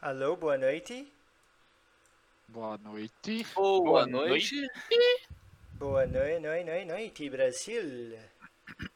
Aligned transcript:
Alô, 0.00 0.36
boa 0.36 0.56
noite. 0.56 1.06
Boa 2.48 2.78
noite. 2.78 3.46
Boa, 3.54 3.80
Boa 3.82 4.06
noite. 4.06 4.54
Boa 5.74 6.06
noite, 6.06 6.40
noite, 6.40 6.64
noite, 6.64 6.84
noite, 6.86 7.30
Brasil. 7.30 8.18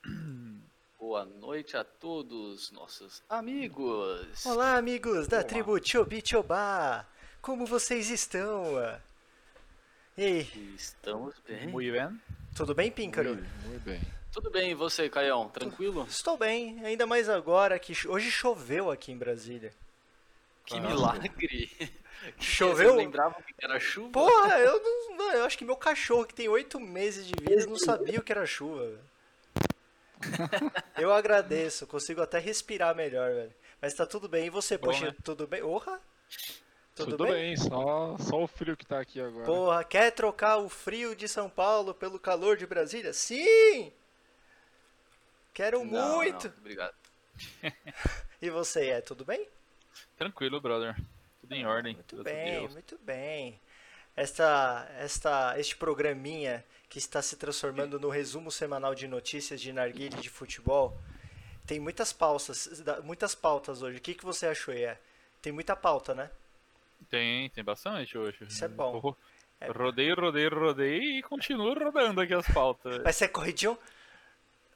Boa 0.98 1.26
noite 1.26 1.76
a 1.76 1.84
todos 1.84 2.72
nossos 2.72 3.22
amigos. 3.28 4.44
Olá, 4.46 4.76
amigos 4.76 5.28
da 5.28 5.38
Olá. 5.38 5.44
tribo 5.46 5.78
Chobichobá. 5.86 7.06
Como 7.42 7.66
vocês 7.66 8.08
estão? 8.08 8.64
E 10.16 10.24
aí, 10.24 10.74
Estamos 10.76 11.34
bem. 11.46 11.68
Muito 11.68 11.92
bem. 11.92 12.20
tudo 12.56 12.74
bem, 12.74 12.90
Píncaro? 12.90 13.34
Muito, 13.34 13.68
muito 13.68 13.82
bem. 13.84 14.00
Tudo 14.32 14.50
bem, 14.50 14.70
e 14.70 14.74
você, 14.74 15.08
Caião? 15.10 15.48
Tranquilo? 15.50 16.06
Estou 16.08 16.36
bem, 16.38 16.84
ainda 16.84 17.06
mais 17.06 17.28
agora 17.28 17.78
que 17.78 17.92
hoje 18.08 18.30
choveu 18.30 18.90
aqui 18.90 19.12
em 19.12 19.18
Brasília. 19.18 19.72
Que 20.64 20.74
Caramba. 20.74 20.94
milagre. 20.94 21.92
Choveu? 22.40 22.94
Vocês 22.94 22.96
lembravam 22.96 23.42
que 23.42 23.54
era 23.62 23.78
chuva? 23.78 24.12
Porra, 24.12 24.58
eu 24.58 24.82
não, 24.82 25.16
não, 25.16 25.32
eu 25.32 25.44
acho 25.44 25.58
que 25.58 25.64
meu 25.64 25.76
cachorro 25.76 26.24
que 26.24 26.34
tem 26.34 26.48
oito 26.48 26.80
meses 26.80 27.26
de 27.26 27.34
vida 27.38 27.66
não 27.66 27.76
sabia 27.76 28.18
o 28.18 28.22
que 28.22 28.32
era 28.32 28.46
chuva. 28.46 28.86
velho. 28.86 29.00
Eu 30.96 31.12
agradeço, 31.12 31.86
consigo 31.86 32.22
até 32.22 32.38
respirar 32.38 32.94
melhor, 32.94 33.30
velho. 33.34 33.54
Mas 33.80 33.92
tá 33.92 34.06
tudo 34.06 34.26
bem. 34.26 34.46
E 34.46 34.50
você, 34.50 34.78
Bom, 34.78 34.86
poxa, 34.86 35.06
né? 35.06 35.16
tudo 35.22 35.46
bem? 35.46 35.62
Orra? 35.62 36.00
Tudo, 36.94 37.26
bem? 37.26 37.56
só, 37.56 38.16
só 38.18 38.42
o 38.42 38.46
frio 38.46 38.76
que 38.76 38.86
tá 38.86 39.00
aqui 39.00 39.20
agora. 39.20 39.44
Porra, 39.44 39.84
quer 39.84 40.12
trocar 40.12 40.58
o 40.58 40.68
frio 40.68 41.14
de 41.14 41.28
São 41.28 41.50
Paulo 41.50 41.92
pelo 41.92 42.18
calor 42.20 42.56
de 42.56 42.66
Brasília? 42.66 43.12
Sim! 43.12 43.92
Quero 45.52 45.84
Não, 45.84 46.16
muito! 46.16 46.48
não, 46.48 46.56
obrigado. 46.58 46.94
E 48.40 48.50
você, 48.50 48.90
é 48.90 49.00
tudo 49.00 49.24
bem? 49.24 49.48
Tranquilo, 50.16 50.60
brother. 50.60 50.96
Tudo 51.40 51.52
em 51.54 51.66
ordem. 51.66 51.94
Muito 51.94 52.22
bem, 52.22 52.68
muito 52.68 52.98
bem. 52.98 53.60
Esta, 54.16 54.88
esta, 54.98 55.58
este 55.58 55.76
programinha 55.76 56.64
que 56.88 56.98
está 56.98 57.20
se 57.20 57.36
transformando 57.36 57.98
no 57.98 58.08
resumo 58.08 58.50
semanal 58.50 58.94
de 58.94 59.08
notícias 59.08 59.60
de 59.60 59.72
narguilha 59.72 60.16
de 60.16 60.28
futebol 60.30 60.96
tem 61.66 61.80
muitas 61.80 62.12
pautas, 62.12 62.84
muitas 63.02 63.34
pautas 63.34 63.82
hoje. 63.82 63.98
O 63.98 64.00
que, 64.00 64.14
que 64.14 64.24
você 64.24 64.46
achou, 64.46 64.72
é? 64.72 64.98
Tem 65.42 65.52
muita 65.52 65.74
pauta, 65.74 66.14
né? 66.14 66.30
Tem, 67.10 67.50
tem 67.50 67.64
bastante 67.64 68.16
hoje. 68.16 68.38
Isso 68.48 68.64
é 68.64 68.68
bom. 68.68 68.98
Ro- 68.98 69.16
É. 69.60 69.70
Rodei, 69.70 70.12
rodei, 70.12 70.48
rodei 70.48 71.18
e 71.18 71.22
continuo 71.22 71.74
rodando 71.74 72.20
aqui 72.20 72.34
as 72.34 72.46
pautas. 72.48 73.02
Vai 73.02 73.12
ser 73.12 73.28
corridinho? 73.28 73.78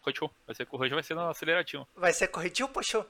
Roxo, 0.02 0.30
vai 0.46 0.54
ser 0.54 0.66
hoje 0.70 0.94
vai 0.94 1.02
ser 1.02 1.14
no 1.14 1.28
aceleradinho. 1.28 1.86
Vai 1.94 2.12
ser 2.12 2.28
corridinho, 2.28 2.68
poxa? 2.68 3.04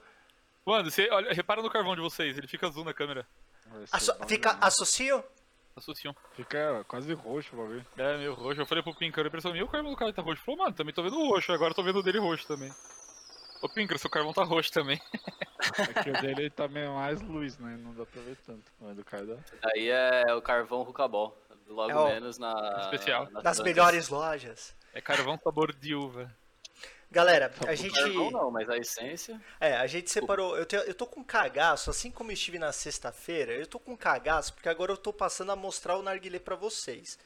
Mano, 0.69 0.91
você 0.91 1.09
olha, 1.09 1.33
repara 1.33 1.63
no 1.63 1.69
carvão 1.69 1.95
de 1.95 2.01
vocês, 2.01 2.37
ele 2.37 2.47
fica 2.47 2.67
azul 2.67 2.85
na 2.85 2.93
câmera. 2.93 3.25
Asso 3.91 4.13
fica 4.27 4.51
associo? 4.61 5.23
Associo. 5.75 6.15
Fica 6.35 6.85
quase 6.87 7.11
roxo 7.13 7.55
vou 7.55 7.67
ver. 7.67 7.83
É, 7.97 8.17
meio 8.17 8.35
roxo. 8.35 8.61
Eu 8.61 8.67
falei 8.67 8.83
pro 8.83 8.93
Pinker, 8.93 9.21
ele 9.21 9.31
pensou, 9.31 9.51
meu, 9.51 9.65
o 9.65 9.67
carvão 9.67 9.89
do 9.89 9.97
cara 9.97 10.13
tá 10.13 10.21
roxo. 10.21 10.43
Falou, 10.43 10.59
mano, 10.59 10.75
também 10.75 10.93
tô 10.93 11.01
vendo 11.01 11.17
roxo, 11.27 11.51
agora 11.51 11.73
tô 11.73 11.81
vendo 11.81 11.97
o 11.97 12.03
dele 12.03 12.19
roxo 12.19 12.45
também. 12.45 12.71
Ô 13.63 13.67
Pinker, 13.67 13.97
seu 13.97 14.11
carvão 14.11 14.31
tá 14.31 14.43
roxo 14.43 14.71
também. 14.71 15.01
É 15.77 16.03
que 16.03 16.09
o 16.09 16.21
dele 16.21 16.49
tá 16.49 16.69
meio 16.69 16.93
mais 16.93 17.21
luz, 17.21 17.57
né? 17.57 17.77
Não 17.83 17.93
dá 17.93 18.05
pra 18.05 18.21
ver 18.21 18.37
tanto. 18.45 18.63
Mas 18.79 18.95
do 18.95 19.03
cara 19.03 19.25
dá. 19.25 19.35
Aí 19.73 19.89
é, 19.89 20.23
é 20.29 20.33
o 20.33 20.41
carvão 20.41 20.83
Rucabol. 20.83 21.37
Logo 21.67 21.91
é 21.91 21.95
o... 21.95 22.07
menos 22.07 22.37
na. 22.37 22.79
Especial. 22.85 23.29
Nas, 23.29 23.43
nas 23.43 23.59
melhores 23.59 24.07
lojas. 24.07 24.73
É 24.93 25.01
carvão 25.01 25.37
sabor 25.37 25.75
de 25.75 25.93
uva. 25.93 26.33
Galera, 27.11 27.51
a 27.67 27.73
gente. 27.73 27.93
carvão 27.99 28.29
não, 28.29 28.51
mas 28.51 28.69
a 28.69 28.77
essência. 28.77 29.41
É, 29.59 29.75
a 29.77 29.87
gente 29.87 30.11
separou. 30.11 30.55
Eu, 30.55 30.65
tenho- 30.65 30.83
eu 30.83 30.93
tô 30.93 31.07
com 31.07 31.23
cagaço, 31.23 31.89
assim 31.89 32.11
como 32.11 32.29
eu 32.29 32.33
estive 32.35 32.59
na 32.59 32.71
sexta-feira, 32.71 33.51
eu 33.53 33.65
tô 33.65 33.79
com 33.79 33.97
cagaço 33.97 34.53
porque 34.53 34.69
agora 34.69 34.91
eu 34.91 34.97
tô 34.97 35.11
passando 35.11 35.51
a 35.51 35.55
mostrar 35.55 35.97
o 35.97 36.03
narguilé 36.03 36.37
pra 36.37 36.55
vocês. 36.55 37.17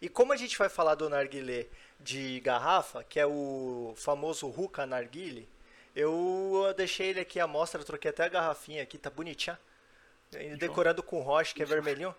E 0.00 0.08
como 0.10 0.32
a 0.32 0.36
gente 0.36 0.58
vai 0.58 0.68
falar 0.68 0.94
do 0.94 1.08
narguilé 1.08 1.66
de 1.98 2.40
garrafa, 2.40 3.02
que 3.04 3.18
é 3.18 3.26
o 3.26 3.94
famoso 3.96 4.46
Ruka 4.48 4.84
Narguile, 4.86 5.48
eu 5.96 6.72
deixei 6.76 7.08
ele 7.08 7.20
aqui 7.20 7.40
à 7.40 7.46
mostra, 7.46 7.82
troquei 7.84 8.10
até 8.10 8.24
a 8.24 8.28
garrafinha 8.28 8.82
aqui, 8.82 8.98
tá 8.98 9.08
bonitinha. 9.10 9.58
Decorando 10.58 11.02
com 11.02 11.20
rocha, 11.22 11.54
que 11.54 11.62
é 11.62 11.66
vermelhinho. 11.66 12.14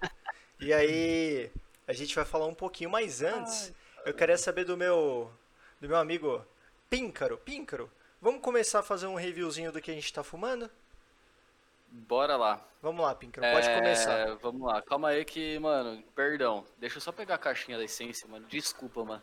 E 0.59 0.73
aí, 0.73 1.49
a 1.87 1.93
gente 1.93 2.13
vai 2.13 2.25
falar 2.25 2.45
um 2.47 2.53
pouquinho, 2.53 2.89
mas 2.89 3.21
antes, 3.21 3.71
eu 4.05 4.13
queria 4.13 4.37
saber 4.37 4.63
do 4.65 4.75
meu 4.77 5.31
do 5.79 5.87
meu 5.87 5.97
amigo 5.97 6.45
Píncaro. 6.95 7.37
Píncaro, 7.37 7.89
vamos 8.21 8.41
começar 8.41 8.79
a 8.79 8.83
fazer 8.83 9.07
um 9.07 9.15
reviewzinho 9.15 9.71
do 9.71 9.79
que 9.81 9.89
a 9.89 9.93
gente 9.93 10.11
tá 10.11 10.21
fumando? 10.25 10.69
Bora 11.89 12.35
lá. 12.35 12.61
Vamos 12.81 13.01
lá, 13.05 13.15
Píncaro, 13.15 13.47
pode 13.49 13.65
É, 13.69 13.75
começar. 13.75 14.35
Vamos 14.41 14.61
lá, 14.67 14.81
calma 14.81 15.07
aí 15.07 15.23
que, 15.23 15.57
mano, 15.59 16.03
perdão. 16.13 16.65
Deixa 16.77 16.97
eu 16.97 17.01
só 17.01 17.13
pegar 17.13 17.35
a 17.35 17.37
caixinha 17.37 17.77
da 17.77 17.85
essência, 17.85 18.27
mano. 18.27 18.45
Desculpa, 18.49 19.05
mano. 19.05 19.21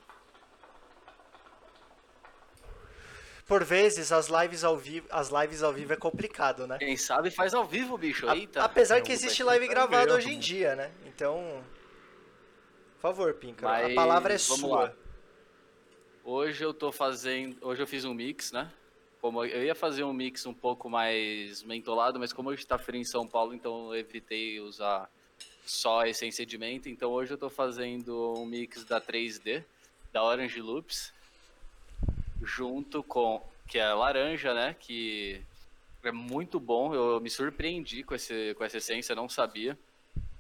Por 3.47 3.63
vezes, 3.65 4.13
as 4.13 4.29
lives 4.29 4.65
ao 4.65 4.77
vivo, 4.79 5.07
as 5.11 5.29
lives 5.29 5.63
ao 5.63 5.73
vivo 5.73 5.93
é 5.93 5.97
complicado, 5.97 6.67
né? 6.67 6.79
Quem 6.79 6.97
sabe 6.97 7.31
faz 7.31 7.53
ao 7.53 7.67
vivo, 7.67 7.99
bicho. 7.99 8.27
A- 8.31 8.35
Eita. 8.35 8.63
apesar 8.65 9.03
que 9.03 9.13
existe 9.13 9.43
live 9.45 9.69
gravada 9.69 10.07
mesmo. 10.07 10.17
hoje 10.17 10.33
em 10.33 10.39
dia, 10.39 10.75
né? 10.75 10.91
Então, 11.05 11.63
por 12.95 13.01
favor, 13.03 13.35
Píncaro, 13.35 13.93
a 13.93 13.95
palavra 13.95 14.33
é 14.33 14.39
vamos 14.39 14.61
sua. 14.61 14.83
lá. 14.85 14.93
Hoje 16.31 16.63
eu 16.63 16.75
tô 16.75 16.93
fazendo. 16.93 17.57
Hoje 17.63 17.83
eu 17.83 17.87
fiz 17.87 18.05
um 18.05 18.13
mix, 18.13 18.53
né? 18.53 18.71
Como 19.19 19.43
eu 19.47 19.65
ia 19.65 19.75
fazer 19.75 20.05
um 20.05 20.13
mix 20.13 20.45
um 20.45 20.53
pouco 20.53 20.91
mais 20.91 21.63
mentolado, 21.63 22.21
mas 22.21 22.35
como 22.35 22.51
hoje 22.51 22.67
tá 22.67 22.77
frio 22.77 23.01
em 23.01 23.05
São 23.05 23.27
Paulo, 23.27 23.55
então 23.55 23.87
eu 23.87 23.99
evitei 23.99 24.61
usar 24.61 25.11
só 25.65 26.01
a 26.01 26.09
essência 26.11 26.45
de 26.45 26.59
menta. 26.59 26.91
Então 26.91 27.13
hoje 27.13 27.33
eu 27.33 27.39
tô 27.39 27.49
fazendo 27.49 28.35
um 28.37 28.45
mix 28.45 28.85
da 28.85 29.01
3D, 29.01 29.65
da 30.13 30.23
Orange 30.23 30.61
Loops, 30.61 31.15
junto 32.43 33.03
com. 33.03 33.43
que 33.67 33.79
é 33.79 33.91
laranja, 33.95 34.53
né? 34.53 34.77
Que 34.79 35.41
é 36.03 36.13
muito 36.13 36.61
bom. 36.61 36.95
Eu 36.95 37.19
me 37.21 37.31
surpreendi 37.31 38.03
com, 38.03 38.15
esse, 38.15 38.53
com 38.53 38.65
essa 38.65 38.77
essência, 38.77 39.15
não 39.15 39.31
sabia. 39.31 39.79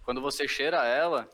Quando 0.05 0.20
você 0.20 0.47
cheira 0.47 0.84
ela, 0.84 1.26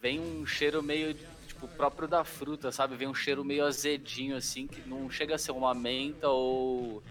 vem 0.00 0.18
um 0.18 0.44
cheiro 0.44 0.82
meio 0.82 1.16
tipo 1.64 1.68
próprio 1.76 2.06
da 2.06 2.24
fruta, 2.24 2.70
sabe? 2.70 2.96
Vem 2.96 3.08
um 3.08 3.14
cheiro 3.14 3.44
meio 3.44 3.64
azedinho 3.64 4.36
assim, 4.36 4.66
que 4.66 4.86
não 4.88 5.10
chega 5.10 5.34
a 5.34 5.38
ser 5.38 5.52
uma 5.52 5.74
menta 5.74 6.28
ou 6.28 7.02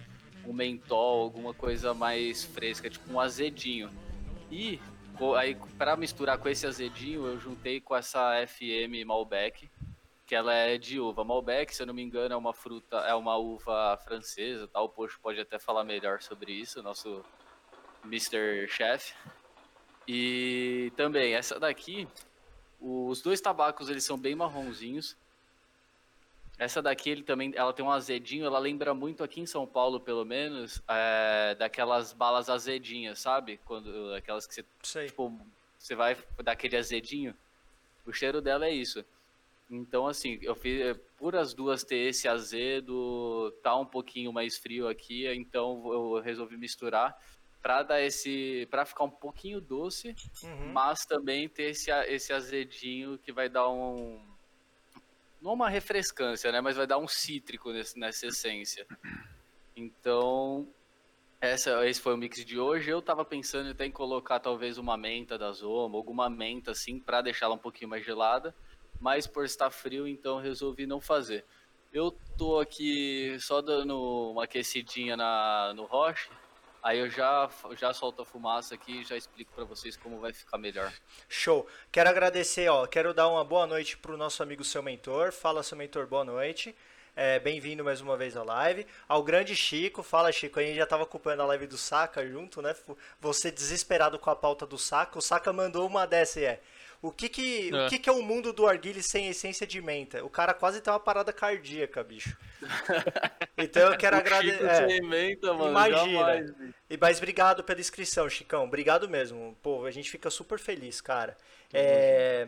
um 0.46 0.54
mentol, 0.54 1.22
alguma 1.24 1.54
coisa 1.54 1.94
mais 1.94 2.44
fresca, 2.44 2.90
tipo 2.90 3.12
um 3.12 3.20
azedinho. 3.20 3.90
E 4.52 4.80
aí 5.38 5.56
para 5.78 5.96
misturar 5.96 6.38
com 6.38 6.50
esse 6.50 6.68
azedinho, 6.68 7.26
eu 7.26 7.40
juntei 7.40 7.80
com 7.80 7.96
essa 7.96 8.46
FM 8.46 9.06
Malbec, 9.06 9.70
que 10.26 10.36
ela 10.36 10.54
é 10.54 10.78
de 10.78 11.00
uva. 11.00 11.24
Malbec, 11.24 11.74
se 11.74 11.82
eu 11.82 11.88
não 11.88 11.94
me 11.94 12.02
engano, 12.02 12.34
é 12.34 12.38
uma 12.38 12.54
fruta, 12.54 12.98
é 12.98 13.14
uma 13.14 13.38
uva 13.38 13.98
francesa, 14.04 14.68
tal. 14.68 14.86
O 14.86 14.90
Poxo 14.90 15.20
pode 15.22 15.40
até 15.40 15.60
falar 15.60 15.84
melhor 15.84 16.22
sobre 16.22 16.52
isso, 16.52 16.84
nosso 16.84 17.24
Mr. 18.06 18.68
Chef. 18.68 19.14
E 20.06 20.92
também 20.98 21.34
essa 21.34 21.58
daqui, 21.58 22.08
os 22.84 23.22
dois 23.22 23.40
tabacos 23.40 23.90
eles 23.90 24.04
são 24.04 24.18
bem 24.18 24.36
marronzinhos. 24.36 25.16
Essa 26.60 26.82
daqui 26.82 27.10
ele 27.10 27.24
também, 27.24 27.52
ela 27.56 27.74
tem 27.74 27.84
um 27.84 27.90
azedinho, 27.90 28.46
ela 28.46 28.60
lembra 28.60 28.94
muito 28.94 29.24
aqui 29.24 29.42
em 29.42 29.46
São 29.46 29.66
Paulo, 29.66 30.00
pelo 30.00 30.24
menos, 30.24 30.84
é, 30.88 31.56
daquelas 31.56 32.14
balas 32.14 32.50
azedinhas, 32.50 33.20
sabe? 33.20 33.60
Quando 33.66 34.14
aquelas 34.14 34.46
que 34.46 34.54
você 34.54 34.66
Sei. 34.84 35.08
tipo, 35.08 35.34
você 35.80 35.96
vai 35.96 36.18
dar 36.44 36.52
aquele 36.52 36.78
azedinho. 36.78 37.34
O 38.06 38.14
cheiro 38.14 38.42
dela 38.42 38.68
é 38.68 38.72
isso. 38.72 39.04
Então, 39.72 40.06
assim, 40.06 40.38
eu 40.42 40.54
fiz 40.54 40.96
por 41.18 41.36
as 41.36 41.54
duas 41.54 41.84
ter 41.84 42.10
esse 42.10 42.28
azedo, 42.28 43.52
tá 43.64 43.76
um 43.76 43.86
pouquinho 43.86 44.32
mais 44.32 44.58
frio 44.58 44.88
aqui, 44.88 45.28
então 45.34 45.82
eu 45.92 46.20
resolvi 46.20 46.58
misturar 46.58 47.18
para 47.64 47.82
dar 47.82 48.02
esse, 48.02 48.68
para 48.70 48.86
ficar 48.86 49.06
um 49.06 49.10
pouquinho 49.10 49.62
doce, 49.62 50.14
Uhum. 50.44 50.74
mas 50.74 51.06
também 51.06 51.48
ter 51.48 51.70
esse, 51.72 51.90
esse 52.08 52.34
azedinho 52.34 53.18
que 53.18 53.32
vai 53.32 53.48
dar 53.48 53.70
um 53.70 54.22
não 55.42 55.54
uma 55.54 55.70
refrescância, 55.70 56.52
né, 56.52 56.62
mas 56.62 56.76
vai 56.78 56.86
dar 56.88 56.98
um 56.98 57.08
cítrico 57.08 57.72
nesse, 57.72 57.98
nessa 58.00 58.28
essência. 58.28 58.86
Então, 59.76 60.68
essa, 61.42 61.86
esse 61.88 62.00
foi 62.00 62.14
o 62.14 62.18
mix 62.18 62.46
de 62.46 62.58
hoje. 62.60 62.90
Eu 62.90 63.02
tava 63.02 63.26
pensando 63.26 63.72
até 63.72 63.86
em 63.86 63.92
colocar 63.92 64.40
talvez 64.40 64.78
uma 64.78 64.96
menta 64.96 65.38
da 65.38 65.52
Zoma, 65.52 65.98
alguma 65.98 66.30
menta 66.30 66.72
assim, 66.72 66.98
para 67.00 67.22
deixá-la 67.22 67.56
um 67.56 67.58
pouquinho 67.58 67.90
mais 67.90 68.06
gelada, 68.06 68.56
mas 69.02 69.28
por 69.28 69.44
estar 69.44 69.70
frio, 69.70 70.08
então 70.08 70.40
resolvi 70.40 70.86
não 70.86 71.02
fazer. 71.02 71.44
Eu 71.92 72.16
tô 72.38 72.60
aqui 72.60 73.38
só 73.40 73.62
dando 73.62 74.32
uma 74.32 74.46
aquecidinha 74.46 75.18
na, 75.18 75.74
no 75.76 75.84
roche, 75.86 76.30
aí 76.84 77.00
eu 77.00 77.10
já, 77.10 77.50
já 77.78 77.94
solto 77.94 78.22
a 78.22 78.26
fumaça 78.26 78.76
aqui 78.76 79.02
e 79.02 79.04
já 79.06 79.16
explico 79.16 79.54
para 79.54 79.64
vocês 79.64 79.96
como 79.96 80.20
vai 80.20 80.34
ficar 80.34 80.58
melhor. 80.58 80.92
Show. 81.30 81.66
Quero 81.92 82.10
agradecer, 82.10 82.70
ó. 82.70 82.86
Quero 82.86 83.14
dar 83.14 83.30
uma 83.30 83.44
boa 83.44 83.66
noite 83.66 83.98
pro 83.98 84.18
nosso 84.18 84.44
amigo 84.44 84.64
seu 84.64 84.84
mentor. 84.84 85.32
Fala, 85.32 85.64
seu 85.64 85.78
mentor, 85.78 86.06
boa 86.06 86.26
noite. 86.26 86.76
é, 87.16 87.40
bem-vindo 87.40 87.84
mais 87.84 88.02
uma 88.02 88.18
vez 88.18 88.36
à 88.36 88.44
live. 88.44 88.86
Ao 89.08 89.24
grande 89.24 89.56
Chico, 89.56 90.02
fala 90.02 90.32
Chico, 90.32 90.60
a 90.60 90.64
gente 90.64 90.76
já 90.76 90.86
tava 90.86 91.04
acompanhando 91.04 91.44
a 91.44 91.46
live 91.48 91.68
do 91.68 91.78
Saca 91.78 92.26
junto, 92.28 92.62
né? 92.62 92.76
Você 93.22 93.52
desesperado 93.52 94.18
com 94.18 94.30
a 94.30 94.36
pauta 94.36 94.66
do 94.66 94.78
Saca, 94.78 95.20
o 95.20 95.22
Saca 95.22 95.54
mandou 95.54 95.88
uma 95.88 96.06
dessa 96.08 96.40
e 96.40 96.46
é. 96.46 96.62
O 97.04 97.12
que 97.12 97.28
que, 97.28 97.70
É. 97.76 97.86
o 97.86 97.90
que 97.90 98.00
que 98.00 98.10
é 98.10 98.14
o 98.14 98.22
mundo 98.24 98.54
do 98.54 98.66
arguile 98.66 99.04
sem 99.04 99.28
essência 99.28 99.68
de 99.68 99.82
menta? 99.82 100.24
O 100.24 100.30
cara 100.30 100.54
quase 100.54 100.80
tem 100.80 100.92
uma 100.92 101.00
parada 101.00 101.34
cardíaca, 101.34 102.02
bicho. 102.04 102.36
Então 103.58 103.92
eu 103.92 103.98
quero 103.98 104.16
agradecer. 104.16 104.90
É. 104.90 105.02
menta, 105.02 105.54
mano. 105.54 105.70
Imagina. 105.70 106.06
Jamais. 106.06 106.52
E 106.90 106.98
mais 106.98 107.18
obrigado 107.18 107.64
pela 107.64 107.80
inscrição, 107.80 108.28
Chicão. 108.30 108.64
Obrigado 108.64 109.08
mesmo. 109.08 109.56
Pô, 109.62 109.86
a 109.86 109.92
gente 109.92 110.10
fica 110.10 110.30
super 110.30 110.58
feliz, 110.58 111.00
cara. 111.02 111.38
É, 111.74 112.48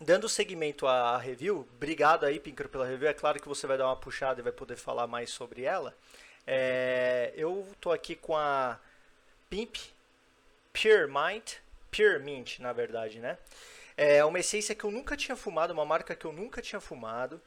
Dando 0.00 0.28
seguimento 0.28 0.86
à 0.86 1.18
review, 1.18 1.66
obrigado 1.74 2.24
aí, 2.24 2.38
Pinker, 2.38 2.68
pela 2.68 2.86
review. 2.86 3.08
É 3.08 3.12
claro 3.14 3.40
que 3.40 3.48
você 3.48 3.66
vai 3.66 3.76
dar 3.76 3.86
uma 3.86 3.96
puxada 3.96 4.38
e 4.40 4.44
vai 4.44 4.52
poder 4.52 4.76
falar 4.76 5.06
mais 5.08 5.30
sobre 5.30 5.64
ela. 5.64 5.92
É, 6.46 7.32
Eu 7.36 7.66
tô 7.80 7.90
aqui 7.90 8.14
com 8.14 8.36
a 8.36 8.78
Pimp 9.50 9.74
Pure 10.72 11.08
Mint, 11.08 11.54
Pure 11.90 12.20
Mint, 12.20 12.60
na 12.60 12.72
verdade, 12.72 13.18
né? 13.18 13.36
É 14.00 14.24
uma 14.24 14.38
essência 14.38 14.76
que 14.76 14.84
eu 14.84 14.92
nunca 14.92 15.16
tinha 15.16 15.34
fumado, 15.34 15.72
uma 15.72 15.84
marca 15.84 16.14
que 16.14 16.24
eu 16.24 16.30
nunca 16.32 16.62
tinha 16.62 16.80
fumado. 16.80 17.42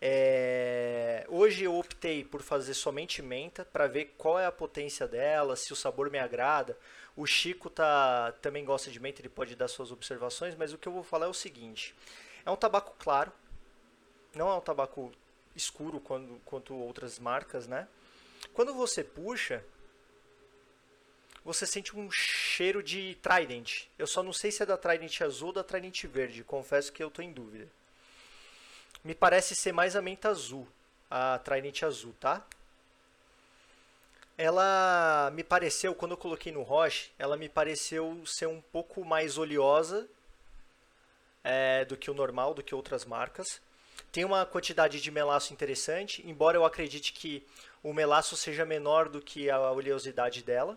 É, 0.00 1.26
Hoje 1.28 1.64
eu 1.64 1.76
optei 1.76 2.22
por 2.22 2.42
fazer 2.42 2.74
somente 2.74 3.20
menta 3.20 3.64
para 3.64 3.88
ver 3.88 4.14
qual 4.16 4.38
é 4.38 4.46
a 4.46 4.52
potência 4.52 5.08
dela, 5.08 5.56
se 5.56 5.72
o 5.72 5.76
sabor 5.76 6.08
me 6.08 6.20
agrada. 6.20 6.78
O 7.16 7.26
Chico 7.26 7.68
tá, 7.68 8.32
também 8.40 8.64
gosta 8.64 8.88
de 8.88 9.00
menta, 9.00 9.20
ele 9.20 9.28
pode 9.28 9.56
dar 9.56 9.66
suas 9.66 9.90
observações, 9.90 10.54
mas 10.54 10.72
o 10.72 10.78
que 10.78 10.86
eu 10.86 10.92
vou 10.92 11.02
falar 11.02 11.26
é 11.26 11.28
o 11.28 11.34
seguinte: 11.34 11.92
é 12.44 12.50
um 12.52 12.56
tabaco 12.56 12.94
claro, 13.00 13.32
não 14.32 14.48
é 14.48 14.54
um 14.54 14.60
tabaco 14.60 15.10
escuro 15.56 15.98
quando, 15.98 16.40
quanto 16.44 16.72
outras 16.72 17.18
marcas, 17.18 17.66
né? 17.66 17.88
Quando 18.52 18.72
você 18.72 19.02
puxa, 19.02 19.64
você 21.46 21.64
sente 21.64 21.96
um 21.96 22.10
cheiro 22.10 22.82
de 22.82 23.14
Trident. 23.22 23.84
Eu 23.96 24.06
só 24.08 24.20
não 24.20 24.32
sei 24.32 24.50
se 24.50 24.64
é 24.64 24.66
da 24.66 24.76
Trident 24.76 25.20
azul 25.20 25.48
ou 25.48 25.54
da 25.54 25.62
Trident 25.62 26.04
verde, 26.06 26.42
confesso 26.42 26.92
que 26.92 27.00
eu 27.00 27.08
tô 27.08 27.22
em 27.22 27.32
dúvida. 27.32 27.68
Me 29.04 29.14
parece 29.14 29.54
ser 29.54 29.70
mais 29.70 29.94
a 29.94 30.02
menta 30.02 30.28
azul, 30.28 30.66
a 31.08 31.38
Trident 31.38 31.84
azul, 31.84 32.12
tá? 32.18 32.44
Ela 34.36 35.30
me 35.32 35.44
pareceu, 35.44 35.94
quando 35.94 36.10
eu 36.10 36.16
coloquei 36.16 36.50
no 36.50 36.62
Roche, 36.62 37.12
ela 37.16 37.36
me 37.36 37.48
pareceu 37.48 38.20
ser 38.26 38.46
um 38.48 38.60
pouco 38.60 39.04
mais 39.04 39.38
oleosa 39.38 40.08
é, 41.44 41.84
do 41.84 41.96
que 41.96 42.10
o 42.10 42.14
normal, 42.14 42.54
do 42.54 42.62
que 42.62 42.74
outras 42.74 43.04
marcas. 43.04 43.60
Tem 44.10 44.24
uma 44.24 44.44
quantidade 44.44 45.00
de 45.00 45.10
melaço 45.12 45.52
interessante, 45.52 46.26
embora 46.26 46.56
eu 46.56 46.64
acredite 46.64 47.12
que 47.12 47.46
o 47.84 47.92
melaço 47.92 48.36
seja 48.36 48.64
menor 48.64 49.08
do 49.08 49.22
que 49.22 49.48
a 49.48 49.70
oleosidade 49.70 50.42
dela. 50.42 50.76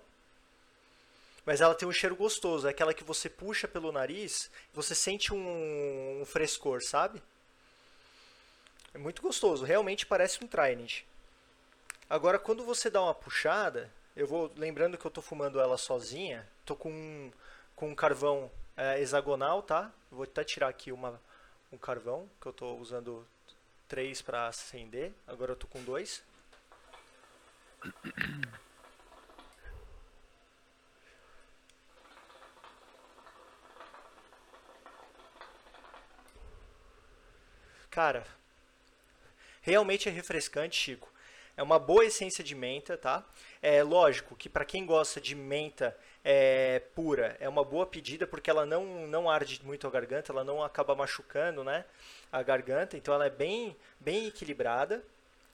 Mas 1.49 1.61
ela 1.61 1.73
tem 1.73 1.87
um 1.87 1.91
cheiro 1.91 2.15
gostoso, 2.15 2.67
é 2.67 2.69
aquela 2.69 2.93
que 2.93 3.03
você 3.03 3.27
puxa 3.27 3.67
pelo 3.67 3.91
nariz, 3.91 4.51
você 4.71 4.93
sente 4.93 5.33
um, 5.33 6.21
um 6.21 6.23
frescor, 6.23 6.83
sabe? 6.83 7.23
É 8.93 8.99
muito 8.99 9.23
gostoso, 9.23 9.65
realmente 9.65 10.05
parece 10.05 10.43
um 10.43 10.47
Trident. 10.47 11.05
Agora, 12.07 12.37
quando 12.37 12.63
você 12.63 12.87
dá 12.87 13.01
uma 13.01 13.15
puxada, 13.15 13.91
eu 14.15 14.27
vou 14.27 14.51
lembrando 14.57 14.95
que 14.95 15.03
eu 15.03 15.09
tô 15.09 15.23
fumando 15.23 15.59
ela 15.59 15.75
sozinha, 15.75 16.47
tô 16.63 16.75
com 16.75 16.91
um, 16.91 17.31
com 17.75 17.89
um 17.89 17.95
carvão 17.95 18.51
é, 18.77 19.01
hexagonal, 19.01 19.63
tá? 19.63 19.91
Vou 20.11 20.25
até 20.25 20.43
tirar 20.43 20.67
aqui 20.67 20.91
uma, 20.91 21.19
um 21.71 21.79
carvão, 21.79 22.29
que 22.39 22.45
eu 22.45 22.53
tô 22.53 22.75
usando 22.75 23.25
três 23.87 24.21
para 24.21 24.49
acender, 24.49 25.11
agora 25.25 25.53
eu 25.53 25.55
tô 25.55 25.65
com 25.65 25.83
dois. 25.83 26.21
Cara, 37.89 38.23
realmente 39.61 40.07
é 40.07 40.11
refrescante, 40.11 40.75
Chico. 40.75 41.11
É 41.57 41.63
uma 41.63 41.79
boa 41.79 42.05
essência 42.05 42.43
de 42.43 42.55
menta, 42.55 42.97
tá? 42.97 43.25
É 43.61 43.83
lógico 43.83 44.35
que 44.35 44.47
para 44.47 44.63
quem 44.63 44.85
gosta 44.85 45.19
de 45.19 45.35
menta 45.35 45.97
é, 46.23 46.81
pura, 46.95 47.35
é 47.39 47.49
uma 47.49 47.63
boa 47.63 47.85
pedida 47.85 48.27
porque 48.27 48.49
ela 48.49 48.65
não, 48.65 49.07
não 49.07 49.29
arde 49.29 49.59
muito 49.63 49.87
a 49.87 49.89
garganta, 49.89 50.31
ela 50.31 50.43
não 50.43 50.63
acaba 50.63 50.95
machucando, 50.95 51.63
né, 51.63 51.83
a 52.31 52.41
garganta, 52.43 52.95
então 52.95 53.13
ela 53.13 53.25
é 53.25 53.29
bem, 53.29 53.75
bem 53.99 54.27
equilibrada. 54.27 55.03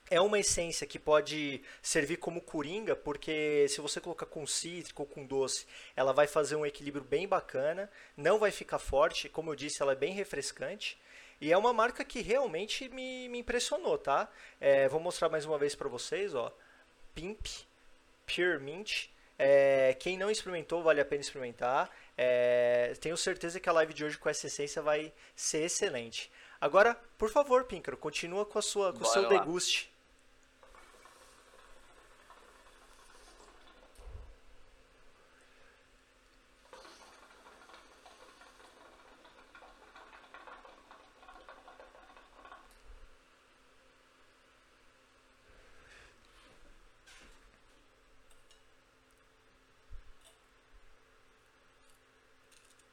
É 0.08 0.22
uma 0.22 0.38
essência 0.38 0.86
que 0.86 1.00
pode 1.00 1.64
servir 1.82 2.18
como 2.18 2.40
coringa, 2.40 2.96
porque 2.96 3.66
se 3.68 3.82
você 3.82 4.00
colocar 4.00 4.28
com 4.28 4.46
cítrico 4.46 5.02
ou 5.02 5.08
com 5.08 5.26
doce, 5.26 5.66
ela 5.96 6.14
vai 6.14 6.28
fazer 6.28 6.56
um 6.56 6.66
equilíbrio 6.66 7.04
bem 7.04 7.28
bacana, 7.28 7.90
não 8.16 8.38
vai 8.38 8.52
ficar 8.52 8.78
forte, 8.78 9.28
como 9.28 9.50
eu 9.50 9.56
disse, 9.56 9.82
ela 9.82 9.94
é 9.94 9.96
bem 9.96 10.14
refrescante. 10.14 10.96
E 11.40 11.52
é 11.52 11.58
uma 11.58 11.74
marca 11.74 12.04
que 12.04 12.22
realmente 12.22 12.90
me, 12.90 13.28
me 13.30 13.40
impressionou, 13.40 13.98
tá? 13.98 14.30
É, 14.60 14.88
vou 14.88 15.00
mostrar 15.00 15.30
mais 15.30 15.46
uma 15.46 15.58
vez 15.58 15.76
para 15.76 15.90
vocês, 15.90 16.34
ó. 16.34 16.52
Pimp 17.14 17.46
Pure 18.26 18.60
Mint. 18.60 19.08
É, 19.38 19.96
quem 20.00 20.18
não 20.18 20.32
experimentou, 20.32 20.82
vale 20.82 21.02
a 21.02 21.06
pena 21.06 21.22
experimentar. 21.22 21.90
É, 22.18 22.94
tenho 23.02 23.18
certeza 23.18 23.60
que 23.60 23.68
a 23.68 23.74
live 23.74 23.94
de 23.94 24.06
hoje 24.06 24.18
com 24.18 24.30
essa 24.30 24.48
essência 24.48 24.82
vai 24.82 25.14
ser 25.36 25.64
excelente. 25.64 26.32
Agora, 26.60 26.98
por 27.18 27.30
favor, 27.30 27.66
Píncaro, 27.66 27.98
continua 27.98 28.46
com, 28.46 28.58
a 28.58 28.62
sua, 28.62 28.94
com 28.94 29.04
o 29.04 29.06
seu 29.06 29.24
lá. 29.24 29.30
deguste. 29.30 29.94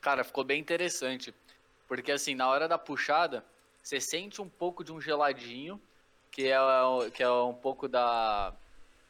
Cara, 0.03 0.25
ficou 0.25 0.43
bem 0.43 0.61
interessante. 0.61 1.33
Porque 1.87 2.11
assim, 2.11 2.35
na 2.35 2.49
hora 2.49 2.67
da 2.67 2.77
puxada, 2.77 3.45
você 3.83 4.01
sente 4.01 4.43
um 4.43 4.49
pouco 4.49 4.83
de 4.83 4.93
um 4.93 5.01
geladinho, 5.01 5.81
que 6.31 6.49
é, 6.49 6.57
que 7.15 7.23
é 7.23 7.31
um 7.31 7.55
pouco 7.55 7.89
da 7.89 8.53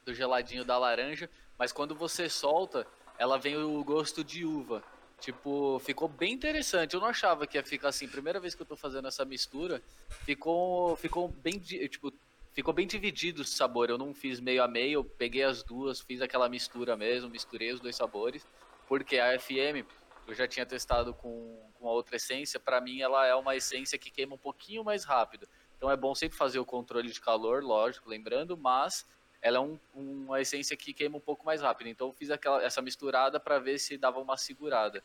do 0.05 0.13
geladinho 0.13 0.65
da 0.65 0.77
laranja, 0.77 1.31
mas 1.57 1.73
quando 1.73 1.95
você 1.95 2.29
solta, 2.29 2.85
ela 3.17 3.39
vem 3.39 3.57
o 3.57 3.85
gosto 3.85 4.25
de 4.25 4.45
uva. 4.45 4.83
Tipo, 5.21 5.79
ficou 5.79 6.09
bem 6.09 6.33
interessante. 6.33 6.95
Eu 6.95 7.01
não 7.01 7.07
achava 7.07 7.47
que 7.47 7.57
ia 7.57 7.63
ficar 7.63 7.91
assim. 7.91 8.09
Primeira 8.09 8.41
vez 8.41 8.55
que 8.55 8.63
eu 8.63 8.67
tô 8.67 8.75
fazendo 8.75 9.07
essa 9.07 9.25
mistura, 9.25 9.81
ficou 10.25 10.97
ficou 10.97 11.29
bem 11.29 11.59
tipo, 11.61 12.13
ficou 12.53 12.75
bem 12.75 12.87
dividido 12.87 13.43
o 13.43 13.45
sabor. 13.45 13.89
Eu 13.89 13.97
não 13.97 14.13
fiz 14.13 14.41
meio 14.41 14.63
a 14.63 14.69
meio, 14.69 14.95
eu 14.95 15.05
peguei 15.05 15.45
as 15.45 15.63
duas, 15.63 16.01
fiz 16.01 16.21
aquela 16.21 16.49
mistura 16.49 16.97
mesmo, 16.97 17.31
misturei 17.31 17.73
os 17.73 17.81
dois 17.81 17.95
sabores, 17.95 18.45
porque 18.89 19.19
a 19.21 19.39
FM 19.39 19.87
eu 20.27 20.35
já 20.35 20.47
tinha 20.47 20.65
testado 20.65 21.13
com, 21.15 21.71
com 21.75 21.89
a 21.89 21.93
outra 21.93 22.17
essência, 22.17 22.61
para 22.61 22.81
mim 22.81 23.01
ela 23.01 23.27
é 23.27 23.35
uma 23.35 23.57
essência 23.57 23.99
que 23.99 24.11
queima 24.11 24.35
um 24.35 24.39
pouquinho 24.39 24.85
mais 24.85 25.05
rápido. 25.05 25.49
Então 25.77 25.91
é 25.91 25.97
bom 25.97 26.15
sempre 26.15 26.37
fazer 26.39 26.59
o 26.59 26.65
controle 26.65 27.11
de 27.11 27.21
calor, 27.21 27.63
lógico, 27.63 28.09
lembrando, 28.09 28.57
mas 28.57 29.05
ela 29.41 29.57
é 29.59 29.61
um- 29.61 29.79
uma 29.93 30.41
essência 30.41 30.77
que 30.77 30.95
queima 30.95 31.17
um 31.17 31.21
pouco 31.21 31.45
mais 31.45 31.61
rápido. 31.61 31.89
Então 31.89 32.09
eu 32.09 32.13
fiz 32.13 32.31
aquela, 32.31 32.63
essa 32.63 32.81
misturada 32.81 33.41
para 33.41 33.59
ver 33.59 33.79
se 33.79 33.97
dava 33.99 34.21
uma 34.21 34.37
segurada. 34.37 35.03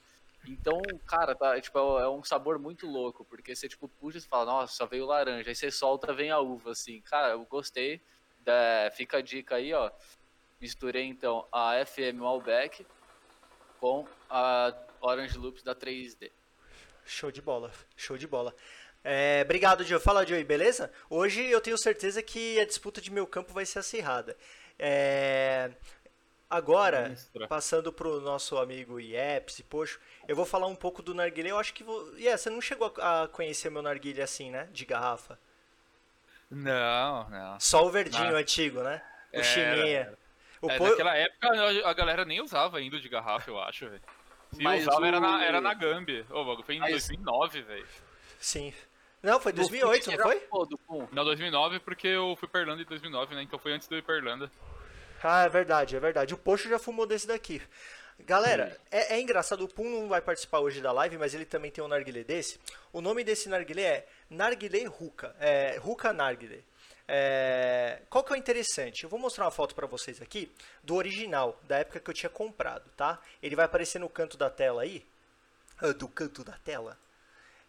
Então, 0.48 0.80
cara, 1.08 1.36
tá, 1.36 1.60
tipo, 1.60 1.78
é 2.00 2.08
um 2.08 2.24
sabor 2.24 2.60
muito 2.60 2.86
louco, 2.86 3.26
porque 3.26 3.56
você 3.56 3.68
tipo 3.68 3.90
puxa 3.90 4.20
e 4.20 4.22
fala, 4.22 4.46
nossa, 4.46 4.74
só 4.74 4.86
veio 4.86 5.06
laranja, 5.06 5.50
aí 5.50 5.56
você 5.56 5.72
solta, 5.72 6.14
vem 6.14 6.30
a 6.30 6.40
uva, 6.40 6.72
assim. 6.72 7.02
Cara, 7.02 7.30
eu 7.34 7.44
gostei. 7.46 8.02
Da- 8.40 8.90
fica 8.96 9.18
a 9.18 9.22
dica 9.22 9.56
aí, 9.56 9.74
ó. 9.74 9.92
Misturei 10.62 11.04
então 11.06 11.48
a 11.52 11.74
FM 11.86 12.20
Malbec 12.20 12.86
com 13.80 14.08
a 14.30 14.72
Orange 15.02 15.38
Loops 15.38 15.64
da 15.64 15.76
3D. 15.76 16.32
Show 17.06 17.32
de 17.32 17.42
bola, 17.42 17.72
show 17.96 18.18
de 18.18 18.28
bola. 18.28 18.54
É, 19.04 19.42
obrigado, 19.46 19.84
Joe. 19.84 20.00
Fala, 20.00 20.26
Joey, 20.26 20.44
beleza? 20.44 20.92
Hoje 21.10 21.46
eu 21.50 21.62
tenho 21.62 21.78
certeza 21.78 22.22
que 22.22 22.60
a 22.60 22.66
disputa 22.66 23.00
de 23.00 23.10
meu 23.12 23.26
campo 23.26 23.54
vai 23.54 23.66
ser 23.66 23.80
acirrada. 23.80 24.36
É, 24.78 25.72
agora, 26.50 27.16
passando 27.48 27.94
pro 27.94 28.20
nosso 28.20 28.58
amigo 28.58 29.00
Ieps 29.00 29.60
e 29.60 29.64
Poxo, 29.64 30.00
eu 30.28 30.36
vou 30.36 30.46
falar 30.46 30.68
um 30.68 30.76
pouco 30.76 31.02
do 31.02 31.14
narguilé. 31.16 31.52
Eu 31.52 31.60
acho 31.60 31.74
que... 31.74 31.84
Vou... 31.84 32.14
Yeah, 32.18 32.38
você 32.38 32.50
não 32.50 32.60
chegou 32.60 32.94
a 32.98 33.30
conhecer 33.32 33.70
meu 33.70 33.82
narguilé 33.82 34.24
assim, 34.24 34.52
né? 34.52 34.68
De 34.74 34.84
garrafa. 34.86 35.40
Não, 36.50 37.30
não. 37.30 37.60
Só 37.60 37.86
o 37.86 37.90
verdinho 37.90 38.36
Ah. 38.36 38.40
antigo, 38.40 38.82
né? 38.82 39.02
O 39.34 39.36
Era, 39.38 39.44
chininha. 39.44 40.18
O 40.62 40.70
É, 40.72 40.78
po- 40.78 40.88
Naquela 40.90 41.16
época 41.16 41.48
a 41.86 41.90
a 41.90 41.94
galera 41.94 42.26
nem 42.26 42.42
usava 42.42 42.78
ainda 42.78 43.00
de 43.00 43.08
garrafa, 43.10 43.50
eu 43.50 43.60
acho, 43.60 43.90
velho. 43.90 44.02
Se 44.54 44.62
Mas 44.64 44.84
usava 44.88 45.08
era, 45.08 45.18
o- 45.18 45.22
na, 45.22 45.46
era 45.46 45.62
na 45.62 45.74
Gambi. 45.74 46.26
Ô, 46.30 46.42
o 46.42 46.46
bagulho 46.46 46.64
foi 46.66 46.76
em 46.76 46.80
Mas- 46.80 46.92
2009, 46.92 47.62
velho. 47.62 47.86
Sim. 48.40 48.74
Não, 49.22 49.40
foi 49.40 49.52
2008, 49.52 50.12
não 50.12 50.18
foi? 50.20 50.42
Não, 51.12 51.26
2009, 51.26 51.80
porque 51.80 52.08
eu 52.08 52.36
fui 52.40 52.48
pra 52.48 52.62
Irlanda 52.62 52.82
em 52.82 52.86
2009, 52.86 53.36
né? 53.36 53.42
Então 53.42 53.60
foi 53.60 53.74
antes 53.74 53.88
de 53.88 53.96
eu 53.96 54.00
ir 54.00 54.04
pra 54.04 54.16
Irlanda. 54.16 54.50
Ah, 55.24 55.44
é 55.44 55.50
verdade, 55.50 55.96
é 55.96 56.00
verdade. 56.00 56.34
O 56.34 56.38
Poxo 56.38 56.70
já 56.70 56.78
fumou 56.80 57.06
desse 57.08 57.28
daqui. 57.28 57.62
Galera, 58.20 58.76
é, 58.92 59.16
é 59.16 59.20
engraçado, 59.22 59.64
o 59.64 59.68
Pum 59.68 59.84
não 59.90 60.08
vai 60.08 60.22
participar 60.22 60.60
hoje 60.60 60.82
da 60.82 60.92
live, 60.92 61.18
mas 61.18 61.34
ele 61.34 61.46
também 61.46 61.70
tem 61.72 61.84
um 61.84 61.88
narguilé 61.88 62.24
desse. 62.24 62.60
O 62.94 63.02
nome 63.02 63.24
desse 63.24 63.48
narguilé 63.50 63.82
é 63.84 64.08
Narguilé 64.30 64.86
Ruka, 64.86 65.36
é 65.40 65.78
Ruka 65.80 66.14
Narguilé. 66.14 66.60
É, 67.08 68.02
qual 68.10 68.24
que 68.24 68.34
é 68.34 68.36
o 68.36 68.40
interessante? 68.40 69.04
Eu 69.04 69.10
vou 69.10 69.20
mostrar 69.20 69.46
uma 69.46 69.52
foto 69.52 69.74
para 69.76 69.88
vocês 69.88 70.22
aqui 70.22 70.52
do 70.84 70.96
original, 70.96 71.60
da 71.68 71.78
época 71.80 72.00
que 72.00 72.10
eu 72.10 72.14
tinha 72.14 72.30
comprado, 72.30 72.90
tá? 72.98 73.20
Ele 73.42 73.56
vai 73.56 73.66
aparecer 73.66 74.00
no 74.00 74.10
canto 74.10 74.38
da 74.38 74.50
tela 74.50 74.82
aí. 74.82 75.06
Ah, 75.80 75.94
do 75.94 76.08
canto 76.08 76.44
da 76.44 76.54
tela. 76.54 76.98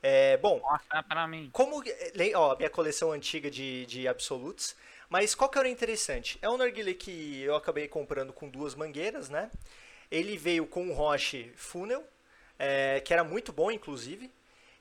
É, 0.02 0.36
bom, 0.38 0.60
Mostra 0.60 1.02
pra 1.02 1.26
mim. 1.26 1.50
como. 1.52 1.82
le- 2.14 2.34
Ó, 2.34 2.56
minha 2.56 2.70
coleção 2.70 3.12
antiga 3.12 3.50
de, 3.50 3.86
de 3.86 4.08
Absolutes. 4.08 4.76
Mas 5.08 5.34
qual 5.34 5.48
que 5.50 5.58
era 5.58 5.68
o 5.68 5.70
interessante? 5.70 6.38
É 6.42 6.48
um 6.50 6.56
narguilé 6.58 6.94
que 6.94 7.42
eu 7.42 7.54
acabei 7.56 7.88
comprando 7.88 8.32
com 8.32 8.48
duas 8.48 8.74
mangueiras, 8.74 9.28
né? 9.30 9.50
Ele 10.10 10.36
veio 10.36 10.66
com 10.66 10.84
um 10.84 10.92
Roche 10.92 11.52
Funnel, 11.56 12.04
é, 12.58 13.00
que 13.00 13.12
era 13.12 13.24
muito 13.24 13.52
bom, 13.52 13.70
inclusive. 13.70 14.30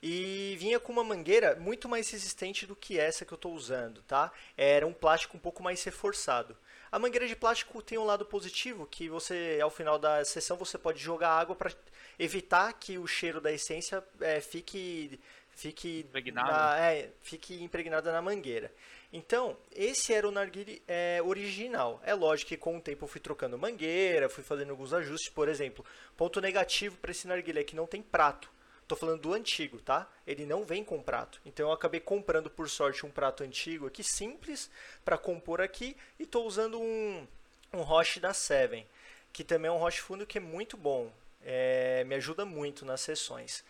E 0.01 0.55
vinha 0.59 0.79
com 0.79 0.91
uma 0.93 1.03
mangueira 1.03 1.55
muito 1.55 1.89
mais 1.89 2.09
resistente 2.11 2.67
do 2.67 2.75
que 2.75 2.99
essa 2.99 3.25
que 3.25 3.33
eu 3.33 3.35
estou 3.37 3.53
usando, 3.53 4.01
tá? 4.03 4.31
Era 4.55 4.85
um 4.85 4.93
plástico 4.93 5.35
um 5.35 5.39
pouco 5.39 5.63
mais 5.63 5.83
reforçado. 5.83 6.55
A 6.91 6.99
mangueira 6.99 7.27
de 7.27 7.35
plástico 7.35 7.81
tem 7.81 7.97
um 7.97 8.05
lado 8.05 8.23
positivo, 8.25 8.85
que 8.85 9.09
você, 9.09 9.59
ao 9.61 9.69
final 9.71 9.97
da 9.97 10.23
sessão, 10.23 10.55
você 10.55 10.77
pode 10.77 10.99
jogar 10.99 11.29
água 11.31 11.55
para 11.55 11.71
evitar 12.19 12.71
que 12.73 12.97
o 12.97 13.07
cheiro 13.07 13.41
da 13.41 13.51
essência 13.51 14.03
é, 14.21 14.39
fique, 14.39 15.19
fique, 15.49 16.01
Impregnado. 16.07 16.47
na- 16.51 16.79
é, 16.79 17.09
fique 17.21 17.61
impregnada 17.63 18.11
na 18.11 18.21
mangueira. 18.21 18.71
Então, 19.11 19.57
esse 19.73 20.13
era 20.13 20.27
o 20.27 20.31
narguile 20.31 20.81
é, 20.87 21.19
original. 21.23 21.99
É 22.05 22.13
lógico 22.13 22.49
que 22.49 22.57
com 22.57 22.77
o 22.77 22.81
tempo 22.81 23.03
eu 23.05 23.07
fui 23.09 23.19
trocando 23.19 23.57
mangueira, 23.57 24.29
fui 24.29 24.43
fazendo 24.43 24.69
alguns 24.69 24.93
ajustes. 24.93 25.29
Por 25.33 25.49
exemplo, 25.49 25.83
ponto 26.15 26.39
negativo 26.39 26.97
para 26.97 27.11
esse 27.11 27.27
narguilé 27.27 27.61
é 27.61 27.63
que 27.63 27.75
não 27.75 27.87
tem 27.87 28.01
prato. 28.01 28.49
Tô 28.87 28.95
falando 28.95 29.21
do 29.21 29.33
antigo, 29.33 29.79
tá? 29.79 30.09
Ele 30.25 30.45
não 30.45 30.63
vem 30.63 30.83
com 30.83 31.01
prato. 31.01 31.41
Então 31.45 31.67
eu 31.67 31.73
acabei 31.73 31.99
comprando 31.99 32.49
por 32.49 32.69
sorte 32.69 33.05
um 33.05 33.11
prato 33.11 33.43
antigo 33.43 33.85
aqui, 33.85 34.03
simples, 34.03 34.69
para 35.03 35.17
compor 35.17 35.59
aqui. 35.59 35.97
E 36.17 36.25
tô 36.25 36.43
usando 36.43 36.79
um, 36.79 37.27
um 37.73 37.81
Roche 37.81 38.19
da 38.19 38.33
Seven, 38.33 38.87
que 39.33 39.43
também 39.43 39.67
é 39.67 39.71
um 39.71 39.77
Roche 39.77 39.99
fundo 39.99 40.25
que 40.25 40.37
é 40.37 40.41
muito 40.41 40.77
bom. 40.77 41.11
É, 41.43 42.03
me 42.05 42.15
ajuda 42.15 42.45
muito 42.45 42.85
nas 42.85 43.01
sessões. 43.01 43.63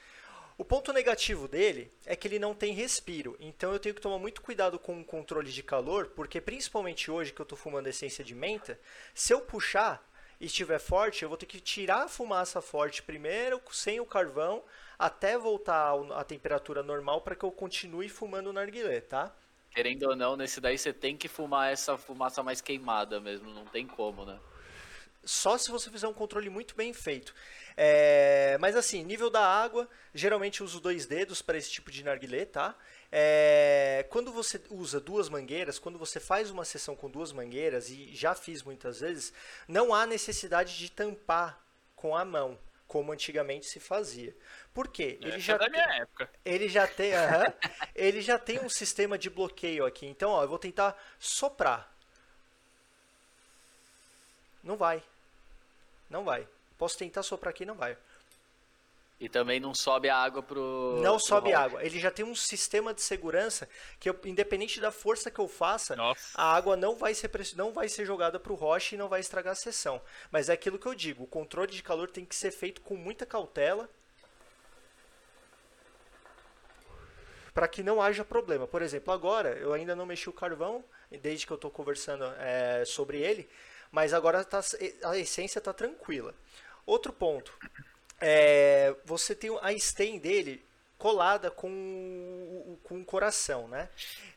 O 0.55 0.65
ponto 0.65 0.91
negativo 0.91 1.47
dele 1.47 1.91
é 2.05 2.15
que 2.15 2.27
ele 2.27 2.39
não 2.39 2.55
tem 2.55 2.73
respiro, 2.73 3.37
então 3.39 3.71
eu 3.71 3.79
tenho 3.79 3.93
que 3.93 4.01
tomar 4.01 4.17
muito 4.17 4.41
cuidado 4.41 4.79
com 4.79 4.99
o 4.99 5.05
controle 5.05 5.51
de 5.51 5.61
calor, 5.61 6.07
porque 6.15 6.41
principalmente 6.41 7.11
hoje 7.11 7.31
que 7.31 7.39
eu 7.39 7.43
estou 7.43 7.55
fumando 7.55 7.85
essência 7.85 8.23
de 8.23 8.33
menta, 8.33 8.79
se 9.13 9.31
eu 9.31 9.39
puxar 9.39 10.03
estiver 10.39 10.79
forte, 10.79 11.23
eu 11.23 11.29
vou 11.29 11.37
ter 11.37 11.45
que 11.45 11.59
tirar 11.59 12.03
a 12.03 12.07
fumaça 12.07 12.61
forte 12.61 13.01
primeiro, 13.01 13.61
sem 13.71 13.99
o 13.99 14.05
carvão, 14.05 14.63
até 14.97 15.37
voltar 15.37 15.93
à 16.15 16.23
temperatura 16.23 16.83
normal 16.83 17.21
para 17.21 17.35
que 17.35 17.43
eu 17.43 17.51
continue 17.51 18.09
fumando 18.09 18.47
o 18.47 18.53
narguilé, 18.53 19.01
tá? 19.01 19.33
Querendo 19.71 20.09
ou 20.09 20.15
não, 20.15 20.35
nesse 20.35 20.59
daí 20.59 20.77
você 20.77 20.91
tem 20.91 21.15
que 21.15 21.27
fumar 21.27 21.71
essa 21.71 21.97
fumaça 21.97 22.41
mais 22.41 22.61
queimada 22.61 23.19
mesmo, 23.19 23.53
não 23.53 23.65
tem 23.65 23.85
como, 23.85 24.25
né? 24.25 24.39
Só 25.23 25.57
se 25.57 25.69
você 25.69 25.89
fizer 25.91 26.07
um 26.07 26.13
controle 26.13 26.49
muito 26.49 26.73
bem 26.73 26.93
feito. 26.93 27.35
É, 27.75 28.57
mas 28.59 28.75
assim, 28.75 29.03
nível 29.03 29.29
da 29.29 29.45
água, 29.45 29.87
geralmente 30.13 30.61
eu 30.61 30.65
uso 30.65 30.79
dois 30.79 31.05
dedos 31.05 31.41
para 31.41 31.57
esse 31.57 31.69
tipo 31.69 31.91
de 31.91 32.03
narguilé, 32.03 32.45
tá? 32.45 32.75
É, 33.11 34.05
quando 34.09 34.31
você 34.33 34.61
usa 34.69 34.99
duas 34.99 35.29
mangueiras, 35.29 35.79
quando 35.79 35.97
você 35.97 36.19
faz 36.19 36.49
uma 36.51 36.65
sessão 36.65 36.95
com 36.95 37.09
duas 37.09 37.31
mangueiras, 37.31 37.89
e 37.89 38.13
já 38.13 38.35
fiz 38.35 38.63
muitas 38.63 38.99
vezes, 38.99 39.31
não 39.67 39.93
há 39.93 40.05
necessidade 40.05 40.77
de 40.77 40.91
tampar 40.91 41.61
com 41.95 42.15
a 42.15 42.25
mão, 42.25 42.59
como 42.87 43.11
antigamente 43.13 43.65
se 43.65 43.79
fazia. 43.79 44.35
Por 44.73 44.89
quê? 44.89 45.17
Ele 45.21 45.29
Essa 45.31 45.39
já 45.39 45.53
é 45.55 45.57
da 45.57 45.65
tem- 45.65 45.71
minha 45.73 45.95
época. 46.01 46.29
ele 46.45 46.67
já 46.69 46.85
tem, 46.87 47.11
ele 47.95 48.21
já 48.21 48.37
tem 48.37 48.59
um 48.59 48.69
sistema 48.69 49.17
de 49.17 49.29
bloqueio 49.29 49.85
aqui. 49.85 50.05
Então, 50.05 50.29
ó, 50.31 50.43
eu 50.43 50.47
vou 50.49 50.59
tentar 50.59 50.95
soprar. 51.17 51.91
Não 54.63 54.75
vai. 54.75 55.01
Não 56.09 56.23
vai. 56.23 56.47
Posso 56.77 56.97
tentar 56.97 57.23
soprar 57.23 57.51
aqui, 57.51 57.65
não 57.65 57.75
vai. 57.75 57.97
E 59.19 59.27
também 59.27 59.59
não 59.59 59.73
sobe 59.73 60.09
a 60.09 60.15
água 60.15 60.43
pro. 60.43 60.99
Não 61.01 61.15
pro 61.17 61.25
sobe 61.25 61.49
roche. 61.51 61.63
água. 61.63 61.83
Ele 61.83 61.99
já 61.99 62.11
tem 62.11 62.23
um 62.23 62.35
sistema 62.35 62.93
de 62.93 63.01
segurança 63.01 63.67
que, 63.99 64.07
eu- 64.09 64.19
independente 64.25 64.79
da 64.79 64.91
força 64.91 65.31
que 65.31 65.39
eu 65.39 65.47
faça, 65.47 65.95
Nossa. 65.95 66.39
a 66.39 66.55
água 66.55 66.77
não 66.77 66.95
vai 66.95 67.15
ser 67.15 67.31
não 67.55 67.73
vai 67.73 67.89
ser 67.89 68.05
jogada 68.05 68.39
para 68.39 68.51
o 68.53 68.55
roche 68.55 68.93
e 68.93 68.97
não 68.97 69.09
vai 69.09 69.19
estragar 69.19 69.53
a 69.53 69.55
sessão. 69.55 69.99
Mas 70.31 70.49
é 70.49 70.53
aquilo 70.53 70.77
que 70.77 70.85
eu 70.85 70.93
digo, 70.93 71.23
o 71.23 71.27
controle 71.27 71.71
de 71.71 71.81
calor 71.81 72.11
tem 72.11 72.25
que 72.25 72.35
ser 72.35 72.51
feito 72.51 72.79
com 72.81 72.95
muita 72.95 73.25
cautela 73.25 73.89
para 77.53 77.67
que 77.67 77.81
não 77.81 78.01
haja 78.01 78.23
problema. 78.23 78.67
Por 78.67 78.81
exemplo, 78.81 79.11
agora 79.11 79.49
eu 79.57 79.73
ainda 79.73 79.95
não 79.95 80.05
mexi 80.05 80.29
o 80.29 80.33
carvão 80.33 80.83
desde 81.09 81.45
que 81.47 81.51
eu 81.51 81.55
estou 81.55 81.71
conversando 81.71 82.23
é, 82.37 82.83
sobre 82.85 83.17
ele, 83.19 83.49
mas 83.91 84.13
agora 84.13 84.43
tá- 84.45 84.61
a 85.05 85.17
essência 85.17 85.57
está 85.57 85.73
tranquila. 85.73 86.35
Outro 86.85 87.11
ponto, 87.11 87.51
é, 88.19 88.95
você 89.05 89.35
tem 89.35 89.49
a 89.61 89.71
stem 89.77 90.19
dele 90.19 90.65
colada 90.97 91.51
com 91.51 92.77
com 92.83 93.01
o 93.01 93.05
coração, 93.05 93.67
né? 93.67 93.89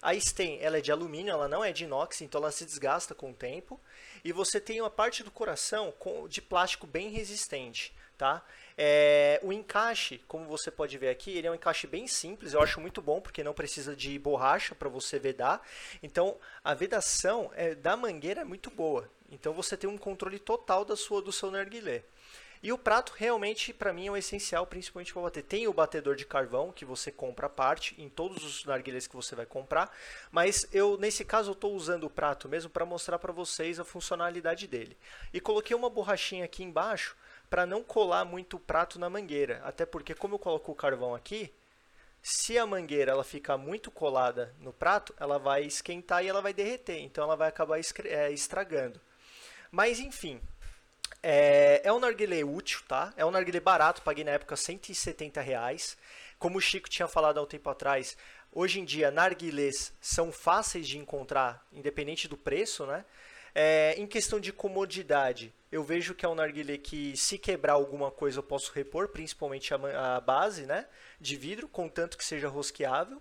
A 0.03 0.15
stem, 0.19 0.59
ela 0.61 0.79
é 0.79 0.81
de 0.81 0.91
alumínio, 0.93 1.31
ela 1.33 1.49
não 1.49 1.65
é 1.65 1.73
de 1.73 1.85
inox, 1.85 2.21
então 2.21 2.41
ela 2.41 2.51
se 2.53 2.65
desgasta 2.65 3.15
com 3.15 3.31
o 3.31 3.35
tempo. 3.35 3.81
E 4.25 4.33
você 4.33 4.61
tem 4.61 4.81
uma 4.81 4.91
parte 4.91 5.23
do 5.23 5.31
coração 5.31 5.93
com- 5.99 6.29
de 6.29 6.43
plástico 6.43 6.87
bem 6.87 7.09
resistente, 7.11 7.95
tá? 8.19 8.45
É, 8.77 9.39
o 9.43 9.53
encaixe, 9.53 10.19
como 10.27 10.45
você 10.47 10.71
pode 10.71 10.97
ver 10.99 11.11
aqui, 11.11 11.37
ele 11.37 11.47
é 11.47 11.51
um 11.51 11.55
encaixe 11.55 11.87
bem 11.87 12.07
simples, 12.07 12.53
eu 12.53 12.63
acho 12.63 12.81
muito 12.81 13.01
bom, 13.01 13.21
porque 13.21 13.43
não 13.45 13.55
precisa 13.55 13.95
de 13.95 14.19
borracha 14.19 14.75
para 14.75 14.89
você 14.89 15.19
vedar. 15.19 15.67
Então, 16.03 16.37
a 16.65 16.75
vedação 16.75 17.51
é, 17.55 17.75
da 17.75 17.97
mangueira 17.97 18.41
é 18.43 18.45
muito 18.45 18.71
boa. 18.71 19.09
Então, 19.31 19.53
você 19.53 19.77
tem 19.77 19.89
um 19.89 19.99
controle 19.99 20.39
total 20.39 20.85
da 20.85 20.97
sua, 20.97 21.23
do 21.23 21.33
seu 21.33 21.51
narguilé. 21.51 22.03
E 22.63 22.73
o 22.73 22.79
prato 22.79 23.15
realmente 23.17 23.73
para 23.73 23.93
mim 23.93 24.09
é 24.09 24.11
o 24.11 24.17
essencial, 24.17 24.67
principalmente 24.67 25.13
para 25.13 25.23
bater. 25.23 25.43
Tem 25.43 25.67
o 25.67 25.73
batedor 25.73 26.15
de 26.15 26.27
carvão 26.27 26.71
que 26.71 26.85
você 26.85 27.11
compra 27.11 27.47
à 27.47 27.51
parte 27.51 27.95
em 28.01 28.09
todos 28.09 28.45
os 28.45 28.65
narguilés 28.67 29.07
que 29.07 29.17
você 29.17 29.35
vai 29.35 29.47
comprar, 29.47 29.91
mas 30.31 30.69
eu 30.71 30.99
nesse 30.99 31.25
caso 31.25 31.53
estou 31.53 31.75
usando 31.75 32.05
o 32.05 32.11
prato 32.11 32.49
mesmo 32.49 32.69
para 32.69 32.85
mostrar 32.85 33.19
para 33.19 33.33
vocês 33.33 33.81
a 33.81 33.85
funcionalidade 33.85 34.67
dele. 34.67 34.97
E 35.33 35.41
coloquei 35.41 35.75
uma 35.75 35.89
borrachinha 35.89 36.45
aqui 36.45 36.63
embaixo 36.63 37.17
para 37.49 37.65
não 37.65 37.83
colar 37.83 38.25
muito 38.27 38.59
o 38.59 38.61
prato 38.61 38.99
na 38.99 39.09
mangueira, 39.09 39.63
até 39.65 39.87
porque 39.87 40.15
como 40.15 40.35
eu 40.35 40.39
coloco 40.39 40.71
o 40.71 40.75
carvão 40.75 41.15
aqui, 41.15 41.53
se 42.23 42.59
a 42.59 42.67
mangueira 42.67 43.13
ela 43.13 43.25
ficar 43.25 43.57
muito 43.57 43.91
colada 43.91 44.55
no 44.61 44.73
prato, 44.73 45.15
ela 45.19 45.39
vai 45.39 45.65
esquentar 45.65 46.23
e 46.23 46.29
ela 46.29 46.43
vai 46.43 46.53
derreter, 46.53 47.01
então 47.01 47.25
ela 47.25 47.37
vai 47.37 47.49
acabar 47.49 47.79
eh, 47.79 48.31
estragando. 48.31 49.01
Mas 49.71 49.99
enfim, 49.99 50.41
é, 51.23 51.83
é 51.85 51.93
um 51.93 51.99
narguilé 51.99 52.43
útil, 52.43 52.81
tá? 52.89 53.13
É 53.17 53.25
um 53.25 53.31
narguilé 53.31 53.61
barato, 53.61 54.03
paguei 54.03 54.25
na 54.25 54.33
época 54.33 54.57
170 54.57 55.41
reais. 55.41 55.97
Como 56.39 56.59
o 56.59 56.61
Chico 56.61 56.89
tinha 56.89 57.07
falado 57.07 57.39
há 57.39 57.43
um 57.43 57.47
tempo 57.47 57.69
atrás, 57.69 58.17
hoje 58.53 58.81
em 58.81 58.85
dia 58.85 59.11
narguilés 59.11 59.93
são 60.01 60.33
fáceis 60.33 60.89
de 60.89 60.99
encontrar, 60.99 61.67
independente 61.73 62.27
do 62.27 62.37
preço, 62.37 62.87
né? 62.87 63.05
É, 63.55 63.95
em 63.99 64.07
questão 64.07 64.39
de 64.39 64.53
comodidade, 64.53 65.53
eu 65.73 65.83
vejo 65.83 66.15
que 66.15 66.25
é 66.25 66.29
um 66.29 66.35
narguilé 66.35 66.79
que 66.79 67.17
se 67.17 67.37
quebrar 67.37 67.75
alguma 67.75 68.11
coisa 68.11 68.39
eu 68.39 68.43
posso 68.43 68.73
repor, 68.73 69.09
principalmente 69.09 69.75
a, 69.75 70.17
a 70.17 70.21
base, 70.21 70.67
né? 70.67 70.87
De 71.21 71.37
vidro, 71.37 71.69
contanto 71.69 72.17
que 72.17 72.25
seja 72.25 72.49
rosqueável. 72.49 73.21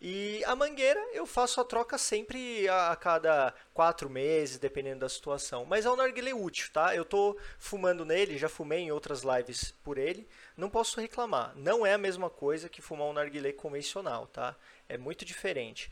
E 0.00 0.44
a 0.44 0.54
mangueira 0.54 1.00
eu 1.14 1.24
faço 1.26 1.60
a 1.60 1.64
troca 1.64 1.96
sempre 1.96 2.68
a 2.68 2.90
a 2.92 2.96
cada 2.96 3.54
quatro 3.72 4.10
meses, 4.10 4.58
dependendo 4.58 5.00
da 5.00 5.08
situação. 5.08 5.64
Mas 5.64 5.86
é 5.86 5.90
um 5.90 5.96
narguilé 5.96 6.34
útil, 6.34 6.68
tá? 6.72 6.94
Eu 6.94 7.04
tô 7.04 7.36
fumando 7.58 8.04
nele, 8.04 8.36
já 8.38 8.48
fumei 8.48 8.80
em 8.80 8.92
outras 8.92 9.22
lives 9.22 9.72
por 9.82 9.96
ele. 9.98 10.28
Não 10.56 10.68
posso 10.68 11.00
reclamar. 11.00 11.52
Não 11.56 11.84
é 11.86 11.94
a 11.94 11.98
mesma 11.98 12.28
coisa 12.28 12.68
que 12.68 12.82
fumar 12.82 13.06
um 13.08 13.12
narguilé 13.14 13.52
convencional, 13.52 14.26
tá? 14.26 14.54
É 14.88 14.98
muito 14.98 15.24
diferente. 15.24 15.90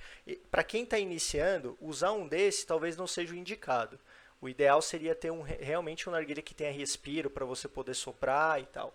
Para 0.51 0.63
quem 0.63 0.85
está 0.85 0.99
iniciando, 0.99 1.77
usar 1.81 2.13
um 2.13 2.29
desse 2.29 2.67
talvez 2.67 2.97
não 2.97 3.07
seja 3.07 3.33
o 3.33 3.37
indicado. 3.37 3.99
O 4.41 4.49
ideal 4.49 4.83
seria 4.83 5.15
ter 5.15 5.31
um, 5.33 5.41
re- 5.43 5.59
realmente 5.61 6.09
um 6.09 6.13
narguilé 6.13 6.43
que 6.43 6.55
tenha 6.55 6.71
respiro 6.71 7.31
para 7.31 7.47
você 7.47 7.67
poder 7.67 7.95
soprar 7.95 8.61
e 8.61 8.67
tal. 8.67 8.95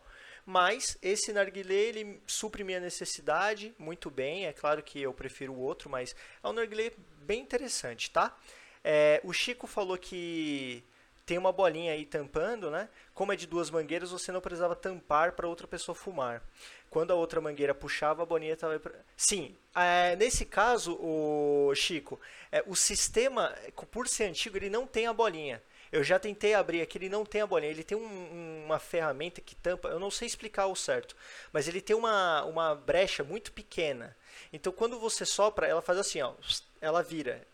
Mas 0.50 0.98
esse 1.00 1.32
narguilé, 1.32 1.75
ele 1.75 2.24
supre 2.25 2.63
minha 2.63 2.79
necessidade 2.79 3.72
muito 3.77 4.10
bem. 4.10 4.48
É 4.48 4.51
claro 4.51 4.82
que 4.82 5.00
eu 5.00 5.13
prefiro 5.13 5.53
o 5.53 5.60
outro, 5.60 5.91
mas 5.91 6.15
é 6.44 6.48
um 6.48 6.53
narguilé 6.53 6.91
bem 7.22 7.39
interessante, 7.39 8.10
tá? 8.10 8.36
É, 8.84 9.22
o 9.24 9.32
Chico 9.32 9.68
falou 9.68 9.96
que 9.96 10.84
tem 11.24 11.38
uma 11.38 11.51
bolinha 11.51 11.94
aí 11.94 12.03
tampando, 12.03 12.72
né? 12.72 12.89
Como 13.13 13.32
é 13.32 13.36
de 13.36 13.46
duas 13.46 13.70
mangueiras, 13.70 14.10
você 14.10 14.32
não 14.32 14.41
precisava 14.41 14.75
tampar 14.75 15.34
para 15.34 15.48
outra 15.48 15.68
pessoa 15.68 15.94
fumar. 15.94 16.41
Quando 16.89 17.12
a 17.12 17.15
outra 17.15 17.39
mangueira 17.39 17.75
puxava, 17.75 18.24
a 18.24 18.25
bolinha 18.25 18.53
estava. 18.53 18.82
Sim, 19.15 19.56
é, 19.75 20.15
nesse 20.15 20.46
caso, 20.46 20.98
o 21.00 21.72
Chico, 21.75 22.20
é, 22.51 22.63
o 22.65 22.75
sistema, 22.75 23.56
por 23.91 24.08
ser 24.08 24.24
antigo, 24.24 24.58
ele 24.58 24.72
não 24.72 24.88
tem 24.88 25.06
a 25.06 25.13
bolinha. 25.13 25.62
Eu 25.91 26.03
já 26.03 26.19
tentei 26.19 26.53
abrir 26.53 26.81
aqui, 26.81 26.98
ele 26.98 27.10
não 27.10 27.25
tem 27.25 27.41
a 27.41 27.48
bolinha. 27.48 27.72
Ele 27.72 27.84
tem 27.84 27.98
um, 27.98 28.65
uma 28.65 28.79
ferramenta 28.79 29.41
que 29.41 29.55
tampa. 29.55 29.88
Eu 29.89 30.00
não 30.00 30.12
sei 30.12 30.27
explicar 30.27 30.67
o 30.67 30.75
certo, 30.75 31.15
mas 31.51 31.67
ele 31.67 31.81
tem 31.81 31.96
uma, 31.96 32.43
uma 32.46 32.75
brecha 32.75 33.24
muito 33.24 33.51
pequena. 33.51 34.15
Então, 34.53 34.72
quando 34.72 35.00
você 35.00 35.25
sopra, 35.25 35.67
ela 35.67 35.81
faz 35.81 35.98
assim, 35.98 36.22
ó, 36.22 36.34
ela 36.79 37.01
vira. 37.01 37.46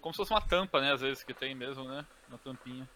Como 0.00 0.12
se 0.12 0.18
fosse 0.18 0.32
uma 0.32 0.40
tampa, 0.40 0.80
né? 0.80 0.92
Às 0.92 1.00
vezes 1.00 1.22
que 1.22 1.32
tem 1.32 1.54
mesmo, 1.54 1.84
né? 1.84 2.04
Uma 2.28 2.38
tampinha. 2.38 2.88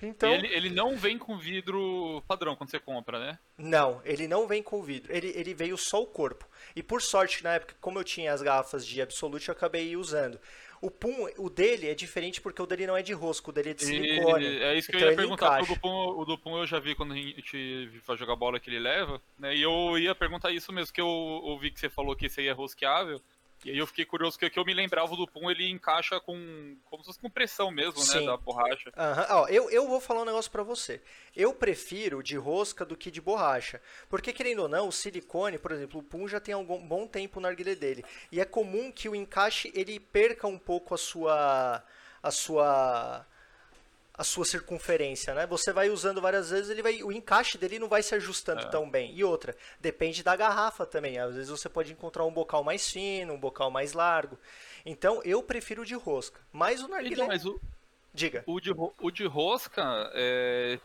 Então, 0.00 0.32
ele, 0.32 0.46
ele 0.48 0.70
não 0.70 0.96
vem 0.96 1.18
com 1.18 1.36
vidro 1.36 2.22
padrão 2.26 2.54
quando 2.54 2.70
você 2.70 2.78
compra, 2.78 3.18
né? 3.18 3.38
Não, 3.56 4.00
ele 4.04 4.28
não 4.28 4.46
vem 4.46 4.62
com 4.62 4.82
vidro. 4.82 5.12
Ele, 5.12 5.32
ele 5.34 5.52
veio 5.54 5.76
só 5.76 6.00
o 6.02 6.06
corpo. 6.06 6.46
E 6.74 6.82
por 6.82 7.02
sorte, 7.02 7.42
na 7.42 7.54
época, 7.54 7.74
como 7.80 7.98
eu 7.98 8.04
tinha 8.04 8.32
as 8.32 8.40
garrafas 8.40 8.86
de 8.86 9.02
Absolute, 9.02 9.48
eu 9.48 9.52
acabei 9.52 9.96
usando. 9.96 10.38
O 10.80 10.90
Pum, 10.90 11.28
o 11.36 11.50
dele 11.50 11.88
é 11.88 11.94
diferente 11.94 12.40
porque 12.40 12.62
o 12.62 12.66
dele 12.66 12.86
não 12.86 12.96
é 12.96 13.02
de 13.02 13.12
rosco, 13.12 13.50
o 13.50 13.52
dele 13.52 13.70
é 13.70 13.74
de 13.74 13.84
silicone. 13.84 14.44
E, 14.44 14.62
é 14.62 14.78
isso 14.78 14.90
que 14.90 14.96
então 14.96 15.08
eu 15.08 15.12
ia 15.12 15.16
perguntar. 15.16 15.62
O 15.62 15.66
do, 15.66 15.80
Pum, 15.80 16.08
o 16.18 16.24
do 16.24 16.38
Pum 16.38 16.58
eu 16.58 16.66
já 16.66 16.78
vi 16.78 16.94
quando 16.94 17.12
a 17.12 17.16
gente 17.16 17.88
vai 18.06 18.16
jogar 18.16 18.36
bola 18.36 18.60
que 18.60 18.70
ele 18.70 18.78
leva, 18.78 19.20
né? 19.38 19.56
E 19.56 19.62
eu 19.62 19.98
ia 19.98 20.14
perguntar 20.14 20.52
isso 20.52 20.72
mesmo, 20.72 20.92
que 20.92 21.00
eu 21.00 21.06
ouvi 21.06 21.70
que 21.70 21.80
você 21.80 21.88
falou 21.88 22.14
que 22.14 22.26
esse 22.26 22.40
aí 22.40 22.48
é 22.48 22.52
rosqueável. 22.52 23.20
E 23.64 23.70
aí 23.70 23.78
eu 23.78 23.86
fiquei 23.86 24.04
curioso, 24.04 24.38
que, 24.38 24.48
que 24.48 24.58
eu 24.58 24.64
me 24.64 24.72
lembrava 24.72 25.16
do 25.16 25.26
Pum, 25.26 25.50
ele 25.50 25.68
encaixa 25.68 26.20
com. 26.20 26.76
como 26.84 27.02
se 27.02 27.08
fosse 27.08 27.18
com 27.18 27.28
pressão 27.28 27.70
mesmo, 27.70 27.98
Sim. 28.00 28.20
né? 28.20 28.26
Da 28.26 28.36
borracha. 28.36 28.90
Uhum. 28.96 29.36
Ó, 29.36 29.48
eu, 29.48 29.70
eu 29.70 29.88
vou 29.88 30.00
falar 30.00 30.22
um 30.22 30.26
negócio 30.26 30.50
pra 30.50 30.62
você. 30.62 31.00
Eu 31.34 31.52
prefiro 31.52 32.22
de 32.22 32.36
rosca 32.36 32.84
do 32.84 32.96
que 32.96 33.10
de 33.10 33.20
borracha. 33.20 33.80
Porque, 34.08 34.32
querendo 34.32 34.62
ou 34.62 34.68
não, 34.68 34.88
o 34.88 34.92
silicone, 34.92 35.58
por 35.58 35.72
exemplo, 35.72 36.00
o 36.00 36.02
Pum 36.02 36.28
já 36.28 36.38
tem 36.38 36.54
algum 36.54 36.78
bom 36.86 37.06
tempo 37.06 37.40
na 37.40 37.48
arguilha 37.48 37.74
dele. 37.74 38.04
E 38.30 38.40
é 38.40 38.44
comum 38.44 38.92
que 38.92 39.08
o 39.08 39.14
encaixe 39.14 39.72
ele 39.74 39.98
perca 39.98 40.46
um 40.46 40.58
pouco 40.58 40.94
a 40.94 40.98
sua. 40.98 41.82
a 42.22 42.30
sua 42.30 43.26
a 44.18 44.24
sua 44.24 44.44
circunferência, 44.44 45.32
né? 45.32 45.46
Você 45.46 45.72
vai 45.72 45.88
usando 45.88 46.20
várias 46.20 46.50
vezes, 46.50 46.68
ele 46.70 46.82
vai, 46.82 47.00
o 47.04 47.12
encaixe 47.12 47.56
dele 47.56 47.78
não 47.78 47.88
vai 47.88 48.02
se 48.02 48.14
ajustando 48.16 48.62
É. 48.62 48.68
tão 48.68 48.90
bem. 48.90 49.14
E 49.14 49.22
outra, 49.22 49.56
depende 49.80 50.24
da 50.24 50.34
garrafa 50.34 50.84
também. 50.84 51.18
Às 51.18 51.36
vezes 51.36 51.48
você 51.48 51.68
pode 51.68 51.92
encontrar 51.92 52.24
um 52.24 52.32
bocal 52.32 52.64
mais 52.64 52.90
fino, 52.90 53.32
um 53.34 53.38
bocal 53.38 53.70
mais 53.70 53.92
largo. 53.92 54.36
Então 54.84 55.22
eu 55.24 55.40
prefiro 55.40 55.86
de 55.86 55.94
rosca. 55.94 56.40
Mas 56.52 56.82
o 56.82 56.88
narguilé, 56.88 57.14
Então, 57.14 57.26
mas 57.28 57.46
o, 57.46 57.60
diga. 58.12 58.42
o, 58.44 58.58
de, 58.60 58.72
o 59.00 59.10
de 59.12 59.24
rosca 59.24 60.10
é, 60.12 60.80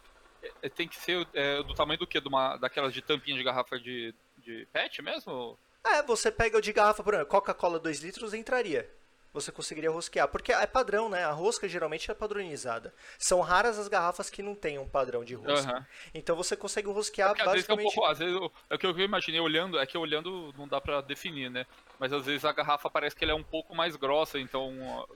é- 0.62 0.70
tem 0.70 0.88
que 0.88 0.96
ser 0.98 1.28
é, 1.34 1.64
do 1.64 1.74
tamanho 1.74 1.98
do 2.00 2.06
quê? 2.06 2.22
De 2.22 2.28
uma, 2.28 2.56
daquelas 2.58 2.94
de 2.94 3.02
tampinha 3.02 3.36
de 3.36 3.44
garrafa 3.44 3.80
de, 3.80 4.14
de 4.38 4.68
pet 4.72 5.02
mesmo? 5.02 5.58
É, 5.84 6.04
você 6.04 6.32
pega 6.32 6.58
o 6.60 6.62
de 6.62 6.72
garrafa, 6.72 7.04
por 7.04 7.14
exemplo, 7.16 7.30
Coca-Cola 7.32 7.80
2 7.80 8.00
litros 8.02 8.34
entraria. 8.34 8.90
Você 9.34 9.52
conseguiria 9.52 9.90
rosquear. 9.90 10.28
Porque 10.28 10.52
é 10.54 10.66
padrão, 10.68 11.10
né? 11.10 11.24
A 11.26 11.32
rosca 11.32 11.68
geralmente 11.68 12.10
é 12.10 12.14
padronizada. 12.14 12.94
São 13.18 13.42
raras 13.42 13.80
as 13.80 13.88
garrafas 13.88 14.30
que 14.30 14.44
não 14.44 14.54
têm 14.54 14.78
um 14.78 14.88
padrão 14.88 15.24
de 15.26 15.34
rosca. 15.34 15.72
Aham. 15.72 15.86
Então 16.14 16.36
você 16.36 16.56
consegue 16.56 16.88
rosquear 16.88 17.30
Porque 17.30 17.42
às 17.42 17.52
vezes 17.52 17.68
é 17.68 17.74
um 17.74 17.76
basicamente. 17.78 17.96
pouco. 17.96 18.12
Às 18.12 18.20
vezes, 18.20 18.36
eu- 18.36 18.52
é 18.70 18.76
o 18.76 18.78
que 18.80 18.86
eu 18.86 19.00
imaginei 19.00 19.40
olhando, 19.40 19.80
é 19.80 19.86
que 19.88 19.98
olhando 19.98 20.54
não 20.58 20.68
dá 20.68 20.80
pra 20.80 21.02
definir, 21.02 21.50
né? 21.50 21.66
Mas 22.00 22.14
às 22.14 22.26
vezes 22.26 22.46
a 22.46 22.52
garrafa 22.54 22.90
parece 22.90 23.16
que 23.16 23.24
ela 23.24 23.32
é 23.34 23.36
um 23.36 23.44
pouco 23.44 23.76
mais 23.76 23.96
grossa, 23.96 24.40
então. 24.40 25.08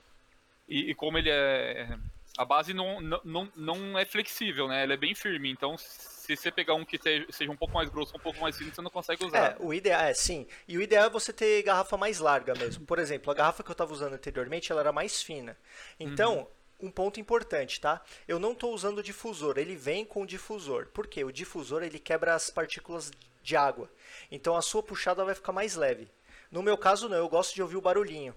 E, 0.68 0.90
e 0.90 0.94
como 0.94 1.16
ele 1.16 1.30
é. 1.30 1.96
A 2.38 2.44
base 2.44 2.72
não, 2.72 3.00
não, 3.00 3.52
não, 3.56 3.98
é 3.98 4.04
flexível, 4.04 4.68
né? 4.68 4.84
Ela 4.84 4.94
é 4.94 4.96
bem 4.96 5.12
firme. 5.14 5.50
Então, 5.50 5.76
se 5.76 6.36
você 6.36 6.52
pegar 6.52 6.74
um 6.74 6.84
que 6.84 6.96
seja, 6.96 7.50
um 7.50 7.56
pouco 7.56 7.74
mais 7.74 7.88
grosso, 7.88 8.16
um 8.16 8.20
pouco 8.20 8.40
mais 8.40 8.56
fino, 8.56 8.72
você 8.72 8.80
não 8.80 8.90
consegue 8.90 9.24
É, 9.24 9.26
usar. 9.26 9.56
o 9.58 9.74
ideal 9.74 10.02
é 10.02 10.14
sim. 10.14 10.46
E 10.68 10.78
o 10.78 10.80
ideal 10.80 11.06
é 11.06 11.10
você 11.10 11.32
ter 11.32 11.62
garrafa 11.64 11.96
mais 11.96 12.20
larga 12.20 12.54
mesmo. 12.54 12.86
Por 12.86 13.00
exemplo, 13.00 13.30
a 13.32 13.34
garrafa 13.34 13.64
que 13.64 13.70
eu 13.70 13.72
estava 13.72 13.92
usando 13.92 14.12
anteriormente, 14.12 14.70
ela 14.70 14.80
era 14.82 14.92
mais 14.92 15.20
fina. 15.20 15.58
Então, 15.98 16.46
um 16.80 16.90
ponto 16.92 17.18
importante, 17.18 17.80
tá? 17.80 18.00
Eu 18.28 18.38
não 18.38 18.52
estou 18.52 18.72
usando 18.72 18.98
o 18.98 19.02
difusor, 19.02 19.58
ele 19.58 19.74
vem 19.74 20.04
com 20.04 20.22
o 20.22 20.26
difusor. 20.26 20.86
Por 20.94 21.08
quê? 21.08 21.24
O 21.24 21.32
difusor 21.32 21.82
ele 21.82 21.98
quebra 21.98 22.34
as 22.36 22.50
partículas 22.50 23.10
de 23.42 23.56
água. 23.56 23.90
Então 24.30 24.56
a 24.56 24.62
sua 24.62 24.82
puxada 24.82 25.24
vai 25.24 25.34
ficar 25.34 25.50
mais 25.50 25.74
leve. 25.74 26.08
No 26.52 26.62
meu 26.62 26.78
caso 26.78 27.08
não, 27.08 27.16
eu 27.16 27.28
gosto 27.28 27.54
de 27.54 27.62
ouvir 27.62 27.76
o 27.76 27.80
barulhinho. 27.80 28.32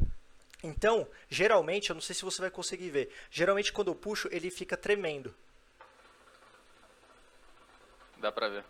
Então, 0.63 1.07
geralmente, 1.29 1.89
eu 1.89 1.93
não 1.93 2.01
sei 2.01 2.15
se 2.15 2.23
você 2.23 2.41
vai 2.41 2.51
conseguir 2.51 2.89
ver. 2.89 3.13
Geralmente 3.29 3.73
quando 3.73 3.89
eu 3.89 3.95
puxo, 3.95 4.29
ele 4.31 4.51
fica 4.51 4.77
tremendo. 4.77 5.33
Dá 8.17 8.31
pra 8.31 8.47
ver. 8.49 8.63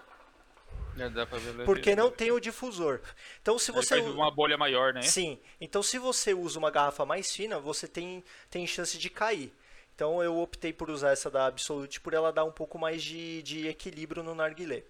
É, 0.97 1.09
dá 1.09 1.25
pra 1.25 1.37
ver 1.37 1.65
Porque 1.65 1.95
não 1.95 2.09
tem 2.11 2.31
o 2.31 2.39
difusor. 2.39 3.01
Então, 3.41 3.57
se 3.57 3.71
você 3.71 4.01
faz 4.01 4.07
uma 4.07 4.31
bolha 4.31 4.57
maior, 4.57 4.93
né? 4.93 5.01
Sim. 5.01 5.39
Então, 5.59 5.83
se 5.83 5.97
você 5.97 6.33
usa 6.33 6.59
uma 6.59 6.71
garrafa 6.71 7.05
mais 7.05 7.33
fina, 7.33 7.59
você 7.59 7.87
tem, 7.87 8.23
tem 8.49 8.65
chance 8.65 8.97
de 8.97 9.09
cair. 9.09 9.53
Então, 9.95 10.23
eu 10.23 10.37
optei 10.37 10.73
por 10.73 10.89
usar 10.89 11.11
essa 11.11 11.29
da 11.29 11.45
Absolute 11.47 11.99
por 11.99 12.13
ela 12.13 12.31
dar 12.31 12.43
um 12.45 12.51
pouco 12.51 12.79
mais 12.79 13.03
de, 13.03 13.43
de 13.43 13.67
equilíbrio 13.67 14.23
no 14.23 14.33
narguilé. 14.33 14.83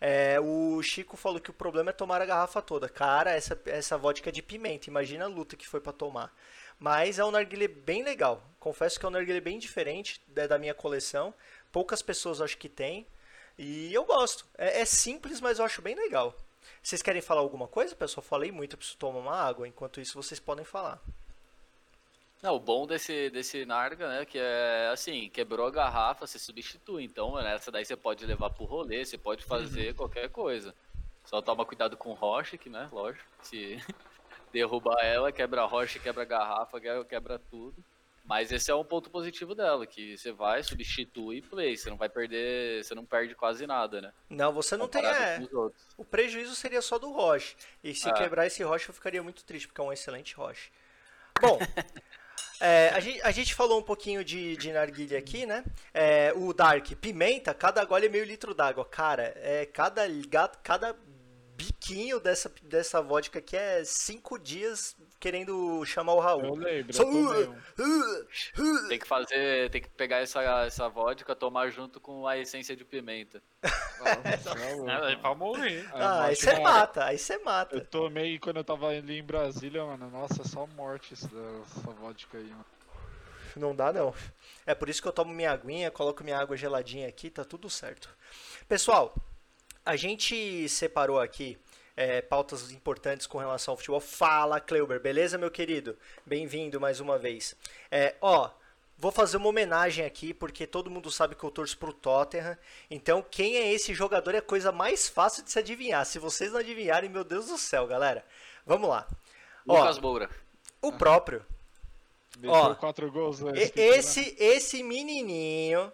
É, 0.00 0.38
o 0.40 0.82
Chico 0.82 1.16
falou 1.16 1.40
que 1.40 1.50
o 1.50 1.54
problema 1.54 1.90
é 1.90 1.92
tomar 1.92 2.20
a 2.20 2.26
garrafa 2.26 2.60
toda. 2.60 2.88
Cara, 2.88 3.32
essa, 3.32 3.60
essa 3.66 3.96
vodka 3.96 4.28
é 4.28 4.32
de 4.32 4.42
pimenta. 4.42 4.88
Imagina 4.88 5.24
a 5.24 5.28
luta 5.28 5.56
que 5.56 5.68
foi 5.68 5.80
para 5.80 5.92
tomar. 5.92 6.34
Mas 6.78 7.18
é 7.18 7.24
um 7.24 7.30
narguilé 7.30 7.68
bem 7.68 8.02
legal. 8.02 8.42
Confesso 8.58 8.98
que 8.98 9.06
é 9.06 9.08
um 9.08 9.12
narguilé 9.12 9.40
bem 9.40 9.58
diferente 9.58 10.20
da, 10.28 10.46
da 10.46 10.58
minha 10.58 10.74
coleção. 10.74 11.32
Poucas 11.72 12.02
pessoas 12.02 12.40
acho 12.40 12.58
que 12.58 12.68
tem. 12.68 13.06
E 13.56 13.92
eu 13.94 14.04
gosto. 14.04 14.46
É, 14.58 14.80
é 14.80 14.84
simples, 14.84 15.40
mas 15.40 15.58
eu 15.58 15.64
acho 15.64 15.80
bem 15.80 15.94
legal. 15.94 16.36
Vocês 16.82 17.02
querem 17.02 17.22
falar 17.22 17.40
alguma 17.40 17.68
coisa, 17.68 17.94
pessoal? 17.94 18.22
Falei 18.22 18.50
muito, 18.50 18.74
eu 18.74 18.78
preciso 18.78 18.98
tomar 18.98 19.20
uma 19.20 19.36
água. 19.36 19.68
Enquanto 19.68 20.00
isso, 20.00 20.20
vocês 20.20 20.40
podem 20.40 20.64
falar. 20.64 21.00
Não, 22.44 22.56
o 22.56 22.60
bom 22.60 22.86
desse, 22.86 23.30
desse 23.30 23.64
Narga, 23.64 24.06
né, 24.06 24.26
que 24.26 24.36
é 24.38 24.90
assim, 24.92 25.30
quebrou 25.30 25.66
a 25.66 25.70
garrafa, 25.70 26.26
você 26.26 26.38
substitui. 26.38 27.02
Então, 27.02 27.34
nessa 27.42 27.72
daí 27.72 27.86
você 27.86 27.96
pode 27.96 28.26
levar 28.26 28.50
pro 28.50 28.66
rolê, 28.66 29.02
você 29.02 29.16
pode 29.16 29.42
fazer 29.46 29.94
qualquer 29.94 30.28
coisa. 30.28 30.74
Só 31.24 31.40
toma 31.40 31.64
cuidado 31.64 31.96
com 31.96 32.12
rocha, 32.12 32.58
que, 32.58 32.68
né, 32.68 32.86
lógico, 32.92 33.24
se 33.40 33.78
derrubar 34.52 35.02
ela, 35.02 35.32
quebra 35.32 35.62
a 35.62 35.64
rocha, 35.64 35.98
quebra 35.98 36.20
a 36.20 36.26
garrafa, 36.26 36.78
que- 36.78 37.04
quebra 37.06 37.38
tudo. 37.38 37.82
Mas 38.22 38.52
esse 38.52 38.70
é 38.70 38.74
um 38.74 38.84
ponto 38.84 39.08
positivo 39.08 39.54
dela, 39.54 39.86
que 39.86 40.14
você 40.18 40.30
vai, 40.30 40.62
substitui 40.62 41.38
e 41.38 41.42
play, 41.42 41.78
você 41.78 41.88
não 41.88 41.96
vai 41.96 42.10
perder, 42.10 42.84
você 42.84 42.94
não 42.94 43.06
perde 43.06 43.34
quase 43.34 43.66
nada, 43.66 44.02
né? 44.02 44.12
Não, 44.28 44.52
você 44.52 44.76
não 44.76 44.86
tem. 44.86 45.02
É, 45.02 45.40
o 45.96 46.04
prejuízo 46.04 46.54
seria 46.54 46.82
só 46.82 46.98
do 46.98 47.10
Roche. 47.10 47.56
E 47.82 47.94
se 47.94 48.10
É. 48.10 48.12
quebrar 48.12 48.46
esse 48.46 48.62
Roche, 48.62 48.90
eu 48.90 48.94
ficaria 48.94 49.22
muito 49.22 49.42
triste, 49.44 49.66
porque 49.66 49.80
é 49.80 49.84
um 49.84 49.92
excelente 49.92 50.34
Roche. 50.34 50.70
Bom. 51.40 51.58
é, 52.64 52.90
a, 52.94 53.00
gente, 53.00 53.20
a 53.22 53.30
gente 53.30 53.54
falou 53.54 53.78
um 53.78 53.82
pouquinho 53.82 54.24
de, 54.24 54.56
de 54.56 54.72
narguilha 54.72 55.18
aqui, 55.18 55.44
né? 55.44 55.62
É, 55.92 56.32
o 56.34 56.52
Dark, 56.54 56.92
pimenta, 56.94 57.52
cada 57.52 57.84
gole 57.84 58.06
é 58.06 58.08
meio 58.08 58.24
litro 58.24 58.54
d'água. 58.54 58.86
Cara, 58.86 59.34
é, 59.36 59.66
cada, 59.66 60.02
cada 60.62 60.96
biquinho 61.56 62.18
dessa, 62.20 62.52
dessa 62.62 63.00
vodka 63.00 63.38
aqui 63.38 63.56
é 63.56 63.82
cinco 63.84 64.38
dias 64.38 64.96
querendo 65.20 65.84
chamar 65.84 66.12
o 66.14 66.16
Eu 66.16 66.20
Raul. 66.20 66.56
lembro, 66.56 66.92
Só- 66.92 67.02
eu 67.02 67.10
tomei 67.12 67.48
um. 67.48 68.88
Tem 68.88 68.98
que 68.98 69.06
fazer, 69.06 69.70
tem 69.70 69.80
que 69.80 69.88
pegar 69.90 70.18
essa, 70.18 70.42
essa 70.64 70.88
vodka, 70.88 71.34
tomar 71.34 71.70
junto 71.70 72.00
com 72.00 72.26
a 72.26 72.36
essência 72.36 72.74
de 72.76 72.84
pimenta. 72.84 73.42
Nossa. 73.62 75.10
É, 75.10 75.16
pra 75.16 75.34
morrer. 75.34 75.88
Ah, 75.92 76.24
aí 76.24 76.34
vodka- 76.34 76.50
você 76.56 76.60
mata, 76.60 77.04
aí 77.04 77.18
você 77.18 77.34
Eu 77.36 77.44
mata. 77.44 77.80
tomei 77.82 78.38
quando 78.38 78.56
eu 78.58 78.64
tava 78.64 78.88
ali 78.88 79.18
em 79.18 79.24
Brasília, 79.24 79.84
mano. 79.84 80.10
Nossa, 80.10 80.44
só 80.44 80.66
morte 80.66 81.14
essa, 81.14 81.28
essa 81.28 81.90
vodka 81.92 82.36
aí, 82.38 82.44
mano. 82.44 82.64
Não 83.56 83.74
dá 83.74 83.92
não. 83.92 84.12
É 84.66 84.74
por 84.74 84.88
isso 84.88 85.00
que 85.00 85.06
eu 85.06 85.12
tomo 85.12 85.32
minha 85.32 85.52
aguinha, 85.52 85.88
coloco 85.90 86.24
minha 86.24 86.36
água 86.36 86.56
geladinha 86.56 87.08
aqui, 87.08 87.30
tá 87.30 87.44
tudo 87.44 87.70
certo. 87.70 88.08
Pessoal, 88.68 89.14
a 89.84 89.96
gente 89.96 90.68
separou 90.68 91.20
aqui 91.20 91.58
é, 91.96 92.22
pautas 92.22 92.72
importantes 92.72 93.26
com 93.26 93.38
relação 93.38 93.72
ao 93.72 93.76
futebol. 93.76 94.00
Fala, 94.00 94.60
Kleuber, 94.60 95.00
beleza, 95.00 95.38
meu 95.38 95.50
querido? 95.50 95.96
Bem-vindo 96.24 96.80
mais 96.80 97.00
uma 97.00 97.18
vez. 97.18 97.54
É, 97.90 98.14
ó, 98.20 98.50
vou 98.98 99.12
fazer 99.12 99.36
uma 99.36 99.48
homenagem 99.48 100.04
aqui, 100.04 100.32
porque 100.32 100.66
todo 100.66 100.90
mundo 100.90 101.10
sabe 101.10 101.34
que 101.34 101.44
eu 101.44 101.50
torço 101.50 101.76
pro 101.78 101.92
Tottenham. 101.92 102.56
Então, 102.90 103.24
quem 103.30 103.56
é 103.56 103.72
esse 103.72 103.92
jogador 103.94 104.34
é 104.34 104.38
a 104.38 104.42
coisa 104.42 104.72
mais 104.72 105.08
fácil 105.08 105.44
de 105.44 105.50
se 105.50 105.58
adivinhar. 105.58 106.04
Se 106.04 106.18
vocês 106.18 106.52
não 106.52 106.60
adivinharem, 106.60 107.10
meu 107.10 107.24
Deus 107.24 107.46
do 107.46 107.58
céu, 107.58 107.86
galera. 107.86 108.24
Vamos 108.66 108.88
lá. 108.88 109.06
Ó, 109.68 109.78
Lucas 109.78 109.98
Moura. 109.98 110.30
o 110.80 110.92
próprio. 110.92 111.44
Ó, 112.46 112.74
quatro 112.74 113.10
gols 113.12 113.42
antes. 113.42 113.70
Esse, 113.76 114.34
esse 114.38 114.82
menininho 114.82 115.92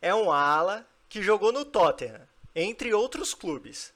é 0.00 0.14
um 0.14 0.30
ala 0.30 0.86
que 1.08 1.22
jogou 1.22 1.52
no 1.52 1.64
Tottenham, 1.64 2.20
entre 2.54 2.92
outros 2.94 3.34
clubes. 3.34 3.92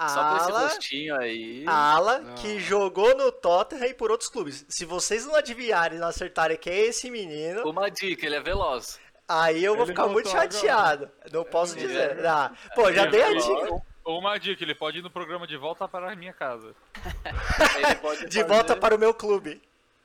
Só 0.00 0.30
com 0.30 0.36
esse 0.38 0.50
rostinho 0.50 1.16
aí. 1.16 1.64
ala 1.68 2.18
Não. 2.18 2.34
que 2.34 2.58
jogou 2.58 3.16
no 3.16 3.30
Tottenham 3.30 3.86
e 3.86 3.94
por 3.94 4.10
outros 4.10 4.28
clubes. 4.28 4.64
Se 4.68 4.84
vocês 4.84 5.24
não 5.24 5.36
adivinharem 5.36 5.96
e 5.96 6.00
não 6.00 6.08
acertarem 6.08 6.56
que 6.56 6.68
é 6.68 6.76
esse 6.86 7.08
menino, 7.10 7.62
Uma 7.70 7.88
dica, 7.88 8.26
ele 8.26 8.34
é 8.34 8.40
veloz. 8.40 8.98
aí 9.28 9.62
eu 9.64 9.74
vou 9.76 9.84
Ele 9.84 9.92
ficar 9.92 10.08
muito 10.08 10.28
agora. 10.28 10.50
chateado. 10.50 11.10
Não 11.32 11.44
posso 11.44 11.76
Ele 11.78 11.86
dizer. 11.86 12.18
é- 12.18 12.26
Ah, 12.26 12.50
pô, 12.74 12.92
já 12.92 13.02
Ele 13.02 13.10
dei 13.12 13.20
é 13.20 13.26
a 13.28 13.34
dica. 13.34 13.82
Uma 14.04 14.36
dica, 14.36 14.62
ele 14.64 14.74
pode 14.74 14.98
ir 14.98 15.02
no 15.02 15.10
programa 15.10 15.46
de 15.46 15.56
volta 15.56 15.88
para 15.88 16.12
a 16.12 16.16
minha 16.16 16.32
casa. 16.34 16.74
Ele 17.78 17.94
pode 18.02 18.26
De 18.26 18.40
fazer- 18.40 18.44
volta 18.44 18.76
para 18.76 18.94
o 18.96 18.98
meu 18.98 19.14
clube. 19.14 19.62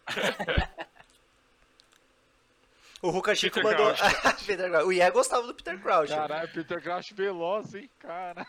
O 3.02 3.10
Ruka 3.10 3.34
Chico 3.36 3.62
mandou. 3.64 3.94
Peter 4.46 4.70
Crouch. 4.70 4.86
O 4.86 4.92
Ié 4.92 5.10
gostava 5.12 5.48
do 5.48 5.54
Peter 5.54 5.80
Crouch. 5.80 6.10
Caralho, 6.10 6.50
Peter 6.54 6.82
Crouch 6.82 7.14
veloz, 7.14 7.74
hein, 7.74 7.90
cara. 8.00 8.46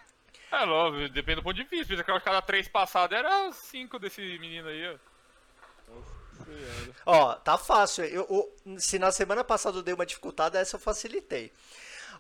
É, 0.50 0.64
lógico, 0.64 1.12
depende 1.12 1.36
do 1.36 1.42
ponto 1.44 1.54
de 1.56 1.64
vista. 1.64 1.86
Peter 1.86 2.04
Crouch, 2.04 2.24
cada 2.24 2.42
três 2.42 2.66
passadas 2.68 3.16
era 3.18 3.52
cinco 3.52 3.98
desse 3.98 4.20
menino 4.40 4.68
aí, 4.68 4.88
ó. 4.88 5.92
Nossa 5.94 6.44
senhora. 6.44 6.94
Ó, 7.06 7.34
tá 7.36 7.56
fácil. 7.56 8.04
Eu, 8.04 8.26
eu- 8.66 8.78
se 8.78 8.98
na 8.98 9.12
semana 9.12 9.44
passada 9.44 9.78
eu 9.78 9.82
dei 9.82 9.94
uma 9.94 10.06
dificultada, 10.06 10.58
essa 10.58 10.76
eu 10.76 10.80
facilitei. 10.80 11.52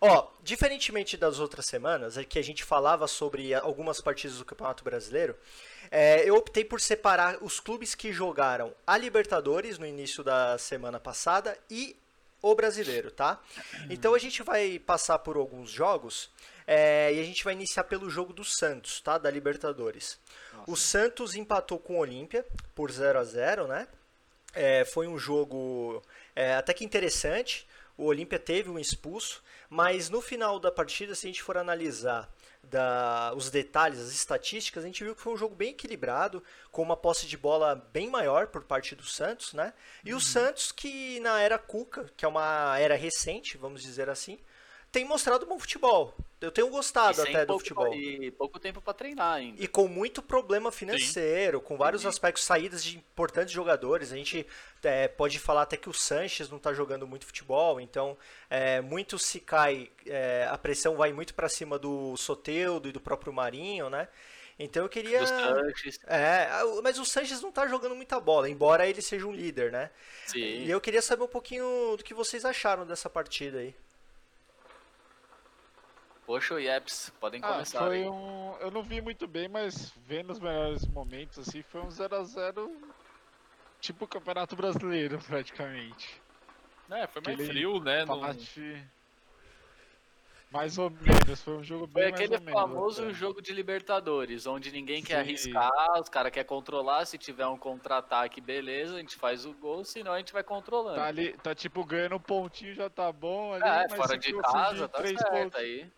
Ó, 0.00 0.28
diferentemente 0.42 1.16
das 1.16 1.38
outras 1.40 1.66
semanas, 1.66 2.16
é 2.16 2.24
que 2.24 2.38
a 2.38 2.42
gente 2.42 2.64
falava 2.64 3.06
sobre 3.06 3.52
algumas 3.52 4.00
partidas 4.00 4.38
do 4.38 4.44
Campeonato 4.46 4.82
Brasileiro, 4.82 5.36
é, 5.90 6.26
eu 6.26 6.36
optei 6.36 6.64
por 6.64 6.80
separar 6.80 7.36
os 7.42 7.60
clubes 7.60 7.94
que 7.94 8.10
jogaram 8.10 8.74
a 8.86 8.96
Libertadores 8.96 9.78
no 9.78 9.84
início 9.84 10.24
da 10.24 10.56
semana 10.56 10.98
passada 10.98 11.58
e 11.68 11.99
o 12.42 12.54
Brasileiro, 12.54 13.10
tá? 13.10 13.40
Então 13.88 14.14
a 14.14 14.18
gente 14.18 14.42
vai 14.42 14.78
passar 14.78 15.18
por 15.18 15.36
alguns 15.36 15.70
jogos 15.70 16.30
é, 16.66 17.12
e 17.12 17.20
a 17.20 17.24
gente 17.24 17.42
vai 17.44 17.52
iniciar 17.52 17.84
pelo 17.84 18.08
jogo 18.08 18.32
do 18.32 18.44
Santos, 18.44 19.00
tá? 19.00 19.18
Da 19.18 19.30
Libertadores. 19.30 20.18
O 20.66 20.76
Santos 20.76 21.34
empatou 21.34 21.78
com 21.78 21.94
o 21.94 21.98
Olímpia 21.98 22.46
por 22.74 22.90
0 22.90 23.18
a 23.18 23.24
0 23.24 23.66
né? 23.66 23.88
É, 24.52 24.84
foi 24.84 25.06
um 25.06 25.18
jogo 25.18 26.02
é, 26.34 26.54
até 26.54 26.72
que 26.72 26.84
interessante. 26.84 27.66
O 27.96 28.04
Olímpia 28.04 28.38
teve 28.38 28.70
um 28.70 28.78
expulso, 28.78 29.42
mas 29.68 30.08
no 30.08 30.20
final 30.20 30.58
da 30.58 30.70
partida, 30.70 31.14
se 31.14 31.26
a 31.26 31.28
gente 31.30 31.42
for 31.42 31.56
analisar 31.56 32.32
da- 32.62 33.32
os 33.34 33.50
detalhes, 33.50 33.98
as 33.98 34.10
estatísticas, 34.12 34.84
a 34.84 34.86
gente 34.86 35.02
viu 35.02 35.14
que 35.14 35.20
foi 35.22 35.32
um 35.32 35.36
jogo 35.36 35.54
bem 35.54 35.70
equilibrado, 35.70 36.42
com 36.70 36.82
uma 36.82 36.96
posse 36.96 37.26
de 37.26 37.36
bola 37.36 37.74
bem 37.92 38.08
maior 38.08 38.46
por 38.48 38.64
parte 38.64 38.94
do 38.94 39.04
Santos, 39.04 39.52
né? 39.52 39.72
E 40.04 40.14
o 40.14 40.20
Santos, 40.20 40.70
que 40.72 41.18
na 41.20 41.40
era 41.40 41.58
Cuca, 41.58 42.10
que 42.16 42.24
é 42.24 42.28
uma 42.28 42.78
era 42.78 42.94
recente, 42.94 43.56
vamos 43.56 43.82
dizer 43.82 44.08
assim, 44.08 44.38
tem 44.92 45.04
mostrado 45.04 45.46
bom 45.46 45.58
futebol. 45.58 46.14
Eu 46.40 46.50
tenho 46.50 46.68
gostado 46.68 47.20
até 47.20 47.44
do 47.44 47.58
futebol. 47.58 47.92
E 47.94 48.30
pouco 48.30 48.58
tempo 48.58 48.80
pra 48.80 48.94
treinar 48.94 49.34
ainda. 49.34 49.62
E 49.62 49.68
com 49.68 49.86
muito 49.86 50.22
problema 50.22 50.72
financeiro, 50.72 51.60
com 51.60 51.76
vários 51.76 52.02
Sim. 52.02 52.08
aspectos, 52.08 52.44
saídas 52.44 52.82
de 52.82 52.96
importantes 52.96 53.52
jogadores. 53.52 54.10
A 54.10 54.16
gente 54.16 54.46
é, 54.82 55.06
pode 55.06 55.38
falar 55.38 55.62
até 55.62 55.76
que 55.76 55.88
o 55.88 55.92
Sanches 55.92 56.48
não 56.48 56.56
está 56.56 56.72
jogando 56.72 57.06
muito 57.06 57.26
futebol, 57.26 57.78
então 57.78 58.16
é, 58.48 58.80
muito 58.80 59.18
se 59.18 59.38
cai, 59.38 59.90
é, 60.06 60.48
a 60.50 60.56
pressão 60.56 60.96
vai 60.96 61.12
muito 61.12 61.34
para 61.34 61.48
cima 61.48 61.78
do 61.78 62.16
Soteudo 62.16 62.88
e 62.88 62.92
do 62.92 63.00
próprio 63.00 63.32
Marinho, 63.32 63.90
né? 63.90 64.08
Então 64.58 64.82
eu 64.82 64.88
queria. 64.88 65.20
É, 66.06 66.48
mas 66.82 66.98
o 66.98 67.04
Sanches 67.04 67.40
não 67.40 67.50
tá 67.50 67.66
jogando 67.66 67.94
muita 67.94 68.20
bola, 68.20 68.48
embora 68.48 68.86
ele 68.86 69.00
seja 69.00 69.26
um 69.26 69.32
líder, 69.32 69.72
né? 69.72 69.90
sim. 70.26 70.38
E 70.38 70.70
eu 70.70 70.80
queria 70.80 71.00
saber 71.00 71.22
um 71.22 71.28
pouquinho 71.28 71.96
do 71.96 72.04
que 72.04 72.12
vocês 72.12 72.44
acharam 72.44 72.86
dessa 72.86 73.08
partida 73.08 73.58
aí. 73.58 73.74
Poxa, 76.30 76.54
o 76.54 76.60
Yeps, 76.60 77.10
podem 77.18 77.40
Ah, 77.40 77.54
começar 77.54 77.88
foi 77.88 78.02
aí. 78.02 78.08
um. 78.08 78.54
Eu 78.60 78.70
não 78.70 78.84
vi 78.84 79.00
muito 79.00 79.26
bem, 79.26 79.48
mas 79.48 79.90
vendo 80.06 80.30
os 80.30 80.38
melhores 80.38 80.86
momentos, 80.86 81.40
assim, 81.40 81.60
foi 81.60 81.80
um 81.80 81.88
0x0 81.90 82.70
tipo 83.80 84.06
Campeonato 84.06 84.54
Brasileiro, 84.54 85.18
praticamente. 85.26 86.22
É, 86.88 87.08
foi 87.08 87.20
mais 87.20 87.34
Aquele 87.34 87.50
frio, 87.50 87.80
né? 87.82 88.02
Empate. 88.04 88.88
Mais 90.52 90.78
ou 90.78 90.88
menos, 90.88 91.42
foi 91.42 91.56
um 91.56 91.64
jogo 91.64 91.88
Foi 91.88 92.02
bem 92.02 92.12
aquele 92.12 92.38
mais 92.38 92.40
ou 92.40 92.46
menos, 92.46 92.60
famoso 92.60 93.02
até. 93.02 93.12
jogo 93.12 93.42
de 93.42 93.52
Libertadores, 93.52 94.46
onde 94.46 94.70
ninguém 94.70 95.02
quer 95.02 95.14
Sim. 95.14 95.18
arriscar, 95.22 96.00
os 96.00 96.08
caras 96.08 96.30
querem 96.30 96.46
controlar, 96.48 97.06
se 97.06 97.18
tiver 97.18 97.48
um 97.48 97.58
contra-ataque, 97.58 98.40
beleza, 98.40 98.94
a 98.94 99.00
gente 99.00 99.16
faz 99.16 99.44
o 99.44 99.52
gol, 99.54 99.84
senão 99.84 100.12
a 100.12 100.18
gente 100.18 100.32
vai 100.32 100.44
controlando. 100.44 100.94
Tá 100.94 101.06
ali, 101.06 101.32
tá 101.38 101.56
tipo 101.56 101.84
ganhando 101.84 102.14
um 102.14 102.20
pontinho 102.20 102.72
já 102.72 102.88
tá 102.88 103.10
bom 103.10 103.52
ali, 103.52 103.64
é, 103.66 103.88
mas 103.88 103.96
fora 103.96 104.16
de 104.16 104.32
casa, 104.32 104.88
tá 104.88 104.98
três 104.98 105.20
certo 105.20 105.32
pontos- 105.32 105.58
aí. 105.58 105.90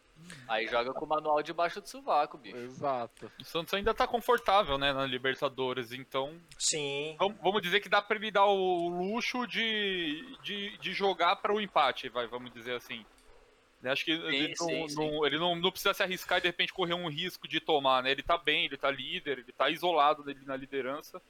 Aí 0.49 0.67
joga 0.67 0.93
com 0.93 1.05
o 1.05 1.09
manual 1.09 1.43
debaixo 1.43 1.81
do 1.81 1.89
sovaco, 1.89 2.37
bicho. 2.39 2.57
Exato. 2.57 3.31
O 3.41 3.45
Santos 3.45 3.73
ainda 3.75 3.95
tá 3.95 4.07
confortável, 4.07 4.77
né, 4.79 4.93
na 4.93 5.07
Libertadores, 5.07 5.93
então 5.93 6.41
Sim. 6.59 7.17
vamos, 7.19 7.39
vamos 7.41 7.63
dizer 7.63 7.81
que 7.81 7.89
dá 7.89 8.01
pra 8.03 8.17
ele 8.17 8.31
dar 8.31 8.47
o 8.47 8.89
luxo 8.89 9.47
de, 9.47 10.37
de, 10.43 10.77
de 10.79 10.93
jogar 10.93 11.37
para 11.37 11.53
o 11.55 11.61
empate, 11.61 12.09
vai, 12.09 12.27
vamos 12.27 12.53
dizer 12.53 12.75
assim. 12.75 13.05
Acho 13.85 14.05
que 14.05 14.13
ele, 14.13 14.55
sim, 14.57 14.81
não, 14.81 14.89
sim. 14.89 14.95
não- 14.95 15.27
ele 15.27 15.39
não, 15.39 15.57
não 15.57 15.71
precisa 15.71 15.93
se 15.93 16.03
arriscar 16.05 16.39
e 16.39 16.43
de 16.43 16.47
repente 16.47 16.73
correr 16.73 16.95
um 16.95 17.09
risco 17.09 17.49
de 17.49 17.59
tomar, 17.61 18.01
né? 18.03 18.13
Ele 18.13 18.23
tá 18.23 18.39
bem, 18.39 18.65
ele 18.67 18.77
tá 18.77 18.89
líder, 18.91 19.39
ele 19.41 19.53
tá 19.53 19.69
isolado 19.71 20.23
dele 20.23 20.41
na 20.45 20.55
liderança. 20.57 21.21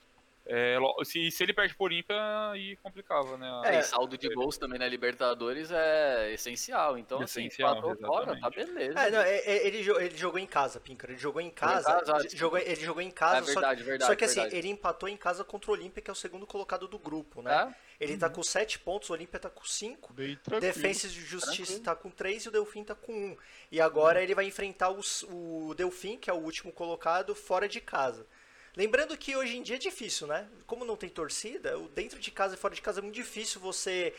É, 0.45 0.77
se, 1.05 1.31
se 1.31 1.43
ele 1.43 1.53
perde 1.53 1.73
por 1.77 1.93
ímpia, 1.93 2.17
aí 2.51 2.75
complicava, 2.83 3.37
né? 3.37 3.47
a- 3.65 3.75
É. 3.75 3.79
E 3.79 3.83
saldo 3.85 4.19
de 4.19 4.29
gols 4.29 4.59
também 4.59 4.77
na 4.79 4.89
Libertadores 4.89 5.71
é 5.71 6.33
essencial. 6.33 6.99
Então, 6.99 7.23
Essencial, 7.23 7.71
assim, 7.79 7.79
empatou 7.79 8.07
fora, 8.07 8.41
tá 8.41 8.51
beleza. 8.51 8.99
É, 8.99 9.11
não, 9.11 9.21
é- 9.21 9.37
é- 9.39 9.67
ele, 9.69 9.79
ele 9.79 10.17
jogou 10.17 10.41
em 10.41 10.47
casa, 10.47 10.81
Pinker. 10.81 11.11
Ele 11.11 11.19
jogou 11.19 11.41
em 11.41 11.49
casa. 11.51 11.85
casa, 11.99 12.17
ah, 12.17 12.19
j- 12.23 12.37
jogou, 12.37 12.59
ele 12.59 12.75
jogou 12.85 13.01
em 13.01 13.11
casa, 13.11 13.51
é 13.51 13.55
só, 13.55 13.61
verdade, 13.61 13.83
verdade. 13.85 14.11
só 14.11 14.17
que 14.17 14.25
assim, 14.25 14.41
verdade. 14.41 14.57
ele 14.57 14.69
empatou 14.69 15.09
em 15.09 15.17
casa 15.17 15.45
contra 15.45 15.71
o 15.71 15.75
Olímpia, 15.75 16.03
que 16.03 16.11
é 16.11 16.13
o 16.13 16.17
segundo 16.17 16.45
colocado 16.47 16.89
do 16.89 16.99
grupo, 16.99 17.41
né? 17.41 17.75
É? 18.01 18.05
Ele 18.05 18.19
tá 18.19 18.29
com 18.29 18.43
7 18.43 18.81
pontos, 18.81 19.09
o 19.11 19.13
Olímpia 19.13 19.39
tá 19.39 19.49
com 19.49 19.65
5. 19.65 20.13
Bem 20.13 20.35
tranquilo. 20.43 20.61
Defensa 20.75 21.07
de 21.07 21.21
Justiça 21.21 21.57
Tranquilo. 21.57 21.81
tá 21.85 21.95
com 21.95 22.11
3 22.11 22.43
e 22.45 22.49
o 22.49 22.51
Delfim 22.51 22.83
tá 22.83 22.97
com 22.97 23.13
1. 23.13 23.37
E 23.71 23.81
agora 23.81 24.21
ele 24.21 24.35
vai 24.35 24.45
enfrentar 24.45 24.91
os- 24.91 25.23
o 25.29 25.73
Delfim, 25.77 26.17
que 26.19 26.29
é 26.29 26.33
o 26.33 26.39
último 26.39 26.73
colocado, 26.73 27.33
fora 27.33 27.69
de 27.69 27.81
casa. 27.81 28.27
Lembrando 28.77 29.17
que 29.17 29.37
hoje 29.37 29.57
em 29.57 29.63
dia 29.63 29.77
é 29.77 29.79
difícil, 29.79 30.27
né? 30.27 30.49
Como 30.67 30.85
não 30.85 30.97
tem 30.97 31.09
torcida, 31.11 31.79
o 31.79 31.89
dentro 31.89 32.19
de 32.19 32.31
casa 32.31 32.55
e 32.55 32.59
fora 32.59 32.75
de 32.75 32.81
casa 32.81 33.01
é 33.01 33.03
muito 33.03 33.15
difícil 33.15 33.61
você 33.61 34.15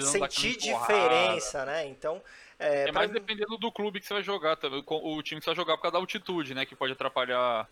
sentir 0.00 0.56
diferença, 0.56 1.64
né? 1.66 1.86
Então, 1.86 2.22
é, 2.58 2.82
É 2.82 2.84
pra 2.84 2.92
mais 2.94 3.10
dependendo 3.10 3.58
do 3.58 3.70
clube 3.70 4.00
que 4.00 4.06
você 4.06 4.14
vai 4.14 4.22
jogar 4.22 4.56
também. 4.56 4.82
O 4.86 5.22
time 5.22 5.40
que 5.40 5.44
você 5.44 5.50
vai 5.50 5.56
jogar 5.56 5.76
por 5.76 5.82
causa 5.82 5.92
da 5.92 5.98
altitude, 5.98 6.54
né? 6.54 6.64
Que 6.64 6.74
pode 6.74 6.92
atrapalhar 6.92 7.68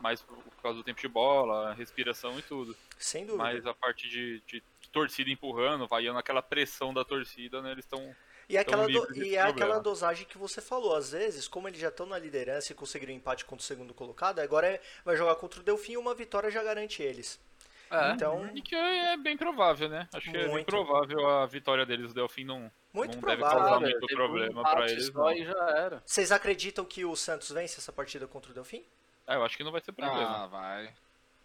mais 0.00 0.22
por 0.22 0.36
por 0.56 0.62
causa 0.62 0.78
do 0.78 0.84
tempo 0.84 1.00
de 1.00 1.08
bola, 1.08 1.74
respiração 1.74 2.38
e 2.38 2.42
tudo. 2.42 2.76
sem 2.98 3.24
dúvida. 3.24 3.44
Mas 3.44 3.66
a 3.66 3.74
parte 3.74 4.08
de, 4.08 4.40
de 4.46 4.62
torcida 4.90 5.30
empurrando, 5.30 5.86
vaiando 5.86 6.18
aquela 6.18 6.42
pressão 6.42 6.92
da 6.92 7.04
torcida, 7.04 7.60
né? 7.62 7.72
Eles 7.72 7.84
estão. 7.84 8.16
E, 8.48 8.56
é 8.56 8.60
aquela 8.60 8.86
do- 8.86 9.16
e 9.16 9.34
é 9.34 9.40
aquela 9.40 9.78
dosagem 9.80 10.24
que 10.26 10.38
você 10.38 10.60
falou, 10.60 10.94
às 10.94 11.10
vezes, 11.10 11.48
como 11.48 11.66
eles 11.68 11.80
já 11.80 11.88
estão 11.88 12.06
na 12.06 12.18
liderança 12.18 12.70
e 12.72 12.74
conseguiram 12.76 13.12
um 13.12 13.16
empate 13.16 13.44
contra 13.44 13.62
o 13.62 13.66
segundo 13.66 13.92
colocado, 13.92 14.38
agora 14.38 14.66
é- 14.68 14.80
vai 15.04 15.16
jogar 15.16 15.34
contra 15.36 15.60
o 15.60 15.62
Delfim 15.64 15.92
e 15.92 15.96
uma 15.96 16.14
vitória 16.14 16.50
já 16.50 16.62
garante 16.62 17.02
eles. 17.02 17.40
É. 17.90 18.10
Então, 18.12 18.48
E 18.54 18.60
que 18.62 18.74
é 18.74 19.16
bem 19.16 19.36
provável, 19.36 19.88
né? 19.88 20.08
Acho 20.12 20.30
que 20.30 20.36
é 20.36 20.40
bem 20.42 20.50
Muito. 20.50 20.66
provável 20.66 21.28
a 21.28 21.46
vitória 21.46 21.86
deles. 21.86 22.10
O 22.10 22.14
Delfim 22.14 22.44
não, 22.44 22.70
muito 22.92 23.14
não 23.16 23.22
deve 23.28 23.36
provável. 23.36 23.48
causar 23.58 23.64
Cara, 23.68 23.80
muito 23.80 24.00
teve 24.00 24.12
um 24.14 24.16
problema 24.16 24.60
empate 24.60 24.76
pra 24.76 24.90
eles. 24.90 25.06
Só 25.06 25.12
Não. 25.12 25.32
e 25.32 25.44
já 25.44 25.70
era. 25.70 26.02
Vocês 26.04 26.32
acreditam 26.32 26.84
que 26.84 27.04
o 27.04 27.14
Santos 27.14 27.50
vence 27.50 27.78
essa 27.78 27.92
partida 27.92 28.26
contra 28.26 28.50
o 28.50 28.54
Delfim? 28.54 28.84
É, 29.26 29.36
eu 29.36 29.44
acho 29.44 29.56
que 29.56 29.62
não 29.64 29.70
vai 29.72 29.80
ter 29.80 29.92
problema. 29.92 30.44
Ah, 30.44 30.46
vai. 30.46 30.92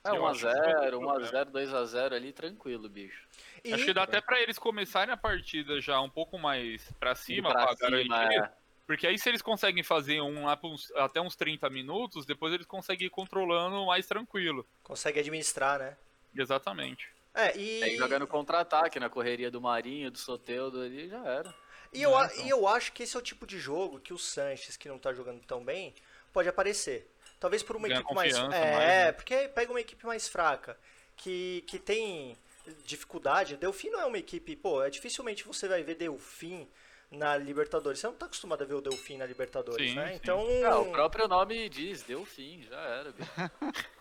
É 0.04 0.10
Eu 0.10 0.26
acho 0.26 0.40
que 0.40 0.46
não 0.46 0.54
vai 0.54 0.62
ter 0.64 0.76
1x0, 0.76 0.90
problema. 0.90 1.20
1x0, 1.20 1.52
2x0 1.52 2.14
ali, 2.16 2.34
tranquilo, 2.34 2.90
bicho. 2.90 3.28
E, 3.64 3.72
Acho 3.74 3.86
que 3.86 3.94
dá 3.94 4.04
até 4.04 4.20
pra 4.20 4.42
eles 4.42 4.58
começarem 4.58 5.14
a 5.14 5.18
partida 5.18 5.80
já 5.80 6.02
um 6.02 6.10
pouco 6.10 6.40
mais 6.40 6.92
pra 7.00 7.14
cima, 7.14 7.52
pra 7.52 7.68
pra, 7.68 7.76
cima, 7.76 8.18
garantir. 8.18 8.40
é. 8.40 8.52
Porque 8.88 9.06
aí 9.08 9.18
se 9.18 9.30
eles 9.30 9.42
conseguem 9.42 9.84
fazer 9.84 10.20
um 10.22 10.48
até 10.50 11.22
uns 11.22 11.36
30 11.36 11.70
minutos, 11.70 12.26
depois 12.26 12.52
eles 12.54 12.66
conseguem 12.66 13.08
ir 13.08 13.10
controlando 13.12 13.86
mais 13.86 14.08
tranquilo. 14.08 14.66
consegue 14.84 15.20
administrar, 15.20 15.78
né? 15.80 15.96
Exatamente. 16.36 17.08
É, 17.34 17.56
e, 17.56 17.84
Aí 17.84 17.96
jogando 17.98 18.26
contra-ataque 18.28 19.00
na 19.00 19.10
correria 19.10 19.50
do 19.52 19.62
Marinho, 19.62 20.10
do 20.12 20.18
Soteudo 20.18 20.82
ali, 20.82 21.08
já 21.08 21.24
era. 21.26 21.54
e, 21.94 22.02
eu, 22.02 22.10
Então. 22.26 22.46
e 22.46 22.50
eu 22.50 22.68
acho 22.68 22.92
que 22.92 23.04
esse 23.04 23.16
é 23.16 23.20
o 23.20 23.24
tipo 23.24 23.46
de 23.46 23.60
jogo 23.60 24.00
que 24.00 24.14
o 24.14 24.18
Sanches, 24.18 24.76
que 24.76 24.90
não 24.90 24.98
tá 24.98 25.14
jogando 25.14 25.42
tão 25.46 25.64
bem, 25.64 25.94
pode 26.34 26.50
aparecer. 26.50 27.10
Talvez 27.42 27.64
por 27.64 27.76
uma 27.76 27.88
Ganha 27.88 28.02
equipe 28.02 28.14
mais. 28.14 28.36
É, 28.36 28.40
mais, 28.40 28.54
né? 28.54 29.12
porque 29.14 29.48
pega 29.50 29.72
uma 29.72 29.82
equipe 29.82 30.06
mais 30.06 30.28
fraca, 30.28 30.78
que, 31.18 31.64
que 31.66 31.80
tem 31.80 32.38
dificuldade. 32.86 33.58
Delfim 33.58 33.90
não 33.90 34.00
é 34.00 34.06
uma 34.06 34.20
equipe, 34.20 34.56
pô, 34.56 34.84
é 34.84 34.92
dificilmente 34.92 35.44
você 35.44 35.68
vai 35.68 35.82
ver 35.82 35.96
Delfim 35.96 36.70
na 37.10 37.36
Libertadores. 37.36 38.00
Você 38.00 38.06
não 38.06 38.14
tá 38.14 38.28
acostumado 38.28 38.62
a 38.64 38.68
ver 38.68 38.76
o 38.76 38.82
Delfim 38.82 39.18
na 39.18 39.26
Libertadores, 39.26 39.90
Sim, 39.90 39.96
né? 39.96 40.10
sim. 40.10 40.20
Então. 40.22 40.46
Ah, 40.64 40.80
o 40.82 40.92
próprio 40.92 41.28
nome 41.28 41.68
diz, 41.68 42.04
deu 42.04 42.24
fim, 42.24 42.62
já 42.70 42.80
era. 42.80 43.14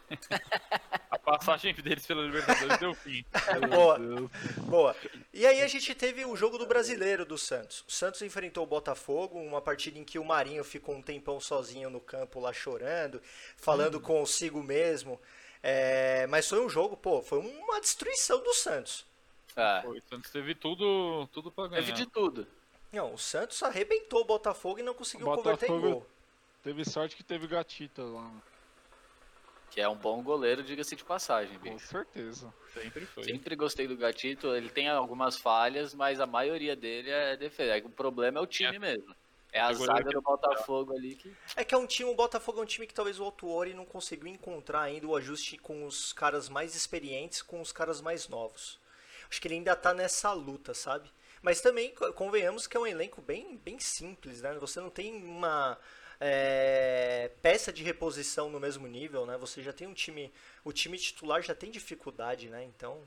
A 1.11 1.19
passagem 1.19 1.75
deles 1.75 2.07
pela 2.07 2.23
Libertadores 2.23 2.79
deu 2.79 2.95
fim. 2.95 3.25
Boa. 3.71 3.99
Boa. 4.69 4.97
E 5.33 5.47
aí 5.47 5.61
a 5.63 5.69
gente 5.69 5.95
teve 5.95 6.25
o 6.25 6.37
jogo 6.37 6.59
do 6.59 6.67
brasileiro 6.67 7.25
do 7.25 7.37
Santos. 7.39 7.85
O 7.89 7.93
Santos 7.93 8.23
enfrentou 8.23 8.65
o 8.65 8.67
Botafogo, 8.67 9.39
uma 9.39 9.61
partida 9.61 9.99
em 9.99 10.05
que 10.05 10.19
o 10.19 10.25
Marinho 10.25 10.65
ficou 10.65 10.95
um 10.95 11.03
tempão 11.03 11.39
sozinho 11.41 11.91
no 11.91 12.01
campo 12.01 12.41
lá 12.41 12.53
chorando, 12.53 13.21
falando 13.57 14.01
consigo 14.01 14.63
mesmo. 14.63 15.21
É, 15.63 16.27
mas 16.29 16.49
foi 16.49 16.65
um 16.65 16.69
jogo, 16.71 16.97
pô, 16.97 17.21
foi 17.23 17.39
uma 17.39 17.81
destruição 17.81 18.43
do 18.43 18.55
Santos. 18.55 19.05
É, 19.55 19.81
Pô, 19.83 19.91
o 19.91 20.01
Santos 20.09 20.31
teve 20.31 20.55
tudo, 20.55 21.29
tudo 21.33 21.51
pra 21.51 21.67
ganhar. 21.67 21.83
teve 21.85 21.93
de 21.93 22.07
tudo. 22.07 22.47
Não, 22.93 23.13
o 23.15 23.19
Santos 23.19 23.63
arrebentou 23.63 24.23
o 24.23 24.25
Botafogo 24.25 24.79
e 24.79 24.83
não 24.83 24.95
conseguiu 24.95 25.27
converter 25.27 25.67
em 25.67 25.69
Botafogo- 25.69 25.95
gol. 26.01 26.07
Teve 26.63 26.85
sorte 26.85 27.17
que 27.17 27.23
teve 27.23 27.47
gatita 27.47 28.03
lá. 28.03 28.31
Que 29.71 29.81
é 29.81 29.89
um 29.89 29.97
bom 29.97 30.23
goleiro, 30.23 30.63
diga-se 30.65 30.97
de 30.97 31.05
passagem, 31.05 31.57
Com 31.59 31.75
bicho. 31.75 31.87
certeza. 31.87 32.53
Sempre 32.75 33.07
foi. 33.07 33.25
Sempre 33.25 33.55
gostei 33.57 33.87
do 33.87 33.97
Gatito, 33.97 34.55
ele 34.55 34.69
tem 34.69 34.89
algumas 34.89 35.39
falhas, 35.39 35.95
mas 35.95 36.21
a 36.21 36.27
maioria 36.27 36.75
dele 36.75 37.11
é 37.11 37.37
defesa. 37.37 37.87
O 37.87 37.91
problema 37.91 38.39
é 38.39 38.43
o 38.43 38.47
time 38.47 38.79
mesmo. 38.79 39.15
É 39.53 39.61
a 39.61 39.67
Categoria 39.69 39.95
zaga 39.97 40.11
do 40.11 40.23
Botafogo 40.23 40.93
ali 40.97 41.15
que. 41.17 41.37
É 41.57 41.65
que 41.65 41.75
é 41.75 41.79
um 41.79 41.87
time, 41.87 42.09
o 42.11 42.15
Botafogo 42.15 42.61
é 42.61 42.63
um 42.63 42.67
time 42.67 42.87
que 42.87 42.95
talvez 42.95 43.19
o 43.19 43.25
Autuori 43.25 43.75
não 43.75 43.85
conseguiu 43.85 44.29
encontrar 44.29 44.83
ainda 44.83 45.07
o 45.07 45.17
ajuste 45.17 45.57
com 45.59 45.85
os 45.85 46.13
caras 46.13 46.49
mais 46.49 46.75
experientes, 46.77 47.43
com 47.43 47.61
os 47.61 47.73
caras 47.73 48.01
mais 48.01 48.29
novos. 48.29 48.79
Acho 49.29 49.41
que 49.41 49.47
ele 49.49 49.55
ainda 49.57 49.75
tá 49.77 49.93
nessa 49.95 50.33
luta, 50.33 50.75
sabe? 50.75 51.11
Mas 51.43 51.61
também 51.61 51.95
co- 51.95 52.13
convenhamos 52.13 52.67
que 52.67 52.77
é 52.77 52.81
um 52.81 52.87
elenco 52.87 53.21
bem, 53.23 53.57
bem 53.57 53.79
simples, 53.79 54.41
né? 54.43 54.53
Você 54.61 54.81
não 54.81 54.91
tem 54.91 55.15
uma 55.15 55.79
é, 56.21 57.31
peça 57.41 57.73
de 57.73 57.83
reposição 57.83 58.51
no 58.51 58.61
mesmo 58.61 58.87
nível, 58.87 59.25
né? 59.25 59.39
Você 59.39 59.63
já 59.63 59.73
tem 59.73 59.87
um 59.89 59.95
time, 59.95 60.31
o 60.63 60.73
time 60.73 60.99
titular 60.99 61.43
já 61.43 61.55
tem 61.55 61.71
dificuldade, 61.71 62.49
né? 62.49 62.63
Então, 62.65 63.03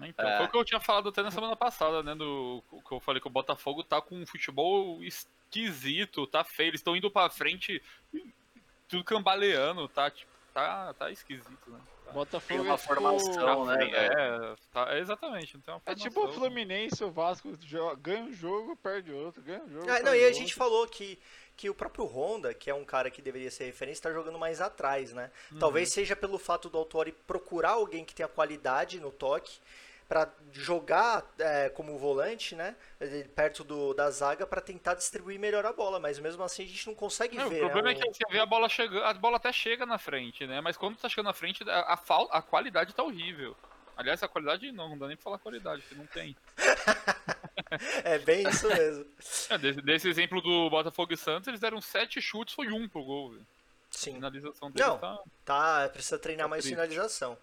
Então, 0.00 0.26
É. 0.26 0.36
foi 0.38 0.46
o 0.46 0.48
que 0.48 0.56
eu 0.56 0.64
tinha 0.64 0.80
falado 0.80 1.10
até 1.10 1.22
na 1.22 1.30
semana 1.30 1.54
passada, 1.54 2.02
né? 2.02 2.14
Do 2.14 2.62
que 2.88 2.92
eu 2.94 3.00
falei 3.00 3.20
que 3.20 3.26
o 3.26 3.30
Botafogo 3.30 3.84
tá 3.84 4.00
com 4.00 4.16
um 4.16 4.24
futebol 4.26 5.02
esquisito, 5.04 6.26
tá 6.26 6.42
feio. 6.42 6.68
Eles 6.70 6.80
estão 6.80 6.96
indo 6.96 7.10
pra 7.10 7.28
frente, 7.28 7.82
tudo 8.88 9.04
cambaleando, 9.04 9.86
tá, 9.88 10.10
tipo, 10.10 10.31
tá, 10.52 10.94
tá 10.94 11.10
esquisito, 11.10 11.70
né? 11.70 11.80
Tá, 12.04 12.12
Botafogo 12.12 12.46
Tem 12.48 12.60
uma 12.60 12.74
é 12.74 12.76
tipo- 12.76 12.88
formação, 12.94 13.64
né, 13.64 13.90
é, 13.90 14.54
tá- 14.70 14.98
exatamente, 14.98 15.54
não 15.54 15.60
tem 15.62 15.74
uma 15.74 15.82
É 15.86 15.94
tipo 15.94 16.24
o. 16.24 16.32
Fluminense, 16.32 17.02
o 17.02 17.10
Vasco 17.10 17.48
ganha 18.00 18.22
um 18.24 18.32
jogo, 18.32 18.76
perde 18.76 19.12
outro, 19.12 19.42
ganha 19.42 19.62
um 19.62 19.68
jogo. 19.70 19.90
Ah, 19.90 20.00
não, 20.00 20.14
e 20.14 20.20
a 20.22 20.26
outro. 20.26 20.38
gente 20.40 20.54
falou 20.54 20.86
que, 20.86 21.18
que 21.56 21.70
o 21.70 21.74
próprio 21.74 22.04
Honda, 22.04 22.52
que 22.52 22.68
é 22.68 22.74
um 22.74 22.84
cara 22.84 23.10
que 23.10 23.22
deveria 23.22 23.50
ser 23.50 23.64
referência, 23.64 24.00
está 24.00 24.12
jogando 24.12 24.38
mais 24.38 24.60
atrás, 24.60 25.12
né? 25.12 25.30
Talvez 25.58 25.90
seja 25.92 26.14
pelo 26.14 26.38
fato 26.38 26.68
do 26.68 26.76
Autori 26.78 27.12
procurar 27.12 27.70
alguém 27.70 28.04
que 28.04 28.14
tenha 28.14 28.28
qualidade 28.28 29.00
no 29.00 29.10
toque 29.10 29.58
para 30.12 30.28
jogar 30.52 31.24
é, 31.38 31.70
como 31.70 31.96
volante, 31.96 32.54
né? 32.54 32.76
Perto 33.34 33.64
do, 33.64 33.94
da 33.94 34.10
zaga 34.10 34.46
para 34.46 34.60
tentar 34.60 34.92
distribuir 34.92 35.40
melhor 35.40 35.64
a 35.64 35.72
bola, 35.72 35.98
mas 35.98 36.18
mesmo 36.18 36.42
assim 36.42 36.64
a 36.64 36.66
gente 36.66 36.86
não 36.86 36.94
consegue 36.94 37.34
Não, 37.34 37.46
o 37.46 37.48
ver. 37.48 37.60
problema 37.60 37.88
né, 37.88 37.92
é 37.92 37.94
que 37.94 38.12
você 38.12 38.24
vê 38.30 38.38
a 38.38 38.44
bola 38.44 38.68
chegando, 38.68 39.02
a 39.04 39.14
bola 39.14 39.38
até 39.38 39.50
chega 39.50 39.86
na 39.86 39.96
frente, 39.96 40.46
né? 40.46 40.60
Mas 40.60 40.76
quando 40.76 40.98
tá 40.98 41.08
chegando 41.08 41.28
na 41.28 41.32
frente, 41.32 41.64
a, 41.66 41.94
a, 41.94 42.38
a 42.38 42.42
qualidade 42.42 42.94
tá 42.94 43.02
horrível. 43.02 43.56
Aliás, 43.96 44.22
a 44.22 44.28
qualidade 44.28 44.70
não, 44.70 44.90
não 44.90 44.98
dá 44.98 45.06
nem 45.08 45.16
pra 45.16 45.24
falar 45.24 45.38
qualidade, 45.38 45.80
porque 45.80 45.94
não 45.94 46.06
tem. 46.06 46.36
É 48.04 48.18
bem 48.18 48.46
isso 48.46 48.68
mesmo. 48.68 49.06
É, 49.48 49.56
desse, 49.56 49.80
desse 49.80 50.08
exemplo 50.08 50.42
do 50.42 50.68
Botafogo 50.68 51.14
e 51.14 51.16
Santos, 51.16 51.48
eles 51.48 51.60
deram 51.60 51.80
sete 51.80 52.20
chutes, 52.20 52.54
foi 52.54 52.70
um 52.70 52.86
pro 52.86 53.02
gol. 53.02 53.32
A 53.34 53.38
Sim. 53.90 54.14
finalização 54.14 54.70
deles 54.70 54.86
Não. 54.86 54.98
tá. 54.98 55.18
Tá, 55.44 55.88
precisa 55.88 56.18
treinar 56.18 56.44
Tá 56.44 56.50
mais 56.50 56.64
triste. 56.64 56.74
finalização. 56.74 57.38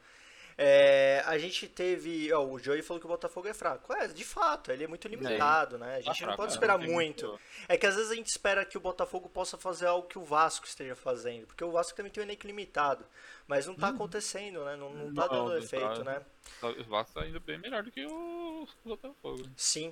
É, 0.62 1.24
a 1.26 1.38
gente 1.38 1.70
teve. 1.70 2.34
Ó, 2.34 2.44
o 2.44 2.60
Joey 2.60 2.82
falou 2.82 3.00
que 3.00 3.06
o 3.06 3.10
Botafogo 3.10 3.48
é 3.48 3.54
fraco. 3.54 3.94
É, 3.94 4.10
de 4.10 4.26
fato, 4.26 4.74
ele 4.74 4.84
é 4.84 4.88
muito 4.88 5.08
limitado, 5.08 5.78
né? 5.78 5.96
A 5.96 6.02
gente 6.02 6.06
Tá 6.06 6.12
não 6.12 6.18
fraco, 6.18 6.38
pode 6.38 6.52
é, 6.52 6.56
esperar 6.56 6.78
não 6.78 6.86
tem 6.86 6.94
muito. 6.94 7.40
É 7.70 7.78
que 7.78 7.86
às 7.86 7.96
vezes 7.96 8.12
a 8.12 8.16
gente 8.16 8.28
espera 8.28 8.66
que 8.66 8.78
o 8.78 8.82
Botafogo 8.82 9.30
possa 9.30 9.58
fazer 9.58 9.88
algo 9.88 10.10
que 10.10 10.20
o 10.20 10.24
Vasco 10.24 10.66
esteja 10.66 10.98
fazendo. 10.98 11.48
Porque 11.48 11.64
o 11.64 11.72
Vasco 11.72 11.96
também 11.96 12.12
tem 12.12 12.22
um 12.22 12.28
elenco 12.28 12.46
limitado. 12.46 13.06
Mas 13.50 13.66
não 13.66 13.74
tá 13.74 13.88
acontecendo, 13.88 14.64
né? 14.64 14.76
Não, 14.76 14.94
não 14.94 15.12
tá. 15.12 15.22
Não, 15.24 15.28
dando 15.28 15.50
não 15.50 15.58
efeito, 15.58 16.04
tá. 16.04 16.04
né? 16.04 16.22
O 16.62 16.84
Vasco 16.84 17.20
tá 17.20 17.28
indo 17.28 17.40
bem 17.40 17.58
melhor 17.58 17.82
do 17.82 17.90
que 17.90 18.06
o 18.06 18.68
Botafogo, 18.86 19.42
na 19.42 19.50
Sim. 19.58 19.92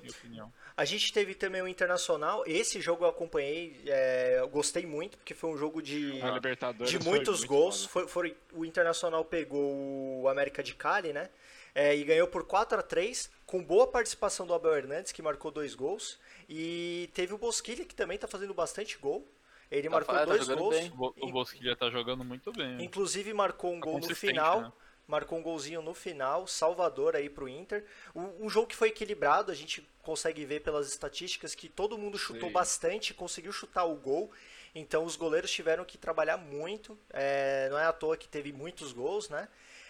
A 0.76 0.84
gente 0.84 1.12
teve 1.12 1.34
também 1.34 1.60
o 1.60 1.66
Internacional. 1.66 2.44
Esse 2.46 2.80
jogo 2.80 3.04
eu 3.04 3.08
acompanhei, 3.08 3.82
é, 3.86 4.36
eu 4.38 4.48
gostei 4.48 4.86
muito, 4.86 5.18
porque 5.18 5.34
foi 5.34 5.50
um 5.50 5.58
jogo 5.58 5.82
de. 5.82 6.20
Libertadores 6.20 6.88
de 6.88 7.00
muitos 7.00 7.40
muito 7.40 7.48
gols. 7.48 7.84
Foi, 7.84 8.06
foi- 8.06 8.36
o 8.52 8.64
Internacional 8.64 9.24
pegou 9.24 10.22
o 10.22 10.28
América 10.28 10.62
de 10.62 10.76
Cali, 10.76 11.12
né? 11.12 11.28
É, 11.74 11.96
e 11.96 12.04
ganhou 12.04 12.28
por 12.28 12.44
4 12.44 12.78
a 12.78 12.82
3 12.82 13.28
com 13.44 13.60
boa 13.60 13.88
participação 13.88 14.46
do 14.46 14.54
Abel 14.54 14.76
Hernandes, 14.76 15.10
que 15.10 15.20
marcou 15.20 15.50
dois 15.50 15.74
gols. 15.74 16.16
E 16.48 17.10
teve 17.12 17.34
o 17.34 17.38
Bosquilha, 17.38 17.84
que 17.84 17.94
também 17.94 18.18
tá 18.18 18.28
fazendo 18.28 18.54
bastante 18.54 18.96
gol. 18.98 19.28
Ele 19.70 19.88
Tá 19.88 19.90
marcou 19.90 20.14
fa- 20.14 20.20
tá 20.20 20.24
dois 20.26 20.40
jogando 20.40 20.58
gols. 20.58 20.76
bem. 20.76 20.88
O, 20.90 20.94
Bo- 20.96 21.14
o 21.20 21.30
Bosquilha 21.32 21.76
tá 21.76 21.90
jogando 21.90 22.24
muito 22.24 22.50
bem. 22.52 22.82
Inclusive 22.82 23.32
marcou 23.34 23.72
um 23.74 23.80
Tá 23.80 23.86
gol 23.86 24.00
no 24.00 24.14
final. 24.14 24.60
né? 24.62 24.72
Marcou 25.06 25.38
um 25.38 25.42
golzinho 25.42 25.80
no 25.80 25.94
final, 25.94 26.46
Salvador 26.46 27.16
aí 27.16 27.30
pro 27.30 27.48
Inter. 27.48 27.82
Um, 28.14 28.44
um 28.44 28.50
jogo 28.50 28.66
que 28.66 28.76
foi 28.76 28.88
equilibrado, 28.88 29.50
a 29.50 29.54
gente 29.54 29.86
consegue 30.02 30.44
ver 30.44 30.60
pelas 30.60 30.86
estatísticas 30.86 31.54
que 31.54 31.66
todo 31.66 31.96
mundo 31.96 32.18
chutou 32.18 32.48
Sim. 32.48 32.52
bastante, 32.52 33.14
conseguiu 33.14 33.50
chutar 33.52 33.84
o 33.84 33.94
gol. 33.96 34.30
Então 34.74 35.04
os 35.04 35.16
goleiros 35.16 35.50
tiveram 35.50 35.82
que 35.84 35.96
trabalhar 35.96 36.36
muito. 36.36 36.98
é, 37.10 37.68
não 37.70 37.78
é 37.78 37.86
à 37.86 37.92
toa 37.92 38.18
que 38.18 38.28
teve 38.28 38.52
muitos 38.52 38.92
gols, 38.92 39.30
né? 39.30 39.48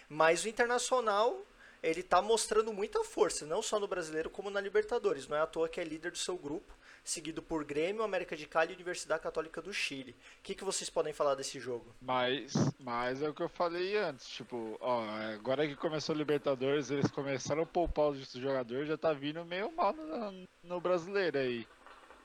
Mas 0.08 0.44
o 0.44 0.48
Internacional, 0.48 1.44
ele 1.82 2.02
tá 2.04 2.22
mostrando 2.22 2.72
muita 2.72 3.02
força, 3.02 3.44
não 3.44 3.60
só 3.60 3.80
no 3.80 3.88
Brasileiro, 3.88 4.30
como 4.30 4.50
na 4.50 4.60
Libertadores. 4.60 5.26
Não 5.26 5.36
é 5.36 5.40
à 5.40 5.46
toa 5.48 5.68
que 5.68 5.80
é 5.80 5.84
líder 5.84 6.12
do 6.12 6.18
seu 6.18 6.36
grupo, 6.36 6.72
seguido 7.04 7.42
por 7.42 7.64
Grêmio, 7.64 8.02
América 8.02 8.36
de 8.36 8.46
Cali 8.46 8.72
e 8.72 8.74
Universidade 8.74 9.22
Católica 9.22 9.60
do 9.62 9.72
Chile. 9.72 10.12
O 10.40 10.42
que, 10.42 10.54
que 10.54 10.64
vocês 10.64 10.90
podem 10.90 11.12
falar 11.12 11.34
desse 11.34 11.58
jogo? 11.58 11.94
Mas, 12.00 12.52
mas 12.78 13.22
é 13.22 13.28
o 13.28 13.34
que 13.34 13.42
eu 13.42 13.48
falei 13.48 13.96
antes, 13.96 14.28
tipo, 14.28 14.76
ó, 14.80 15.02
agora 15.34 15.66
que 15.66 15.76
começou 15.76 16.14
a 16.14 16.18
Libertadores, 16.18 16.90
eles 16.90 17.10
começaram 17.10 17.62
a 17.62 17.66
poupar 17.66 18.08
os 18.08 18.30
jogadores, 18.32 18.88
já 18.88 18.96
tá 18.96 19.12
vindo 19.12 19.44
meio 19.44 19.70
mal 19.72 19.92
no, 19.92 20.46
no 20.62 20.80
brasileiro 20.80 21.38
aí. 21.38 21.66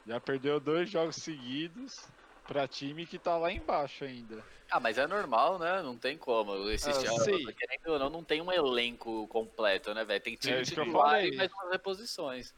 Já 0.06 0.20
perdeu 0.20 0.60
dois 0.60 0.90
jogos 0.90 1.16
seguidos 1.16 2.06
pra 2.46 2.68
time 2.68 3.06
que 3.06 3.18
tá 3.18 3.38
lá 3.38 3.52
embaixo 3.52 4.04
ainda. 4.04 4.44
Ah, 4.70 4.80
mas 4.80 4.98
é 4.98 5.06
normal, 5.08 5.60
né? 5.60 5.82
Não 5.82 5.96
tem 5.96 6.18
como. 6.18 6.70
Esse 6.70 6.90
Ah, 6.90 6.94
time, 6.94 7.20
sim. 7.20 7.46
querendo 7.54 7.88
ou 7.88 8.00
não, 8.00 8.10
não 8.10 8.24
tem 8.24 8.42
um 8.42 8.52
elenco 8.52 9.28
completo, 9.28 9.94
né, 9.94 10.04
velho? 10.04 10.20
Tem 10.22 10.36
time 10.36 10.62
isso 10.62 10.74
que 10.74 10.80
eu 10.80 10.84
titular 10.86 11.12
falei. 11.12 11.30
e 11.32 11.36
mais 11.38 11.52
umas 11.54 11.72
reposições. 11.72 12.54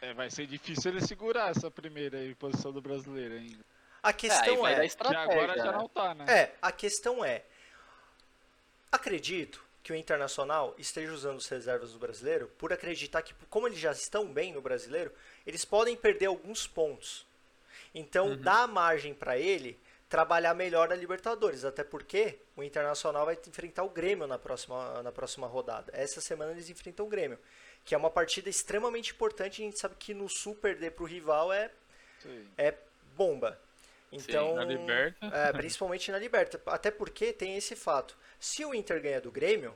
É, 0.00 0.14
vai 0.14 0.30
ser 0.30 0.46
difícil 0.46 0.92
ele 0.92 1.00
segurar 1.06 1.50
essa 1.50 1.70
primeira 1.70 2.18
aí, 2.18 2.34
posição 2.34 2.72
do 2.72 2.80
brasileiro 2.80 3.34
ainda. 3.34 3.64
A 4.02 4.12
É, 4.12 4.12
questão 4.12 4.58
vai 4.58 4.72
é, 4.72 4.76
dar 4.76 4.80
Que 4.82 4.86
estratégia. 4.86 5.22
agora 5.22 5.56
já 5.58 5.72
né? 5.72 5.72
não 5.72 5.88
tá, 5.88 6.14
né? 6.14 6.24
É, 6.28 6.54
a 6.62 6.70
questão 6.70 7.24
é. 7.24 7.44
Acredito 8.90 9.62
que 9.82 9.92
o 9.92 9.96
Internacional 9.96 10.74
esteja 10.78 11.12
usando 11.12 11.38
as 11.38 11.48
reservas 11.48 11.92
do 11.92 11.98
brasileiro 11.98 12.48
por 12.58 12.72
acreditar 12.72 13.22
que, 13.22 13.34
como 13.50 13.66
eles 13.66 13.78
já 13.78 13.92
estão 13.92 14.26
bem 14.26 14.52
no 14.52 14.60
brasileiro, 14.60 15.12
eles 15.46 15.64
podem 15.64 15.96
perder 15.96 16.26
alguns 16.26 16.66
pontos. 16.66 17.26
Então 17.94 18.36
dá 18.36 18.66
margem 18.66 19.14
para 19.14 19.38
ele 19.38 19.78
trabalhar 20.08 20.54
melhor 20.54 20.88
na 20.88 20.94
Libertadores, 20.94 21.64
até 21.64 21.84
porque 21.84 22.38
o 22.56 22.62
Internacional 22.62 23.26
vai 23.26 23.38
enfrentar 23.46 23.82
o 23.82 23.90
Grêmio 23.90 24.26
na 24.26 24.38
próxima, 24.38 25.02
na 25.02 25.12
próxima 25.12 25.46
rodada. 25.46 25.90
Essa 25.94 26.20
semana 26.20 26.52
eles 26.52 26.70
enfrentam 26.70 27.04
o 27.06 27.08
Grêmio, 27.08 27.38
que 27.88 27.94
é 27.94 27.98
uma 27.98 28.10
partida 28.10 28.50
extremamente 28.50 29.12
importante. 29.12 29.62
A 29.62 29.64
gente 29.64 29.78
sabe 29.78 29.94
que 29.98 30.12
no 30.12 30.28
Sul 30.28 30.54
perder 30.54 30.90
para 30.90 31.04
o 31.04 31.06
rival 31.06 31.50
é 31.50 31.70
Sim. 32.20 32.46
é 32.58 32.74
bomba. 33.16 33.58
Então, 34.12 34.56
na 34.56 34.64
Liberta. 34.64 35.26
é, 35.26 35.52
principalmente 35.52 36.12
na 36.12 36.18
Liberta. 36.18 36.60
Até 36.66 36.90
porque 36.90 37.32
tem 37.32 37.56
esse 37.56 37.74
fato. 37.74 38.14
Se 38.38 38.62
o 38.62 38.74
Inter 38.74 39.00
ganha 39.00 39.22
do 39.22 39.30
Grêmio, 39.32 39.74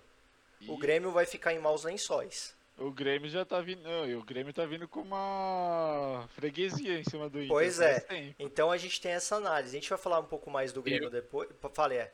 o 0.69 0.75
E 0.75 0.79
Grêmio 0.79 1.11
vai 1.11 1.25
ficar 1.25 1.55
em 1.55 1.59
maus 1.59 1.85
lençóis. 1.85 2.55
O 2.77 2.91
Grêmio 2.91 3.31
já 3.31 3.47
tá 3.47 3.63
vindo. 3.63 3.83
Não, 3.83 4.19
o 4.19 4.23
Grêmio 4.23 4.53
tá 4.53 4.67
vindo 4.67 4.87
com 4.87 5.01
uma 5.01 6.29
freguesia 6.35 6.99
em 6.99 7.05
cima 7.05 7.31
do 7.31 7.39
Inter. 7.39 7.49
Pois 7.49 7.81
é. 7.81 8.01
tempo. 8.01 8.35
Então 8.39 8.71
a 8.71 8.77
gente 8.77 9.01
tem 9.01 9.13
essa 9.13 9.37
análise. 9.37 9.75
A 9.75 9.81
gente 9.81 9.89
vai 9.89 9.99
falar 9.99 10.19
um 10.21 10.27
pouco 10.27 10.51
mais 10.51 10.71
do 10.71 10.83
Grêmio 10.83 11.09
depois. 11.09 11.49
Fale, 11.73 11.97
é. 11.97 12.13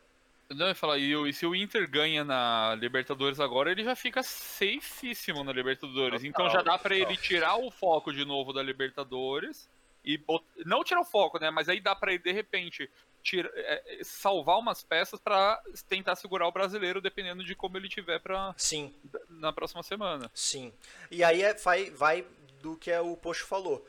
Não, 0.51 0.69
eu 0.69 0.75
falar, 0.75 0.97
e, 0.99 1.15
o- 1.15 1.31
se 1.33 1.45
o 1.45 1.55
Inter 1.55 1.89
ganha 1.91 2.25
na 2.25 2.75
Libertadores 2.81 3.39
agora, 3.39 3.71
ele 3.71 3.85
já 3.85 3.95
fica 3.95 4.23
safíssimo 4.23 5.45
na 5.45 5.53
Libertadores. 5.53 6.23
Total, 6.23 6.27
então 6.31 6.51
já 6.51 6.63
dá 6.63 6.79
pra 6.79 6.95
total. 6.97 7.11
ele 7.11 7.17
tirar 7.21 7.57
o 7.57 7.71
foco 7.71 8.13
de 8.13 8.25
novo 8.25 8.53
da 8.53 8.63
Libertadores 8.63 9.69
e 10.03 10.17
bot- 10.17 10.45
não 10.65 10.83
tirar 10.83 11.01
o 11.03 11.05
foco, 11.05 11.39
né? 11.39 11.51
Mas 11.51 11.69
aí 11.69 11.81
dá 11.81 11.95
pra 11.95 12.13
ele 12.15 12.23
de 12.23 12.33
repente 12.33 12.89
tira- 13.23 13.51
é, 13.55 14.01
é, 14.01 14.05
salvar 14.05 14.59
umas 14.59 14.83
peças 14.83 15.21
pra 15.21 15.61
tentar 15.87 16.17
segurar 16.17 16.49
o 16.49 16.53
brasileiro, 16.53 17.01
dependendo 17.01 17.45
de 17.45 17.55
como 17.55 17.77
ele 17.77 17.89
tiver 17.89 18.19
para 18.19 18.55
Sim, 18.57 18.95
na 19.29 19.53
próxima 19.53 19.83
semana. 19.83 20.31
sim. 20.33 20.73
E 21.11 21.23
aí 21.23 21.43
é- 21.43 21.53
vai, 21.55 21.91
vai 21.91 22.25
do 22.63 22.75
que 22.77 22.91
é 22.91 23.01
o 23.01 23.17
Pocho 23.19 23.47
falou. 23.47 23.87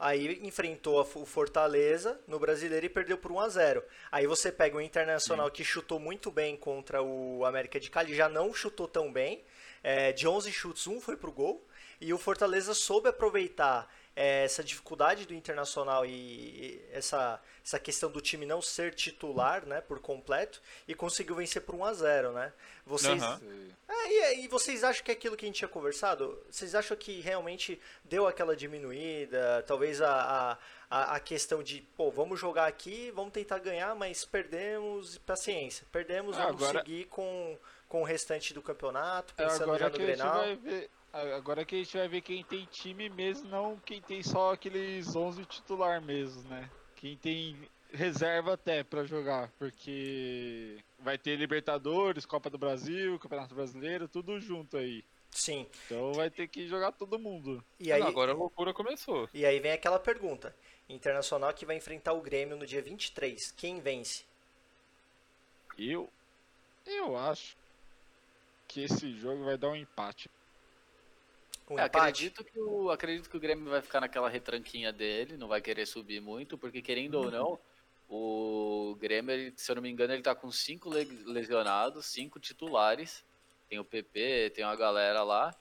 Aí 0.00 0.40
enfrentou 0.42 0.98
o 0.98 1.26
Fortaleza 1.26 2.18
no 2.26 2.38
Brasileiro 2.38 2.86
e 2.86 2.88
perdeu 2.88 3.18
por 3.18 3.30
1 3.30 3.40
a 3.40 3.48
0. 3.50 3.84
Aí 4.10 4.26
você 4.26 4.50
pega 4.50 4.78
o 4.78 4.80
Internacional 4.80 5.48
Sim. 5.48 5.52
que 5.52 5.62
chutou 5.62 6.00
muito 6.00 6.30
bem 6.30 6.56
contra 6.56 7.02
o 7.02 7.44
América 7.44 7.78
de 7.78 7.90
Cali, 7.90 8.14
já 8.14 8.26
não 8.26 8.54
chutou 8.54 8.88
tão 8.88 9.12
bem. 9.12 9.44
É, 9.82 10.10
de 10.10 10.26
11 10.26 10.50
chutes, 10.52 10.86
um 10.86 11.02
foi 11.02 11.18
pro 11.18 11.30
gol. 11.30 11.66
E 12.00 12.14
o 12.14 12.18
Fortaleza 12.18 12.72
soube 12.72 13.10
aproveitar 13.10 13.92
é, 14.14 14.44
essa 14.44 14.62
dificuldade 14.62 15.26
do 15.26 15.34
Internacional 15.34 16.04
e 16.04 16.82
essa, 16.92 17.40
essa 17.64 17.78
questão 17.78 18.10
do 18.10 18.20
time 18.20 18.44
não 18.44 18.60
ser 18.60 18.94
titular, 18.94 19.64
né, 19.64 19.80
por 19.80 20.00
completo, 20.00 20.60
e 20.86 20.94
conseguiu 20.94 21.36
vencer 21.36 21.62
por 21.62 21.74
1 21.74 21.84
a 21.84 21.92
0 21.92 22.32
né? 22.32 22.52
Vocês, 22.84 23.22
uhum. 23.22 23.68
é, 23.88 24.34
e, 24.34 24.44
e, 24.44 24.48
vocês 24.48 24.82
acham 24.82 25.04
que 25.04 25.10
é 25.10 25.14
aquilo 25.14 25.36
que 25.36 25.44
a 25.44 25.48
gente 25.48 25.58
tinha 25.58 25.68
conversado, 25.68 26.42
vocês 26.50 26.74
acham 26.74 26.96
que 26.96 27.20
realmente 27.20 27.80
deu 28.04 28.26
aquela 28.26 28.56
diminuída, 28.56 29.62
talvez 29.66 30.02
a, 30.02 30.58
a, 30.90 31.14
a 31.14 31.20
questão 31.20 31.62
de, 31.62 31.82
pô, 31.96 32.10
vamos 32.10 32.40
jogar 32.40 32.66
aqui, 32.66 33.12
vamos 33.12 33.32
tentar 33.32 33.58
ganhar, 33.58 33.94
mas 33.94 34.24
perdemos, 34.24 35.18
paciência, 35.18 35.86
perdemos, 35.92 36.36
ah, 36.36 36.46
vamos 36.46 36.62
agora... 36.62 36.80
seguir 36.80 37.04
com, 37.04 37.56
com 37.88 38.02
o 38.02 38.04
restante 38.04 38.52
do 38.52 38.60
campeonato, 38.60 39.34
é, 39.36 39.44
pensando 39.44 39.64
agora 39.64 39.84
já 39.84 39.88
no 39.90 39.98
Grenal. 39.98 40.44
Agora 41.12 41.64
que 41.64 41.74
a 41.74 41.78
gente 41.78 41.96
vai 41.96 42.08
ver 42.08 42.20
quem 42.20 42.44
tem 42.44 42.64
time 42.66 43.08
mesmo, 43.08 43.48
não 43.48 43.76
quem 43.78 44.00
tem 44.00 44.22
só 44.22 44.52
aqueles 44.52 45.14
11 45.14 45.44
titular 45.44 46.00
mesmo, 46.00 46.42
né? 46.48 46.70
Quem 46.96 47.16
tem 47.16 47.56
reserva 47.92 48.54
até 48.54 48.84
para 48.84 49.04
jogar, 49.04 49.50
porque 49.58 50.78
vai 51.00 51.18
ter 51.18 51.36
Libertadores, 51.36 52.24
Copa 52.24 52.48
do 52.48 52.58
Brasil, 52.58 53.18
Campeonato 53.18 53.54
Brasileiro, 53.54 54.06
tudo 54.06 54.38
junto 54.40 54.76
aí. 54.76 55.04
Sim. 55.30 55.66
Então 55.86 56.12
vai 56.12 56.30
ter 56.30 56.48
que 56.48 56.68
jogar 56.68 56.92
todo 56.92 57.18
mundo. 57.18 57.64
E 57.78 57.92
aí, 57.92 58.02
agora 58.02 58.32
a 58.32 58.34
loucura 58.34 58.72
começou. 58.72 59.28
E 59.32 59.44
aí 59.44 59.58
vem 59.60 59.72
aquela 59.72 59.98
pergunta. 59.98 60.54
Internacional 60.88 61.52
que 61.54 61.66
vai 61.66 61.76
enfrentar 61.76 62.12
o 62.12 62.20
Grêmio 62.20 62.56
no 62.56 62.66
dia 62.66 62.82
23. 62.82 63.52
Quem 63.52 63.80
vence? 63.80 64.24
Eu 65.78 66.08
eu 66.86 67.16
acho 67.16 67.56
que 68.66 68.82
esse 68.82 69.12
jogo 69.12 69.44
vai 69.44 69.56
dar 69.56 69.70
um 69.70 69.76
empate. 69.76 70.30
Um 71.70 71.78
é, 71.78 71.84
acredito, 71.84 72.42
que 72.42 72.58
o, 72.58 72.90
acredito 72.90 73.30
que 73.30 73.36
o 73.36 73.40
Grêmio 73.40 73.70
vai 73.70 73.80
ficar 73.80 74.00
naquela 74.00 74.28
retranquinha 74.28 74.92
dele, 74.92 75.36
não 75.36 75.46
vai 75.46 75.60
querer 75.60 75.86
subir 75.86 76.20
muito, 76.20 76.58
porque 76.58 76.82
querendo 76.82 77.14
ou 77.14 77.30
não, 77.30 77.60
o 78.08 78.96
Grêmio, 78.98 79.52
se 79.56 79.70
eu 79.70 79.76
não 79.76 79.82
me 79.82 79.88
engano, 79.88 80.12
ele 80.12 80.22
tá 80.22 80.34
com 80.34 80.50
cinco 80.50 80.90
lesionados, 80.90 82.06
cinco 82.06 82.40
titulares. 82.40 83.24
Tem 83.68 83.78
o 83.78 83.84
PP, 83.84 84.50
tem 84.50 84.64
uma 84.64 84.74
galera 84.74 85.22
lá. 85.22 85.54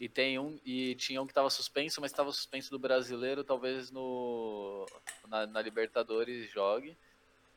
E 0.00 0.08
tem 0.08 0.38
um. 0.38 0.58
E 0.64 0.94
tinha 0.94 1.20
um 1.20 1.26
que 1.26 1.32
estava 1.32 1.50
suspenso, 1.50 2.00
mas 2.00 2.10
estava 2.10 2.32
suspenso 2.32 2.70
do 2.70 2.78
brasileiro, 2.78 3.44
talvez 3.44 3.90
no. 3.90 4.86
Na, 5.28 5.46
na 5.46 5.60
Libertadores 5.60 6.50
jogue. 6.50 6.96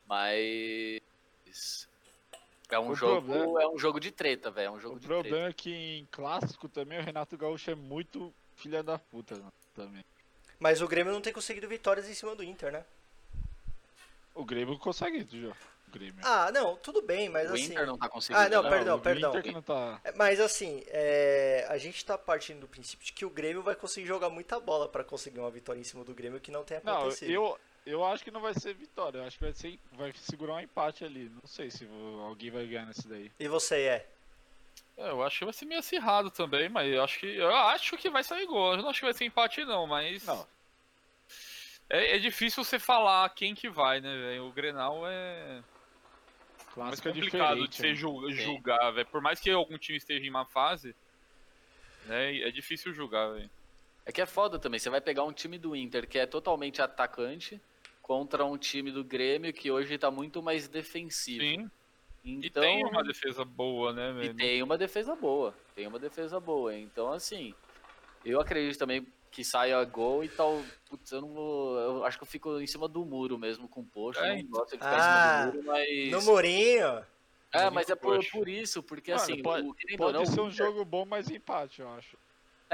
Mas. 0.06 1.88
É 2.74 2.80
um, 2.80 2.94
jogo, 2.94 3.26
problema, 3.26 3.62
é 3.62 3.68
um 3.68 3.78
jogo 3.78 4.00
de 4.00 4.10
treta, 4.10 4.50
velho. 4.50 4.66
É 4.66 4.70
um 4.70 4.80
jogo 4.80 4.96
o 4.96 5.00
de 5.00 5.06
problema 5.06 5.36
treta. 5.36 5.50
é 5.50 5.52
que 5.52 5.98
em 5.98 6.08
clássico 6.10 6.68
também 6.68 6.98
o 6.98 7.02
Renato 7.02 7.36
Gaúcho 7.36 7.70
é 7.70 7.74
muito 7.74 8.34
filha 8.56 8.82
da 8.82 8.98
puta 8.98 9.36
né, 9.36 9.50
também. 9.74 10.04
Mas 10.58 10.80
o 10.80 10.88
Grêmio 10.88 11.12
não 11.12 11.20
tem 11.20 11.32
conseguido 11.32 11.68
vitórias 11.68 12.08
em 12.08 12.14
cima 12.14 12.34
do 12.34 12.42
Inter, 12.42 12.72
né? 12.72 12.84
O 14.34 14.44
Grêmio 14.44 14.78
consegue, 14.78 15.26
já. 15.30 15.54
Grêmio. 15.88 16.20
Ah, 16.24 16.50
não, 16.50 16.74
tudo 16.74 17.00
bem, 17.02 17.28
mas 17.28 17.48
o 17.48 17.54
assim. 17.54 17.68
O 17.68 17.72
Inter 17.72 17.86
não 17.86 17.96
tá 17.96 18.08
conseguindo. 18.08 18.40
Ah, 18.44 18.48
não, 18.48 18.62
não 18.64 18.70
perdão, 18.70 18.98
perdão. 18.98 19.30
O 19.30 19.32
Inter 19.32 19.42
que 19.44 19.52
não 19.52 19.62
tá... 19.62 20.00
É, 20.02 20.12
mas 20.16 20.40
assim, 20.40 20.82
é... 20.88 21.64
a 21.68 21.78
gente 21.78 22.04
tá 22.04 22.18
partindo 22.18 22.60
do 22.60 22.68
princípio 22.68 23.06
de 23.06 23.12
que 23.12 23.24
o 23.24 23.30
Grêmio 23.30 23.62
vai 23.62 23.76
conseguir 23.76 24.06
jogar 24.06 24.28
muita 24.28 24.58
bola 24.58 24.88
para 24.88 25.04
conseguir 25.04 25.38
uma 25.38 25.50
vitória 25.50 25.80
em 25.80 25.84
cima 25.84 26.02
do 26.02 26.12
Grêmio 26.12 26.40
que 26.40 26.50
não 26.50 26.64
tem 26.64 26.78
acontecido. 26.78 27.28
Não, 27.28 27.34
eu, 27.34 27.58
eu 27.86 28.04
acho 28.04 28.24
que 28.24 28.30
não 28.30 28.40
vai 28.40 28.54
ser 28.54 28.74
vitória, 28.74 29.18
eu 29.18 29.24
acho 29.24 29.36
que 29.36 29.44
vai, 29.44 29.52
ser, 29.52 29.78
vai 29.92 30.12
segurar 30.14 30.54
um 30.54 30.60
empate 30.60 31.04
ali. 31.04 31.28
Não 31.28 31.46
sei 31.46 31.70
se 31.70 31.86
alguém 32.26 32.50
vai 32.50 32.66
ganhar 32.66 32.86
nesse 32.86 33.06
daí. 33.06 33.30
E 33.38 33.46
você 33.46 33.82
é? 33.82 34.08
é? 34.96 35.10
Eu 35.10 35.22
acho 35.22 35.38
que 35.38 35.44
vai 35.44 35.54
ser 35.54 35.66
meio 35.66 35.80
acirrado 35.80 36.30
também, 36.30 36.68
mas 36.68 36.92
eu 36.92 37.04
acho 37.04 37.18
que 37.18 37.26
eu 37.26 37.54
acho 37.54 37.96
que 37.98 38.08
vai 38.08 38.24
sair 38.24 38.46
gol. 38.46 38.72
Eu 38.72 38.82
não 38.82 38.88
acho 38.88 39.00
que 39.00 39.04
vai 39.04 39.14
ser 39.14 39.26
empate 39.26 39.64
não, 39.64 39.86
mas 39.86 40.24
não. 40.24 40.46
É, 41.90 42.16
é 42.16 42.18
difícil 42.18 42.64
você 42.64 42.78
falar 42.78 43.28
quem 43.30 43.54
que 43.54 43.68
vai, 43.68 44.00
né, 44.00 44.16
velho? 44.16 44.46
O 44.46 44.52
Grenal 44.52 45.02
é 45.06 45.62
mais 46.74 46.98
é 46.98 47.02
complicado 47.02 47.68
de 47.68 47.76
você 47.76 47.88
né? 47.88 47.94
julgar, 47.94 48.90
velho. 48.92 49.06
Por 49.06 49.20
mais 49.20 49.38
que 49.38 49.50
algum 49.50 49.76
time 49.76 49.98
esteja 49.98 50.26
em 50.26 50.30
má 50.30 50.46
fase, 50.46 50.96
né, 52.06 52.38
é 52.40 52.50
difícil 52.50 52.94
julgar, 52.94 53.32
velho. 53.32 53.50
É 54.06 54.12
que 54.12 54.22
é 54.22 54.26
foda 54.26 54.58
também. 54.58 54.80
Você 54.80 54.90
vai 54.90 55.00
pegar 55.00 55.24
um 55.24 55.32
time 55.32 55.58
do 55.58 55.76
Inter 55.76 56.08
que 56.08 56.18
é 56.18 56.26
totalmente 56.26 56.80
atacante 56.80 57.60
contra 58.04 58.44
um 58.44 58.58
time 58.58 58.92
do 58.92 59.02
Grêmio 59.02 59.50
que 59.50 59.70
hoje 59.70 59.96
tá 59.96 60.10
muito 60.10 60.42
mais 60.42 60.68
defensivo. 60.68 61.42
Sim. 61.42 61.70
Então, 62.22 62.62
e 62.62 62.66
tem 62.66 62.84
uma 62.84 63.02
defesa 63.02 63.44
boa, 63.44 63.92
né, 63.94 64.12
velho? 64.12 64.30
E 64.30 64.34
tem 64.34 64.62
uma 64.62 64.76
defesa 64.76 65.16
boa. 65.16 65.54
Tem 65.74 65.86
uma 65.86 65.98
defesa 65.98 66.38
boa. 66.38 66.74
Então, 66.76 67.10
assim, 67.10 67.54
eu 68.22 68.40
acredito 68.40 68.78
também 68.78 69.06
que 69.30 69.42
saia 69.42 69.82
gol 69.84 70.22
e 70.22 70.28
tal. 70.28 70.62
Putz, 70.88 71.12
eu 71.12 71.22
não 71.22 71.28
vou. 71.28 71.78
Eu 71.78 72.04
acho 72.04 72.18
que 72.18 72.24
eu 72.24 72.28
fico 72.28 72.60
em 72.60 72.66
cima 72.66 72.86
do 72.88 73.04
muro 73.06 73.38
mesmo 73.38 73.66
com 73.68 73.80
o 73.80 73.86
post. 73.86 74.22
É. 74.22 74.32
Eu 74.32 74.42
não 74.42 74.50
gosto 74.50 74.72
de 74.72 74.76
ficar 74.76 74.90
ah, 74.90 75.46
em 75.46 75.50
cima 75.50 75.52
do 75.52 75.56
muro, 75.56 75.66
mas. 75.66 76.10
No 76.10 76.32
murinho! 76.32 77.04
É, 77.52 77.70
mas 77.70 77.88
é 77.88 77.94
por, 77.94 78.22
por 78.30 78.48
isso, 78.48 78.82
porque 78.82 79.12
Mano, 79.12 79.22
assim. 79.22 79.42
Pode, 79.42 79.66
o, 79.66 79.96
pode 79.96 80.18
não, 80.18 80.26
ser 80.26 80.40
um 80.40 80.50
jogo 80.50 80.84
bom, 80.84 81.06
mas 81.06 81.30
empate, 81.30 81.80
eu 81.80 81.88
acho. 81.90 82.18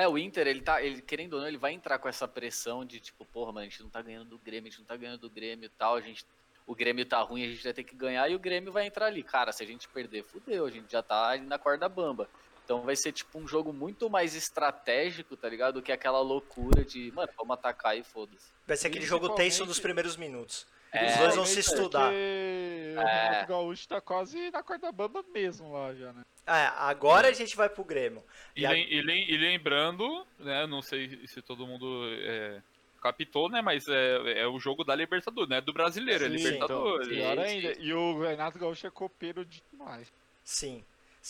É, 0.00 0.08
o 0.08 0.16
Inter, 0.16 0.46
ele 0.46 0.62
tá, 0.62 0.82
ele, 0.82 1.02
querendo 1.02 1.34
ou 1.34 1.40
não, 1.40 1.46
ele 1.46 1.58
vai 1.58 1.72
entrar 1.72 1.98
com 1.98 2.08
essa 2.08 2.26
pressão 2.26 2.86
de 2.86 2.98
tipo, 3.00 3.22
porra, 3.26 3.52
mano, 3.52 3.66
a 3.66 3.68
gente 3.68 3.82
não 3.82 3.90
tá 3.90 4.00
ganhando 4.00 4.30
do 4.30 4.38
Grêmio, 4.38 4.68
a 4.68 4.70
gente 4.70 4.78
não 4.78 4.86
tá 4.86 4.96
ganhando 4.96 5.20
do 5.20 5.28
Grêmio 5.28 5.66
e 5.66 5.68
tal, 5.68 5.94
a 5.94 6.00
gente, 6.00 6.24
o 6.66 6.74
Grêmio 6.74 7.04
tá 7.04 7.20
ruim, 7.20 7.44
a 7.44 7.48
gente 7.48 7.62
vai 7.62 7.74
ter 7.74 7.84
que 7.84 7.94
ganhar 7.94 8.26
e 8.30 8.34
o 8.34 8.38
Grêmio 8.38 8.72
vai 8.72 8.86
entrar 8.86 9.06
ali. 9.06 9.22
Cara, 9.22 9.52
se 9.52 9.62
a 9.62 9.66
gente 9.66 9.86
perder, 9.88 10.24
fudeu, 10.24 10.64
a 10.64 10.70
gente 10.70 10.90
já 10.90 11.02
tá 11.02 11.28
ali 11.28 11.44
na 11.44 11.58
corda 11.58 11.86
bamba. 11.86 12.30
Então 12.64 12.80
vai 12.80 12.96
ser 12.96 13.12
tipo 13.12 13.38
um 13.38 13.46
jogo 13.46 13.74
muito 13.74 14.08
mais 14.08 14.34
estratégico, 14.34 15.36
tá 15.36 15.50
ligado? 15.50 15.74
Do 15.74 15.82
que 15.82 15.92
aquela 15.92 16.20
loucura 16.20 16.82
de, 16.82 17.12
mano, 17.12 17.30
vamos 17.36 17.52
atacar 17.52 17.98
e 17.98 18.02
foda-se. 18.02 18.48
Vai 18.66 18.78
ser 18.78 18.86
aquele 18.86 19.04
jogo 19.04 19.28
tenso 19.34 19.66
dos 19.66 19.78
primeiros 19.78 20.16
minutos. 20.16 20.66
É, 20.92 21.07
Os 21.07 21.16
dois 21.18 21.37
vão 21.37 21.46
se 21.46 21.61
estudar. 21.61 22.12
É. 22.12 22.94
O 22.96 23.05
Renato 23.05 23.46
Gaúcho 23.48 23.88
tá 23.88 24.00
quase 24.00 24.50
na 24.50 24.62
corda 24.62 24.90
bamba 24.90 25.24
mesmo 25.33 25.72
lá 25.72 25.94
já, 25.94 26.12
né? 26.12 26.22
É, 26.46 26.66
agora 26.79 27.29
a 27.29 27.33
gente 27.33 27.57
vai 27.57 27.68
pro 27.68 27.85
Grêmio. 27.85 28.22
E, 28.57 28.66
a... 28.66 28.74
e, 28.74 29.00
e 29.00 29.37
lembrando, 29.37 30.26
né, 30.38 30.66
não 30.66 30.83
sei 30.83 31.26
se 31.26 31.40
todo 31.40 31.66
mundo 31.66 32.03
é, 32.22 32.61
captou, 33.00 33.48
né, 33.48 33.62
mas 33.62 33.87
é, 33.88 34.40
é 34.42 34.46
o 34.48 34.59
jogo 34.59 34.83
da 34.83 34.94
Libertadores, 34.94 35.48
né, 35.48 35.61
do 35.61 35.72
brasileiro, 35.72 36.24
é 36.24 36.29
Sim, 36.29 36.35
é 36.35 36.37
Libertadores. 36.37 37.07
Então, 37.07 37.18
pior 37.18 37.38
ainda, 37.38 37.72
e 37.79 37.92
o 37.92 38.20
Renato 38.20 38.59
Gaúcho 38.59 38.87
é 38.87 38.90
copeiro 38.90 39.44
demais. 39.44 40.12
Sim. 40.42 40.85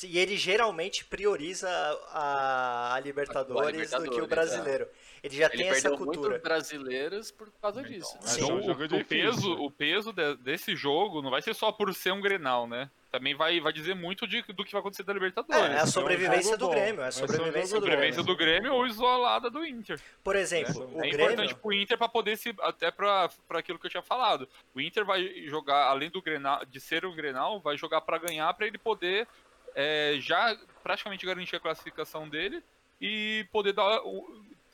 E 0.05 0.19
ele 0.19 0.37
geralmente 0.37 1.05
prioriza 1.05 1.69
a, 2.13 2.95
a, 2.95 3.01
Libertadores, 3.01 3.65
a 3.65 3.71
Libertadores, 3.71 4.11
do 4.11 4.15
que 4.15 4.21
o 4.21 4.27
brasileiro. 4.27 4.85
É. 4.85 5.11
Ele 5.23 5.37
já 5.37 5.47
ele 5.47 5.57
tem 5.57 5.69
essa 5.69 5.91
cultura. 5.91 6.31
Muitos 6.31 6.43
brasileiros 6.43 7.31
por 7.31 7.51
causa 7.61 7.81
então, 7.81 7.93
disso. 7.93 8.19
Então, 8.37 8.61
o, 8.61 9.01
o, 9.01 9.05
peso, 9.05 9.53
o 9.53 9.71
peso 9.71 10.13
de, 10.13 10.37
desse 10.37 10.75
jogo 10.75 11.21
não 11.21 11.31
vai 11.31 11.43
ser 11.43 11.55
só 11.55 11.71
por 11.73 11.93
ser 11.95 12.13
um 12.13 12.21
Grenal, 12.21 12.67
né? 12.67 12.89
Também 13.11 13.35
vai, 13.35 13.61
vai 13.61 13.73
dizer 13.73 13.95
muito 13.95 14.27
de, 14.27 14.41
do 14.43 14.65
que 14.65 14.71
vai 14.71 14.81
acontecer 14.81 15.03
da 15.03 15.13
Libertadores. 15.13 15.71
É, 15.71 15.75
é 15.75 15.81
a 15.81 15.87
sobrevivência 15.87 16.53
é 16.53 16.55
um 16.55 16.59
do 16.59 16.69
Grêmio. 16.71 17.03
É 17.03 17.09
a 17.09 17.13
sobrevivência, 17.13 17.75
do, 17.75 17.81
sobrevivência 17.81 18.23
do 18.23 18.37
Grêmio 18.37 18.73
ou 18.73 18.87
isolada 18.87 19.51
do 19.51 19.67
Inter. 19.67 20.01
Por 20.23 20.37
exemplo, 20.37 20.89
é, 20.95 20.97
o 20.97 21.05
é 21.05 21.11
Grêmio... 21.11 21.33
importante 21.33 21.55
pro 21.57 21.73
Inter 21.73 21.99
para 21.99 22.09
poder 22.09 22.37
se. 22.39 22.55
Até 22.61 22.91
para 22.91 23.29
aquilo 23.51 23.79
que 23.79 23.87
eu 23.87 23.91
tinha 23.91 24.03
falado. 24.03 24.49
O 24.73 24.81
Inter 24.81 25.05
vai 25.05 25.45
jogar, 25.49 25.89
além 25.89 26.09
do 26.09 26.23
Grenal, 26.23 26.65
de 26.65 26.81
ser 26.81 27.05
um 27.05 27.15
Grenal, 27.15 27.61
vai 27.61 27.77
jogar 27.77 28.01
para 28.01 28.17
ganhar 28.17 28.55
para 28.55 28.67
ele 28.67 28.79
poder 28.79 29.27
é, 29.75 30.17
já 30.21 30.57
praticamente 30.83 31.27
garantir 31.27 31.57
a 31.57 31.61
classificação 31.61 32.29
dele 32.29 32.63
e 33.01 33.47
poder 33.53 33.73
dar 33.73 34.01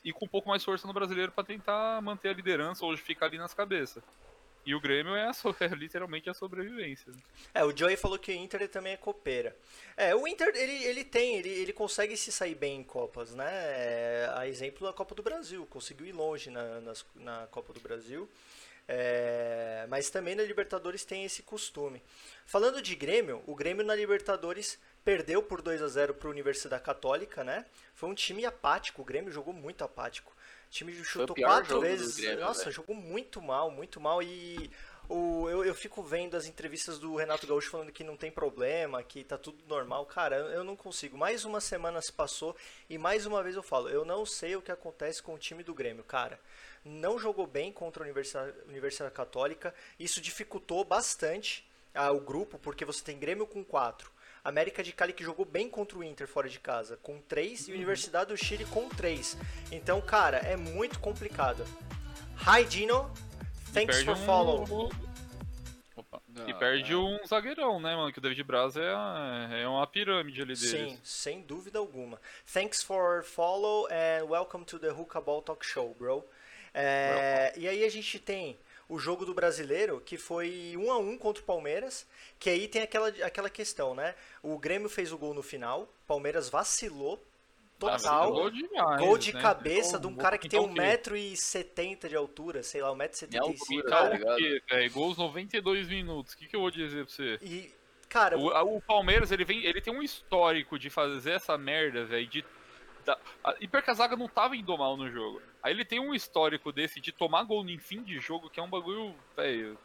e 0.03 0.13
com 0.13 0.25
um 0.25 0.29
pouco 0.29 0.47
mais 0.47 0.63
força 0.63 0.87
no 0.87 0.93
brasileiro 0.93 1.31
para 1.31 1.43
tentar 1.43 2.01
manter 2.01 2.29
a 2.29 2.33
liderança 2.33 2.85
ou 2.85 2.95
ficar 2.95 3.25
ali 3.25 3.37
nas 3.37 3.53
cabeças. 3.53 4.03
E 4.65 4.75
o 4.75 4.81
Grêmio 4.81 5.15
é, 5.15 5.23
a, 5.23 5.31
é, 5.63 5.67
literalmente 5.69 6.29
a 6.29 6.33
sobrevivência. 6.33 7.11
É, 7.53 7.63
o 7.63 7.75
Joey 7.75 7.95
falou 7.95 8.19
que 8.19 8.31
o 8.31 8.35
Inter 8.35 8.67
também 8.67 8.93
é 8.93 8.97
copeira. 8.97 9.55
É, 9.95 10.13
o 10.13 10.27
Inter, 10.27 10.49
ele, 10.55 10.83
ele 10.83 11.05
tem, 11.05 11.37
ele, 11.37 11.49
ele 11.49 11.71
consegue 11.71 12.17
se 12.17 12.33
sair 12.33 12.53
bem 12.53 12.81
em 12.81 12.83
Copas, 12.83 13.33
né? 13.33 13.49
É, 13.49 14.31
a 14.35 14.45
exemplo 14.45 14.85
da 14.85 14.91
Copa 14.91 15.15
do 15.15 15.23
Brasil, 15.23 15.65
conseguiu 15.67 16.05
ir 16.05 16.11
longe 16.11 16.49
na, 16.49 16.81
nas, 16.81 17.05
na 17.15 17.47
Copa 17.47 17.71
do 17.71 17.79
Brasil. 17.79 18.29
É, 18.89 19.85
mas 19.89 20.09
também 20.09 20.35
na 20.35 20.43
Libertadores 20.43 21.05
tem 21.05 21.23
esse 21.23 21.43
costume. 21.43 22.01
Falando 22.45 22.81
de 22.81 22.95
Grêmio, 22.95 23.41
o 23.45 23.55
Grêmio 23.55 23.85
na 23.85 23.95
Libertadores 23.95 24.77
perdeu 25.07 25.41
por 25.41 25.61
2 25.61 25.81
a 25.81 25.87
0 25.87 26.15
para 26.15 26.27
a 26.27 26.31
Universidade 26.31 26.83
Católica, 26.83 27.41
né? 27.41 27.65
Foi 27.95 28.09
um 28.09 28.13
time 28.13 28.45
apático, 28.45 29.01
o 29.01 29.05
Grêmio 29.05 29.31
jogou 29.31 29.53
muito 29.53 29.81
apático. 29.81 30.33
O 30.67 30.69
time 30.69 30.93
chutou 31.01 31.33
quatro 31.33 31.79
vezes. 31.79 32.17
Grêmio, 32.17 32.41
Nossa, 32.41 32.65
véio. 32.65 32.73
jogou 32.73 32.93
muito 32.93 33.41
mal, 33.41 33.71
muito 33.71 34.01
mal. 34.01 34.21
E 34.21 34.69
o, 35.07 35.47
eu, 35.47 35.63
eu 35.63 35.73
fico 35.73 36.03
vendo 36.03 36.35
as 36.35 36.45
entrevistas 36.45 36.99
do 36.99 37.15
Renato 37.15 37.47
Gaúcho 37.47 37.69
falando 37.69 37.89
que 37.89 38.03
não 38.03 38.17
tem 38.17 38.29
problema, 38.29 39.01
que 39.01 39.23
tá 39.23 39.37
tudo 39.37 39.63
normal. 39.65 40.05
Cara, 40.07 40.35
eu 40.35 40.65
não 40.65 40.75
consigo. 40.75 41.17
Mais 41.17 41.45
uma 41.45 41.61
semana 41.61 42.01
se 42.01 42.11
passou 42.11 42.53
e 42.89 42.97
mais 42.97 43.25
uma 43.25 43.41
vez 43.41 43.55
eu 43.55 43.63
falo, 43.63 43.87
eu 43.87 44.03
não 44.03 44.25
sei 44.25 44.57
o 44.57 44.61
que 44.61 44.73
acontece 44.73 45.23
com 45.23 45.33
o 45.35 45.39
time 45.39 45.63
do 45.63 45.73
Grêmio, 45.73 46.03
cara. 46.03 46.37
não 46.83 47.17
jogou 47.17 47.47
bem 47.47 47.71
contra 47.71 48.03
a 48.03 48.05
Universidade, 48.05 48.53
Universidade 48.67 49.13
Católica. 49.13 49.73
Isso 49.97 50.19
dificultou 50.19 50.83
bastante 50.83 51.65
ah, 51.95 52.11
o 52.11 52.19
grupo, 52.19 52.59
porque 52.59 52.83
você 52.83 53.01
tem 53.01 53.17
Grêmio 53.17 53.47
com 53.47 53.63
4. 53.63 54.16
América 54.47 54.81
de 54.81 54.93
Cali 54.93 55.11
que 55.13 55.23
jogou 55.23 55.45
bem 55.45 55.69
contra 55.69 55.97
o 55.97 56.03
Inter 56.03 56.27
fora 56.27 56.47
de 56.47 56.59
casa, 56.59 56.97
com 56.97 57.19
3, 57.21 57.67
e 57.67 57.73
Universidade 57.73 58.29
do 58.29 58.37
Chile 58.37 58.63
com 58.65 58.87
3. 58.87 59.37
Então, 59.71 59.99
cara, 60.01 60.37
é 60.37 60.55
muito 60.55 60.99
complicado. 60.99 61.65
Hi, 62.47 62.63
Dino. 62.63 63.11
Thanks 63.73 64.03
for 64.03 64.13
um- 64.13 64.25
follow. 64.25 64.89
Opa. 65.95 66.21
Não, 66.29 66.47
E 66.47 66.53
perde 66.53 66.93
é. 66.93 66.95
um 66.95 67.19
zagueirão, 67.27 67.79
né, 67.79 67.95
mano? 67.95 68.11
Que 68.13 68.19
o 68.19 68.21
David 68.21 68.43
Braz 68.43 68.77
é, 68.77 68.87
a- 68.93 69.49
é 69.51 69.67
uma 69.67 69.85
pirâmide 69.87 70.41
ali 70.41 70.53
deles. 70.53 70.69
Sim, 70.69 70.99
sem 71.03 71.41
dúvida 71.41 71.79
alguma. 71.79 72.21
Thanks 72.53 72.83
for 72.83 73.23
follow 73.23 73.87
and 73.87 74.25
welcome 74.25 74.63
to 74.65 74.77
the 74.79 74.89
Hookah 74.91 75.19
Ball 75.21 75.41
Talk 75.41 75.65
Show, 75.65 75.95
bro. 75.97 76.23
É, 76.73 77.53
e 77.57 77.67
aí 77.67 77.83
a 77.83 77.89
gente 77.89 78.19
tem 78.19 78.55
o 78.89 78.97
jogo 78.97 79.25
do 79.25 79.33
brasileiro, 79.33 80.01
que 80.01 80.17
foi 80.17 80.75
1 80.77 80.91
a 80.91 80.97
1 80.97 81.17
contra 81.17 81.41
o 81.41 81.45
Palmeiras, 81.45 82.07
que 82.39 82.49
aí 82.49 82.67
tem 82.67 82.81
aquela, 82.81 83.09
aquela 83.09 83.49
questão, 83.49 83.93
né? 83.93 84.15
O 84.41 84.57
Grêmio 84.57 84.89
fez 84.89 85.11
o 85.11 85.17
gol 85.17 85.33
no 85.33 85.43
final, 85.43 85.89
Palmeiras 86.07 86.49
vacilou 86.49 87.21
total. 87.77 88.31
Vacilou 88.31 88.49
demais, 88.49 89.01
Gol 89.01 89.17
de 89.17 89.33
né? 89.33 89.41
cabeça 89.41 89.99
de 89.99 90.07
um 90.07 90.15
cara 90.15 90.37
que 90.37 90.49
tem 90.49 90.59
pintar 90.59 90.71
o 90.71 91.03
quê? 91.03 91.09
1,70m 91.11 92.07
de 92.07 92.15
altura, 92.15 92.63
sei 92.63 92.81
lá, 92.81 92.89
1,75m. 92.89 93.79
É 93.79 93.89
tá 93.89 94.09
ligado? 94.09 94.37
quê, 94.37 94.61
velho? 94.69 94.91
Gols 94.91 95.17
92 95.17 95.87
minutos. 95.87 96.33
O 96.33 96.37
que, 96.37 96.47
que 96.47 96.55
eu 96.55 96.61
vou 96.61 96.71
dizer 96.71 97.05
pra 97.05 97.13
você? 97.13 97.39
E, 97.41 97.71
cara, 98.09 98.37
O, 98.37 98.77
o 98.77 98.81
Palmeiras, 98.81 99.31
ele, 99.31 99.45
vem, 99.45 99.63
ele 99.65 99.81
tem 99.81 99.93
um 99.93 100.01
histórico 100.01 100.79
de 100.79 100.89
fazer 100.89 101.31
essa 101.31 101.57
merda, 101.57 102.05
velho, 102.05 102.27
de... 102.27 102.45
da- 103.07 103.17
a- 103.43 103.55
E 103.59 103.67
pior 103.67 103.81
que 103.81 103.89
a 103.89 103.93
zaga 103.93 104.15
não 104.15 104.27
tava 104.27 104.55
indo 104.55 104.77
mal 104.77 104.95
no 104.97 105.09
jogo. 105.09 105.41
Aí 105.63 105.73
ele 105.73 105.83
tem 105.85 105.99
um 105.99 106.13
histórico 106.13 106.71
desse 106.71 106.99
de 107.01 107.11
tomar 107.11 107.43
gol 107.43 107.67
em 107.67 107.79
fim 107.79 108.03
de 108.03 108.19
jogo, 108.19 108.49
que 108.49 108.59
é 108.59 108.63
um 108.63 108.69
bagulho, 108.69 109.15
velho... 109.35 109.77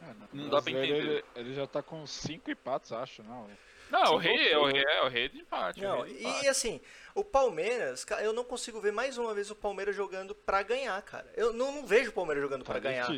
É, 0.00 0.14
Não 0.32 0.46
o 0.46 0.50
dá 0.50 0.62
pra 0.62 0.70
entender. 0.70 0.94
Ele, 0.96 1.24
ele 1.34 1.54
já 1.54 1.66
tá 1.66 1.82
com 1.82 2.06
5 2.06 2.50
empates, 2.50 2.92
acho, 2.92 3.22
não. 3.24 3.48
Não, 3.90 4.06
Sim, 4.06 4.12
o 4.14 4.16
rei, 4.18 4.52
é 4.52 4.58
o 4.58 4.66
rei, 4.66 4.84
é 4.86 5.02
o 5.02 5.08
rei 5.08 5.28
de 5.30 5.38
empate. 5.38 5.80
Não, 5.80 6.02
rei 6.02 6.14
de 6.14 6.20
empate. 6.20 6.44
e 6.44 6.48
assim, 6.48 6.80
o 7.14 7.24
Palmeiras, 7.24 8.04
eu 8.22 8.32
não 8.34 8.44
consigo 8.44 8.80
ver 8.80 8.92
mais 8.92 9.16
uma 9.18 9.32
vez 9.34 9.50
o 9.50 9.56
Palmeiras 9.56 9.96
jogando 9.96 10.34
pra 10.34 10.62
ganhar, 10.62 11.00
cara. 11.02 11.26
Eu 11.34 11.52
não, 11.54 11.72
não 11.72 11.86
vejo 11.86 12.10
o 12.10 12.12
Palmeiras 12.12 12.42
jogando 12.44 12.64
Tá 12.64 12.72
pra 12.72 12.80
ganhar. 12.80 13.08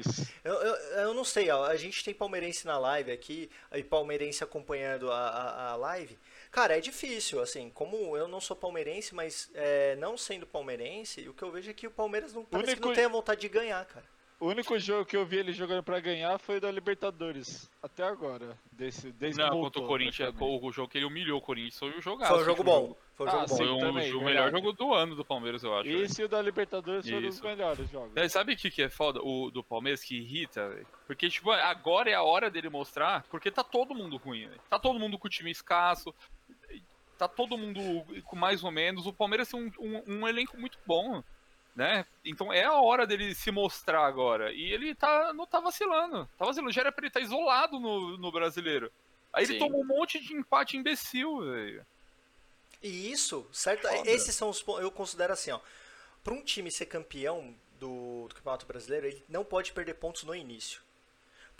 Eu, 0.45 0.55
eu, 0.55 0.75
eu 1.03 1.15
não 1.15 1.25
sei, 1.25 1.51
ó, 1.51 1.65
a 1.67 1.77
gente 1.77 2.03
tem 2.05 2.15
palmeirense 2.15 2.65
na 2.67 2.79
live 2.79 3.11
aqui, 3.13 3.51
e 3.75 3.83
palmeirense 3.83 4.43
acompanhando 4.45 5.11
a, 5.11 5.19
a, 5.29 5.71
a 5.73 5.77
live. 5.77 6.17
Cara, 6.51 6.77
é 6.77 6.81
difícil, 6.81 7.41
assim, 7.41 7.71
como 7.71 8.17
eu 8.17 8.27
não 8.27 8.41
sou 8.41 8.57
palmeirense, 8.57 9.15
mas 9.15 9.51
é, 9.55 9.95
não 9.97 10.17
sendo 10.17 10.47
palmeirense, 10.47 11.29
o 11.29 11.33
que 11.35 11.43
eu 11.43 11.51
vejo 11.51 11.71
é 11.71 11.75
que 11.75 11.87
o 11.87 11.91
Palmeiras 11.93 12.35
não, 12.35 12.45
parece 12.45 12.67
que 12.67 12.73
único- 12.73 12.89
não 12.89 12.95
tem 12.95 13.05
a 13.05 13.09
vontade 13.09 13.41
de 13.41 13.49
ganhar, 13.49 13.85
cara. 13.87 14.05
O 14.41 14.47
único 14.49 14.79
jogo 14.79 15.05
que 15.05 15.15
eu 15.15 15.27
vi 15.27 15.37
ele 15.37 15.53
jogando 15.53 15.83
pra 15.83 16.01
ganhar 16.01 16.39
foi 16.39 16.57
o 16.57 16.61
da 16.63 16.71
Libertadores. 16.71 17.71
Até 17.83 18.03
agora. 18.03 18.57
Desse, 18.73 19.13
desde 19.13 19.39
Não, 19.39 19.45
que 19.45 19.51
contra 19.51 19.61
voltou, 19.61 19.85
o 19.85 19.87
Corinthians, 19.87 20.31
praticamente. 20.31 20.65
o 20.67 20.73
jogo 20.73 20.89
que 20.89 20.97
ele 20.97 21.05
humilhou 21.05 21.37
o 21.39 21.43
Corinthians 21.43 21.79
foi 21.79 21.91
o 21.91 22.01
jogo. 22.01 22.25
Foi 22.25 22.39
um 22.41 22.45
jogo 22.45 22.65
bom, 22.65 22.97
foi 23.15 23.27
um 23.27 23.29
Ah, 23.29 23.33
jogo 23.33 23.47
bom. 23.49 23.57
Foi 23.59 23.69
um, 23.69 23.79
também, 23.79 23.93
o 24.09 24.19
verdade. 24.19 24.25
melhor 24.25 24.51
jogo 24.51 24.73
do 24.73 24.95
ano 24.95 25.15
do 25.15 25.23
Palmeiras, 25.27 25.63
eu 25.63 25.77
acho. 25.77 25.91
Esse 25.91 26.23
e 26.23 26.25
o 26.25 26.29
da 26.29 26.41
Libertadores 26.41 27.07
foram 27.09 27.29
os 27.29 27.41
melhores 27.43 27.91
jogos. 27.91 28.17
É, 28.17 28.27
sabe 28.31 28.55
o 28.55 28.57
que, 28.57 28.71
que 28.71 28.81
é 28.83 28.89
foda? 28.89 29.21
O 29.23 29.51
do 29.51 29.63
Palmeiras 29.63 30.03
que 30.03 30.17
irrita, 30.17 30.71
velho? 30.71 30.87
Porque, 31.07 31.29
tipo, 31.29 31.51
agora 31.51 32.09
é 32.09 32.15
a 32.15 32.23
hora 32.23 32.51
dele 32.51 32.71
mostrar, 32.71 33.25
porque 33.31 33.51
tá 33.51 33.63
todo 33.63 33.95
mundo 33.95 34.17
ruim, 34.17 34.49
velho. 34.49 34.61
Tá 34.71 34.79
todo 34.79 34.99
mundo 34.99 35.19
com 35.19 35.27
o 35.27 35.31
time 35.31 35.51
escasso, 35.51 36.15
tá 37.21 37.29
todo 37.29 37.59
mundo 37.59 37.81
com 38.25 38.35
mais 38.35 38.65
ou 38.65 38.71
menos. 38.71 39.07
O 39.07 39.13
Palmeiras 39.13 39.49
tem 39.49 39.61
um, 39.61 39.73
um- 39.79 40.03
um 40.21 40.29
elenco 40.29 40.57
muito 40.59 40.79
bom, 40.87 41.23
né? 41.77 42.07
Então 42.25 42.51
é 42.53 42.65
a 42.65 42.73
hora 42.81 43.07
dele 43.07 43.35
se 43.35 43.51
mostrar 43.51 44.07
agora. 44.07 44.53
E 44.53 44.73
ele 44.73 44.95
tá, 44.95 45.33
não 45.35 45.47
tá 45.47 45.61
vacilando. 45.61 46.27
Tá 46.39 46.47
vacilando. 46.47 46.73
Já 46.73 46.81
era 46.81 46.91
pra 46.93 47.03
ele 47.03 47.09
estar 47.09 47.21
isolado 47.21 47.79
no, 47.79 48.17
no 48.17 48.33
brasileiro. 48.33 48.91
Aí 49.33 49.45
ele 49.45 49.53
Sim. 49.55 49.59
tomou 49.59 49.83
um 49.83 49.87
monte 49.87 50.19
de 50.19 50.33
empate 50.35 50.77
imbecil, 50.77 51.41
velho. 51.43 51.87
E 52.83 53.13
isso, 53.13 53.47
certo? 53.53 53.87
Foda. 53.87 54.11
Esses 54.11 54.35
são 54.35 54.49
os 54.49 54.63
pontos, 54.63 54.83
eu 54.83 54.91
considero 54.91 55.33
assim, 55.35 55.51
ó. 55.51 55.61
Pra 56.25 56.33
um 56.35 56.43
time 56.43 56.71
ser 56.71 56.87
campeão 56.87 57.55
do, 57.79 58.27
do 58.29 58.35
Campeonato 58.35 58.65
Brasileiro, 58.67 59.07
ele 59.07 59.25
não 59.29 59.45
pode 59.45 59.73
perder 59.73 59.95
pontos 59.95 60.25
no 60.25 60.35
início. 60.35 60.81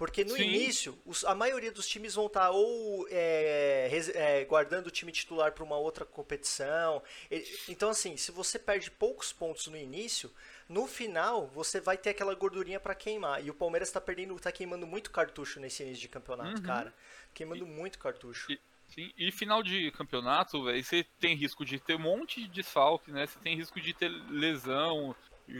Porque 0.01 0.25
no 0.25 0.35
Sim. 0.35 0.45
início, 0.45 0.99
os- 1.05 1.27
a 1.27 1.35
maioria 1.35 1.71
dos 1.71 1.87
times 1.87 2.15
vão 2.15 2.25
estar 2.25 2.49
ou 2.53 3.07
é, 3.11 3.87
res- 3.91 4.09
é, 4.09 4.47
guardando 4.47 4.87
o 4.87 4.91
time 4.91 5.13
titular 5.13 5.53
para 5.53 5.63
uma 5.63 5.77
outra 5.77 6.07
competição. 6.07 7.03
E- 7.31 7.45
Então, 7.69 7.91
assim, 7.91 8.17
se 8.17 8.33
você 8.33 8.59
perde 8.59 8.91
poucos 8.91 9.31
pontos 9.31 9.67
no 9.67 9.77
início, 9.77 10.33
no 10.67 10.87
final 10.87 11.49
você 11.49 11.83
vai 11.83 11.99
ter 11.99 12.11
aquela 12.11 12.35
gordurinha 12.35 12.81
para 12.81 12.95
queimar. 12.95 13.45
E 13.45 13.51
o 13.51 13.55
Palmeiras 13.55 13.91
tá 13.91 14.01
perdendo, 14.01 14.41
tá 14.41 14.51
queimando 14.51 14.87
muito 14.87 15.11
cartucho 15.11 15.61
nesse 15.61 15.83
início 15.83 16.01
de 16.01 16.09
campeonato, 16.09 16.63
Uhum. 16.63 16.67
cara. 16.67 16.95
Queimando 17.35 17.67
muito 17.67 17.99
cartucho. 17.99 18.51
E- 18.51 18.59
Sim, 18.89 19.13
e 19.19 19.31
final 19.31 19.63
de 19.63 19.91
campeonato, 19.93 20.65
velho, 20.65 20.83
você 20.83 21.05
tem 21.21 21.37
risco 21.37 21.65
de 21.65 21.79
ter 21.79 21.95
um 21.95 22.01
monte 22.01 22.41
de 22.41 22.49
desfalque, 22.49 23.13
né? 23.13 23.25
Você 23.27 23.39
tem 23.39 23.55
risco 23.55 23.81
de 23.81 23.95
ter 23.95 24.09
lesão, 24.31 25.15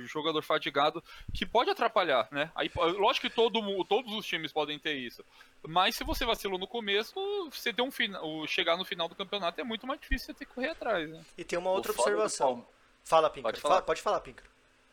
jogador 0.07 0.43
fatigado, 0.43 1.03
que 1.35 1.45
pode 1.47 1.71
atrapalhar, 1.71 2.29
né? 2.31 2.51
Aí, 2.55 2.71
lógico 2.75 3.29
que 3.29 3.35
todo, 3.35 3.61
todos 3.85 4.13
os 4.13 4.27
times 4.27 4.53
podem 4.53 4.79
ter 4.79 4.95
isso. 4.95 5.25
Mas 5.67 5.97
se 5.97 6.05
você 6.05 6.25
vacilou 6.25 6.59
no 6.59 6.67
começo, 6.67 7.15
você 7.51 7.73
ter 7.73 7.83
um 7.83 7.91
final, 7.91 8.47
chegar 8.47 8.77
no 8.77 8.85
final 8.85 9.09
do 9.09 9.15
campeonato 9.15 9.61
é 9.61 9.65
muito 9.65 9.87
mais 9.87 10.01
difícil 10.01 10.27
você 10.27 10.35
ter 10.35 10.45
que 10.47 10.55
correr 10.55 10.71
atrás, 10.71 11.09
né? 11.11 11.25
E 11.37 11.45
tem 11.45 11.59
uma 11.59 11.71
outra 11.71 11.93
observação. 11.93 12.67
Fala, 13.05 13.29
Pinker. 13.31 13.43
Pode 13.51 13.61
Fala- 13.61 13.75
falar. 13.75 13.83
pode 13.87 14.03
falar, 14.03 14.21
Pinker. 14.21 14.45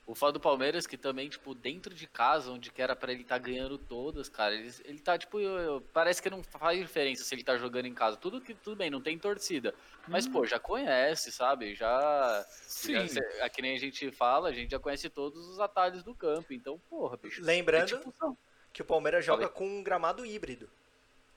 O 0.07 0.15
foda 0.15 0.31
do 0.31 0.39
Palmeiras, 0.39 0.87
que 0.87 0.97
também, 0.97 1.27
tipo, 1.27 1.53
dentro 1.53 1.93
de 1.93 2.07
casa, 2.07 2.49
onde 2.49 2.71
que 2.71 2.81
era 2.81 2.95
pra 2.95 3.11
ele 3.11 3.23
estar 3.23 3.37
ganhando 3.39 3.77
todas, 3.77 4.29
cara, 4.29 4.55
ele, 4.55 4.73
ele 4.85 4.99
tá, 4.99 5.17
tipo, 5.17 5.37
eu- 5.37 5.57
eu- 5.59 5.81
parece 5.91 6.21
que 6.21 6.29
não 6.29 6.41
faz 6.41 6.79
diferença 6.79 7.25
se 7.25 7.35
ele 7.35 7.43
tá 7.43 7.57
jogando 7.57 7.87
em 7.87 7.93
casa. 7.93 8.15
Tudo 8.15 8.39
que, 8.39 8.53
tudo 8.53 8.77
bem, 8.77 8.89
não 8.89 9.01
tem 9.01 9.19
torcida. 9.19 9.75
Mas, 10.07 10.25
pô, 10.25 10.45
já 10.45 10.57
conhece, 10.57 11.29
sabe? 11.29 11.75
Já. 11.75 12.45
Sim. 12.49 13.05
já 13.05 13.21
é 13.43 13.49
que 13.49 13.61
nem 13.61 13.75
a 13.75 13.79
gente 13.79 14.09
fala, 14.11 14.47
a 14.47 14.53
gente 14.53 14.71
já 14.71 14.79
conhece 14.79 15.09
todos 15.09 15.45
os 15.49 15.59
atalhos 15.59 16.03
do 16.03 16.15
campo. 16.15 16.53
Então, 16.53 16.79
porra, 16.89 17.17
bicho. 17.17 17.43
Lembrando 17.43 17.83
é 17.95 17.97
tipo, 17.97 18.37
que 18.71 18.81
o 18.81 18.85
Palmeiras 18.85 19.25
joga 19.25 19.49
Falei. 19.49 19.57
com 19.57 19.79
um 19.79 19.83
gramado 19.83 20.25
híbrido. 20.25 20.69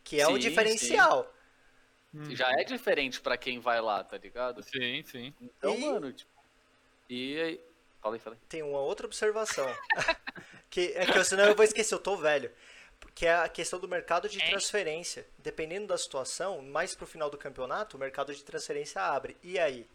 Que 0.04 0.20
é 0.20 0.26
Sim, 0.26 0.38
diferencial. 0.38 1.28
já 2.30 2.48
é 2.52 2.62
diferente 2.62 3.20
pra 3.20 3.36
quem 3.36 3.58
vai 3.58 3.80
lá, 3.80 4.04
tá 4.04 4.16
ligado? 4.16 4.62
Sim, 4.62 5.02
sim. 5.04 5.34
Então, 5.40 5.74
E- 5.74 5.80
mano, 5.80 6.12
tipo. 6.12 6.30
E 7.08 7.58
aí. 8.00 8.18
Falei, 8.18 8.20
falei. 8.20 8.38
Tem 8.48 8.62
uma 8.62 8.80
outra 8.80 9.06
observação. 9.06 9.66
que 10.70 10.92
é 10.94 11.06
que 11.06 11.18
eu- 11.18 11.24
senão 11.24 11.44
eu 11.44 11.54
vou 11.54 11.64
esquecer, 11.64 11.94
eu 11.94 11.98
tô 11.98 12.16
velho. 12.16 12.50
Que 13.14 13.26
é 13.26 13.34
a 13.34 13.48
questão 13.48 13.78
do 13.78 13.88
mercado 13.88 14.28
de 14.28 14.38
transferência. 14.38 15.26
Dependendo 15.38 15.88
da 15.88 15.98
situação, 15.98 16.62
mais 16.62 16.94
pro 16.94 17.06
final 17.06 17.28
do 17.28 17.36
campeonato, 17.36 17.96
o 17.96 18.00
mercado 18.00 18.34
de 18.34 18.42
transferência 18.42 19.02
abre. 19.02 19.36
E 19.42 19.58
aí? 19.58 19.86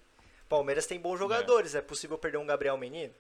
Palmeiras 0.50 0.86
tem 0.86 1.00
bons 1.00 1.18
jogadores, 1.18 1.74
é, 1.74 1.82
possível 1.82 2.18
perder 2.18 2.38
um 2.38 2.46
Gabriel 2.46 2.78
Menino? 2.78 3.14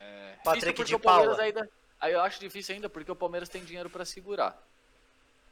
É, 0.00 0.36
Patrick 0.44 0.72
Difícil 0.72 0.72
de 0.72 0.74
porque 0.74 0.94
o 0.94 0.98
Palmeiras 0.98 1.36
Paula. 1.36 1.46
Ainda, 1.46 1.70
aí 2.00 2.12
eu 2.12 2.20
acho 2.20 2.40
difícil 2.40 2.74
ainda 2.74 2.88
porque 2.88 3.10
o 3.10 3.16
Palmeiras 3.16 3.48
tem 3.48 3.64
dinheiro 3.64 3.88
pra 3.88 4.04
segurar. 4.04 4.60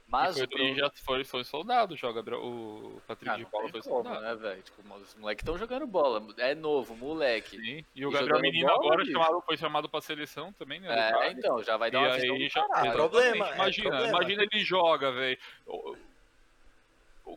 Mas 0.08 0.34
foi, 0.36 0.44
o 0.44 0.48
pro- 0.48 0.58
e 0.62 0.74
já 0.76 0.90
foi, 1.04 1.24
foi 1.24 1.42
soldado, 1.44 1.96
já, 1.96 2.08
o 2.08 2.12
Gabriel, 2.12 2.40
o 2.40 3.02
Patrick 3.08 3.28
Ah, 3.34 3.36
de 3.38 3.44
Paula 3.46 3.68
foi 3.68 3.82
como, 3.82 3.94
soldado. 4.04 4.20
né, 4.20 4.34
velho? 4.36 4.62
Tipo, 4.62 4.94
os 4.94 5.14
moleques 5.16 5.42
estão 5.42 5.58
jogando 5.58 5.84
bola. 5.86 6.22
É 6.38 6.54
novo, 6.54 6.94
moleque. 6.94 7.56
Sim. 7.56 7.84
E 7.94 8.06
o 8.06 8.10
E 8.10 8.12
Gabriel 8.12 8.40
Menino 8.40 8.68
bola, 8.68 8.78
agora 8.78 9.04
chamado, 9.04 9.40
foi 9.40 9.56
chamado 9.56 9.88
pra 9.88 10.00
seleção 10.00 10.52
também, 10.52 10.78
né? 10.78 10.88
É, 11.08 11.12
Cali. 11.12 11.34
então, 11.38 11.60
já 11.62 11.76
vai 11.76 11.90
dar 11.90 11.98
uma 12.02 12.12
aí 12.14 12.48
já. 12.48 12.64
problema, 12.92 13.48
é 13.50 13.54
Imagina, 13.56 13.88
problema. 13.90 14.08
imagina 14.18 14.46
ele 14.50 14.64
joga, 14.64 15.10
velho. 15.10 15.38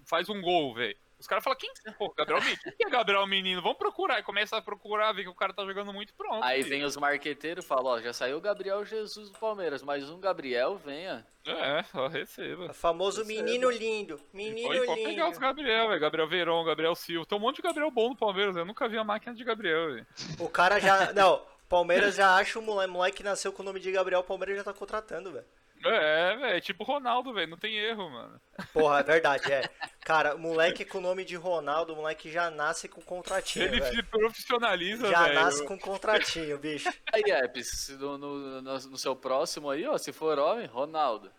Faz 0.05 0.30
um 0.30 0.39
gol, 0.39 0.74
velho. 0.76 0.95
Os 1.20 1.28
caras 1.28 1.43
falam, 1.43 1.59
quem? 1.59 1.72
Pô, 1.97 2.13
Gabriel 2.17 2.41
Menino. 2.41 2.61
Quem 2.78 2.88
é 2.88 2.89
Gabriel 2.89 3.28
Menino? 3.28 3.61
Vamos 3.61 3.78
procurar. 3.78 4.20
E 4.20 4.24
começa 4.24 4.55
a 4.55 4.61
procurar, 4.61 5.11
ver 5.11 5.24
que 5.24 5.30
o 5.30 5.36
cara 5.36 5.53
tá 5.53 5.65
jogando 5.65 5.93
muito 5.93 6.13
pronto. 6.13 6.43
Aí 6.43 6.63
filho. 6.63 6.70
vem 6.70 6.84
os 6.86 6.95
marqueteiros 6.95 7.65
e 7.65 7.67
falam, 7.67 7.86
ó, 7.86 7.99
já 7.99 8.13
saiu 8.13 8.38
o 8.38 8.41
Gabriel 8.41 8.86
Jesus 8.86 9.30
do 9.30 9.38
Palmeiras, 9.38 9.84
mais 9.84 10.09
um 10.09 10.20
Gabriel, 10.20 10.78
venha. 10.78 11.26
É, 11.45 11.84
só 11.84 12.07
receba. 12.07 12.72
O 12.72 12.74
famoso 12.74 13.24
Receba. 13.24 13.43
menino 13.43 13.70
lindo. 13.70 14.20
Menino 14.32 14.67
Pode, 14.67 14.86
pode 14.86 15.03
pegar 15.03 15.26
os 15.26 15.34
lindo. 15.34 15.39
Gabriel, 15.41 15.88
velho. 15.89 15.99
Gabriel 15.99 16.28
Verón, 16.28 16.63
Gabriel 16.63 16.95
Silva. 16.95 17.26
Tem 17.26 17.38
um 17.38 17.41
monte 17.41 17.57
de 17.57 17.63
Gabriel 17.63 17.91
bom 17.91 18.09
no 18.09 18.15
Palmeiras. 18.15 18.55
Eu 18.55 18.65
nunca 18.65 18.88
vi 18.88 18.97
a 18.97 19.03
máquina 19.03 19.36
de 19.36 19.43
Gabriel, 19.43 19.93
velho. 19.93 20.07
O 20.39 20.47
cara 20.47 20.80
já. 20.80 21.11
Não, 21.11 21.41
Palmeiras 21.70 22.15
já 22.15 22.36
acha 22.36 22.57
o 22.57 22.61
moleque, 22.63 22.91
moleque 22.91 23.17
que 23.17 23.24
nasceu 23.24 23.53
com 23.53 23.61
o 23.61 23.65
nome 23.65 23.80
de 23.80 23.91
Gabriel, 23.91 24.22
o 24.22 24.24
Palmeiras 24.24 24.57
já 24.57 24.63
tá 24.63 24.74
contratando, 24.74 25.32
velho. 25.32 25.45
É, 25.86 26.36
velho. 26.36 26.62
Tipo 26.62 26.84
Ronaldo, 26.84 27.34
velho. 27.34 27.50
Não 27.52 27.58
tem 27.58 27.78
erro, 27.78 28.10
mano. 28.10 28.42
Porra, 28.74 29.00
é 29.00 29.04
verdade, 29.04 29.52
é. 29.52 29.70
Cara, 30.02 30.36
moleque 30.36 30.84
com 30.84 30.98
o 30.98 31.02
nome 31.02 31.24
de 31.24 31.36
Ronaldo, 31.36 31.96
moleque 31.96 32.32
já 32.32 32.50
nasce 32.50 32.88
com 32.90 33.02
contratinho, 33.02 33.66
Ele 33.66 33.80
velho. 33.80 33.96
se 33.96 34.04
profissionaliza, 34.04 35.10
Já 35.10 35.24
velho. 35.24 35.36
nasce 35.36 35.66
com 35.66 35.78
contratinho, 35.80 36.58
bicho. 36.58 36.90
Aí, 37.14 37.22
Epis, 37.26 37.90
no, 38.00 38.18
no, 38.18 38.62
no- 38.62 38.98
seu 38.98 39.16
próximo 39.16 39.70
aí, 39.70 39.86
ó, 39.88 39.98
se 39.98 40.12
for 40.12 40.38
homem, 40.40 40.66
Ronaldo. 40.66 41.32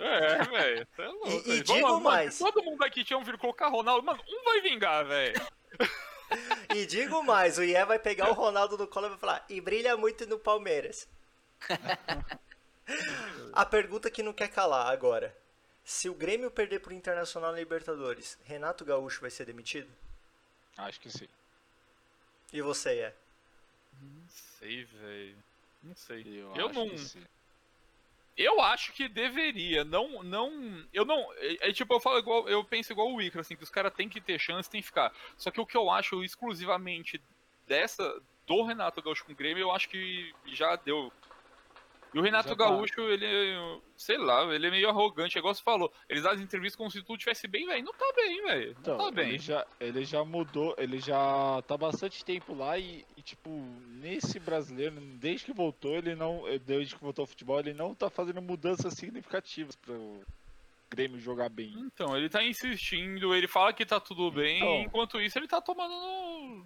É, 0.00 0.44
velho. 0.44 0.86
É 0.98 1.06
louco. 1.06 1.28
E- 1.28 1.36
e 1.38 1.42
velho. 1.42 1.64
digo 1.64 1.80
Vamos, 1.80 1.90
mano, 1.90 2.00
mais. 2.04 2.38
Todo 2.38 2.62
mundo 2.62 2.82
aqui 2.84 3.04
tinha 3.04 3.18
um 3.18 3.24
vir 3.24 3.36
colocar 3.38 3.68
Ronaldo. 3.68 4.04
Mano, 4.04 4.22
um 4.28 4.44
vai 4.44 4.60
vingar, 4.60 5.04
velho. 5.06 5.34
E 6.74 6.84
digo 6.86 7.22
mais, 7.22 7.58
o 7.58 7.62
Ié 7.64 7.84
vai 7.86 7.98
pegar 7.98 8.28
o 8.30 8.34
Ronaldo 8.34 8.76
no 8.76 8.86
colo 8.86 9.06
e 9.06 9.10
vai 9.10 9.18
falar, 9.18 9.44
e 9.48 9.60
brilha 9.60 9.96
muito 9.96 10.26
no 10.26 10.38
Palmeiras. 10.38 11.08
A 13.52 13.64
pergunta 13.66 14.10
que 14.10 14.22
não 14.22 14.32
quer 14.32 14.48
calar 14.48 14.90
agora. 14.92 15.36
Se 15.84 16.08
o 16.08 16.14
Grêmio 16.14 16.50
perder 16.50 16.80
pro 16.80 16.92
Internacional 16.92 17.52
na 17.52 17.58
Libertadores, 17.58 18.38
Renato 18.44 18.84
Gaúcho 18.84 19.20
vai 19.20 19.30
ser 19.30 19.46
demitido? 19.46 19.88
Acho 20.76 21.00
que 21.00 21.10
sim. 21.10 21.28
E 22.52 22.60
você, 22.62 22.90
Ié? 22.94 23.14
Não 24.00 24.28
sei, 24.28 24.84
velho. 24.84 25.36
Não 25.82 25.94
sei. 25.94 26.22
Eu, 26.26 26.54
Eu 26.54 26.66
acho 26.66 26.74
não- 26.78 26.88
que 26.90 26.98
sim. 26.98 27.24
Eu 28.36 28.60
acho 28.60 28.92
que 28.92 29.08
deveria, 29.08 29.82
não, 29.84 30.22
não, 30.22 30.86
eu 30.92 31.04
não, 31.04 31.32
é, 31.38 31.70
é 31.70 31.72
tipo, 31.72 31.92
eu 31.92 31.98
falo 31.98 32.18
igual, 32.20 32.48
eu 32.48 32.62
penso 32.62 32.92
igual 32.92 33.12
o 33.12 33.20
Icaro, 33.20 33.40
assim, 33.40 33.56
que 33.56 33.64
os 33.64 33.70
caras 33.70 33.92
têm 33.92 34.08
que 34.08 34.20
ter 34.20 34.38
chance, 34.38 34.70
tem 34.70 34.80
que 34.80 34.86
ficar. 34.86 35.12
Só 35.36 35.50
que 35.50 35.60
o 35.60 35.66
que 35.66 35.76
eu 35.76 35.90
acho 35.90 36.22
exclusivamente 36.22 37.20
dessa, 37.66 38.22
do 38.46 38.62
Renato 38.62 39.02
Gaúcho 39.02 39.24
com 39.24 39.32
o 39.32 39.34
Grêmio, 39.34 39.62
eu 39.62 39.72
acho 39.72 39.88
que 39.88 40.32
já 40.46 40.76
deu. 40.76 41.12
E 42.14 42.18
o 42.18 42.22
Renato. 42.22 42.54
Gaúcho, 42.56 43.00
ele, 43.02 43.26
sei 43.96 44.16
lá, 44.16 44.42
ele 44.54 44.66
é 44.66 44.70
meio 44.70 44.88
arrogante, 44.88 45.36
é 45.36 45.40
igual 45.40 45.54
você 45.54 45.62
falou, 45.62 45.92
eles 46.08 46.22
dão 46.22 46.32
as 46.32 46.40
entrevistas 46.40 46.76
como 46.76 46.90
se 46.90 47.02
tudo 47.02 47.16
estivesse 47.16 47.46
bem, 47.46 47.66
velho, 47.66 47.84
não 47.84 47.92
tá 47.92 48.12
bem, 48.16 48.42
velho, 48.42 48.72
não 48.72 48.80
Então, 48.80 48.96
tá 48.98 49.10
bem. 49.10 49.28
ele 49.28 49.38
já, 49.38 49.66
ele 49.78 50.04
já 50.04 50.24
mudou, 50.24 50.74
ele 50.78 50.98
já 50.98 51.62
tá 51.66 51.76
bastante 51.76 52.24
tempo 52.24 52.54
lá 52.54 52.78
e, 52.78 53.04
e, 53.16 53.22
tipo, 53.22 53.50
nesse 53.88 54.38
brasileiro, 54.40 54.94
desde 55.18 55.46
que 55.46 55.52
voltou, 55.52 55.94
ele 55.94 56.14
não, 56.14 56.42
desde 56.64 56.94
que 56.94 57.02
voltou 57.02 57.22
ao 57.22 57.26
futebol, 57.26 57.58
ele 57.60 57.74
não 57.74 57.94
tá 57.94 58.08
fazendo 58.08 58.40
mudanças 58.40 58.94
significativas 58.94 59.76
para 59.76 59.92
o 59.92 60.22
Grêmio 60.90 61.20
jogar 61.20 61.50
bem. 61.50 61.74
Então, 61.78 62.16
ele 62.16 62.30
tá 62.30 62.42
insistindo, 62.42 63.34
ele 63.34 63.46
fala 63.46 63.72
que 63.74 63.84
tá 63.84 64.00
tudo 64.00 64.30
bem, 64.30 64.56
Então. 64.56 64.80
enquanto 64.80 65.20
isso 65.20 65.38
ele 65.38 65.46
tá 65.46 65.60
tomando 65.60 65.92
no. 65.94 66.64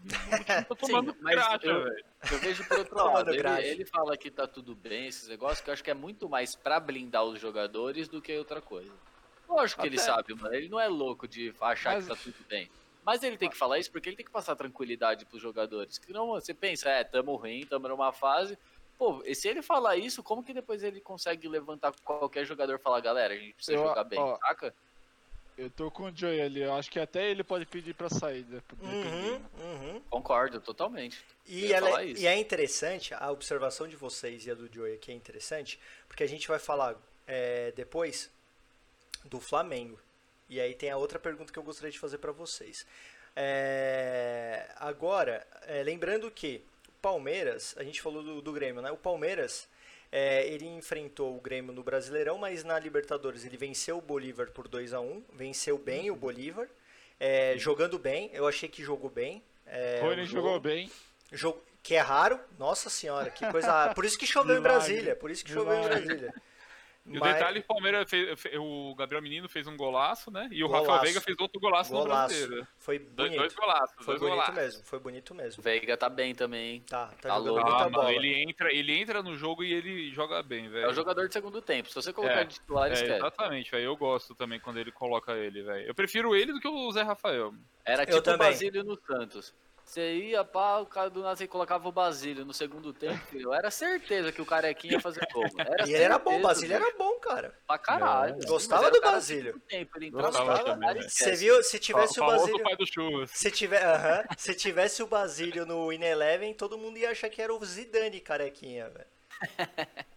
tá 0.68 0.74
tomando 0.78 1.16
mas 1.20 1.34
graxa, 1.34 1.66
eu- 1.66 1.82
velho. 1.84 2.04
Eu 2.30 2.38
vejo 2.38 2.64
por 2.68 2.78
outro 2.78 2.94
lado, 2.96 3.30
ele, 3.34 3.48
ele 3.66 3.84
fala 3.84 4.16
que 4.16 4.30
tá 4.30 4.46
tudo 4.46 4.76
bem, 4.76 5.06
esses 5.08 5.26
negócios, 5.28 5.60
que 5.60 5.68
eu 5.70 5.74
acho 5.74 5.82
que 5.82 5.90
é 5.90 5.94
muito 5.94 6.28
mais 6.28 6.54
pra 6.54 6.78
blindar 6.78 7.24
os 7.24 7.40
jogadores 7.40 8.06
do 8.08 8.22
que 8.22 8.36
outra 8.38 8.60
coisa. 8.60 8.92
Lógico 9.48 9.82
que 9.82 9.88
ele 9.88 9.96
Até- 9.96 10.06
sabe, 10.06 10.34
mano. 10.34 10.54
Ele 10.54 10.68
não 10.68 10.78
é 10.78 10.86
louco 10.88 11.26
de 11.26 11.52
achar 11.60 11.94
Mas- 11.94 12.04
que 12.06 12.10
tá 12.14 12.16
tudo 12.22 12.46
bem. 12.48 12.70
Mas 13.04 13.24
ele 13.24 13.36
tem 13.36 13.50
que 13.50 13.56
falar 13.56 13.80
isso 13.80 13.90
porque 13.90 14.08
ele 14.08 14.14
tem 14.16 14.24
que 14.24 14.30
passar 14.30 14.54
tranquilidade 14.54 15.26
pros 15.26 15.42
jogadores. 15.42 15.98
Que 15.98 16.12
não, 16.12 16.28
você 16.28 16.54
pensa, 16.54 16.88
é, 16.88 17.02
tamo 17.02 17.34
ruim, 17.34 17.66
tamo 17.66 17.88
numa 17.88 18.12
fase. 18.12 18.56
Pô, 18.98 19.22
e 19.24 19.34
se 19.34 19.48
ele 19.48 19.62
falar 19.62 19.96
isso, 19.96 20.22
como 20.22 20.42
que 20.44 20.54
depois 20.54 20.82
ele 20.82 21.00
consegue 21.00 21.48
levantar 21.48 21.92
qualquer 22.04 22.44
jogador 22.44 22.76
e 22.76 22.82
falar, 22.82 23.00
galera, 23.00 23.34
a 23.34 23.36
gente 23.36 23.54
precisa 23.54 23.76
Eu- 23.76 23.82
jogar 23.88 24.04
bem, 24.04 24.18
ó, 24.20 24.36
saca? 24.38 24.74
Eu 25.58 25.68
tô 25.70 25.90
com 25.90 26.04
o 26.04 26.16
Joey 26.16 26.40
ali, 26.40 26.62
eu 26.62 26.72
acho 26.72 26.90
que 26.90 26.98
até 26.98 27.30
ele 27.30 27.44
pode 27.44 27.66
pedir 27.66 27.94
pra 27.94 28.08
sair, 28.08 28.44
né, 28.46 28.62
Uhum, 28.80 28.88
dependendo. 28.90 29.50
uhum. 29.60 30.00
Concordo, 30.08 30.60
totalmente. 30.60 31.22
E, 31.46 31.72
ela 31.74 32.00
é, 32.02 32.06
e 32.06 32.26
é 32.26 32.34
interessante, 32.38 33.12
a 33.12 33.30
observação 33.30 33.86
de 33.86 33.94
vocês 33.94 34.46
e 34.46 34.50
a 34.50 34.54
do 34.54 34.72
Joey 34.72 34.94
aqui 34.94 35.10
é 35.12 35.14
interessante, 35.14 35.78
porque 36.08 36.22
a 36.24 36.26
gente 36.28 36.48
vai 36.48 36.58
falar 36.58 36.96
é, 37.26 37.70
depois 37.72 38.30
do 39.26 39.38
Flamengo. 39.40 39.98
E 40.48 40.58
aí 40.60 40.74
tem 40.74 40.90
a 40.90 40.96
outra 40.96 41.18
pergunta 41.18 41.52
que 41.52 41.58
eu 41.58 41.62
gostaria 41.62 41.90
de 41.92 41.98
fazer 41.98 42.18
para 42.18 42.32
vocês. 42.32 42.86
É, 43.36 44.68
agora, 44.76 45.46
é, 45.62 45.82
lembrando 45.82 46.30
que 46.30 46.64
Palmeiras, 47.02 47.74
a 47.76 47.82
gente 47.82 48.00
falou 48.00 48.22
do, 48.22 48.40
do 48.40 48.52
Grêmio, 48.52 48.80
né? 48.80 48.92
O 48.92 48.96
Palmeiras, 48.96 49.68
é, 50.12 50.46
ele 50.46 50.66
enfrentou 50.66 51.36
o 51.36 51.40
Grêmio 51.40 51.72
no 51.72 51.82
Brasileirão, 51.82 52.38
mas 52.38 52.62
na 52.62 52.78
Libertadores 52.78 53.44
ele 53.44 53.56
venceu 53.56 53.98
o 53.98 54.00
Bolívar 54.00 54.52
por 54.52 54.68
2 54.68 54.94
a 54.94 55.00
1 55.00 55.24
venceu 55.32 55.76
bem 55.76 56.10
o 56.12 56.16
Bolívar, 56.16 56.68
é, 57.18 57.58
jogando 57.58 57.98
bem, 57.98 58.30
eu 58.32 58.46
achei 58.46 58.68
que 58.68 58.82
jogou 58.84 59.10
bem. 59.10 59.42
É, 59.66 60.00
Rony 60.00 60.22
o 60.22 60.26
jogou 60.26 60.52
jogo. 60.52 60.60
bem. 60.60 60.90
Jogo 61.32 61.62
que 61.82 61.94
é 61.94 62.00
raro, 62.00 62.38
nossa 62.58 62.88
senhora, 62.88 63.30
que 63.30 63.44
coisa 63.50 63.72
rara. 63.72 63.94
Por 63.94 64.04
isso 64.04 64.16
que 64.16 64.26
choveu 64.26 64.56
em 64.56 64.62
Brasília, 64.62 65.16
por 65.16 65.30
isso 65.30 65.44
que 65.44 65.50
choveu 65.50 65.74
em. 65.74 65.82
Brasília. 65.82 66.32
E 67.04 67.16
o 67.18 67.20
Mas- 67.20 67.34
detalhe, 67.34 67.58
o 67.58 67.64
Palmeiras 67.64 68.08
fez, 68.08 68.40
fe- 68.40 68.56
o 68.56 68.94
Gabriel 68.94 69.20
Menino 69.20 69.48
fez 69.48 69.66
um 69.66 69.76
golaço, 69.76 70.30
né? 70.30 70.48
E 70.52 70.62
o 70.62 70.68
Golaço. 70.68 70.84
Rafael 70.86 71.02
Veiga 71.02 71.20
fez 71.20 71.36
outro 71.40 71.60
golaço, 71.60 71.92
no 71.92 71.98
Golaço. 71.98 72.28
brasileiro. 72.34 72.66
Foi 72.78 72.98
Dois, 73.00 73.16
bonito. 73.30 73.38
dois 73.40 73.54
golaços, 73.54 73.96
Foi 73.96 74.06
dois 74.06 74.20
bonito 74.20 74.34
golaços. 74.36 74.54
mesmo, 74.54 74.84
foi 74.84 74.98
bonito 75.00 75.30
O 75.30 75.34
mesmo. 75.34 75.62
Veiga 75.64 75.96
tá 75.96 76.08
bem 76.08 76.32
também. 76.32 76.74
hein? 76.74 76.84
Tá, 76.88 77.06
tá 77.08 77.16
Tá 77.20 77.28
jogando 77.38 77.54
louco. 77.54 77.68
muita 77.70 77.84
Ah, 77.86 77.90
mano, 77.90 78.08
ele 78.10 78.42
entra, 78.48 78.72
ele 78.72 78.92
entra 78.96 79.20
no 79.20 79.34
jogo 79.36 79.64
e 79.64 79.72
ele 79.72 80.10
joga 80.12 80.40
bem, 80.44 80.68
velho. 80.68 80.84
É 80.84 80.88
o 80.88 80.94
jogador 80.94 81.26
de 81.26 81.32
segundo 81.32 81.60
tempo. 81.60 81.88
Se 81.88 81.94
você 81.96 82.12
colocar 82.12 82.42
É. 82.42 82.44
de 82.44 82.54
titular, 82.54 82.88
É, 82.88 82.92
esquece. 82.92 83.14
exatamente, 83.14 83.70
velho. 83.72 83.84
Eu 83.84 83.96
gosto 83.96 84.32
também 84.36 84.60
quando 84.60 84.78
ele 84.78 84.92
coloca 84.92 85.32
ele, 85.32 85.60
velho. 85.62 85.84
Eu 85.88 85.94
prefiro 85.96 86.36
ele 86.36 86.52
do 86.52 86.60
que 86.60 86.68
o 86.68 86.92
Zé 86.92 87.02
Rafael. 87.02 87.52
Era 87.84 88.06
tipo 88.06 88.18
o 88.18 88.22
também. 88.22 88.46
Basílio 88.46 88.84
no 88.84 88.96
Santos. 89.04 89.52
Você 89.84 90.14
ia, 90.14 90.44
pá, 90.44 90.78
o 90.78 90.86
cara 90.86 91.10
do 91.10 91.22
nada 91.22 91.36
você 91.36 91.46
colocava 91.46 91.88
o 91.88 91.92
Basílio 91.92 92.44
no 92.44 92.54
segundo 92.54 92.92
tempo, 92.92 93.18
filho. 93.26 93.52
Era 93.52 93.70
certeza 93.70 94.32
que 94.32 94.40
o 94.40 94.46
carequinha 94.46 94.94
ia 94.94 95.00
fazer 95.00 95.26
gol. 95.32 95.44
Era 95.58 95.88
E 95.88 95.92
ele 95.92 96.02
era 96.02 96.18
bom, 96.18 96.38
o 96.38 96.42
Basílio 96.42 96.76
era 96.76 96.96
bom, 96.96 97.18
cara. 97.18 97.54
Pra 97.66 97.78
caralho. 97.78 98.36
Não, 98.38 98.46
gostava 98.46 98.90
do 98.90 99.00
Basílio. 99.00 99.60
Tempo, 99.68 99.98
ele 99.98 100.10
Gostava 100.10 100.64
também. 100.64 101.08
Você 101.08 101.32
viu, 101.32 101.62
se 101.62 101.78
tivesse 101.78 102.20
o 102.20 102.26
Basílio... 102.26 103.26
Se, 103.28 103.50
tiver, 103.50 103.84
aham, 103.84 104.24
se 104.36 104.54
tivesse 104.54 105.02
o 105.02 105.06
Basílio 105.06 105.66
no 105.66 105.92
Ineleven, 105.92 106.54
todo 106.54 106.78
mundo 106.78 106.98
ia 106.98 107.10
achar 107.10 107.28
que 107.28 107.42
era 107.42 107.54
o 107.54 107.64
Zidane 107.64 108.20
carequinha, 108.20 108.88
velho. 108.88 109.06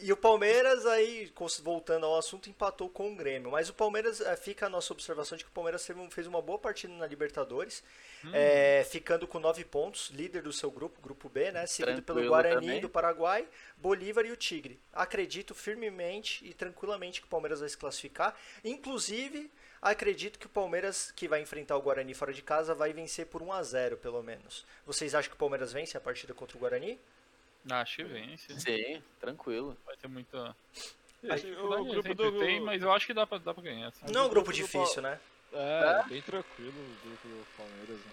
E 0.00 0.12
o 0.12 0.16
Palmeiras, 0.16 0.86
aí, 0.86 1.32
voltando 1.62 2.06
ao 2.06 2.16
assunto, 2.18 2.48
empatou 2.48 2.88
com 2.88 3.12
o 3.12 3.14
Grêmio. 3.14 3.50
Mas 3.50 3.68
o 3.68 3.74
Palmeiras, 3.74 4.20
eh, 4.20 4.36
fica 4.36 4.66
a 4.66 4.68
nossa 4.68 4.92
observação 4.92 5.36
de 5.36 5.44
que 5.44 5.50
o 5.50 5.52
Palmeiras 5.52 5.86
fez 6.10 6.26
uma 6.26 6.40
boa 6.40 6.58
partida 6.58 6.92
na 6.94 7.06
Libertadores, 7.06 7.82
eh, 8.32 8.86
ficando 8.88 9.26
com 9.26 9.38
nove 9.38 9.64
pontos, 9.64 10.10
líder 10.10 10.42
do 10.42 10.52
seu 10.52 10.70
grupo, 10.70 11.00
grupo 11.00 11.28
B, 11.28 11.52
né? 11.52 11.66
Seguido 11.66 12.02
pelo 12.02 12.18
Tranquilo 12.18 12.28
Guarani 12.28 12.66
também. 12.66 12.80
do 12.80 12.88
Paraguai, 12.88 13.46
Bolívar 13.76 14.24
e 14.26 14.32
o 14.32 14.36
Tigre. 14.36 14.80
Acredito 14.92 15.54
firmemente 15.54 16.44
e 16.44 16.52
tranquilamente 16.54 17.20
que 17.20 17.26
o 17.26 17.30
Palmeiras 17.30 17.60
vai 17.60 17.68
se 17.68 17.76
classificar. 17.76 18.34
Inclusive, 18.64 19.50
acredito 19.80 20.38
que 20.38 20.46
o 20.46 20.50
Palmeiras, 20.50 21.12
que 21.12 21.28
vai 21.28 21.40
enfrentar 21.40 21.76
o 21.76 21.82
Guarani 21.82 22.14
fora 22.14 22.32
de 22.32 22.42
casa, 22.42 22.74
vai 22.74 22.92
vencer 22.92 23.26
por 23.26 23.42
1 23.42 23.52
a 23.52 23.62
0 23.62 23.96
pelo 23.98 24.22
menos. 24.22 24.64
Vocês 24.86 25.14
acham 25.14 25.30
que 25.30 25.36
o 25.36 25.38
Palmeiras 25.38 25.72
vence 25.72 25.96
a 25.96 26.00
partida 26.00 26.34
contra 26.34 26.56
o 26.56 26.60
Guarani? 26.60 26.98
Ah, 27.70 27.80
Acho 27.80 27.96
que 27.96 28.04
vence. 28.04 28.60
Sim, 28.60 29.02
tranquilo. 29.20 29.76
Vai 29.86 29.96
ter 29.96 30.08
muita. 30.08 30.54
Esse- 31.22 31.46
dificuldade 31.46 31.82
o 31.82 31.84
grupo 31.86 32.14
do- 32.14 32.38
tem, 32.38 32.60
mas 32.60 32.80
eu 32.82 32.92
acho 32.92 33.06
que 33.06 33.12
dá 33.14 33.26
pra, 33.26 33.38
dá 33.38 33.52
pra 33.52 33.62
ganhar. 33.62 33.90
sim. 33.92 33.98
Mas 34.02 34.12
Não 34.12 34.22
é 34.22 34.24
um 34.24 34.28
grupo 34.28 34.52
difícil, 34.52 35.02
né? 35.02 35.18
É, 35.52 36.02
bem 36.08 36.22
tranquilo 36.22 36.72
o 36.78 37.06
grupo 37.08 37.28
do 37.28 37.46
Palmeiras. 37.56 37.96
Né? 37.96 38.12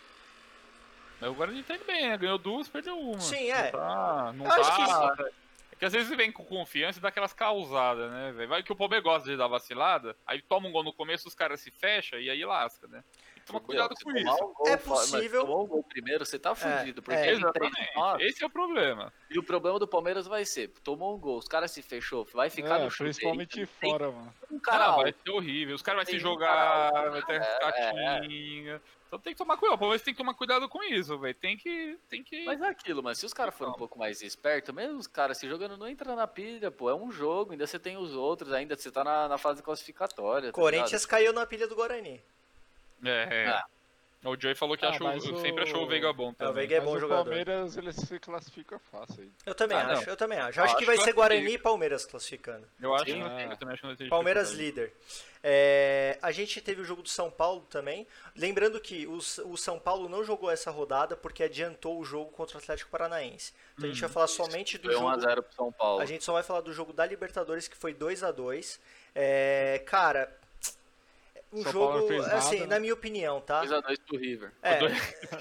Mas 1.21 1.29
o 1.29 1.33
Guarani 1.33 1.63
tá 1.63 1.75
indo 1.75 1.85
bem, 1.85 2.09
né? 2.09 2.17
Ganhou 2.17 2.37
duas, 2.37 2.67
perdeu 2.67 2.97
uma. 2.97 3.19
Sim, 3.19 3.49
é. 3.51 3.63
Não 3.63 3.71
tá. 3.71 4.33
Não 4.33 4.45
Eu 4.45 4.51
acho 4.51 5.15
tá. 5.15 5.29
É 5.71 5.75
que 5.77 5.85
às 5.85 5.91
vezes 5.93 6.15
vem 6.15 6.31
com 6.31 6.45
confiança 6.45 6.99
e 6.99 7.01
dá 7.01 7.09
aquelas 7.09 7.33
causadas, 7.33 8.09
né, 8.09 8.31
velho? 8.31 8.47
Vai 8.49 8.63
que 8.63 8.71
o 8.71 8.75
Palmeiras 8.75 9.03
gosta 9.03 9.29
de 9.29 9.35
dar 9.35 9.47
vacilada, 9.47 10.15
aí 10.25 10.41
toma 10.41 10.69
um 10.69 10.71
gol 10.71 10.83
no 10.83 10.93
começo, 10.93 11.27
os 11.27 11.35
caras 11.35 11.59
se 11.59 11.69
fecham 11.69 12.17
e 12.17 12.29
aí 12.29 12.45
lasca, 12.45 12.87
né? 12.87 13.03
Tomar 13.45 13.59
cuidado 13.59 13.95
com 14.03 14.11
isso. 14.11 14.33
um 14.43 14.53
gol, 14.53 14.67
É 14.67 14.77
fa- 14.77 14.89
mas 14.95 15.11
possível- 15.11 15.41
tomou 15.45 15.63
um 15.63 15.67
gol 15.67 15.83
primeiro, 15.83 16.25
você 16.25 16.39
tá 16.39 16.55
fudido. 16.55 17.01
porque 17.03 17.17
é. 17.19 17.21
treina 17.23 17.49
Exatamente. 17.49 18.25
Esse 18.25 18.43
é 18.43 18.47
o 18.47 18.49
problema. 18.49 19.13
E 19.29 19.37
o 19.37 19.43
problema 19.43 19.77
do 19.77 19.87
Palmeiras 19.87 20.25
vai 20.25 20.43
ser, 20.45 20.69
tomou 20.83 21.15
um 21.15 21.19
gol, 21.19 21.37
os 21.37 21.47
caras 21.47 21.69
se 21.71 21.81
fechou, 21.83 22.25
vai 22.33 22.49
ficar 22.49 22.79
É, 22.79 22.83
no 22.83 22.89
chute. 22.89 23.03
principalmente 23.03 23.59
aí, 23.59 23.65
fora, 23.65 24.09
mano. 24.11 24.33
Um 24.51 24.59
cara 24.59 24.85
Ah, 24.87 24.95
vai 24.95 25.13
ser 25.13 25.29
horrível. 25.29 25.75
Os 25.75 25.81
caras 25.83 26.03
vão 26.05 26.11
se 26.11 26.17
um 26.17 26.19
jogar, 26.19 26.91
cara 26.91 27.09
vai 27.11 27.21
ter 27.23 27.41
é, 27.41 27.59
catinha. 27.59 28.81
Então 29.07 29.19
tem 29.19 29.33
que 29.33 29.37
tomar 29.37 29.55
cuidado. 29.57 29.75
O 29.75 29.79
Palmeiras 29.79 30.01
tem 30.01 30.13
que 30.13 30.17
tomar 30.17 30.33
cuidado 30.33 30.67
com 30.67 30.81
isso, 30.83 31.17
velho. 31.19 31.35
Tem 31.35 31.55
que. 31.55 31.97
Tem 32.09 32.23
que. 32.23 32.43
Mas 32.45 32.59
é 32.59 32.67
aquilo, 32.67 33.03
mas 33.03 33.19
se 33.19 33.25
os 33.27 33.33
caras 33.33 33.53
forem 33.55 33.71
um 33.71 33.77
pouco 33.77 33.97
mais 33.99 34.21
espertos, 34.23 34.73
mesmo 34.73 34.97
os 34.97 35.05
caras 35.07 35.37
se 35.37 35.47
jogando, 35.47 35.77
não 35.77 35.87
entra 35.87 36.15
na 36.15 36.25
pilha, 36.25 36.71
pô. 36.71 36.89
É 36.89 36.95
um 36.95 37.11
jogo, 37.11 37.51
ainda 37.51 37.67
você 37.67 37.77
tem 37.77 37.95
os 37.95 38.13
outros, 38.15 38.51
ainda 38.51 38.75
você 38.75 38.91
tá 38.91 39.03
na, 39.03 39.27
na 39.27 39.37
fase 39.37 39.61
classificatória. 39.61 40.49
tá 40.51 40.55
Corinthians 40.59 41.05
caiu 41.05 41.31
na 41.31 41.45
pilha 41.45 41.67
do 41.67 41.75
Guarani. 41.75 42.21
É, 43.03 43.27
é. 43.43 43.47
Ah. 43.47 43.65
O 44.27 44.35
Joey 44.41 44.55
falou 44.55 44.75
que 44.75 44.83
Ah, 44.83 44.89
achou, 44.89 45.05
mas 45.05 45.23
o- 45.23 45.37
sempre 45.39 45.61
achou 45.65 45.83
o 45.83 45.87
Veiga 45.87 46.11
bom 46.11 46.29
É, 46.29 46.31
o 46.31 46.33
também. 46.33 46.53
Veiga 46.55 46.75
é 46.77 46.79
Mas 46.79 46.89
bom 46.89 46.95
o 46.95 46.99
jogador. 46.99 47.25
Palmeiras 47.25 47.77
ele 47.77 47.93
se 47.93 48.17
classifica 48.19 48.79
fácil 48.79 49.21
aí. 49.21 49.31
Eu 49.45 49.53
também 49.53 49.77
Ah, 49.77 49.83
não. 49.83 49.91
acho, 49.99 50.09
eu 50.09 50.17
também 50.17 50.39
acho. 50.39 50.59
Eu 50.59 50.63
acho 50.63 50.73
que 50.73 50.77
acho 50.79 50.85
vai 50.87 50.95
que 50.97 51.03
ser 51.03 51.13
vai 51.13 51.13
Guarani 51.13 51.45
ser. 51.47 51.53
e 51.53 51.57
Palmeiras 51.59 52.05
classificando. 52.07 52.67
Eu 52.81 52.95
acho, 52.95 53.05
Sim, 53.05 53.21
que- 53.21 53.29
é. 53.29 53.45
eu 53.51 53.57
também 53.57 53.73
acho 53.73 53.81
que 53.83 53.87
não 53.87 53.95
tem 53.95 54.09
Palmeiras 54.09 54.49
líder. 54.49 54.91
É, 55.43 56.17
a 56.23 56.31
gente 56.31 56.59
teve 56.59 56.81
o 56.81 56.83
jogo 56.83 57.03
do 57.03 57.09
São 57.09 57.29
Paulo 57.29 57.67
também. 57.69 58.07
Lembrando 58.35 58.79
que 58.79 59.05
o, 59.05 59.17
o 59.17 59.57
São 59.57 59.77
Paulo 59.77 60.09
não 60.09 60.23
jogou 60.23 60.49
essa 60.49 60.71
rodada 60.71 61.15
porque 61.15 61.43
adiantou 61.43 61.99
o 61.99 62.03
jogo 62.03 62.31
contra 62.31 62.57
o 62.57 62.59
Atlético 62.59 62.89
Paranaense. 62.89 63.53
Então 63.77 63.87
a 63.87 63.91
gente 63.91 64.01
vai 64.01 64.09
falar 64.09 64.27
somente 64.27 64.79
do 64.79 64.85
Foi 64.91 64.93
jogo. 64.93 65.05
1x0 65.07 65.43
pro 65.43 65.53
São 65.53 65.71
Paulo. 65.71 66.01
A 66.01 66.05
gente 66.05 66.23
só 66.23 66.33
vai 66.33 66.41
falar 66.41 66.61
do 66.61 66.73
jogo 66.73 66.91
da 66.91 67.05
Libertadores, 67.05 67.67
que 67.67 67.77
foi 67.77 67.93
2 67.93 68.23
a 68.23 68.31
2 68.31 68.79
é, 69.13 69.83
Cara, 69.85 70.35
um 71.51 71.63
São 71.63 71.71
jogo, 71.71 72.11
nada, 72.17 72.35
assim, 72.37 72.61
né? 72.61 72.65
na 72.65 72.79
minha 72.79 72.93
opinião, 72.93 73.39
tá? 73.39 73.63
2x2 73.63 73.99
pro 74.05 74.17
River. 74.17 74.51
É, 74.61 74.79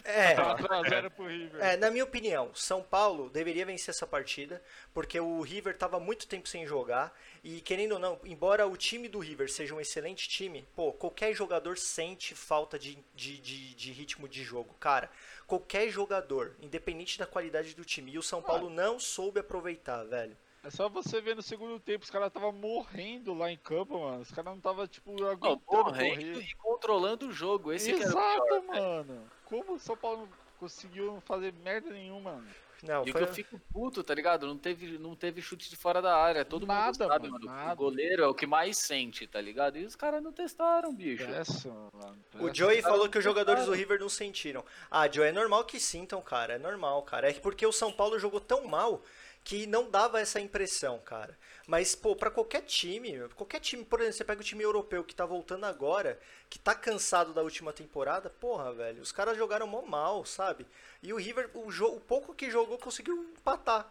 é, 0.04 0.36
4x0 0.36 1.10
pro 1.10 1.26
River. 1.26 1.62
é, 1.62 1.76
na 1.76 1.90
minha 1.90 2.04
opinião, 2.04 2.54
São 2.54 2.82
Paulo 2.82 3.28
deveria 3.30 3.66
vencer 3.66 3.92
essa 3.92 4.06
partida, 4.06 4.62
porque 4.92 5.18
o 5.18 5.40
River 5.40 5.76
tava 5.76 5.98
muito 5.98 6.26
tempo 6.28 6.48
sem 6.48 6.66
jogar, 6.66 7.12
e 7.42 7.60
querendo 7.60 7.92
ou 7.92 7.98
não, 7.98 8.20
embora 8.24 8.66
o 8.66 8.76
time 8.76 9.08
do 9.08 9.18
River 9.18 9.50
seja 9.50 9.74
um 9.74 9.80
excelente 9.80 10.28
time, 10.28 10.66
pô, 10.76 10.92
qualquer 10.92 11.34
jogador 11.34 11.76
sente 11.76 12.34
falta 12.34 12.78
de, 12.78 12.98
de, 13.14 13.38
de, 13.38 13.74
de 13.74 13.92
ritmo 13.92 14.28
de 14.28 14.44
jogo, 14.44 14.74
cara. 14.78 15.10
Qualquer 15.46 15.88
jogador, 15.88 16.54
independente 16.60 17.18
da 17.18 17.26
qualidade 17.26 17.74
do 17.74 17.84
time, 17.84 18.12
e 18.12 18.18
o 18.18 18.22
São 18.22 18.40
Paulo 18.40 18.70
não 18.70 18.98
soube 19.00 19.40
aproveitar, 19.40 20.04
velho. 20.04 20.36
É 20.64 20.70
só 20.70 20.88
você 20.88 21.20
ver 21.20 21.36
no 21.36 21.42
segundo 21.42 21.78
tempo, 21.78 22.04
os 22.04 22.10
caras 22.10 22.28
estavam 22.28 22.50
morrendo 22.52 23.34
lá 23.34 23.50
em 23.50 23.56
campo, 23.58 24.00
mano. 24.00 24.22
Os 24.22 24.30
caras 24.30 24.46
não 24.52 24.56
estavam, 24.56 24.86
tipo, 24.86 25.12
Não, 25.20 25.28
aguentando 25.28 25.60
correndo 25.64 26.14
correr. 26.34 26.40
e 26.40 26.54
controlando 26.54 27.28
o 27.28 27.32
jogo. 27.32 27.70
Esse 27.72 27.92
que 27.92 28.02
era 28.02 28.06
o 28.06 28.10
Exato, 28.10 28.46
pior. 28.46 28.62
mano. 28.62 29.30
Como 29.44 29.74
o 29.74 29.78
São 29.78 29.96
Paulo 29.96 30.20
não 30.20 30.28
conseguiu 30.58 31.06
não 31.12 31.20
fazer 31.20 31.52
merda 31.62 31.90
nenhuma, 31.90 32.32
mano? 32.32 32.46
Não, 32.82 33.06
E 33.06 33.10
o 33.10 33.12
foi... 33.12 33.22
que 33.24 33.28
eu 33.30 33.34
fico 33.34 33.58
puto, 33.72 34.02
tá 34.04 34.14
ligado? 34.14 34.46
Não 34.46 34.58
teve, 34.58 34.98
não 34.98 35.14
teve 35.14 35.40
chute 35.40 35.70
de 35.70 35.76
fora 35.76 36.02
da 36.02 36.16
área. 36.16 36.44
Todo 36.44 36.66
Nada, 36.66 37.04
mundo 37.04 37.12
sabe, 37.12 37.28
mano. 37.30 37.72
O 37.72 37.76
goleiro 37.76 38.22
é 38.22 38.26
o 38.26 38.34
que 38.34 38.46
mais 38.46 38.76
sente, 38.76 39.26
tá 39.26 39.40
ligado? 39.40 39.78
E 39.78 39.84
os 39.84 39.96
caras 39.96 40.22
não 40.22 40.32
testaram, 40.32 40.94
bicho. 40.94 41.26
Péssimo, 41.26 41.88
mano. 41.94 42.12
O 42.12 42.32
péssimo. 42.32 42.54
Joey 42.54 42.82
falou 42.82 43.08
que 43.08 43.16
os 43.18 43.24
jogadores 43.24 43.64
do. 43.66 43.72
River 43.72 44.00
não 44.00 44.08
sentiram. 44.10 44.62
Ah, 44.90 45.08
Joey, 45.10 45.28
é 45.28 45.32
normal 45.32 45.64
que 45.64 45.80
sintam, 45.80 46.20
cara. 46.20 46.54
É 46.54 46.58
normal, 46.58 47.02
cara. 47.02 47.30
É 47.30 47.32
porque 47.34 47.66
o 47.66 47.72
São 47.72 47.90
Paulo 47.92 48.18
jogou 48.18 48.40
tão 48.40 48.66
mal 48.66 49.02
que 49.44 49.66
não 49.66 49.90
dava 49.90 50.20
essa 50.20 50.40
impressão, 50.40 50.98
cara. 51.00 51.38
Mas, 51.66 51.94
pô, 51.94 52.16
pra 52.16 52.30
qualquer 52.30 52.62
time, 52.62 53.28
qualquer 53.36 53.60
time, 53.60 53.84
por 53.84 54.00
exemplo, 54.00 54.16
você 54.18 54.24
pega 54.24 54.40
o 54.40 54.44
time 54.44 54.64
europeu 54.64 55.04
que 55.04 55.14
tá 55.14 55.26
voltando 55.26 55.64
agora, 55.66 56.18
que 56.50 56.58
tá 56.58 56.74
cansado 56.74 57.32
da 57.34 57.42
última 57.42 57.72
temporada, 57.72 58.30
porra, 58.30 58.72
velho, 58.72 59.02
os 59.02 59.12
caras 59.12 59.36
jogaram 59.36 59.66
mó 59.66 59.82
mal, 59.82 60.24
sabe? 60.24 60.66
E 61.02 61.12
o 61.12 61.16
River, 61.16 61.50
o, 61.54 61.70
jo- 61.70 61.94
o 61.94 62.00
pouco 62.00 62.34
que 62.34 62.50
jogou, 62.50 62.78
conseguiu 62.78 63.14
empatar. 63.38 63.90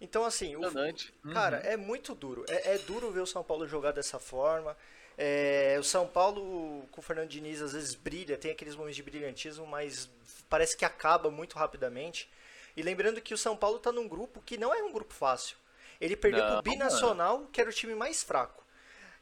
Então, 0.00 0.24
assim, 0.24 0.56
o, 0.56 0.60
Impressionante. 0.60 1.14
Cara, 1.30 1.56
é 1.58 1.76
muito 1.76 2.14
duro. 2.14 2.44
É, 2.48 2.74
é 2.74 2.78
duro 2.78 3.10
ver 3.10 3.20
o 3.20 3.26
São 3.26 3.42
Paulo 3.42 3.66
jogar 3.66 3.92
dessa 3.92 4.18
forma. 4.18 4.76
É, 5.18 5.76
o 5.78 5.84
São 5.84 6.06
Paulo 6.06 6.86
com 6.90 7.00
o 7.00 7.02
Fernando 7.02 7.28
Diniz 7.28 7.62
às 7.62 7.72
vezes 7.72 7.94
brilha, 7.94 8.36
tem 8.36 8.50
aqueles 8.50 8.74
momentos 8.76 8.96
de 8.96 9.02
brilhantismo, 9.02 9.66
mas 9.66 10.10
parece 10.48 10.76
que 10.76 10.84
acaba 10.84 11.30
muito 11.30 11.56
rapidamente. 11.56 12.28
E 12.76 12.82
lembrando 12.82 13.20
que 13.20 13.32
o 13.34 13.38
São 13.38 13.56
Paulo 13.56 13.78
tá 13.78 13.90
num 13.90 14.06
grupo 14.08 14.42
que 14.44 14.58
não 14.58 14.74
é 14.74 14.82
um 14.82 14.92
grupo 14.92 15.14
fácil. 15.14 15.56
Ele 16.00 16.14
perdeu 16.16 16.44
Não, 16.44 16.62
pro 16.62 16.70
Binacional, 16.70 17.46
que 17.50 17.60
era 17.60 17.70
o 17.70 17.72
time 17.72 17.94
mais 17.94 18.22
fraco. 18.22 18.62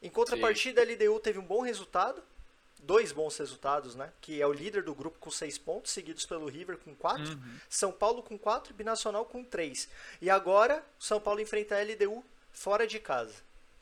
Em 0.02 0.10
contrapartida, 0.10 0.82
a 0.82 0.84
LDU 0.84 1.20
teve 1.20 1.38
um 1.38 1.44
bom 1.44 1.60
resultado, 1.62 2.22
dois 2.80 3.12
bons 3.12 3.36
resultados, 3.38 3.94
né? 3.94 4.12
Que 4.20 4.42
é 4.42 4.46
o 4.46 4.52
líder 4.52 4.82
do 4.82 4.94
grupo 4.94 5.18
com 5.18 5.30
seis 5.30 5.56
pontos, 5.56 5.92
seguidos 5.92 6.26
pelo 6.26 6.46
River 6.46 6.76
com 6.78 6.94
quatro, 6.94 7.32
Uhum. 7.32 7.58
São 7.68 7.92
Paulo 7.92 8.22
com 8.22 8.36
quatro 8.36 8.72
e 8.72 8.76
Binacional 8.76 9.24
com 9.24 9.42
três. 9.44 9.88
E 10.20 10.28
agora, 10.28 10.84
o 10.98 11.02
São 11.04 11.20
Paulo 11.20 11.40
enfrenta 11.40 11.76
a 11.76 11.82
LDU 11.82 12.24
fora 12.52 12.86
de 12.86 12.98
casa. 12.98 13.34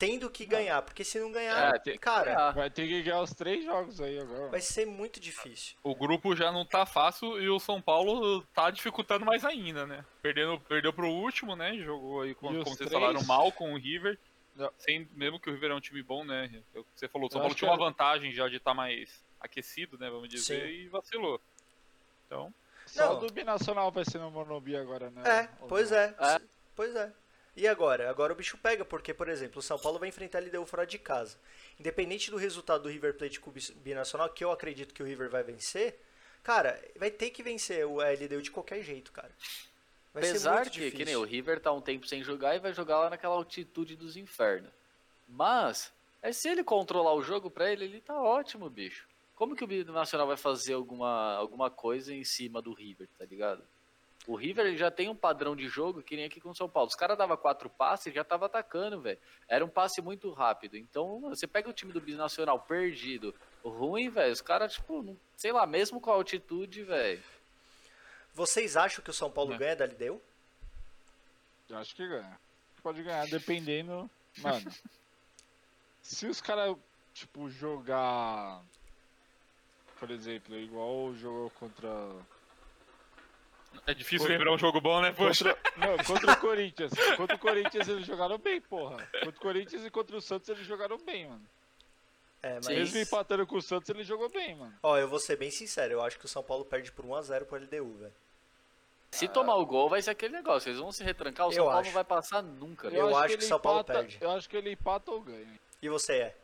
Tendo 0.03 0.29
que 0.29 0.45
ganhar, 0.45 0.83
porque 0.83 1.05
se 1.05 1.21
não 1.21 1.31
ganhar, 1.31 1.77
É, 1.87 1.97
cara. 1.97 2.51
Vai 2.51 2.69
ter 2.69 2.89
que 2.89 3.03
ganhar 3.05 3.21
os 3.23 3.33
três 3.33 3.65
jogos 3.65 4.01
aí 4.01 4.19
agora. 4.19 4.49
vai 4.49 4.61
ser 4.61 4.85
muito 4.85 5.21
difícil. 5.21 5.77
O 5.81 5.95
grupo 5.95 6.35
já 6.35 6.51
não 6.51 6.67
tá 6.67 6.85
fácil 6.85 7.41
e 7.41 7.49
o 7.49 7.61
São 7.61 7.81
Paulo 7.81 8.43
tá 8.53 8.69
dificultando 8.73 9.25
mais 9.25 9.45
ainda, 9.45 9.87
né? 9.87 10.05
Perdendo, 10.21 10.59
perdeu 10.59 10.93
pro 10.93 11.09
último, 11.09 11.55
né? 11.55 11.79
Jogou 11.79 12.23
aí, 12.23 12.35
como, 12.35 12.59
os 12.59 12.65
como 12.65 12.75
vocês 12.77 12.89
três? 12.91 13.01
falaram, 13.01 13.23
mal 13.27 13.53
com 13.53 13.73
o 13.75 13.77
River. 13.79 14.19
Não. 14.57 14.73
Sem, 14.77 15.09
mesmo 15.13 15.39
que 15.39 15.49
o 15.49 15.53
River 15.53 15.71
é 15.71 15.75
um 15.77 15.81
time 15.81 16.03
bom, 16.03 16.25
né? 16.25 16.51
É 16.75 16.81
Você 16.97 17.07
falou, 17.07 17.29
o 17.29 17.31
São 17.31 17.41
Paulo 17.41 17.55
tinha 17.55 17.71
uma 17.71 17.77
é- 17.77 17.79
vantagem 17.79 18.33
já 18.33 18.49
de 18.49 18.57
estar 18.57 18.75
mais 18.75 19.23
aquecido, 19.41 19.97
né? 19.99 20.11
Vamos 20.11 20.29
dizer, 20.29 20.67
Sim. 20.67 20.67
e 20.67 20.89
vacilou. 20.89 21.41
Então, 22.27 22.53
Só 22.87 23.07
Não. 23.07 23.19
o 23.19 23.21
do 23.29 23.33
Binacional 23.33 23.93
vai 23.93 24.05
ser 24.05 24.19
no 24.19 24.33
Morumbi 24.33 24.75
agora, 24.77 25.11
né? 25.11 25.23
É, 25.25 25.49
pois 25.69 25.93
é. 25.93 26.13
É. 26.19 26.41
Pois 26.75 26.93
é. 26.97 27.13
E 27.55 27.69
agora? 27.69 28.09
Agora 28.09 28.33
o 28.33 28.37
bicho 28.37 28.57
pega, 28.57 28.85
porque, 28.85 29.13
por 29.13 29.29
exemplo, 29.29 29.59
o 29.59 29.63
São 29.63 29.79
Paulo 29.79 29.99
vai 29.99 30.09
enfrentar 30.09 30.39
a 30.39 30.41
LDU 30.41 30.65
fora 30.65 30.87
de 30.87 30.99
casa. 30.99 31.39
Independente 31.79 32.31
do 32.31 32.37
resultado 32.37 32.85
do 32.85 32.89
River 32.89 33.15
Plate 33.15 33.41
com 33.41 33.51
o 33.51 33.55
Binacional, 33.77 34.31
que 34.31 34.43
eu 34.43 34.51
acredito 34.51 34.95
que 34.95 35.03
o 35.03 35.07
River 35.07 35.29
vai 35.29 35.43
vencer, 35.43 36.01
cara, 36.43 36.83
vai 36.97 37.11
ter 37.11 37.31
que 37.31 37.43
vencer 37.43 37.87
o 37.87 37.99
LDU 38.01 38.41
de 38.41 38.51
qualquer 38.51 38.83
jeito, 38.83 39.13
cara. 39.13 39.31
Vai 40.15 40.23
ser 40.23 40.31
Apesar 40.31 40.65
que, 40.65 40.71
difícil. 40.71 40.99
que 40.99 41.05
nem 41.05 41.17
o 41.17 41.25
River 41.25 41.61
tá 41.61 41.73
um 41.73 41.81
tempo 41.81 42.07
sem 42.07 42.23
jogar 42.23 42.55
e 42.57 42.59
vai 42.59 42.73
jogar 42.73 42.99
lá 42.99 43.11
naquela 43.11 43.35
altitude 43.35 43.97
dos 43.97 44.17
infernos. 44.17 44.71
Mas, 45.29 45.93
é 46.23 46.33
se 46.33 46.49
ele 46.49 46.65
controlar 46.65 47.15
o 47.15 47.23
jogo 47.23 47.51
pra 47.51 47.71
ele, 47.71 47.85
ele 47.85 48.01
tá 48.01 48.21
ótimo, 48.21 48.69
bicho. 48.69 49.07
Como 49.35 49.57
que 49.57 49.65
o 49.65 49.67
Binacional 49.67 50.27
vai 50.27 50.37
fazer 50.37 50.75
alguma, 50.75 51.35
alguma 51.35 51.71
coisa 51.71 52.15
em 52.15 52.25
cima 52.25 52.63
do 52.63 52.73
River, 52.73 53.09
tá 53.19 53.25
ligado? 53.25 53.63
O 54.27 54.37
River 54.37 54.67
ele 54.67 54.77
já 54.77 54.89
tem 54.91 55.09
um 55.09 55.17
padrão 55.17 55.57
de 55.57 55.67
jogo 55.67 56.01
que 56.03 56.15
nem 56.15 56.25
aqui 56.27 56.41
com 56.41 56.51
o 56.51 56.55
São 56.55 56.69
Paulo. 56.69 56.89
Os 56.89 56.95
caras 56.95 57.19
davam 57.19 57.37
quatro 57.37 57.69
passes 57.69 58.07
e 58.07 58.13
já 58.15 58.23
tava 58.23 58.47
atacando, 58.47 59.01
velho. 59.01 59.19
Era 59.49 59.65
um 59.65 59.69
passe 59.69 60.01
muito 60.01 60.31
rápido. 60.31 60.77
Então, 60.77 61.21
você 61.23 61.47
pega 61.47 61.69
o 61.69 61.73
time 61.73 61.93
do 61.93 62.01
Binacional 62.01 62.61
perdido, 62.61 63.35
ruim, 63.65 64.09
velho. 64.11 64.33
Os 64.33 64.41
caras, 64.41 64.75
tipo, 64.75 65.03
não- 65.03 65.17
sei 65.37 65.51
lá, 65.51 65.67
mesmo 65.67 66.01
com 66.01 66.11
a 66.13 66.15
altitude, 66.15 66.85
velho. 66.85 67.21
Vocês 68.33 68.77
acham 68.77 69.03
que 69.03 69.11
o 69.11 69.15
São 69.15 69.31
Paulo 69.31 69.55
É. 69.55 69.59
ganha 69.59 69.77
da 69.77 69.85
LDU? 69.87 70.23
Eu 71.69 71.79
acho 71.79 71.95
que 71.97 72.07
ganha. 72.07 72.39
Pode 72.83 73.03
ganhar, 73.03 73.27
dependendo. 73.27 74.09
Mano. 74.39 74.73
se 76.01 76.27
os 76.27 76.41
caras, 76.41 76.77
tipo, 77.13 77.51
jogar. 77.51 78.63
Por 79.99 80.11
exemplo, 80.11 80.57
igual 80.57 81.13
jogou 81.15 81.51
contra. 81.51 81.89
É 83.87 83.95
difícil 83.95 84.21
Contra- 84.21 84.37
lembrar 84.37 84.53
um 84.55 84.59
jogo 84.59 84.81
bom, 84.81 85.01
né? 85.01 85.13
Poxa. 85.13 85.55
Contra, 85.55 85.87
não, 85.97 86.05
contra 86.05 86.33
o 86.33 86.37
Corinthians. 86.41 86.93
Contra 87.17 87.37
o 87.37 87.39
Corinthians 87.39 87.89
eles 87.89 88.07
jogaram 88.07 88.39
bem, 88.39 88.61
porra. 88.61 88.97
Contra 89.13 89.29
o 89.31 89.41
Corinthians 89.41 89.85
e 89.85 89.91
contra 89.91 90.17
o 90.17 90.21
Santos 90.21 90.49
eles 90.49 90.67
jogaram 90.67 90.99
bem, 90.99 91.27
mano. 91.29 91.43
É, 92.43 92.55
mas. 92.57 92.67
Sim. 92.67 92.75
Mesmo 92.75 92.99
empatando 92.99 93.47
com 93.47 93.57
o 93.57 93.63
Santos, 93.63 93.89
ele 93.91 94.03
jogou 94.03 94.29
bem, 94.29 94.55
mano. 94.57 94.75
Ó, 94.83 94.97
eu 94.99 95.07
vou 95.09 95.19
ser 95.21 95.37
bem 95.37 95.51
sincero, 95.51 95.93
eu 95.95 96.03
acho 96.03 96.19
que 96.19 96.25
o 96.25 96.29
São 96.29 96.43
Paulo 96.43 96.65
perde 96.65 96.91
por 96.91 97.05
1x0 97.05 97.45
pro 97.45 97.57
LDU, 97.57 97.99
velho. 97.99 98.13
Se 99.13 99.29
tomar 99.29 99.57
o 99.57 99.67
gol, 99.67 99.89
vai 99.91 100.01
ser 100.03 100.11
aquele 100.11 100.33
negócio. 100.35 100.69
Eles 100.71 100.81
vão 100.81 100.91
se 100.91 101.05
retrancar, 101.05 101.47
o 101.47 101.51
Eu 101.51 101.55
São 101.55 101.65
Paulo 101.67 101.79
acho. 101.81 101.89
não 101.89 101.95
vai 101.95 102.05
passar 102.05 102.43
nunca. 102.43 102.89
Eu 102.89 103.07
velho. 103.07 103.17
acho 103.17 103.37
que 103.39 103.45
o 103.45 103.47
São 103.49 103.61
Paulo 103.61 103.81
empata- 103.81 103.99
perde. 103.99 104.19
Eu 104.21 104.31
acho 104.31 104.49
que 104.49 104.57
ele 104.57 104.73
empata 104.73 105.11
ou 105.11 105.21
ganha. 105.21 105.61
E 105.83 105.89
você 105.89 106.13
é? 106.15 106.37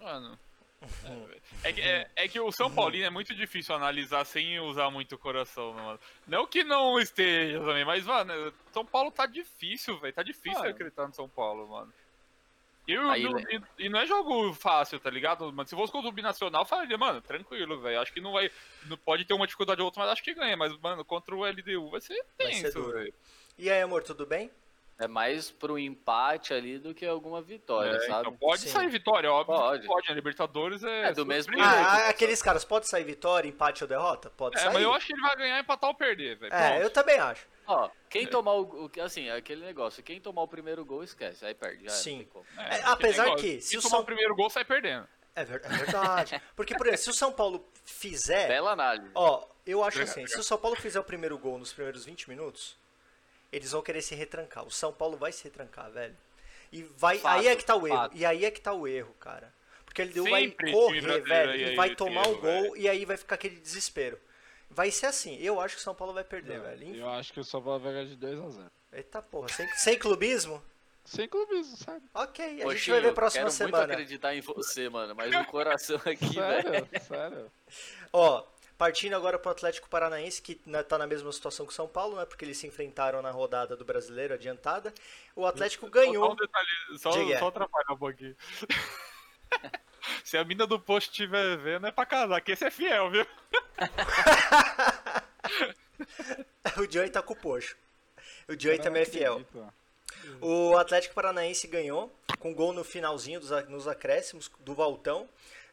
Mano. 0.00 0.38
É 1.64 1.72
que, 1.72 1.80
é, 1.80 2.10
é 2.14 2.28
que 2.28 2.38
o 2.38 2.52
São 2.52 2.72
Paulino 2.72 3.04
é 3.06 3.10
muito 3.10 3.34
difícil 3.34 3.74
analisar 3.74 4.24
sem 4.24 4.60
usar 4.60 4.90
muito 4.90 5.16
o 5.16 5.18
coração, 5.18 5.74
né, 5.74 5.82
mano. 5.82 6.00
Não 6.26 6.46
que 6.46 6.62
não 6.62 7.00
esteja 7.00 7.58
também, 7.60 7.84
mas, 7.84 8.04
mano, 8.06 8.52
São 8.72 8.84
Paulo 8.84 9.10
tá 9.10 9.26
difícil, 9.26 9.98
velho. 9.98 10.12
Tá 10.14 10.22
difícil 10.22 10.60
Mano. 10.60 10.70
acreditar 10.70 11.08
no 11.08 11.14
São 11.14 11.28
Paulo, 11.28 11.66
mano. 11.68 11.92
E, 12.86 12.96
Aí, 12.96 13.22
e 13.22 13.26
o- 13.26 13.32
né? 13.32 13.42
e- 13.50 13.84
e 13.86 13.88
não 13.88 13.98
é 13.98 14.06
jogo 14.06 14.52
fácil, 14.54 15.00
tá 15.00 15.10
ligado? 15.10 15.52
Mas 15.52 15.68
se 15.68 15.74
fosse 15.76 15.92
contra 15.92 16.08
o 16.08 16.12
Binacional, 16.12 16.62
eu 16.62 16.66
falaria, 16.66 16.96
mano, 16.96 17.20
tranquilo, 17.20 17.80
velho. 17.80 18.00
Acho 18.00 18.12
que 18.12 18.20
não 18.20 18.32
vai. 18.32 18.50
Não 18.84 18.96
pode 18.96 19.24
ter 19.24 19.34
uma 19.34 19.46
dificuldade 19.46 19.80
ou 19.80 19.86
outra, 19.86 20.02
mas 20.02 20.12
acho 20.12 20.22
que 20.22 20.32
ganha. 20.32 20.56
Mas, 20.56 20.74
mano, 20.78 21.04
contra 21.04 21.34
o 21.34 21.44
LDU 21.44 21.90
vai 21.90 22.00
ser 22.00 22.24
tenso, 22.36 22.92
velho. 22.92 23.12
E 23.58 23.68
aí, 23.68 23.82
amor, 23.82 24.04
tudo 24.04 24.24
bem? 24.24 24.50
É 25.00 25.06
mais 25.06 25.48
pro 25.48 25.78
empate 25.78 26.52
ali 26.52 26.76
do 26.76 26.92
que 26.92 27.06
alguma 27.06 27.40
vitória, 27.40 27.90
É, 27.96 28.00
sabe? 28.00 28.20
então 28.22 28.36
pode 28.36 28.62
Sim. 28.62 28.68
sair 28.70 28.88
vitória, 28.88 29.30
óbvio. 29.32 29.54
Pode. 29.56 29.86
Pode, 29.86 30.10
a 30.10 30.14
Libertadores 30.14 30.82
é. 30.82 31.02
É, 31.10 31.12
do 31.12 31.24
mesmo 31.24 31.52
surpresa. 31.52 31.72
jeito. 31.76 31.88
Ah, 31.88 32.08
aqueles 32.08 32.42
caras, 32.42 32.64
pode 32.64 32.88
sair 32.88 33.04
vitória, 33.04 33.48
empate 33.48 33.84
ou 33.84 33.88
derrota? 33.88 34.28
Pode 34.30 34.56
É, 34.56 34.60
sair. 34.60 34.72
mas 34.72 34.82
eu 34.82 34.92
acho 34.92 35.06
que 35.06 35.12
ele 35.12 35.20
vai 35.22 35.36
ganhar, 35.36 35.60
empatar 35.60 35.88
ou 35.88 35.94
perder, 35.94 36.36
velho. 36.36 36.52
É, 36.52 36.68
Pronto. 36.70 36.82
eu 36.82 36.90
também 36.90 37.16
acho. 37.18 37.46
Ó, 37.68 37.88
quem 38.10 38.26
tomar 38.26 38.54
o, 38.54 38.90
assim, 39.04 39.30
aquele 39.30 39.64
negócio, 39.64 40.02
quem 40.02 40.20
tomar 40.20 40.42
o 40.42 40.48
primeiro 40.48 40.84
gol 40.84 41.04
esquece, 41.04 41.44
aí 41.46 41.54
perde, 41.54 41.84
já 41.84 41.90
Sim. 41.90 42.26
É, 42.56 42.78
É, 42.78 42.82
apesar 42.86 43.24
negócio, 43.26 43.44
que, 43.46 43.60
se 43.60 43.68
se 43.68 43.78
o 43.78 43.82
tomar 43.82 43.90
São- 43.90 44.00
o 44.00 44.04
primeiro 44.04 44.34
gol, 44.34 44.50
sai 44.50 44.64
perdendo. 44.64 45.06
É, 45.36 45.44
ver- 45.44 45.62
é 45.64 45.68
verdade. 45.68 46.42
Porque, 46.56 46.74
por 46.76 46.86
exemplo, 46.88 47.04
se 47.04 47.10
o 47.10 47.14
São 47.14 47.30
Paulo 47.30 47.64
fizer. 47.84 48.48
Bela 48.48 48.72
análise. 48.72 49.08
Ó, 49.14 49.46
eu 49.64 49.84
acho 49.84 49.98
Legal, 49.98 50.10
assim, 50.12 50.26
se 50.26 50.40
o 50.40 50.42
São 50.42 50.58
Paulo 50.58 50.76
fizer 50.76 50.98
o 50.98 51.04
primeiro 51.04 51.38
gol 51.38 51.56
nos 51.56 51.72
primeiros 51.72 52.04
20 52.04 52.28
minutos, 52.28 52.76
eles 53.52 53.70
vão 53.72 53.82
querer 53.82 54.02
se 54.02 54.14
retrancar. 54.14 54.64
O 54.66 54.70
São 54.70 54.92
Paulo 54.92 55.16
vai 55.16 55.32
se 55.32 55.44
retrancar, 55.44 55.90
velho. 55.90 56.16
E 56.72 56.82
vai, 56.82 57.18
Fato, 57.18 57.38
aí 57.38 57.46
é 57.48 57.56
que 57.56 57.64
tá 57.64 57.74
o 57.76 57.86
erro. 57.86 57.96
fato. 57.96 58.16
E 58.16 58.24
aí 58.26 58.44
é 58.44 58.50
que 58.50 58.60
tá 58.60 58.72
o 58.72 58.86
erro, 58.86 59.14
cara. 59.18 59.52
Porque 59.84 60.02
ele 60.02 60.20
vai 60.30 60.42
Sempre 60.44 60.66
time 60.66 60.72
correr, 60.72 61.20
velho, 61.22 61.50
aí 61.50 61.72
e 61.72 61.76
vai 61.76 61.94
tomar 61.94 62.26
o 62.26 62.30
erro, 62.32 62.40
gol 62.40 62.62
velho. 62.62 62.76
e 62.76 62.88
aí 62.88 63.04
vai 63.04 63.16
ficar 63.16 63.36
aquele 63.36 63.56
desespero. 63.56 64.18
Vai 64.70 64.90
ser 64.90 65.06
assim. 65.06 65.36
Eu 65.40 65.60
acho 65.60 65.76
que 65.76 65.80
o 65.80 65.84
São 65.84 65.94
Paulo 65.94 66.12
vai 66.12 66.24
perder, 66.24 66.60
velho. 66.60 66.94
Eu 66.94 67.08
acho 67.08 67.32
que 67.32 67.40
o 67.40 67.44
São 67.44 67.62
Paulo 67.62 67.80
vai 67.80 67.92
ganhar 67.92 68.04
de 68.04 68.16
2x0. 68.16 68.66
Eita 68.92 69.22
porra, 69.22 69.48
sem, 69.48 69.66
sem 69.76 69.98
clubismo? 69.98 70.62
Sem 71.06 71.26
clubismo, 71.26 71.74
sabe? 71.78 72.02
Ok, 72.12 72.44
a 72.44 72.48
gente 72.50 72.62
Poxinho, 72.64 72.96
vai 72.96 73.02
ver 73.02 73.08
eu 73.08 73.14
próxima 73.14 73.44
quero 73.44 73.50
semana. 73.50 73.78
muito 73.78 73.92
acreditar 73.92 74.34
em 74.34 74.42
você, 74.42 74.90
mano, 74.90 75.14
mas 75.14 75.34
o 75.34 75.44
coração 75.46 75.96
aqui, 76.04 76.16
velho. 76.36 76.62
Sério, 76.62 76.88
sério. 77.08 77.52
Ó, 78.12 78.44
partindo 78.78 79.14
agora 79.16 79.38
pro 79.38 79.50
Atlético 79.50 79.88
Paranaense, 79.88 80.40
que 80.40 80.60
na- 80.64 80.84
tá 80.84 80.96
na 80.96 81.06
mesma 81.06 81.32
situação 81.32 81.66
que 81.66 81.72
o 81.72 81.74
São 81.74 81.88
Paulo, 81.88 82.16
né? 82.16 82.24
Porque 82.24 82.44
eles 82.44 82.56
se 82.56 82.66
enfrentaram 82.66 83.20
na 83.20 83.30
rodada 83.32 83.76
do 83.76 83.84
Brasileiro 83.84 84.32
adiantada. 84.34 84.94
O 85.34 85.44
Atlético 85.44 85.86
Só 85.86 85.92
ganhou. 85.92 86.32
um 86.32 86.36
detalhe, 86.36 86.68
só, 86.96 87.10
Diga. 87.10 87.38
só 87.40 87.48
atrapalhar 87.48 87.92
um 87.92 87.98
pouquinho. 87.98 88.36
Se 90.24 90.38
a 90.38 90.44
mina 90.44 90.66
do 90.66 90.78
post 90.78 91.10
estiver 91.10 91.56
vendo, 91.58 91.86
é 91.86 91.90
pra 91.90 92.06
casar, 92.06 92.40
que 92.40 92.52
esse 92.52 92.64
é 92.64 92.70
fiel, 92.70 93.10
viu? 93.10 93.26
o 96.78 96.90
Joey 96.90 97.10
tá 97.10 97.22
com 97.22 97.34
o 97.34 97.36
Poxo. 97.36 97.76
O 98.48 98.58
Joey 98.58 98.78
também 98.78 99.02
é 99.02 99.06
fiel. 99.06 99.42
O 100.40 100.76
Atlético 100.76 101.14
Paranaense 101.14 101.66
ganhou, 101.66 102.14
com 102.38 102.54
gol 102.54 102.72
no 102.72 102.84
finalzinho, 102.84 103.40
dos, 103.40 103.50
nos 103.68 103.88
acréscimos, 103.88 104.50
do 104.60 104.74
Valtão. 104.74 105.28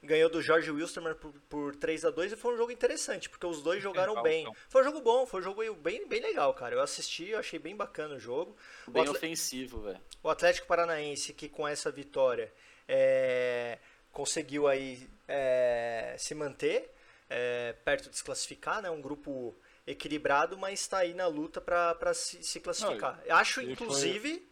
Ganhou 0.05 0.29
do 0.29 0.41
Jorge 0.41 0.69
Wilstermann 0.71 1.15
por, 1.15 1.33
por 1.49 1.75
3 1.75 2.05
a 2.05 2.09
2 2.09 2.31
e 2.33 2.35
foi 2.35 2.53
um 2.53 2.57
jogo 2.57 2.71
interessante, 2.71 3.29
porque 3.29 3.45
os 3.45 3.61
dois 3.61 3.81
jogaram 3.81 4.21
bem. 4.21 4.51
Foi 4.69 4.81
um 4.81 4.85
jogo 4.85 5.01
bom, 5.01 5.25
foi 5.25 5.39
um 5.41 5.43
jogo 5.43 5.73
bem, 5.75 6.07
bem 6.07 6.21
legal, 6.21 6.53
cara. 6.53 6.75
Eu 6.75 6.81
assisti, 6.81 7.29
eu 7.29 7.39
achei 7.39 7.59
bem 7.59 7.75
bacana 7.75 8.15
o 8.15 8.19
jogo. 8.19 8.55
O 8.87 8.91
Bem 8.91 9.03
Atle- 9.03 9.15
ofensivo, 9.15 9.81
velho. 9.81 9.99
o 10.23 10.29
Atlético 10.29 10.67
Paranaense 10.67 11.33
que 11.33 11.49
com 11.49 11.67
essa 11.67 11.91
vitória 11.91 12.53
é, 12.87 13.77
conseguiu 14.11 14.67
aí 14.67 15.09
é, 15.27 16.15
se 16.17 16.33
manter 16.35 16.91
é, 17.29 17.73
perto 17.83 18.09
de 18.09 18.17
se 18.17 18.23
classificar, 18.23 18.81
né? 18.81 18.89
Um 18.89 19.01
grupo 19.01 19.55
equilibrado, 19.87 20.57
mas 20.57 20.79
está 20.81 20.99
aí 20.99 21.13
na 21.13 21.27
luta 21.27 21.59
para 21.61 22.13
se, 22.13 22.41
se 22.43 22.59
classificar. 22.59 23.21
Acho, 23.29 23.61
e 23.61 23.63
foi- 23.65 23.73
inclusive, 23.73 24.47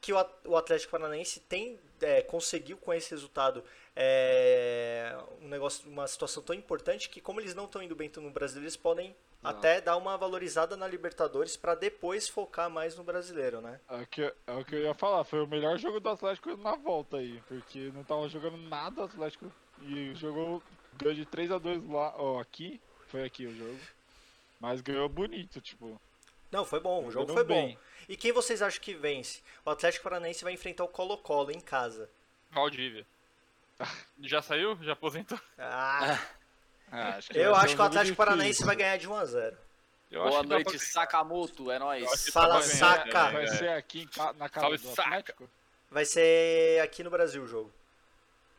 que 0.00 0.12
o 0.12 0.26
o 0.44 0.56
Atlético 0.56 0.92
Paranaense 0.92 1.40
tem 1.40 1.78
é, 2.00 2.20
conseguiu 2.22 2.76
com 2.76 2.92
esse 2.92 3.10
resultado 3.10 3.64
é, 3.96 5.16
um 5.40 5.48
negócio, 5.48 5.88
uma 5.88 6.06
situação 6.06 6.42
tão 6.42 6.54
importante 6.54 7.08
que 7.08 7.20
como 7.20 7.40
eles 7.40 7.54
não 7.54 7.64
estão 7.64 7.82
indo 7.82 7.96
bem 7.96 8.10
no 8.16 8.30
brasileiro, 8.30 8.64
eles 8.64 8.76
podem 8.76 9.16
até 9.42 9.80
dar 9.80 9.96
uma 9.96 10.16
valorizada 10.18 10.76
na 10.76 10.86
Libertadores 10.86 11.56
para 11.56 11.74
depois 11.74 12.28
focar 12.28 12.68
mais 12.68 12.96
no 12.96 13.02
brasileiro, 13.04 13.60
né? 13.60 13.80
É 13.88 13.96
o, 13.96 14.06
que, 14.06 14.22
é 14.22 14.52
o 14.52 14.64
que 14.64 14.74
eu 14.74 14.82
ia 14.82 14.94
falar, 14.94 15.24
foi 15.24 15.40
o 15.40 15.46
melhor 15.46 15.78
jogo 15.78 16.00
do 16.00 16.08
Atlético 16.08 16.56
na 16.56 16.74
volta 16.76 17.18
aí, 17.18 17.42
porque 17.48 17.90
não 17.94 18.04
tava 18.04 18.28
jogando 18.28 18.56
nada 18.56 19.02
o 19.02 19.04
Atlético 19.04 19.50
e 19.82 20.14
jogou 20.14 20.62
ganhou 20.96 21.14
de 21.14 21.24
3 21.26 21.52
a 21.52 21.58
2 21.58 21.88
lá, 21.88 22.14
ó, 22.16 22.40
aqui, 22.40 22.80
foi 23.08 23.24
aqui 23.24 23.46
o 23.46 23.54
jogo. 23.54 23.78
Mas 24.58 24.80
ganhou 24.80 25.08
bonito, 25.08 25.60
tipo. 25.60 26.00
Não, 26.50 26.64
foi 26.64 26.80
bom, 26.80 27.04
o 27.04 27.10
jogo 27.10 27.32
foi 27.32 27.44
bem. 27.44 27.74
bom. 27.74 27.80
E 28.08 28.16
quem 28.16 28.32
vocês 28.32 28.62
acham 28.62 28.80
que 28.80 28.94
vence? 28.94 29.42
O 29.64 29.70
Atlético 29.70 30.04
Paranaense 30.04 30.44
vai 30.44 30.52
enfrentar 30.52 30.84
o 30.84 30.88
Colo-Colo 30.88 31.50
em 31.50 31.60
casa. 31.60 32.08
Valdívia. 32.50 33.06
Já 34.22 34.40
saiu? 34.42 34.76
Já 34.82 34.92
aposentou? 34.92 35.38
Ah, 35.58 36.18
Ah, 36.90 37.16
acho 37.16 37.32
eu 37.32 37.54
acho 37.54 37.74
que 37.74 37.80
o 37.80 37.84
Atlético 37.84 38.16
Paranaense 38.16 38.64
vai 38.64 38.76
ganhar 38.76 38.96
de 38.96 39.08
1 39.08 39.14
a 39.16 39.24
0. 39.24 39.56
Eu 40.10 40.22
Boa 40.22 40.40
que 40.42 40.46
dá 40.48 40.54
noite, 40.54 40.70
pra- 40.70 40.78
Sakamoto, 40.86 41.70
é 41.72 41.78
nóis. 41.80 42.28
Fala, 42.32 42.60
pra 42.60 42.66
né, 43.26 43.32
Vai 43.32 43.44
é. 43.44 43.46
ser 43.48 43.68
aqui 43.70 44.02
em 44.02 44.06
ca- 44.06 44.32
na 44.34 44.48
casa 44.48 44.66
Salve, 44.68 44.78
do. 44.78 45.00
Atlético? 45.00 45.50
Vai 45.90 46.04
ser 46.04 46.80
aqui 46.80 47.02
no 47.02 47.10
Brasil 47.10 47.42
o 47.42 47.46
jogo. 47.46 47.72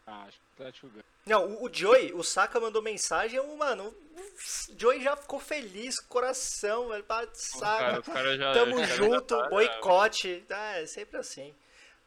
Ah, 0.06 0.24
acho 0.28 0.38
que 0.38 0.44
o 0.44 0.54
Atlético 0.56 0.88
ganha. 0.90 1.06
Não, 1.26 1.46
o, 1.46 1.66
o 1.66 1.74
Joey, 1.74 2.14
o 2.14 2.22
Saka 2.24 2.60
mandou 2.60 2.82
mensagem, 2.82 3.40
o 3.40 3.58
mano, 3.58 3.86
o 3.88 4.80
Joey 4.80 5.02
já 5.02 5.16
ficou 5.16 5.40
feliz, 5.40 5.98
coração, 6.02 6.90
velho, 6.90 7.04
pá, 7.06 7.24
Os 7.24 7.30
Saka, 7.60 8.02
já- 8.38 8.54
tamo 8.54 8.80
já 8.80 8.96
junto, 8.96 9.38
tá- 9.38 9.50
boicote, 9.50 10.46
ah, 10.50 10.80
é 10.82 10.86
sempre 10.86 11.18
assim. 11.18 11.56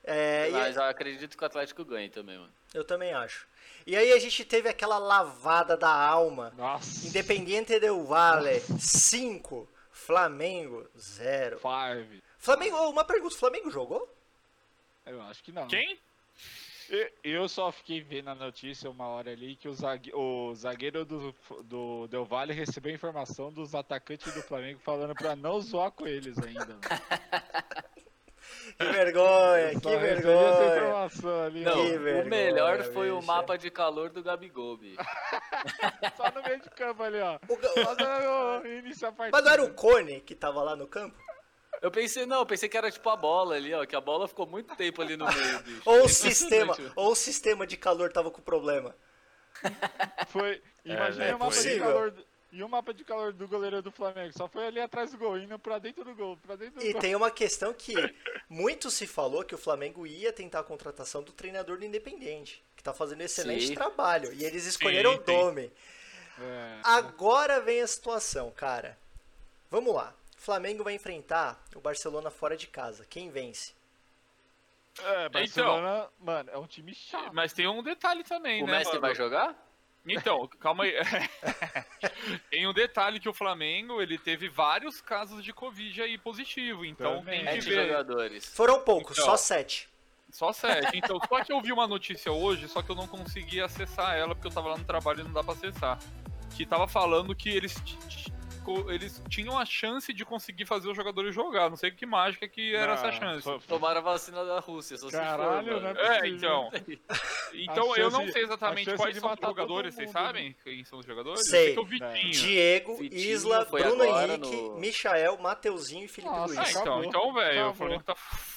É, 0.05 0.49
e- 0.49 0.53
Mas 0.53 0.77
eu 0.77 0.83
acredito 0.85 1.37
que 1.37 1.43
o 1.43 1.47
Atlético 1.47 1.83
ganhe 1.85 2.09
também, 2.11 2.39
mano. 2.39 2.53
Eu 2.75 2.85
também 2.85 3.12
acho. 3.12 3.47
E 3.87 3.97
aí 3.97 4.12
a 4.12 4.18
gente 4.18 4.45
teve 4.45 4.68
aquela 4.68 4.99
lavada 4.99 5.77
da 5.77 5.91
alma, 5.91 6.53
Nossa. 6.57 7.07
Independiente 7.07 7.79
del 7.81 8.05
Valle, 8.05 8.61
5, 8.79 9.68
Flamengo, 9.91 10.87
0. 10.99 11.59
Five. 11.59 12.23
Flamengo, 12.39 12.77
oh, 12.77 12.91
uma 12.91 13.05
pergunta, 13.05 13.35
o 13.35 13.39
Flamengo 13.39 13.71
jogou? 13.71 14.09
Eu 15.07 15.21
acho 15.23 15.43
que 15.43 15.51
não. 15.53 15.66
Quem? 15.66 15.99
Eu 17.23 17.49
só 17.49 17.71
fiquei 17.71 18.01
vendo 18.01 18.31
a 18.31 18.35
notícia 18.35 18.91
uma 18.91 19.07
hora 19.07 19.31
ali 19.31 19.55
que 19.55 19.68
o 19.68 19.73
zague- 19.73 20.12
o 20.12 20.53
zagueiro 20.57 21.05
do, 21.05 21.33
do 21.62 22.09
Del 22.09 22.25
Valle 22.25 22.53
recebeu 22.53 22.93
informação 22.93 23.53
dos 23.53 23.77
atacantes 23.77 24.35
do 24.35 24.43
Flamengo 24.43 24.81
falando 24.81 25.14
pra 25.14 25.37
não 25.37 25.61
zoar 25.61 25.93
com 25.93 26.05
eles 26.07 26.37
ainda. 26.39 26.77
Que 28.78 28.84
vergonha, 28.86 29.80
que 29.80 29.96
vergonha. 29.96 31.44
ali, 31.46 31.64
Não. 31.64 31.72
Que 31.72 31.78
o 31.96 32.01
vergonha, 32.01 32.24
melhor 32.24 32.82
foi 32.84 33.11
o 33.11 33.16
bicho. 33.16 33.26
mapa 33.26 33.59
de 33.59 33.70
calor 33.70 34.11
do 34.11 34.22
Gabigol, 34.22 34.76
bicho. 34.76 34.96
Só 36.16 36.30
no 36.30 36.42
meio 36.42 36.61
de 36.61 36.70
campo 36.70 37.03
ali, 37.03 37.20
ó. 37.20 37.38
O 37.48 37.59
Só 37.84 38.61
no 38.61 38.66
início 38.66 39.09
a 39.09 39.12
partida. 39.12 39.36
Mas 39.36 39.44
não 39.44 39.53
era 39.53 39.62
o 39.64 39.74
Cone 39.74 40.20
que 40.20 40.34
tava 40.34 40.62
lá 40.62 40.74
no 40.76 40.86
campo? 40.86 41.16
Eu 41.82 41.90
pensei, 41.90 42.26
não, 42.26 42.40
eu 42.40 42.46
pensei 42.46 42.68
que 42.68 42.76
era 42.76 42.90
tipo 42.90 43.09
a 43.09 43.16
bola 43.16 43.55
ali, 43.55 43.72
ó, 43.72 43.86
que 43.86 43.96
a 43.96 44.01
bola 44.01 44.28
ficou 44.28 44.46
muito 44.46 44.74
tempo 44.76 45.01
ali 45.01 45.16
no 45.16 45.24
meio, 45.26 45.61
bicho. 45.64 45.82
Ou 45.86 46.05
o 46.05 46.09
sistema, 46.09 46.76
ou 46.94 47.12
o 47.12 47.14
sistema 47.14 47.66
de 47.66 47.76
calor 47.76 48.12
tava 48.12 48.30
com 48.30 48.42
problema. 48.42 48.94
Foi. 50.28 50.62
Imagina 50.84 51.24
é 51.24 51.34
o 51.34 51.38
mapa 51.38 51.55
de 51.55 51.78
calor. 51.78 52.11
do- 52.11 52.30
E 52.53 52.62
o 52.64 52.68
mapa 52.68 52.92
de 52.92 53.05
calor 53.05 53.32
do 53.32 53.46
goleiro 53.46 53.80
do 53.80 53.92
Flamengo. 53.92 54.36
Só 54.36 54.48
foi 54.48 54.66
ali 54.66 54.80
atrás 54.80 55.12
do 55.12 55.18
gol, 55.18 55.38
indo 55.38 55.57
pra 55.59 55.78
dentro 55.78 56.05
do 56.05 56.14
gol. 56.14 56.36
Pra 56.38 56.57
dentro 56.57 56.80
do 56.80 56.84
E 56.84 56.92
gol. 56.92 57.01
tem 57.01 57.14
uma 57.14 57.30
questão 57.30 57.72
que 57.72 57.94
muito 58.48 58.90
se 58.90 59.07
falou 59.07 59.44
que 59.44 59.55
o 59.55 59.59
Flamengo 59.59 60.05
ia 60.07 60.32
tentar 60.32 60.61
a 60.61 60.64
contratação 60.64 61.22
do 61.22 61.32
treinador 61.32 61.78
do 61.78 61.84
Independente, 61.84 62.62
que 62.76 62.82
tá 62.82 62.92
fazendo 62.92 63.20
excelente 63.20 63.68
Sim. 63.68 63.74
trabalho. 63.74 64.32
E 64.32 64.44
eles 64.44 64.66
escolheram 64.66 65.12
o 65.14 65.16
sim. 65.18 65.22
Dome. 65.24 65.72
É. 66.40 66.78
Agora 66.82 67.61
vem 67.61 67.82
a 67.82 67.86
situação, 67.86 68.51
cara. 68.51 68.98
Vamos 69.70 69.94
lá. 69.94 70.12
O 70.36 70.40
Flamengo 70.42 70.82
vai 70.82 70.94
enfrentar 70.94 71.62
o 71.76 71.80
Barcelona 71.80 72.30
fora 72.30 72.57
de 72.57 72.66
casa. 72.66 73.07
Quem 73.09 73.30
vence? 73.30 73.72
É, 75.03 75.28
Barcelona, 75.28 76.09
mano, 76.18 76.51
é 76.51 76.59
um 76.59 76.66
time 76.66 76.92
chato. 76.94 77.32
Mas 77.32 77.53
tem 77.53 77.68
um 77.68 77.82
detalhe 77.82 78.24
também, 78.24 78.62
O 78.62 78.66
né? 78.66 78.78
Messi 78.78 78.88
mano? 78.88 79.01
vai 79.03 79.14
jogar? 79.14 79.55
Então, 80.07 80.48
calma 80.59 80.84
aí. 80.84 80.94
tem 82.51 82.66
um 82.66 82.72
detalhe 82.72 83.20
que 83.20 83.28
o 83.28 83.34
Flamengo, 83.34 84.01
ele 84.01 84.16
teve 84.18 84.48
vários 84.48 85.01
casos 85.01 85.44
de 85.44 85.53
Covid 85.53 86.03
aí 86.03 86.16
positivo, 86.18 86.84
então 86.84 87.18
Também. 87.18 87.44
tem 87.44 87.55
que 87.57 87.62
Sete 87.62 87.74
ver. 87.74 87.86
jogadores. 87.88 88.46
Foram 88.55 88.80
poucos, 88.82 89.12
Então. 89.18 89.26
só 89.30 89.36
sete. 89.36 89.88
Só 90.30 90.53
sete. 90.53 90.96
Então, 90.96 91.18
só 91.28 91.42
que 91.44 91.53
eu 91.53 91.61
vi 91.61 91.72
uma 91.72 91.86
notícia 91.86 92.30
hoje, 92.32 92.68
só 92.68 92.82
que 92.82 92.90
eu 92.90 92.94
não 92.96 93.07
consegui 93.07 93.61
acessar 93.61 94.16
ela 94.16 94.34
porque 94.34 94.46
eu 94.48 94.53
tava 94.53 94.68
lá 94.70 94.78
no 94.78 94.84
trabalho 94.84 95.20
e 95.20 95.24
não 95.24 95.32
dá 95.32 95.42
pra 95.42 95.53
acessar. 95.55 95.98
Que 96.57 96.64
tava 96.64 96.86
falando 96.88 97.34
que 97.34 97.48
eles, 97.48 97.74
eles 98.91 99.23
tinham 99.29 99.59
a 99.59 99.64
chance 99.64 100.12
de 100.12 100.25
conseguir 100.25 100.64
fazer 100.66 100.89
os 100.89 100.97
jogadores 100.97 101.35
jogar. 101.35 101.68
Não 101.71 101.77
sei 101.77 101.91
que 101.91 102.07
mágica 102.07 102.49
que 102.49 102.75
era 102.75 102.93
essa 102.95 103.12
chance. 103.12 103.43
foi- 103.43 103.59
Tomaram 103.61 103.99
a 103.99 104.03
vacina 104.03 104.45
da 104.45 104.61
Rússia, 104.61 104.97
só 104.97 105.11
Caralho, 105.11 105.66
se 105.66 105.71
for, 105.73 105.83
né? 105.83 105.95
É, 105.97 106.29
então. 106.29 106.71
Então 107.53 107.93
A 107.93 107.99
eu 107.99 108.11
não 108.11 108.21
chance- 108.21 108.33
sei 108.33 108.43
exatamente 108.45 108.85
chance 108.85 108.97
quais 108.97 109.16
são 109.16 109.33
os 109.33 109.41
jogadores, 109.41 109.95
vocês 109.95 110.07
mundo, 110.09 110.16
né? 110.18 110.27
sabem 110.27 110.57
quem 110.64 110.85
são 110.85 110.99
os 111.01 111.07
jogadores? 111.07 111.49
Sei. 111.49 111.61
Eu 111.61 111.64
sei 111.64 111.75
que 111.75 111.81
o 111.81 111.85
Vitinho. 111.85 112.31
Diego, 112.33 112.97
Vitinho 112.97 113.21
Isla, 113.21 113.64
Bruno 113.64 114.05
Henrique, 114.05 114.57
no- 114.57 114.77
Michael, 114.79 115.39
Mateuzinho 115.39 116.05
e 116.05 116.09
Felipe 116.09 116.33
Nossa, 116.33 116.55
Luiz. 116.55 116.77
Ah, 116.77 116.81
então, 116.81 117.05
então, 117.05 117.33
velho, 117.33 117.68
o. 117.71 117.75
Flamengo 117.75 118.03
tá 118.05 118.16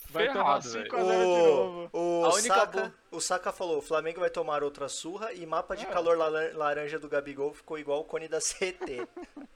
Vai 0.10 0.28
tomar 0.28 0.62
ferrado, 0.62 0.64
cinco 0.68 0.96
velho. 0.98 1.10
a- 1.10 1.14
de 1.14 1.48
novo. 1.48 1.90
O, 1.92 2.26
A 2.26 2.34
única 2.36 2.54
Saka, 2.56 2.68
boa- 2.82 2.94
o 3.16 3.22
Saka 3.22 3.52
falou, 3.52 3.78
o 3.78 3.82
Flamengo 3.82 4.20
vai 4.20 4.30
tomar 4.30 4.64
outra 4.64 4.88
surra 4.90 5.32
e 5.34 5.46
mapa 5.46 5.76
de 5.76 5.84
É. 5.86 5.90
calor 5.90 6.18
la- 6.18 6.30
laranja 6.54 6.98
do 7.00 7.08
Gabigol 7.10 7.54
ficou 7.54 7.78
igual 7.78 8.02
o 8.02 8.04
cone 8.06 8.28
da 8.28 8.40
CT. 8.40 9.08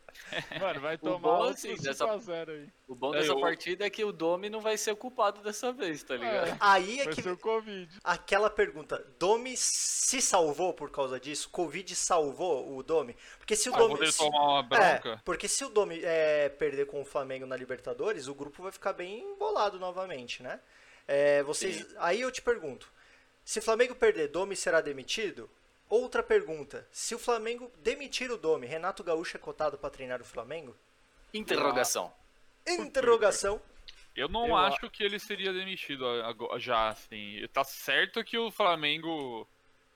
Mano, 0.60 0.82
vai 0.82 0.96
O 0.96 1.00
tomar 1.00 1.20
bom, 1.20 1.30
outro 1.38 1.54
assim, 1.54 1.70
5 1.76 1.84
dessa- 1.84 2.10
a 2.12 2.18
0 2.18 2.52
aí. 2.52 2.68
O 2.88 2.96
bom 2.96 3.14
É, 3.14 3.20
dessa 3.20 3.32
eu- 3.34 3.40
partida 3.40 3.86
é 3.86 3.90
que 3.90 4.04
o 4.04 4.12
Domi 4.12 4.50
não 4.50 4.60
vai 4.62 4.76
ser 4.76 4.92
o 4.92 4.96
culpado 4.98 5.42
dessa 5.42 5.72
vez, 5.72 6.02
tá 6.04 6.16
ligado? 6.16 6.48
É, 6.50 6.58
Aí 6.60 7.00
é 7.02 7.06
vai 7.06 7.14
que 7.14 7.22
ser 7.22 7.30
o 7.32 7.38
Covid. 7.38 8.00
aquela 8.04 8.50
pergunta, 8.50 9.06
Domi 9.20 9.56
se 9.56 10.20
salvou 10.22 10.74
por 10.74 10.90
causa 10.90 11.20
disso? 11.20 11.50
Covid 11.52 11.96
salvou 11.96 12.76
o 12.76 12.82
Domi? 12.82 13.16
Porque 13.38 13.56
se 13.56 13.70
o 13.70 13.76
Ah, 13.76 13.78
Domi 13.78 14.12
se- 14.12 14.18
tomar 14.18 14.42
uma 14.62 14.76
É, 14.76 15.00
bronca. 15.00 15.22
porque 15.24 15.48
se 15.48 15.64
o 15.64 15.70
Domi 15.70 16.02
é, 16.04 16.50
perder 16.50 16.88
com 16.88 17.00
o 17.02 17.06
Flamengo 17.06 17.46
na 17.46 17.56
Libertadores, 17.56 18.28
o 18.28 18.34
grupo 18.34 18.64
vai 18.64 18.72
ficar 18.72 18.94
bem 18.94 19.20
embolado 19.20 19.78
novamente, 19.80 20.42
né? 20.42 20.60
É, 21.08 21.42
vocês, 21.44 21.86
aí 22.00 22.20
eu 22.22 22.32
te 22.32 22.42
pergunto, 22.42 22.92
se 23.48 23.60
o 23.60 23.62
Flamengo 23.62 23.96
perder, 23.96 24.28
Domi 24.28 24.58
será 24.58 24.82
demitido? 24.82 25.50
Outra 25.90 26.22
pergunta, 26.22 26.86
se 26.92 27.16
o 27.16 27.20
Flamengo 27.20 27.72
demitir 27.82 28.30
o 28.30 28.38
Domi, 28.38 28.68
Renato 28.68 29.06
Gaúcho 29.06 29.38
é 29.38 29.40
cotado 29.40 29.78
para 29.78 29.90
treinar 29.90 30.22
o 30.22 30.26
Flamengo? 30.26 30.76
Interrogação. 31.34 32.12
Interrogação. 32.68 33.62
Eu 34.14 34.28
não 34.28 34.48
Eu 34.50 34.58
a- 34.58 34.68
acho 34.68 34.90
que 34.90 35.02
ele 35.02 35.18
seria 35.18 35.54
demitido 35.54 36.04
já, 36.60 36.90
assim. 36.90 37.48
Tá 37.54 37.64
certo 37.64 38.22
que 38.22 38.38
o 38.38 38.52
Flamengo, 38.52 39.48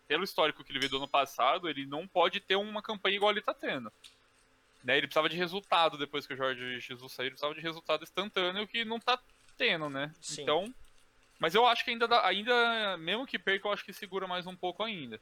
pelo 0.07 0.23
histórico 0.23 0.63
que 0.63 0.71
ele 0.71 0.79
veio 0.79 0.91
do 0.91 0.97
ano 0.97 1.07
passado, 1.09 1.67
ele 1.67 1.85
não 1.85 2.07
pode 2.07 2.39
ter 2.39 2.55
uma 2.55 2.81
campanha 2.81 3.17
igual 3.17 3.31
ele 3.31 3.41
tá 3.41 3.53
tendo. 3.53 3.91
Né? 4.81 4.97
Ele 4.97 5.07
precisava 5.07 5.27
de 5.27 5.35
resultado 5.35 5.97
depois 5.97 6.25
que 6.25 6.33
o 6.33 6.37
Jorge 6.37 6.79
Jesus 6.79 7.11
saiu, 7.11 7.25
ele 7.25 7.31
precisava 7.31 7.53
de 7.53 7.59
resultado 7.59 8.03
instantâneo 8.03 8.65
que 8.65 8.85
não 8.85 8.97
tá 8.97 9.19
tendo, 9.57 9.89
né? 9.89 10.13
Sim. 10.21 10.43
Então. 10.43 10.73
Mas 11.41 11.55
eu 11.55 11.65
acho 11.65 11.83
que 11.83 11.89
ainda, 11.89 12.07
dá- 12.07 12.25
ainda, 12.25 12.95
mesmo 12.99 13.25
que 13.25 13.39
perca, 13.39 13.67
eu 13.67 13.73
acho 13.73 13.83
que 13.83 13.91
segura 13.91 14.27
mais 14.27 14.45
um 14.45 14.55
pouco 14.55 14.83
ainda. 14.83 15.19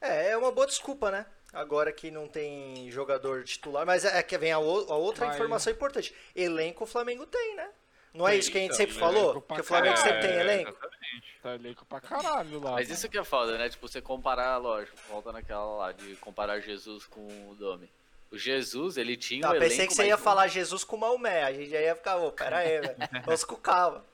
É, 0.00 0.30
é 0.30 0.36
uma 0.36 0.52
boa 0.52 0.66
desculpa, 0.68 1.10
né? 1.10 1.26
Agora 1.52 1.92
que 1.92 2.12
não 2.12 2.28
tem 2.28 2.88
jogador 2.92 3.42
titular, 3.42 3.84
mas 3.84 4.04
é 4.04 4.18
é 4.18 4.22
que 4.22 4.38
vem 4.38 4.52
a, 4.52 4.58
o- 4.60 4.92
a 4.92 4.96
outra 4.96 5.26
Mas- 5.26 5.34
informação 5.34 5.72
importante. 5.72 6.14
Elenco 6.34 6.84
o 6.84 6.86
Flamengo 6.86 7.26
tem, 7.26 7.56
né? 7.56 7.68
Não 8.14 8.26
é 8.26 8.30
Tem, 8.32 8.40
isso 8.40 8.50
que 8.52 8.58
a 8.58 8.60
gente 8.60 8.68
então, 8.72 8.76
sempre 8.76 8.94
falou? 8.94 9.40
Que 9.42 9.60
o 9.60 9.64
Flamengo 9.64 9.94
caralho. 9.96 10.14
sempre 10.14 10.28
tem 10.28 10.36
É, 10.36 10.40
elenco? 10.40 10.70
exatamente. 10.70 11.38
Tá 11.42 11.54
elenco 11.54 11.84
pra 11.86 12.00
caralho 12.00 12.60
lá. 12.60 12.70
Mas 12.72 12.88
mano. 12.88 12.94
isso 12.94 13.08
que 13.08 13.18
é 13.18 13.24
foda, 13.24 13.58
né? 13.58 13.68
Tipo, 13.68 13.88
você 13.88 14.00
comparar, 14.00 14.56
lógico, 14.58 14.96
volta 15.08 15.32
naquela 15.32 15.64
lá 15.76 15.92
de 15.92 16.14
comparar 16.16 16.60
Jesus 16.60 17.04
com 17.06 17.20
o 17.50 17.54
Domi. 17.56 17.88
O 18.30 18.38
Jesus, 18.38 18.96
ele 18.96 19.16
tinha 19.16 19.42
Tá, 19.42 19.50
um 19.50 19.58
pensei 19.58 19.78
elenco, 19.78 19.88
que 19.90 19.94
você 19.96 20.06
ia 20.06 20.16
não- 20.16 20.22
falar 20.22 20.46
Jesus 20.46 20.82
com 20.84 20.96
Maomé. 20.96 21.42
A 21.44 21.52
gente 21.52 21.70
já 21.70 21.80
ia 21.80 21.94
ficar, 21.96 22.16
ô, 22.16 22.30
pera 22.32 22.58
aí, 22.58 22.80
velho. 22.94 22.96
Vamos 23.24 23.44
com 23.44 23.56
calma. 23.56 24.04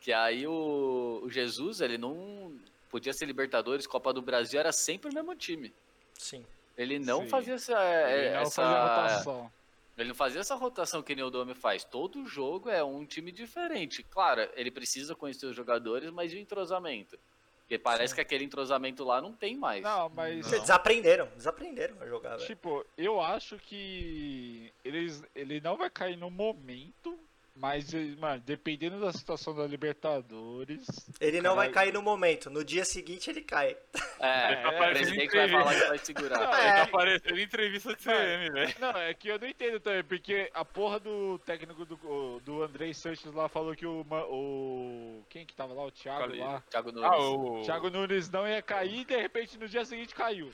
Que 0.00 0.12
aí 0.12 0.46
o, 0.46 1.20
o 1.24 1.30
Jesus, 1.30 1.80
ele 1.80 1.98
não 1.98 2.56
podia 2.90 3.12
ser 3.12 3.26
Libertadores, 3.26 3.86
Copa 3.86 4.12
do 4.12 4.22
Brasil, 4.22 4.58
era 4.60 4.72
sempre 4.72 5.10
o 5.10 5.14
mesmo 5.14 5.34
time. 5.34 5.72
Sim. 6.14 6.44
Ele 6.76 6.98
não 6.98 7.22
Sim. 7.22 7.28
fazia 7.28 7.54
essa, 7.54 7.72
Ele 8.10 8.30
não 8.34 8.40
essa 8.42 8.62
fazia 8.62 8.80
rotação. 8.82 9.52
ele 9.96 10.08
não 10.08 10.14
fazia 10.14 10.40
essa 10.40 10.54
rotação 10.54 11.02
que 11.02 11.14
nem 11.14 11.24
o 11.24 11.30
Domi 11.30 11.54
faz. 11.54 11.82
Todo 11.82 12.24
jogo 12.26 12.70
é 12.70 12.82
um 12.84 13.04
time 13.04 13.32
diferente. 13.32 14.04
Claro, 14.04 14.48
ele 14.54 14.70
precisa 14.70 15.14
conhecer 15.16 15.46
os 15.46 15.56
jogadores, 15.56 16.10
mas 16.10 16.32
e 16.32 16.36
o 16.36 16.38
entrosamento? 16.38 17.18
Porque 17.62 17.76
parece 17.78 18.12
Sim. 18.12 18.14
que 18.14 18.20
aquele 18.22 18.44
entrosamento 18.44 19.04
lá 19.04 19.20
não 19.20 19.32
tem 19.32 19.54
mais. 19.56 19.82
Não, 19.82 20.08
mas. 20.08 20.46
Vocês 20.46 20.62
Desaprenderam, 20.62 21.28
desaprenderam 21.36 21.96
a 22.00 22.06
jogar, 22.06 22.36
velho. 22.36 22.46
Tipo, 22.46 22.86
eu 22.96 23.20
acho 23.20 23.58
que 23.58 24.72
eles, 24.82 25.22
ele 25.34 25.60
não 25.60 25.76
vai 25.76 25.90
cair 25.90 26.16
no 26.16 26.30
momento, 26.30 27.18
mas, 27.60 27.92
ele- 27.92 28.16
mano, 28.16 28.42
dependendo 28.44 29.00
da 29.00 29.12
situação 29.12 29.54
da 29.54 29.66
Libertadores. 29.66 30.86
Ele 31.20 31.40
não 31.40 31.54
vai 31.56 31.70
cair 31.70 31.92
no 31.92 32.00
momento, 32.02 32.48
no 32.50 32.64
dia 32.64 32.84
seguinte 32.84 33.28
ele 33.30 33.42
cai. 33.42 33.76
É, 34.20 34.52
Ele 34.52 34.62
tá 34.62 34.68
o 34.70 34.78
parecendo 34.78 35.16
presidente 35.16 35.36
vai 35.36 35.48
falar 35.48 35.74
que 35.80 35.88
vai 35.88 35.98
segurar. 35.98 36.38
Não, 36.40 36.52
Ele 36.58 36.68
É. 36.68 36.72
tá 36.74 36.82
aparecendo 36.82 37.38
em 37.38 37.42
entrevista 37.42 37.94
de 37.94 38.02
CM, 38.02 38.50
velho. 38.50 38.74
Não, 38.80 38.90
é 38.90 39.14
que 39.14 39.28
eu 39.28 39.38
não 39.38 39.46
entendo 39.48 39.80
também, 39.80 40.02
porque 40.04 40.50
a 40.54 40.64
porra 40.64 40.98
do 40.98 41.38
técnico 41.40 41.84
do, 41.84 42.40
do 42.40 42.62
Andrei 42.62 42.92
Sanches 42.94 43.32
lá 43.32 43.48
falou 43.48 43.74
que 43.76 43.86
o, 43.86 44.04
o. 44.10 45.24
Quem 45.28 45.46
que 45.46 45.54
tava 45.54 45.72
lá? 45.74 45.84
O 45.84 45.90
Thiago 45.90 46.20
Cali- 46.20 46.38
lá. 46.38 46.62
Thiago 46.70 46.92
Nunes. 46.92 47.10
Ah, 47.10 47.16
o. 47.18 47.62
Thiago 47.64 47.90
Nunes 47.90 48.30
não 48.30 48.46
ia 48.46 48.60
cair 48.62 49.00
e 49.00 49.04
de 49.04 49.16
repente 49.16 49.58
no 49.58 49.68
dia 49.68 49.84
seguinte 49.84 50.14
caiu. 50.14 50.50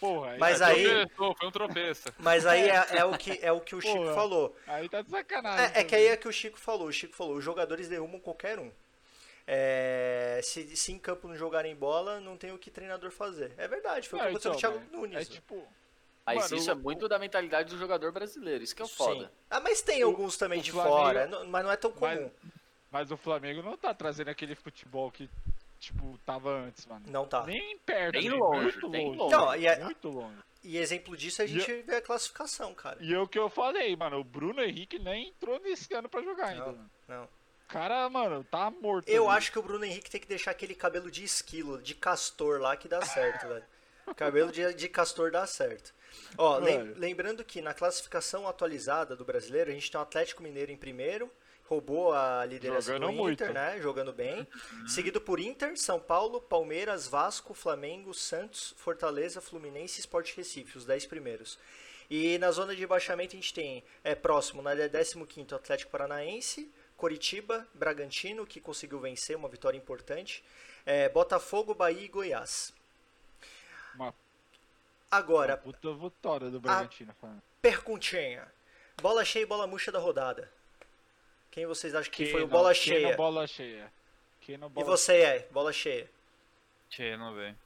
Porra, 0.00 0.30
aí, 0.32 0.38
Mas 0.38 0.60
É, 0.60 0.64
aí- 0.64 0.84
tropeçou, 1.06 1.34
Foi 1.36 1.48
um 1.48 1.50
tropeço. 1.50 2.08
Mas 2.18 2.46
aí 2.46 2.68
é, 2.68 2.86
é 3.00 3.04
o, 3.04 3.18
que, 3.18 3.38
é 3.42 3.50
o 3.52 3.60
que 3.60 3.74
o 3.74 3.80
Chico 3.80 3.96
Porra. 3.96 4.14
falou. 4.14 4.56
aí 4.66 4.88
tá 4.88 5.02
de 5.02 5.10
sacanagem. 5.10 5.76
É, 5.76 5.80
é 5.80 5.84
que 5.84 5.94
aí 5.94 6.06
é 6.06 6.16
que 6.16 6.28
o 6.28 6.32
Chico 6.32 6.58
falou. 6.58 6.86
O 6.88 6.92
Chico 6.92 7.14
falou, 7.16 7.36
os 7.36 7.44
jogadores 7.44 7.88
derrubam 7.88 8.20
qualquer 8.20 8.58
um. 8.58 8.70
É, 9.50 10.40
se, 10.42 10.76
se 10.76 10.92
em 10.92 10.98
campo 10.98 11.26
não 11.26 11.34
jogarem 11.36 11.74
bola, 11.74 12.20
não 12.20 12.36
tem 12.36 12.52
o 12.52 12.58
que 12.58 12.70
treinador 12.70 13.10
fazer. 13.10 13.52
É 13.56 13.66
verdade, 13.66 14.06
foi 14.08 14.18
o 14.18 14.22
que 14.22 14.28
Não, 14.28 14.36
aconteceu 14.36 14.50
com 14.52 14.56
o 14.56 14.60
então, 14.60 14.70
Thiago 14.80 14.86
mas 14.92 15.00
Nunes. 15.00 15.16
É 15.16 15.24
tipo. 15.24 15.66
Mas 16.26 16.36
Mano, 16.42 16.56
isso 16.56 16.68
o- 16.68 16.72
é 16.72 16.74
muito 16.74 17.08
da 17.08 17.18
mentalidade 17.18 17.70
do 17.70 17.78
jogador 17.78 18.12
brasileiro. 18.12 18.62
Isso 18.62 18.76
que 18.76 18.82
é 18.82 18.84
o 18.84 18.88
foda. 18.88 19.24
Sim. 19.24 19.30
Ah, 19.48 19.60
mas 19.60 19.80
tem 19.80 20.04
O- 20.04 20.08
alguns 20.08 20.36
também 20.36 20.60
o 20.60 20.62
de 20.62 20.70
Flamengo- 20.70 20.96
fora, 20.96 21.26
não- 21.26 21.46
mas 21.46 21.64
não 21.64 21.72
é 21.72 21.76
tão 21.78 21.92
Mas- 21.98 22.18
comum. 22.18 22.30
Mas 22.90 23.10
o 23.10 23.16
Flamengo 23.16 23.62
não 23.62 23.76
tá 23.76 23.94
trazendo 23.94 24.28
aquele 24.28 24.54
futebol 24.54 25.10
que, 25.10 25.28
tipo, 25.78 26.18
tava 26.26 26.50
antes, 26.50 26.86
mano. 26.86 27.04
Não 27.08 27.26
tá. 27.26 27.44
Nem 27.44 27.78
perto. 27.78 28.14
Nem 28.18 28.30
longe, 28.30 28.62
muito 28.62 28.86
longe. 28.86 29.16
longe. 29.18 29.34
Não, 29.36 29.56
e 29.56 29.66
é- 29.66 29.78
Muito 29.84 30.08
longe. 30.08 30.36
E 30.64 30.76
exemplo 30.76 31.16
disso 31.16 31.40
a 31.40 31.46
gente 31.46 31.72
vê 31.82 31.96
a 31.96 32.02
classificação, 32.02 32.74
cara. 32.74 32.98
E 33.00 33.14
é 33.14 33.18
o 33.18 33.28
que 33.28 33.38
eu 33.38 33.48
falei, 33.48 33.94
mano, 33.96 34.18
o 34.18 34.24
Bruno 34.24 34.60
Henrique 34.62 34.98
nem 34.98 35.28
entrou 35.28 35.58
nesse 35.60 35.94
ano 35.94 36.08
pra 36.08 36.20
jogar 36.20 36.48
ainda. 36.48 36.66
Não, 36.66 36.72
mano. 36.72 36.90
não. 37.06 37.24
O 37.24 37.68
cara, 37.68 38.08
mano, 38.10 38.42
tá 38.44 38.70
morto. 38.70 39.08
Eu 39.08 39.28
ali. 39.28 39.38
acho 39.38 39.52
que 39.52 39.58
o 39.58 39.62
Bruno 39.62 39.84
Henrique 39.84 40.10
tem 40.10 40.20
que 40.20 40.26
deixar 40.26 40.50
aquele 40.50 40.74
cabelo 40.74 41.10
de 41.10 41.22
esquilo, 41.22 41.80
de 41.80 41.94
castor 41.94 42.60
lá 42.60 42.76
que 42.76 42.88
dá 42.88 43.00
certo, 43.04 43.46
velho. 43.46 43.64
Cabelo 44.16 44.50
de, 44.50 44.72
de 44.74 44.88
castor 44.88 45.30
dá 45.30 45.46
certo. 45.46 45.94
Ó, 46.36 46.56
lem- 46.58 46.94
lembrando 46.96 47.44
que 47.44 47.60
na 47.60 47.74
classificação 47.74 48.48
atualizada 48.48 49.14
do 49.14 49.24
brasileiro, 49.24 49.70
a 49.70 49.74
gente 49.74 49.90
tem 49.90 49.98
o 49.98 50.02
Atlético 50.02 50.42
Mineiro 50.42 50.72
em 50.72 50.76
primeiro, 50.76 51.30
roubou 51.68 52.14
a 52.14 52.46
liderança 52.46 52.92
Jogando 52.92 53.06
do 53.16 53.30
Inter, 53.30 53.46
muito. 53.48 53.52
né? 53.52 53.80
Jogando 53.80 54.12
bem. 54.12 54.46
Seguido 54.86 55.20
por 55.20 55.38
Inter, 55.38 55.76
São 55.76 56.00
Paulo, 56.00 56.40
Palmeiras, 56.40 57.06
Vasco, 57.06 57.52
Flamengo, 57.52 58.14
Santos, 58.14 58.74
Fortaleza, 58.78 59.40
Fluminense 59.40 59.98
e 59.98 60.00
Sport 60.00 60.34
Recife, 60.34 60.78
os 60.78 60.86
10 60.86 61.04
primeiros. 61.06 61.58
E 62.10 62.38
na 62.38 62.50
zona 62.50 62.74
de 62.74 62.80
rebaixamento 62.80 63.36
a 63.36 63.38
gente 63.38 63.52
tem, 63.52 63.84
é 64.02 64.14
próximo, 64.14 64.62
na 64.62 64.74
15º 64.74 65.52
Atlético 65.52 65.90
Paranaense, 65.90 66.72
Coritiba, 66.96 67.68
Bragantino, 67.74 68.46
que 68.46 68.60
conseguiu 68.62 68.98
vencer, 68.98 69.36
uma 69.36 69.48
vitória 69.48 69.76
importante, 69.76 70.42
é, 70.86 71.06
Botafogo, 71.10 71.74
Bahia 71.74 72.02
e 72.02 72.08
Goiás. 72.08 72.72
Uma, 73.94 74.06
uma 74.06 74.14
Agora, 75.10 75.54
puta 75.56 75.92
vitória 75.92 76.48
do 76.48 76.58
Bragantino. 76.58 77.14
falando. 77.20 77.42
perguntinha. 77.60 78.50
Bola 79.02 79.22
cheia 79.24 79.42
e 79.42 79.46
bola 79.46 79.66
murcha 79.66 79.92
da 79.92 79.98
rodada. 79.98 80.50
Quem 81.58 81.66
vocês 81.66 81.92
acham 81.92 82.12
que 82.12 82.26
foi 82.26 82.44
o 82.44 82.46
bola 82.46 82.72
quem 82.72 82.82
cheia? 82.82 83.08
não 83.08 83.16
bola 83.16 83.46
cheia. 83.48 83.92
Quem 84.40 84.56
não 84.56 84.68
E 84.68 84.70
bola 84.70 84.86
você 84.86 85.16
é, 85.22 85.48
bola 85.50 85.72
cheia. 85.72 86.08
Que 86.88 87.16
não, 87.16 87.34
velho. 87.34 87.56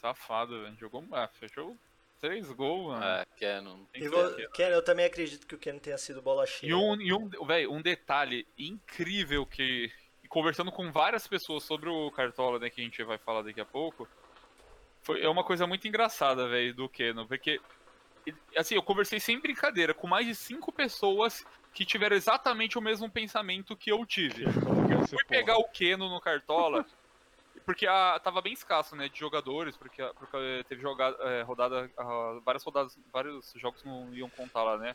Safado, 0.00 0.62
velho. 0.62 0.74
Jogou. 0.80 1.04
Ah, 1.12 1.28
fechou 1.28 1.76
três 2.18 2.50
gols, 2.52 2.86
mano. 2.86 3.04
É. 3.04 3.26
Tem 3.38 3.76
E 3.94 4.00
que 4.00 4.08
vo... 4.08 4.34
ser. 4.34 4.48
Ken, 4.52 4.68
eu 4.68 4.82
também 4.82 5.04
acredito 5.04 5.46
que 5.46 5.54
o 5.54 5.58
Ken 5.58 5.78
tenha 5.78 5.98
sido 5.98 6.22
bola 6.22 6.46
cheia. 6.46 6.70
E 6.70 6.72
um, 6.72 6.98
e 6.98 7.12
um, 7.12 7.28
véio, 7.44 7.70
um 7.70 7.82
detalhe 7.82 8.46
incrível 8.58 9.44
que. 9.44 9.92
Conversando 10.30 10.72
com 10.72 10.90
várias 10.90 11.26
pessoas 11.26 11.62
sobre 11.62 11.90
o 11.90 12.10
Cartola, 12.10 12.58
né, 12.58 12.70
que 12.70 12.80
a 12.80 12.84
gente 12.84 13.02
vai 13.04 13.18
falar 13.18 13.42
daqui 13.42 13.60
a 13.60 13.66
pouco, 13.66 14.08
foi, 15.02 15.20
é 15.20 15.28
uma 15.28 15.44
coisa 15.44 15.66
muito 15.66 15.86
engraçada, 15.86 16.48
velho, 16.48 16.72
do 16.72 16.88
Keno, 16.88 17.28
porque. 17.28 17.60
Assim, 18.56 18.76
eu 18.76 18.82
conversei 18.82 19.20
sem 19.20 19.38
brincadeira 19.38 19.92
com 19.92 20.06
mais 20.06 20.26
de 20.26 20.34
cinco 20.34 20.72
pessoas 20.72 21.44
que 21.72 21.84
tiveram 21.86 22.16
exatamente 22.16 22.78
o 22.78 22.82
mesmo 22.82 23.10
pensamento 23.10 23.76
que 23.76 23.90
eu 23.90 24.04
tive. 24.04 24.44
Eu 24.44 25.06
fui 25.06 25.24
pegar 25.28 25.56
o 25.58 25.64
Keno 25.64 26.08
no 26.08 26.20
Cartola, 26.20 26.84
porque 27.64 27.86
a, 27.86 28.18
tava 28.22 28.42
bem 28.42 28.52
escasso, 28.52 28.94
né, 28.94 29.08
de 29.08 29.18
jogadores, 29.18 29.76
porque, 29.76 30.02
a- 30.02 30.12
porque 30.14 30.64
teve 30.68 30.82
jogada, 30.82 31.16
é, 31.24 31.42
rodada, 31.42 31.90
ah, 31.96 32.40
várias 32.44 32.62
rodadas, 32.64 32.98
vários 33.12 33.52
jogos 33.56 33.82
não 33.84 34.12
iam 34.14 34.28
contar 34.30 34.62
lá, 34.62 34.76
né. 34.76 34.94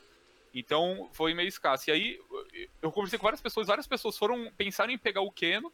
Então 0.54 1.10
foi 1.12 1.34
meio 1.34 1.48
escasso. 1.48 1.90
E 1.90 1.92
aí 1.92 2.20
eu 2.80 2.90
conversei 2.92 3.18
com 3.18 3.24
várias 3.24 3.40
pessoas, 3.40 3.66
várias 3.66 3.86
pessoas 3.86 4.16
foram 4.16 4.50
pensar 4.56 4.88
em 4.88 4.96
pegar 4.96 5.20
o 5.20 5.30
Keno. 5.32 5.72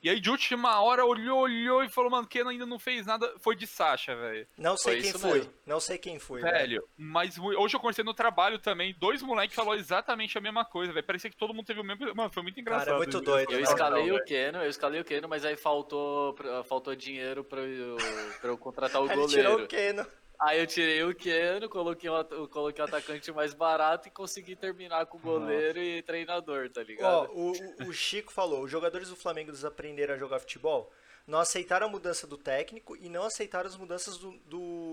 E 0.00 0.08
aí 0.08 0.20
de 0.20 0.30
última 0.30 0.80
hora 0.80 1.04
olhou, 1.04 1.40
olhou 1.40 1.82
e 1.82 1.88
falou, 1.88 2.10
mano, 2.10 2.26
Keno 2.26 2.50
ainda 2.50 2.64
não 2.64 2.78
fez 2.78 3.04
nada. 3.04 3.32
Foi 3.40 3.56
de 3.56 3.66
Sasha, 3.66 4.14
velho. 4.14 4.46
Não 4.56 4.76
sei 4.76 4.94
Foi 4.94 5.02
quem 5.02 5.20
foi. 5.20 5.32
mesmo. 5.38 5.54
Não 5.66 5.80
sei 5.80 5.98
quem 5.98 6.18
foi. 6.18 6.40
Velho, 6.40 6.88
mas 6.96 7.36
hoje 7.38 7.74
eu 7.74 7.80
conversei 7.80 8.04
no 8.04 8.14
trabalho 8.14 8.58
também. 8.58 8.94
Dois 8.98 9.22
moleques 9.22 9.56
falaram 9.56 9.78
exatamente 9.78 10.38
a 10.38 10.40
mesma 10.40 10.64
coisa, 10.64 10.92
velho. 10.92 11.04
Parecia 11.04 11.28
que 11.28 11.36
todo 11.36 11.52
mundo 11.52 11.66
teve 11.66 11.80
o 11.80 11.84
mesmo. 11.84 12.14
Mano, 12.14 12.30
foi 12.30 12.42
muito 12.44 12.60
engraçado. 12.60 12.84
Cara, 12.86 12.96
é 12.96 12.98
muito 12.98 13.20
doido, 13.20 13.50
Eu 13.52 13.56
né? 13.58 13.62
escalei 13.64 14.06
Não, 14.06 14.16
o 14.16 14.24
Keno, 14.24 14.58
eu 14.62 14.70
escalei 14.70 15.00
o 15.00 15.04
Keno, 15.04 15.28
mas 15.28 15.44
aí 15.44 15.56
faltou, 15.56 16.36
faltou 16.68 16.94
dinheiro 16.94 17.42
pra 17.42 17.60
eu, 17.62 17.96
pra 18.40 18.50
eu 18.50 18.58
contratar 18.58 19.02
o 19.02 19.06
Ele 19.10 19.26
tirou 19.26 19.52
goleiro. 19.52 19.64
o 19.64 19.66
Keno. 19.66 20.06
Aí 20.40 20.60
eu 20.60 20.66
tirei 20.68 21.02
o 21.02 21.12
Keno, 21.14 21.68
coloquei 21.68 22.08
o, 22.08 22.48
coloquei 22.48 22.82
o 22.84 22.86
atacante 22.86 23.32
mais 23.32 23.52
barato 23.54 24.06
e 24.06 24.10
consegui 24.10 24.54
terminar 24.54 25.06
com 25.06 25.18
o 25.18 25.20
goleiro 25.20 25.80
e 25.80 26.00
treinador, 26.02 26.70
tá 26.70 26.80
Ó, 26.80 26.84
ligado? 26.84 27.30
o, 27.32 27.52
o- 27.84 27.88
o 27.88 27.92
Chico 27.92 28.32
falou, 28.32 28.62
os 28.62 28.70
jogadores 28.70 29.08
do 29.08 29.16
Flamengo 29.16 29.50
desaprenderam 29.50 30.14
a 30.14 30.18
jogar 30.18 30.38
futebol, 30.38 30.92
não 31.26 31.40
aceitaram 31.40 31.88
a 31.88 31.90
mudança 31.90 32.24
do 32.26 32.38
técnico 32.38 32.96
e 32.96 33.08
não 33.08 33.24
aceitaram 33.24 33.68
as 33.68 33.76
mudanças 33.76 34.16
do... 34.16 34.30
do- 34.46 34.87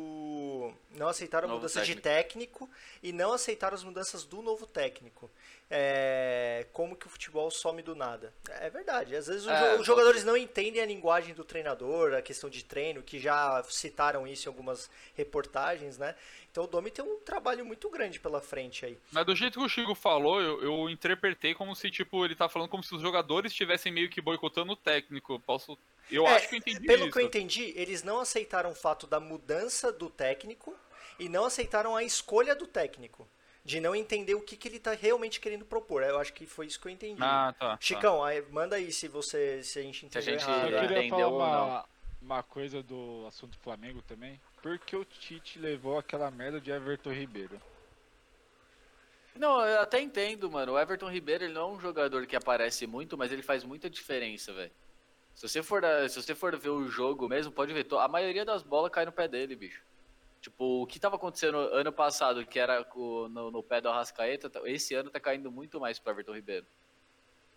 não 0.95 1.07
aceitaram 1.07 1.45
a 1.47 1.51
Novo 1.51 1.61
mudança 1.61 1.81
de 1.83 1.95
técnico. 1.95 2.69
e 3.03 3.11
não 3.13 3.33
aceitaram 3.33 3.75
as 3.75 3.83
mudanças 3.83 4.23
do 4.23 4.41
novo 4.41 4.65
técnico. 4.65 5.29
É, 5.69 6.67
como 6.71 6.95
que 6.95 7.07
o 7.07 7.09
futebol 7.09 7.49
some 7.49 7.81
do 7.81 7.95
nada. 7.95 8.31
É 8.61 8.69
verdade, 8.69 9.15
às 9.15 9.25
vezes 9.27 9.47
É, 9.47 9.75
jo- 9.75 9.81
os 9.81 9.85
jogadores 9.87 10.23
não 10.23 10.37
entendem 10.37 10.79
a 10.81 10.85
linguagem 10.85 11.33
do 11.33 11.43
treinador, 11.43 12.13
a 12.13 12.21
questão 12.21 12.49
de 12.49 12.63
treino, 12.63 13.01
que 13.01 13.17
já 13.19 13.63
citaram 13.67 14.27
isso 14.27 14.47
em 14.47 14.51
algumas 14.51 14.89
reportagens, 15.15 15.97
né? 15.97 16.15
Então 16.51 16.63
o 16.65 16.67
Domi 16.67 16.91
tem 16.91 17.03
um 17.03 17.19
trabalho 17.19 17.65
muito 17.65 17.89
grande 17.89 18.19
pela 18.19 18.39
frente 18.41 18.85
aí. 18.85 18.97
Mas 19.11 19.25
do 19.25 19.35
jeito 19.35 19.59
que 19.59 19.65
o 19.65 19.69
Chico 19.69 19.95
falou, 19.95 20.39
eu, 20.39 20.61
eu 20.63 20.89
interpretei 20.89 21.53
como 21.55 21.75
se, 21.75 21.89
tipo, 21.89 22.23
ele 22.23 22.35
tá 22.35 22.47
falando 22.47 22.69
como 22.69 22.83
se 22.83 22.93
os 22.95 23.01
jogadores 23.01 23.51
estivessem 23.51 23.91
meio 23.91 24.09
que 24.09 24.21
boicotando 24.21 24.73
o 24.73 24.75
técnico. 24.77 25.39
Posso. 25.39 25.77
Eu 26.11 26.25
É, 26.27 26.35
acho 26.35 26.47
que 26.47 26.55
eu 26.55 26.59
entendi 26.59 26.85
Pelo 26.85 27.05
isso. 27.05 27.11
que 27.11 27.17
eu 27.19 27.25
entendi, 27.25 27.73
eles 27.75 28.03
não 28.03 28.19
aceitaram 28.19 28.69
o 28.69 28.75
fato 28.75 29.07
da 29.07 29.19
mudança 29.19 29.91
do 29.91 30.09
técnico 30.09 30.75
e 31.19 31.29
não 31.29 31.45
aceitaram 31.45 31.95
a 31.95 32.03
escolha 32.03 32.55
do 32.55 32.67
técnico. 32.67 33.27
De 33.63 33.79
não 33.79 33.95
entender 33.95 34.35
o 34.35 34.41
que, 34.41 34.55
que 34.55 34.67
ele 34.67 34.79
tá 34.79 34.91
realmente 34.93 35.39
querendo 35.39 35.65
propor. 35.65 36.03
Eu 36.03 36.19
acho 36.19 36.31
que 36.31 36.45
foi 36.45 36.67
isso 36.67 36.79
que 36.79 36.87
eu 36.87 36.91
entendi. 36.91 37.19
Ah, 37.23 37.51
tá. 37.57 37.69
tá. 37.71 37.77
Chicão, 37.81 38.23
aí, 38.23 38.43
manda 38.51 38.75
aí 38.75 38.91
se 38.91 39.07
você 39.07 39.63
se 39.63 39.79
a 39.79 39.81
gente 39.81 40.01
Se 40.01 40.05
a 40.05 40.21
entendeu 40.21 40.39
gente- 40.39 40.47
errado. 40.49 40.69
Eu 40.71 40.79
queria 40.81 40.97
entendeu 40.99 41.29
falar 41.31 41.63
uma, 41.65 41.85
uma 42.21 42.43
coisa 42.43 42.83
do 42.83 43.25
assunto 43.27 43.57
Flamengo 43.57 44.03
também. 44.03 44.39
Por 44.61 44.77
que 44.77 44.95
o 44.95 45.03
Tite 45.03 45.57
levou 45.57 45.97
aquela 45.97 46.29
merda 46.29 46.61
de 46.61 46.69
Everton 46.69 47.11
Ribeiro? 47.11 47.59
Não, 49.35 49.59
eu 49.65 49.81
até 49.81 49.99
entendo, 49.99 50.49
mano. 50.49 50.73
O 50.73 50.79
Everton 50.79 51.09
Ribeiro 51.09 51.45
ele 51.45 51.53
não 51.53 51.69
é 51.69 51.73
um 51.73 51.79
jogador 51.79 52.25
que 52.27 52.35
aparece 52.35 52.85
muito, 52.87 53.17
mas 53.17 53.31
ele 53.31 53.41
faz 53.41 53.63
muita 53.63 53.89
diferença, 53.89 54.53
velho. 54.53 54.71
Se 55.33 55.47
você 55.49 55.61
for 55.61 55.81
se 56.07 56.21
você 56.21 56.33
for 56.35 56.55
ver 56.55 56.69
o 56.69 56.87
jogo 56.87 57.27
mesmo, 57.27 57.51
pode 57.51 57.73
ver, 57.73 57.85
a 57.99 58.07
maioria 58.07 58.45
das 58.45 58.63
bolas 58.63 58.91
cai 58.91 59.05
no 59.05 59.11
pé 59.11 59.27
dele, 59.27 59.55
bicho. 59.55 59.81
Tipo, 60.45 60.83
o 60.83 60.85
que 60.85 60.99
tava 60.99 61.15
acontecendo 61.15 61.57
ano 61.57 61.91
passado, 61.91 62.45
que 62.45 62.59
era 62.59 62.85
no, 62.95 63.49
no 63.49 63.63
pé 63.63 63.81
do 63.81 63.89
Arrascaeta, 63.89 64.47
tá- 64.47 64.61
esse 64.65 64.93
ano 64.93 65.09
tá 65.09 65.19
caindo 65.19 65.51
muito 65.51 65.79
mais 65.79 65.97
pro 65.97 66.11
Everton 66.11 66.33
Ribeiro. 66.35 66.67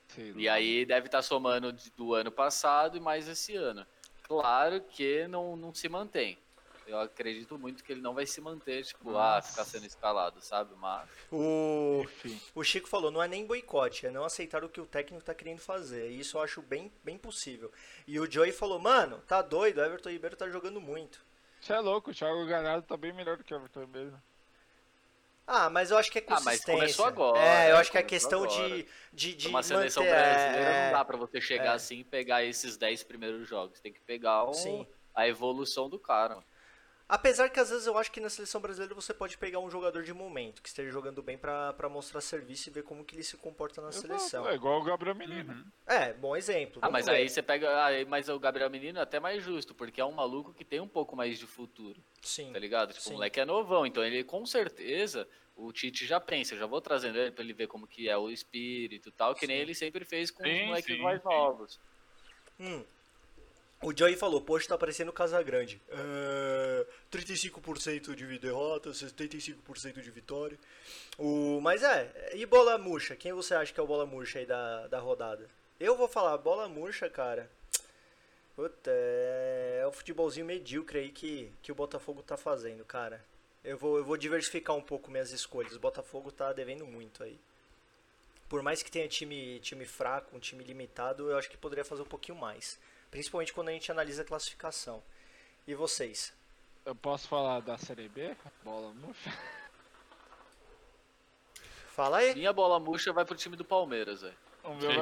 Sei 0.09 0.33
E 0.35 0.49
aí 0.49 0.87
deve 0.87 1.05
estar 1.05 1.21
somando 1.21 1.71
de- 1.71 1.91
do 1.91 2.15
ano 2.15 2.33
passado 2.33 2.97
e 2.97 3.01
mais 3.01 3.29
esse 3.29 3.55
ano. 3.55 3.87
Claro 4.23 4.81
que 4.81 5.29
não, 5.29 5.55
não 5.55 5.75
se 5.75 5.87
mantém. 5.87 6.39
Eu 6.87 6.99
acredito 6.99 7.59
muito 7.59 7.85
que 7.85 7.93
ele 7.93 8.01
não 8.01 8.15
vai 8.15 8.25
se 8.25 8.41
manter, 8.41 8.83
tipo, 8.83 9.19
ah, 9.19 9.43
ficar 9.43 9.67
sendo 9.67 9.85
escalado, 9.85 10.41
sabe? 10.41 10.75
Mas 10.77 11.07
O, 11.31 12.01
Enfim. 12.05 12.41
o 12.55 12.65
Chico 12.65 12.89
falou, 12.89 13.11
não 13.11 13.23
é 13.23 13.29
nem 13.29 13.45
boicote, 13.47 14.07
é 14.07 14.11
não 14.11 14.25
aceitar 14.25 14.65
o 14.65 14.69
que 14.71 14.81
o 14.81 14.87
técnico 14.87 15.23
tá 15.23 15.35
querendo 15.35 15.59
fazer. 15.59 16.11
E 16.11 16.21
isso 16.21 16.39
eu 16.39 16.41
acho 16.41 16.63
bem, 16.63 16.91
bem 17.05 17.19
possível. 17.19 17.71
E 18.07 18.19
o 18.19 18.31
Joey 18.31 18.51
falou, 18.51 18.79
mano, 18.79 19.23
tá 19.27 19.43
doido, 19.43 19.77
o 19.77 19.85
Everton 19.85 20.09
Ribeiro 20.09 20.37
tá 20.37 20.49
jogando 20.49 20.81
muito. 20.81 21.28
Você 21.61 21.73
é 21.73 21.81
louco, 21.81 22.11
o 22.11 22.15
Thiago 22.15 22.47
Galhardo 22.47 22.87
tá 22.87 22.97
bem 22.97 23.13
melhor 23.13 23.37
do 23.37 23.45
que 23.45 23.53
o 23.53 23.57
Everton 23.57 23.87
mesmo. 23.87 24.23
Ah, 25.47 25.71
mas 25.71 25.91
eu 25.91 25.97
acho 25.97 26.11
que 26.13 26.19
é 26.19 26.23
Ah, 26.27 26.33
mas 26.33 26.45
consistência. 26.45 26.75
começou 26.75 27.07
agora, 27.07 27.39
É, 27.41 27.71
eu 27.71 27.77
é, 27.77 27.81
acho 27.81 27.91
que 27.91 27.97
é 27.99 28.03
começou 28.03 28.43
questão 28.43 28.45
agora. 28.45 28.69
de, 28.77 28.87
de, 29.13 29.35
de 29.35 29.49
uma 29.49 29.63
seleção 29.63 30.03
manter, 30.03 30.15
brasileira 30.15 30.71
é, 30.71 30.85
não 30.87 30.99
dá 30.99 31.05
pra 31.05 31.17
você 31.17 31.41
chegar 31.41 31.65
é. 31.65 31.69
assim 31.75 32.01
e 32.01 32.05
pegar 32.05 32.45
esses 32.45 32.77
10 32.77 33.03
primeiros 33.05 33.49
jogos. 33.49 33.81
Tem 33.81 33.93
que 33.93 34.01
pegar 34.01 34.45
um- 34.45 34.53
Sim. 34.53 34.87
a 35.15 35.27
evolução 35.27 35.89
do 35.89 35.99
cara. 35.99 36.39
Apesar 37.09 37.49
que 37.49 37.59
às 37.59 37.71
vezes 37.71 37.87
eu 37.87 37.97
acho 37.97 38.13
que 38.13 38.21
na 38.21 38.29
seleção 38.29 38.61
brasileira 38.61 38.95
você 38.95 39.15
pode 39.15 39.39
pegar 39.39 39.61
um 39.61 39.71
jogador 39.71 40.03
de 40.03 40.13
momento, 40.13 40.61
que 40.61 40.69
esteja 40.69 40.91
jogando 40.91 41.23
bem 41.23 41.39
pra, 41.39 41.73
pra 41.73 41.89
mostrar 41.89 42.21
serviço 42.21 42.69
e 42.69 42.73
ver 42.73 42.83
como 42.83 43.03
que 43.03 43.15
ele 43.15 43.23
se 43.23 43.39
comporta 43.39 43.81
na 43.81 43.91
seleção. 43.91 44.47
É 44.47 44.55
igual 44.55 44.79
o 44.79 44.85
Gabriel 44.85 45.15
Menino. 45.15 45.55
Uhum. 45.55 45.65
É, 45.87 46.13
bom 46.13 46.37
exemplo. 46.37 46.81
Ah, 46.83 46.91
mas 46.91 47.07
ver. 47.07 47.13
aí 47.13 47.29
você 47.29 47.41
pega. 47.41 47.71
Ah, 47.71 47.89
mas 48.07 48.29
o 48.29 48.39
Gabriel 48.39 48.69
Menino 48.69 48.99
é 48.99 49.03
até 49.03 49.19
mais 49.19 49.43
justo, 49.43 49.75
porque 49.75 50.03
é 50.03 50.05
um 50.05 50.13
maluco 50.13 50.53
que 50.53 50.67
tem 50.67 50.81
um 50.81 50.89
pouco 50.89 51.17
mais 51.17 51.39
de 51.39 51.47
futuro, 51.47 51.99
Sim. 52.21 52.53
tá 52.53 52.59
ligado? 52.59 52.93
Tipo, 52.93 53.05
Sim. 53.05 53.11
o 53.11 53.13
moleque 53.15 53.41
é 53.41 53.45
novão, 53.47 53.87
então 53.87 54.05
ele 54.05 54.23
com 54.23 54.45
certeza. 54.45 55.27
O 55.57 55.73
Tite 55.73 56.07
já 56.07 56.21
pensa, 56.21 56.55
eu 56.55 56.59
já 56.59 56.67
vou 56.67 56.81
trazendo 56.81 57.19
ele 57.19 57.33
pra 57.33 57.43
ele 57.43 57.53
ver 57.53 57.67
como 57.67 57.87
que 57.87 58.09
é 58.09 58.17
o 58.17 58.31
espírito 58.31 59.09
e 59.09 59.13
tal, 59.13 59.35
que 59.35 59.47
nem 59.47 59.57
Sim. 59.57 59.63
ele 59.63 59.75
sempre 59.75 60.05
fez 60.05 60.31
com 60.31 60.45
Sim, 60.45 60.61
os 60.61 60.67
moleques 60.69 60.97
sim, 60.97 61.03
mais 61.03 61.25
novos. 61.25 61.81
Hum. 62.61 62.85
O 63.81 63.97
Joey 63.97 64.17
falou, 64.17 64.41
poxa, 64.41 64.69
tá 64.69 64.77
parecendo 64.77 65.13
Casa 65.13 65.41
Grande. 65.41 65.81
É, 65.89 66.87
35% 67.13 68.15
de 68.15 68.39
derrota, 68.39 68.91
75% 68.91 70.03
de 70.03 70.11
vitória. 70.11 70.59
O, 71.17 71.61
mas 71.61 71.85
é, 71.85 72.33
e 72.35 72.45
bola 72.45 72.77
murcha? 72.77 73.15
Quem 73.15 73.33
você 73.33 73.55
acha 73.55 73.73
que 73.73 73.79
é 73.79 73.83
o 73.83 73.87
bola 73.87 74.05
murcha 74.05 74.41
aí 74.41 74.47
da, 74.47 74.89
da 74.89 74.99
rodada? 74.99 75.49
Eu 75.79 75.97
vou 75.97 76.09
falar, 76.09 76.37
bola 76.39 76.69
murcha, 76.69 77.09
cara. 77.09 77.49
Puta, 78.57 78.91
é, 78.91 79.79
é 79.83 79.87
o 79.87 79.93
futebolzinho 79.93 80.45
medíocre 80.45 80.99
aí 80.99 81.11
que, 81.11 81.53
que 81.63 81.71
o 81.71 81.75
Botafogo 81.77 82.21
tá 82.21 82.37
fazendo, 82.37 82.85
cara. 82.85 83.25
Eu 83.63 83.79
vou, 83.79 83.99
eu 83.99 84.05
vou 84.05 84.17
diversificar 84.17 84.75
um 84.75 84.83
pouco 84.83 85.09
minhas 85.09 85.31
escolhas. 85.31 85.77
O 85.77 85.79
Botafogo 85.79 86.33
tá 86.33 86.53
devendo 86.53 86.85
muito 86.85 87.23
aí. 87.23 87.39
Por 88.49 88.61
mais 88.61 88.83
que 88.83 88.91
tenha 88.91 89.07
time, 89.07 89.61
time 89.61 89.85
fraco, 89.85 90.37
um 90.37 90.41
time 90.41 90.65
limitado, 90.65 91.31
eu 91.31 91.39
acho 91.39 91.49
que 91.49 91.57
poderia 91.57 91.85
fazer 91.85 92.03
um 92.03 92.07
pouquinho 92.07 92.37
mais. 92.37 92.81
Principalmente 93.11 93.53
quando 93.53 93.69
a 93.69 93.73
gente 93.73 93.91
analisa 93.91 94.23
a 94.23 94.25
classificação. 94.25 95.03
E 95.67 95.75
vocês? 95.75 96.33
Eu 96.85 96.95
posso 96.95 97.29
falar 97.29 97.61
da 97.61 97.77
Série 97.77 98.09
B? 98.09 98.35
Bola 98.65 98.93
murcha? 98.95 99.33
Fala 101.95 102.19
aí. 102.19 102.35
Minha 102.35 102.53
bola 102.53 102.79
murcha 102.79 103.13
vai 103.13 103.25
pro 103.25 103.35
time 103.37 103.57
do 103.57 103.65
Palmeiras, 103.65 104.23
velho. 104.23 104.37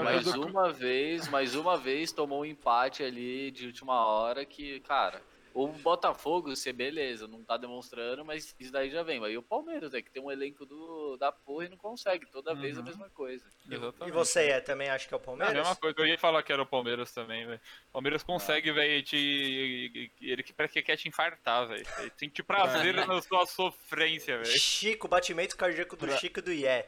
Mais 0.03 0.25
do- 0.25 0.47
uma 0.47 0.73
vez, 0.73 1.29
mais 1.29 1.55
uma 1.55 1.77
vez 1.77 2.13
tomou 2.13 2.41
um 2.41 2.45
empate 2.45 3.03
ali 3.03 3.51
de 3.51 3.67
última 3.67 4.07
hora 4.07 4.45
que, 4.45 4.81
cara, 4.81 5.21
o 5.59 5.69
Botafogo, 5.69 6.55
você 6.55 6.71
beleza, 6.73 7.27
não 7.27 7.43
tá 7.43 7.57
demonstrando, 7.57 8.25
mas 8.25 8.55
isso 8.61 8.71
daí 8.71 8.91
já 8.91 9.03
vem. 9.03 9.19
Mas 9.19 9.33
e 9.33 9.39
o 9.39 9.43
Palmeiras, 9.43 9.95
é 9.95 10.03
que 10.03 10.11
tem 10.11 10.23
um 10.23 10.31
elenco 10.31 10.67
do, 10.67 11.17
da 11.17 11.33
porra 11.33 11.65
e 11.65 11.69
não 11.71 11.77
consegue, 11.79 12.27
toda 12.27 12.55
vez 12.55 12.77
a 12.77 12.81
Uhum. 12.81 12.87
mesma 12.87 13.09
coisa. 13.11 13.45
E 13.69 13.75
Exatamente. 13.75 14.13
você 14.13 14.49
é, 14.51 14.61
também 14.61 14.91
acha 14.91 15.09
que 15.09 15.15
é 15.15 15.17
o 15.17 15.19
É 15.19 15.23
a 15.23 15.25
Palmeiras? 15.25 15.55
mesma 15.55 15.77
coisa, 15.77 15.99
eu 15.99 16.07
ia 16.07 16.19
falar 16.19 16.43
que 16.43 16.53
era 16.53 16.61
o 16.63 16.67
Palmeiras 16.67 17.11
também, 17.13 17.47
velho. 17.47 17.61
O 17.89 17.93
Palmeiras 17.93 18.23
consegue, 18.23 18.71
velho, 18.71 19.03
te. 19.03 20.11
Ele 20.21 20.43
que 20.43 20.53
parece 20.53 20.75
que 20.75 20.83
quer 20.83 20.97
te 20.97 21.09
infartar, 21.09 21.67
velho. 21.69 21.87
Ele 22.01 22.13
Sente 22.19 22.43
prazer 22.43 22.95
na 23.07 23.23
sua 23.23 23.47
sofrência, 23.47 24.37
velho. 24.39 24.59
Chico, 24.59 25.09
batimento 25.09 25.57
cardíaco 25.57 25.97
do 25.97 26.07
Pra- 26.07 26.19
Chico 26.19 26.41
e 26.41 26.43
do 26.43 26.53
Ié. 26.53 26.87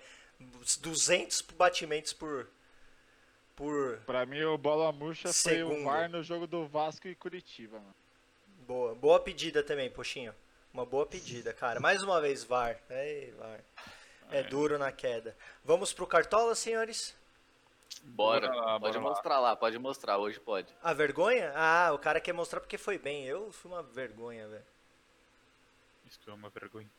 200 0.83 1.41
batimentos 1.57 2.12
por. 2.12 2.49
Por. 3.57 3.99
Pra 4.07 4.25
mim, 4.27 4.43
o 4.43 4.57
bola 4.59 4.93
murcha 4.93 5.33
foi 5.33 5.55
Segundo. 5.55 5.81
o 5.81 5.85
VAR 5.85 6.09
no 6.09 6.23
jogo 6.23 6.47
do 6.47 6.66
Vasco 6.66 7.09
e 7.09 7.14
Curitiba, 7.14 7.79
mano. 7.81 7.95
Boa. 8.69 8.95
Boa 8.95 9.19
pedida 9.19 9.62
também, 9.62 9.89
Poxinho. 9.91 10.35
Uma 10.75 10.85
boa 10.85 11.07
pedida, 11.07 11.55
cara. 11.55 11.81
Mais 11.81 12.03
uma 12.03 12.21
vez, 12.21 12.45
VAR. 12.45 12.79
Ei, 12.91 13.33
VAR. 13.33 13.61
É 14.31 14.43
duro 14.43 14.77
na 14.77 14.93
queda. 14.93 15.35
Vamos 15.64 15.95
pro 15.95 16.07
Cartola, 16.07 16.55
senhores? 16.55 17.16
Bora, 18.03 18.47
Bora 18.47 18.55
lá, 18.61 18.79
pode 18.79 18.81
bora 18.81 18.99
lá. 18.99 19.01
mostrar 19.01 19.41
lá, 19.41 19.57
pode 19.57 19.79
mostrar, 19.79 20.19
hoje 20.19 20.39
pode. 20.39 20.69
A 20.83 20.93
vergonha? 20.93 21.51
Ah, 21.57 21.93
o 21.95 21.99
cara 21.99 22.21
quer 22.21 22.35
mostrar 22.35 22.61
porque 22.61 22.77
foi 22.77 22.99
bem. 22.99 23.25
Eu 23.25 23.51
fui 23.51 23.71
uma 23.71 23.83
vergonha, 23.83 24.47
velho. 24.47 24.66
Isso 26.07 26.21
é 26.29 26.33
uma 26.35 26.51
vergonha. 26.51 26.91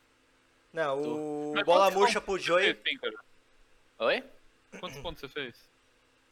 Não, 0.72 1.00
o 1.00 1.52
Mas 1.54 1.64
bola 1.64 1.88
murcha 1.92 2.20
pro 2.20 2.36
Joey. 2.36 2.76
Oi? 4.00 4.24
Quantos 4.80 4.98
pontos 4.98 5.20
você 5.20 5.28
fez? 5.28 5.69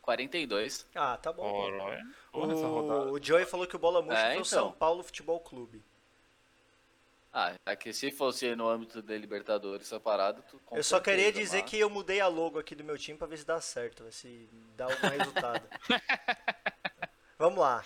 42. 0.09 0.87
Ah, 0.95 1.19
tá 1.19 1.31
bom. 1.31 1.69
É. 1.93 2.03
O, 2.33 3.11
o 3.13 3.23
Joey 3.23 3.45
falou 3.45 3.67
que 3.67 3.77
o 3.77 3.79
bola 3.79 4.01
murcha 4.01 4.19
É, 4.19 4.23
foi 4.29 4.31
o 4.31 4.33
então. 4.37 4.45
São 4.45 4.73
Paulo 4.73 5.03
Futebol 5.03 5.39
Clube. 5.39 5.85
Ah, 7.31 7.53
é 7.67 7.77
que 7.77 7.93
se 7.93 8.11
fosse 8.11 8.57
no 8.57 8.67
âmbito 8.67 9.03
da 9.03 9.15
Libertadores 9.15 9.87
essa 9.87 10.01
parada, 10.01 10.41
tu, 10.49 10.59
eu 10.73 10.83
só 10.83 10.99
queria 10.99 11.31
dizer 11.31 11.61
mas- 11.61 11.71
que 11.71 11.79
eu 11.79 11.91
mudei 11.91 12.21
a 12.23 12.27
logo 12.27 12.59
aqui 12.59 12.75
do 12.75 12.83
meu 12.83 12.97
time 12.97 13.19
pra 13.19 13.27
ver 13.27 13.37
se 13.37 13.45
dá 13.45 13.61
certo, 13.61 14.11
se 14.11 14.49
dá 14.75 14.87
algum 14.87 15.09
resultado. 15.09 15.69
Vamos 17.39 17.59
lá. 17.59 17.85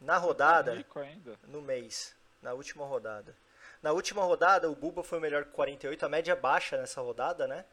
Na 0.00 0.16
rodada, 0.16 0.72
Rico 0.74 1.00
ainda. 1.00 1.36
no 1.48 1.60
mês, 1.60 2.14
na 2.40 2.52
última 2.52 2.86
rodada. 2.86 3.36
Na 3.82 3.90
última 3.90 4.22
rodada, 4.22 4.70
o 4.70 4.76
Buba 4.76 5.02
foi 5.02 5.18
o 5.18 5.20
melhor 5.20 5.44
com 5.46 5.50
48, 5.52 6.06
a 6.06 6.08
média 6.08 6.36
baixa 6.36 6.76
nessa 6.78 7.00
rodada, 7.00 7.48
né? 7.48 7.64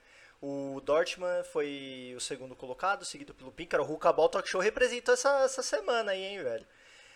O 0.42 0.82
Dortmund 0.82 1.44
foi 1.44 2.16
o 2.18 2.20
segundo 2.20 2.56
colocado, 2.56 3.06
seguido 3.06 3.32
pelo 3.32 3.52
Píncaro. 3.52 3.84
O 3.84 3.86
Ruka 3.86 4.12
Ball 4.12 4.28
Talk 4.28 4.50
Show 4.50 4.60
representou 4.60 5.14
essa, 5.14 5.44
essa 5.44 5.62
semana 5.62 6.14
aí, 6.14 6.24
hein, 6.24 6.44
velho? 6.44 6.66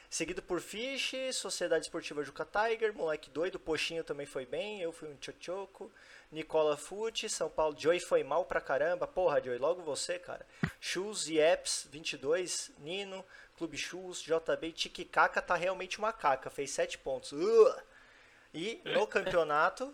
Seguido 0.07 0.43
por 0.43 0.61
Fish, 0.61 1.13
Sociedade 1.33 1.85
Esportiva 1.85 2.23
Juca 2.23 2.45
Tiger, 2.45 2.93
Moleque 2.93 3.31
Doido, 3.31 3.59
Poxinho 3.59 4.03
também 4.03 4.27
foi 4.27 4.45
bem, 4.45 4.79
eu 4.79 4.91
fui 4.91 5.09
um 5.09 5.15
Tchotchoco, 5.15 5.91
Nicola 6.31 6.77
Fute, 6.77 7.27
São 7.27 7.49
Paulo, 7.49 7.75
Joey 7.77 7.99
foi 7.99 8.23
mal 8.23 8.45
pra 8.45 8.61
caramba, 8.61 9.07
porra, 9.07 9.43
Joey, 9.43 9.57
logo 9.57 9.81
você, 9.81 10.19
cara. 10.19 10.45
Shoes 10.79 11.27
e 11.27 11.39
Apps 11.39 11.87
22, 11.91 12.71
Nino, 12.77 13.25
Clube 13.57 13.77
Shoes, 13.77 14.21
JB, 14.21 14.71
Tiki 14.71 15.03
Kaka 15.03 15.41
tá 15.41 15.55
realmente 15.55 15.97
uma 15.97 16.13
caca, 16.13 16.51
fez 16.51 16.69
7 16.69 16.99
pontos. 16.99 17.31
Ugh! 17.31 17.75
E 18.53 18.81
no 18.85 19.07
campeonato, 19.07 19.93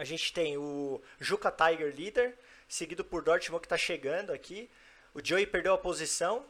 a 0.00 0.04
gente 0.04 0.32
tem 0.32 0.56
o 0.56 0.98
Juca 1.20 1.52
Tiger 1.52 1.94
líder, 1.94 2.34
seguido 2.66 3.04
por 3.04 3.22
Dortmund 3.22 3.60
que 3.60 3.68
tá 3.68 3.76
chegando 3.76 4.32
aqui. 4.32 4.70
O 5.12 5.20
Joey 5.22 5.46
perdeu 5.46 5.74
a 5.74 5.78
posição, 5.78 6.42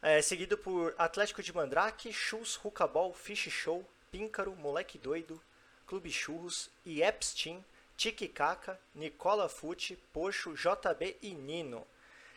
é, 0.00 0.22
seguido 0.22 0.56
por 0.56 0.94
Atlético 0.96 1.42
de 1.42 1.52
Mandrake, 1.52 2.12
Chus, 2.12 2.54
Rucabol, 2.54 3.12
Fish 3.12 3.50
Show, 3.50 3.84
Píncaro, 4.12 4.54
Moleque 4.54 4.98
Doido, 4.98 5.42
Clube 5.84 6.12
Churros, 6.12 6.70
e 6.86 7.02
Epstein, 7.02 7.64
Tiki 7.96 8.28
Kaka, 8.28 8.78
Nicola 8.94 9.48
Fute, 9.48 9.98
Poxo, 10.12 10.54
JB 10.54 11.16
e 11.20 11.34
Nino. 11.34 11.84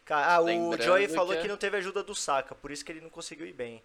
Ah, 0.10 0.40
o 0.42 0.46
Lembrando 0.46 0.82
Joey 0.82 1.10
falou 1.10 1.36
que 1.36 1.44
que 1.44 1.48
não 1.48 1.58
teve 1.58 1.78
ajuda 1.78 2.02
do 2.02 2.16
Saka, 2.16 2.56
por 2.56 2.72
isso 2.72 2.84
que 2.84 2.92
ele 2.92 3.02
não 3.02 3.10
conseguiu 3.12 3.46
ir 3.46 3.54
bem. 3.54 3.84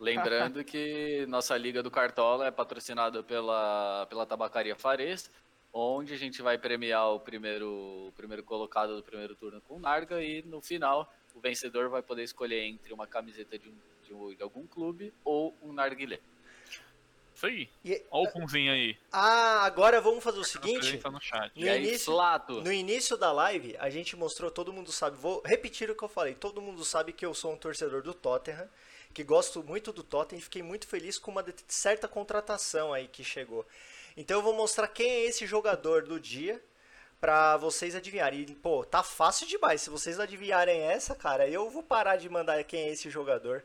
Lembrando 0.00 0.64
que 0.64 1.26
nossa 1.28 1.56
Liga 1.58 1.82
do 1.82 1.90
Cartola 1.90 2.46
é 2.46 2.50
patrocinada 2.50 3.22
pela, 3.22 4.06
pela 4.08 4.24
Tabacaria 4.24 4.74
Fares, 4.74 5.30
onde 5.72 6.14
a 6.14 6.16
gente 6.16 6.40
vai 6.40 6.56
premiar 6.56 7.10
o 7.12 7.20
primeiro, 7.20 7.68
o 8.08 8.12
primeiro 8.16 8.42
colocado 8.42 8.96
do 8.96 9.02
primeiro 9.02 9.34
turno 9.36 9.60
com 9.60 9.78
Narga 9.78 10.22
e 10.22 10.42
no 10.42 10.62
final 10.62 11.12
o 11.34 11.40
vencedor 11.40 11.88
vai 11.90 12.02
poder 12.02 12.22
escolher 12.24 12.64
entre 12.64 12.92
uma 12.92 13.06
camiseta 13.06 13.58
de, 13.58 13.68
um, 13.68 13.74
de, 14.02 14.14
um- 14.14 14.34
de 14.34 14.42
algum 14.42 14.66
clube 14.66 15.12
ou 15.22 15.54
um 15.62 15.72
narguilé. 15.72 16.18
Isso 17.34 17.46
aí. 17.46 17.68
E- 17.84 18.02
Olha 18.10 18.28
o 18.28 18.32
punzinho 18.32 18.72
aí. 18.72 18.96
Ah, 19.12 19.64
agora 19.64 20.00
vamos 20.00 20.24
fazer 20.24 20.38
o 20.40 20.44
seguinte. 20.44 20.78
Presença 20.80 21.10
no 21.10 21.20
chat. 21.20 21.52
No 21.54 21.62
E 21.64 21.68
aí, 21.68 21.78
início- 21.86 22.12
No 22.62 22.72
início 22.72 23.16
da 23.16 23.30
live, 23.32 23.76
a 23.78 23.88
gente 23.90 24.16
mostrou, 24.16 24.50
todo 24.50 24.72
mundo 24.72 24.90
sabe, 24.90 25.16
vou 25.16 25.40
repetir 25.44 25.90
o 25.90 25.94
que 25.94 26.02
eu 26.02 26.08
falei, 26.08 26.34
todo 26.34 26.60
mundo 26.60 26.84
sabe 26.84 27.12
que 27.12 27.24
eu 27.24 27.32
sou 27.34 27.52
um 27.52 27.56
torcedor 27.56 28.02
do 28.02 28.12
Tottenham, 28.12 28.68
que 29.12 29.24
gosto 29.24 29.62
muito 29.62 29.92
do 29.92 30.02
Tottenham 30.02 30.38
e 30.40 30.42
fiquei 30.42 30.62
muito 30.62 30.86
feliz 30.86 31.18
com 31.18 31.30
uma 31.30 31.44
certa 31.68 32.06
contratação 32.08 32.92
aí 32.92 33.08
que 33.08 33.24
chegou. 33.24 33.66
Então 34.16 34.38
eu 34.38 34.42
vou 34.42 34.54
mostrar 34.54 34.88
quem 34.88 35.10
é 35.10 35.24
esse 35.26 35.46
jogador 35.46 36.02
do 36.02 36.18
dia 36.20 36.62
pra 37.20 37.56
vocês 37.56 37.94
adivinharem. 37.94 38.40
E, 38.48 38.54
pô, 38.54 38.84
tá 38.84 39.02
fácil 39.02 39.46
demais. 39.46 39.82
Se 39.82 39.90
vocês 39.90 40.18
adivinharem 40.18 40.80
essa, 40.80 41.14
cara, 41.14 41.48
eu 41.48 41.68
vou 41.70 41.82
parar 41.82 42.16
de 42.16 42.28
mandar 42.28 42.62
quem 42.64 42.84
é 42.84 42.90
esse 42.90 43.10
jogador. 43.10 43.64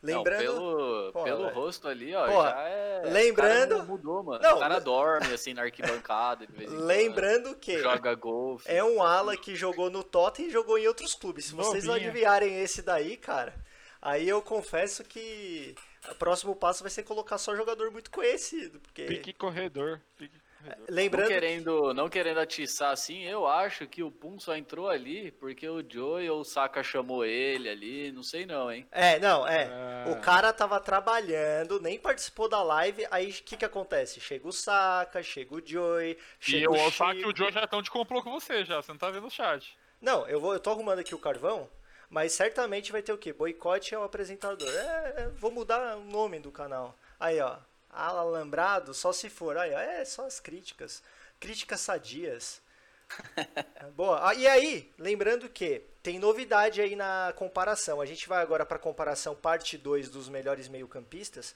Lembrando. 0.00 0.44
Não, 0.44 0.54
pelo 0.60 1.12
Pô, 1.12 1.24
pelo 1.24 1.42
velho. 1.42 1.54
rosto 1.56 1.88
ali, 1.88 2.14
ó, 2.14 2.24
Pô, 2.28 2.42
já 2.44 2.62
é. 2.68 3.02
lembrando- 3.06 3.72
O 3.74 3.78
cara 3.78 3.78
não 3.78 3.84
mudou, 3.86 4.22
mano. 4.22 4.40
Não, 4.40 4.56
o 4.56 4.60
cara 4.60 4.78
dorme 4.78 5.34
assim 5.34 5.52
na 5.52 5.62
arquibancada 5.62 6.46
de 6.46 6.52
vez 6.52 6.70
em 6.72 6.76
quando. 6.76 6.86
Lembrando 6.86 7.56
que 7.56 7.78
Joga 7.80 8.14
golfe. 8.14 8.70
é 8.70 8.82
um 8.84 9.02
ala 9.02 9.36
que 9.36 9.56
jogou 9.56 9.90
no 9.90 10.04
Tottenham 10.04 10.48
e 10.50 10.52
jogou 10.52 10.78
em 10.78 10.86
outros 10.86 11.16
clubes. 11.16 11.46
Se 11.46 11.52
vocês 11.54 11.82
não 11.82 11.94
adivinharem 11.94 12.60
esse 12.62 12.80
daí, 12.80 13.16
cara, 13.16 13.52
aí 14.00 14.28
eu 14.28 14.40
confesso 14.42 15.04
que 15.04 15.74
o 16.10 16.14
próximo 16.14 16.54
passo 16.54 16.82
vai 16.82 16.90
ser 16.90 17.02
colocar 17.02 17.38
só 17.38 17.54
jogador 17.54 17.90
muito 17.90 18.10
conhecido. 18.10 18.80
Porque. 18.80 19.04
Pique 19.04 19.32
corredor. 19.32 20.00
Pique 20.16 20.38
corredor. 20.38 20.48
Não 20.60 20.86
Lembrando. 20.88 21.28
querendo, 21.28 21.94
não 21.94 22.08
querendo 22.08 22.40
atiçar 22.40 22.92
assim, 22.92 23.22
eu 23.22 23.46
acho 23.46 23.86
que 23.86 24.02
o 24.02 24.10
Pum 24.10 24.40
só 24.40 24.56
entrou 24.56 24.88
ali 24.88 25.30
porque 25.30 25.68
o 25.68 25.84
Joey 25.88 26.28
ou 26.28 26.40
o 26.40 26.44
Saka 26.44 26.82
chamou 26.82 27.24
ele 27.24 27.68
ali, 27.68 28.10
não 28.10 28.24
sei 28.24 28.44
não, 28.44 28.70
hein? 28.70 28.86
É, 28.90 29.20
não, 29.20 29.46
é. 29.46 29.66
Ah. 29.66 30.10
O 30.10 30.20
cara 30.20 30.52
tava 30.52 30.80
trabalhando, 30.80 31.80
nem 31.80 31.98
participou 31.98 32.48
da 32.48 32.60
live, 32.62 33.06
aí 33.10 33.30
o 33.30 33.32
que 33.32 33.56
que 33.56 33.64
acontece? 33.64 34.20
Chega 34.20 34.48
o 34.48 34.52
Saka, 34.52 35.22
chega 35.22 35.54
o 35.54 35.64
Joey, 35.64 36.18
E 36.40 36.44
chega 36.50 36.64
eu 36.64 36.72
o 36.72 36.86
o 36.86 36.90
Saka 36.90 37.14
e 37.14 37.24
o 37.24 37.34
Joe 37.34 37.52
já 37.52 37.64
estão 37.64 37.80
de 37.80 37.90
complô 37.90 38.22
com 38.22 38.32
você 38.32 38.64
já, 38.64 38.82
você 38.82 38.90
não 38.90 38.98
tá 38.98 39.10
vendo 39.10 39.28
o 39.28 39.30
chat. 39.30 39.78
Não, 40.00 40.28
eu, 40.28 40.40
vou, 40.40 40.52
eu 40.52 40.60
tô 40.60 40.70
arrumando 40.70 41.00
aqui 41.00 41.14
o 41.14 41.18
carvão, 41.18 41.68
mas 42.10 42.32
certamente 42.32 42.90
vai 42.90 43.02
ter 43.02 43.12
o 43.12 43.18
quê? 43.18 43.32
Boicote 43.32 43.94
é 43.94 43.98
o 43.98 44.02
apresentador. 44.02 44.68
É, 44.68 45.14
é, 45.16 45.30
vou 45.36 45.50
mudar 45.50 45.96
o 45.96 46.04
nome 46.04 46.38
do 46.40 46.50
canal. 46.50 46.96
Aí, 47.20 47.40
ó. 47.40 47.56
Alambrado, 47.90 48.94
só 48.94 49.12
se 49.12 49.28
for. 49.28 49.56
Aí, 49.56 49.72
ó. 49.74 49.78
É 49.78 50.04
só 50.04 50.26
as 50.26 50.40
críticas. 50.40 51.02
Críticas 51.38 51.80
sadias. 51.80 52.62
Boa. 53.94 54.28
Ah, 54.28 54.34
e 54.34 54.46
aí, 54.46 54.90
lembrando 54.98 55.48
que 55.48 55.82
tem 56.02 56.18
novidade 56.18 56.80
aí 56.80 56.96
na 56.96 57.32
comparação. 57.36 58.00
A 58.00 58.06
gente 58.06 58.28
vai 58.28 58.42
agora 58.42 58.64
para 58.64 58.78
comparação 58.78 59.34
parte 59.34 59.76
2 59.76 60.08
dos 60.08 60.28
melhores 60.28 60.68
meio-campistas. 60.68 61.54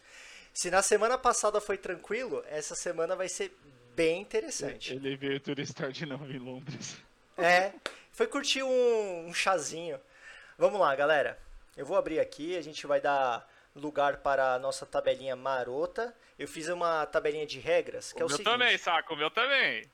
Se 0.53 0.71
na 0.71 0.83
semana 0.83 1.17
passada 1.17 1.61
foi 1.61 1.79
tranquilo, 1.79 2.45
essa 2.47 2.75
semana 2.75 3.17
vai 3.17 3.29
ser 3.29 3.57
bem 3.95 4.21
interessante. 4.21 4.95
Ele 4.95 5.17
veio 5.17 5.41
turistar 5.41 5.91
de 5.91 6.05
novo 6.05 6.31
em 6.31 6.39
Londres. 6.39 6.97
É, 7.39 7.73
foi 8.13 8.27
curtir 8.27 8.63
um, 8.63 9.29
um 9.29 9.33
chazinho. 9.33 9.99
Vamos 10.59 10.81
lá, 10.81 10.95
galera. 10.95 11.39
Eu 11.77 11.87
vou 11.87 11.97
abrir 11.97 12.21
aqui, 12.21 12.57
a 12.57 12.63
gente 12.63 12.87
vai 12.87 13.01
dar 13.01 13.49
lugar 13.75 14.19
para 14.19 14.55
a 14.55 14.59
nossa 14.59 14.85
tabelinha 14.85 15.35
marota. 15.35 16.15
Eu 16.39 16.47
fiz 16.47 16.69
uma 16.69 17.07
tabelinha 17.07 17.47
de 17.47 17.59
regras, 17.59 18.13
que 18.13 18.21
é 18.21 18.25
o 18.25 18.27
o 18.27 18.29
meu 18.29 18.37
seguinte. 18.37 18.53
também, 18.53 18.79
Saco, 18.79 19.15
o 19.15 19.17
meu 19.17 19.31
também. 19.31 19.91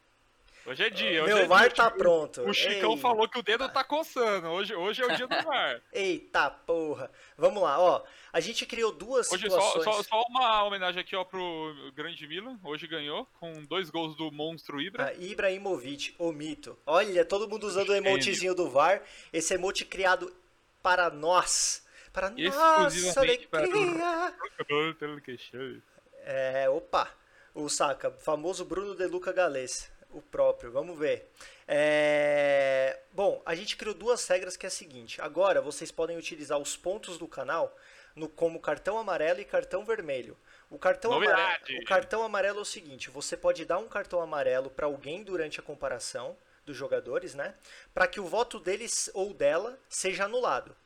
Hoje 0.66 0.82
é 0.84 0.90
dia, 0.90 1.22
hoje 1.24 1.32
Meu 1.32 1.44
é 1.44 1.46
VAR 1.46 1.62
dia. 1.68 1.70
tá 1.76 1.90
pronto. 1.90 2.42
O 2.42 2.52
Chicão 2.52 2.94
falou 2.98 3.26
que 3.26 3.38
o 3.38 3.42
dedo 3.42 3.66
tá 3.70 3.82
coçando. 3.82 4.48
Hoje, 4.48 4.74
hoje 4.74 5.00
é 5.02 5.06
o 5.06 5.16
dia 5.16 5.26
do 5.26 5.36
VAR. 5.42 5.80
Eita 5.90 6.50
porra. 6.50 7.10
Vamos 7.38 7.62
lá, 7.62 7.80
ó. 7.80 8.04
A 8.30 8.38
gente 8.40 8.66
criou 8.66 8.92
duas 8.92 9.32
Hoje 9.32 9.48
só, 9.48 9.58
situações. 9.58 9.84
só, 9.84 10.02
só 10.02 10.22
uma 10.28 10.64
homenagem 10.64 11.00
aqui 11.00 11.16
ó 11.16 11.24
pro 11.24 11.74
grande 11.94 12.26
Milan. 12.26 12.58
Hoje 12.62 12.86
ganhou 12.86 13.26
com 13.40 13.64
dois 13.64 13.88
gols 13.88 14.14
do 14.14 14.30
monstro 14.30 14.78
Ibra. 14.78 15.06
Ah, 15.06 15.14
Ibrahimovic, 15.14 16.14
o 16.18 16.32
mito. 16.32 16.78
Olha, 16.84 17.24
todo 17.24 17.48
mundo 17.48 17.64
usando 17.66 17.88
o 17.88 17.94
emotezinho 17.94 18.54
do 18.54 18.68
VAR. 18.68 19.00
Esse 19.32 19.54
emote 19.54 19.86
criado 19.86 20.30
para 20.82 21.10
nós. 21.10 21.86
Para 22.12 22.30
nossa 22.30 22.88
Exclusivamente 22.88 23.46
para 23.48 23.60
alegria. 23.60 24.34
É, 26.24 26.68
opa. 26.68 27.08
O 27.54 27.68
Saka, 27.68 28.10
famoso 28.10 28.64
Bruno 28.64 28.94
De 28.94 29.06
Luca 29.06 29.32
Galês. 29.32 29.90
O 30.10 30.22
próprio, 30.22 30.70
vamos 30.70 30.98
ver. 30.98 31.30
É, 31.66 32.98
Bom, 33.12 33.42
a 33.44 33.54
gente 33.54 33.76
criou 33.76 33.94
duas 33.94 34.26
regras 34.28 34.56
que 34.56 34.64
é 34.64 34.68
a 34.68 34.70
seguinte. 34.70 35.20
Agora 35.20 35.60
vocês 35.60 35.90
podem 35.90 36.16
utilizar 36.16 36.58
os 36.58 36.76
pontos 36.76 37.18
do 37.18 37.26
canal 37.26 37.76
no, 38.14 38.28
como 38.28 38.60
cartão 38.60 38.96
amarelo 38.98 39.40
e 39.40 39.44
cartão 39.44 39.84
vermelho. 39.84 40.36
O 40.70 40.78
cartão, 40.78 41.12
amarelo, 41.12 41.80
o 41.80 41.84
cartão 41.84 42.22
amarelo 42.22 42.58
é 42.58 42.62
o 42.62 42.64
seguinte: 42.64 43.10
você 43.10 43.36
pode 43.36 43.64
dar 43.64 43.78
um 43.78 43.88
cartão 43.88 44.20
amarelo 44.20 44.70
para 44.70 44.86
alguém 44.86 45.22
durante 45.22 45.58
a 45.58 45.62
comparação 45.62 46.36
dos 46.68 46.76
jogadores, 46.76 47.34
né? 47.34 47.54
Para 47.92 48.06
que 48.06 48.20
o 48.20 48.26
voto 48.26 48.60
deles 48.60 49.10
ou 49.14 49.34
dela 49.34 49.78
seja 49.88 50.24
anulado. 50.24 50.76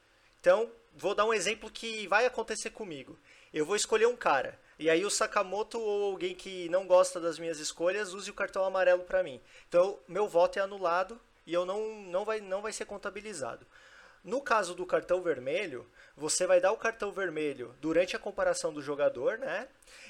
Então, 0.40 0.70
vou 0.94 1.14
dar 1.14 1.26
um 1.26 1.34
exemplo 1.34 1.70
que 1.70 2.06
vai 2.06 2.24
acontecer 2.24 2.70
comigo. 2.70 3.18
Eu 3.52 3.66
vou 3.66 3.76
escolher 3.76 4.06
um 4.06 4.16
cara. 4.16 4.58
E 4.78 4.88
aí 4.88 5.04
o 5.04 5.10
Sakamoto 5.10 5.78
ou 5.78 6.12
alguém 6.12 6.34
que 6.34 6.68
não 6.68 6.86
gosta 6.86 7.20
das 7.20 7.38
minhas 7.38 7.58
escolhas 7.58 8.14
use 8.14 8.30
o 8.30 8.34
cartão 8.34 8.64
amarelo 8.64 9.04
para 9.04 9.22
mim. 9.22 9.40
Então, 9.68 9.98
meu 10.08 10.26
voto 10.26 10.58
é 10.58 10.62
anulado 10.62 11.20
e 11.46 11.52
eu 11.52 11.66
não, 11.66 12.02
não, 12.02 12.24
vai, 12.24 12.40
não 12.40 12.62
vai 12.62 12.72
ser 12.72 12.84
contabilizado. 12.84 13.66
No 14.24 14.40
caso 14.40 14.74
do 14.74 14.86
cartão 14.86 15.20
vermelho, 15.20 15.84
você 16.16 16.46
vai 16.46 16.60
dar 16.60 16.70
o 16.70 16.76
cartão 16.76 17.10
vermelho 17.10 17.74
durante 17.80 18.14
a 18.14 18.18
comparação 18.18 18.72
do 18.72 18.80
jogador, 18.80 19.36
né? 19.38 19.66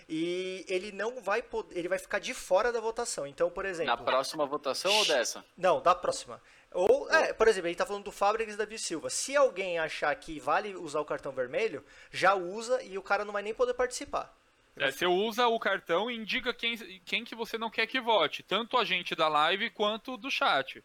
E 0.08 0.64
ele 0.68 0.92
não 0.92 1.20
vai 1.22 1.40
poder, 1.40 1.78
ele 1.78 1.88
vai 1.88 1.98
ficar 1.98 2.18
de 2.18 2.34
fora 2.34 2.70
da 2.70 2.80
votação. 2.80 3.26
Então, 3.26 3.50
por 3.50 3.64
exemplo, 3.64 3.90
Na 3.90 3.96
próxima 3.96 4.44
votação 4.44 4.92
ou 4.92 5.06
dessa? 5.06 5.42
não, 5.56 5.80
da 5.80 5.94
próxima. 5.94 6.42
Ou, 6.72 7.10
é, 7.10 7.32
por 7.32 7.48
exemplo, 7.48 7.66
a 7.66 7.70
gente 7.70 7.78
tá 7.78 7.86
falando 7.86 8.04
do 8.04 8.12
Fábricas 8.12 8.54
e 8.54 8.58
Davi 8.58 8.78
Silva. 8.78 9.08
Se 9.08 9.34
alguém 9.36 9.78
achar 9.78 10.14
que 10.16 10.38
vale 10.38 10.74
usar 10.74 11.00
o 11.00 11.04
cartão 11.04 11.32
vermelho, 11.32 11.84
já 12.10 12.34
usa 12.34 12.82
e 12.82 12.98
o 12.98 13.02
cara 13.02 13.24
não 13.24 13.32
vai 13.32 13.42
nem 13.42 13.54
poder 13.54 13.74
participar. 13.74 14.34
É, 14.76 14.90
você 14.90 15.04
usa 15.04 15.46
o 15.48 15.60
cartão 15.60 16.10
e 16.10 16.16
indica 16.16 16.52
quem, 16.54 16.76
quem 17.04 17.24
que 17.24 17.34
você 17.34 17.58
não 17.58 17.70
quer 17.70 17.86
que 17.86 18.00
vote. 18.00 18.42
Tanto 18.42 18.78
a 18.78 18.84
gente 18.84 19.14
da 19.14 19.28
live 19.28 19.68
quanto 19.70 20.16
do 20.16 20.30
chat. 20.30 20.82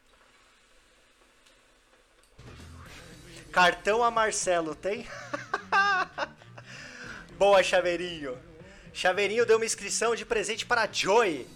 Cartão 3.62 4.04
a 4.04 4.12
Marcelo, 4.12 4.76
tem? 4.76 5.08
Boa, 7.40 7.64
Chaveirinho. 7.64 8.38
Chaveirinho 8.94 9.48
deu 9.48 9.58
uma 9.58 9.66
inscrição 9.66 10.16
de 10.16 10.24
presente 10.24 10.64
para 10.64 10.88
Joy. 10.92 11.48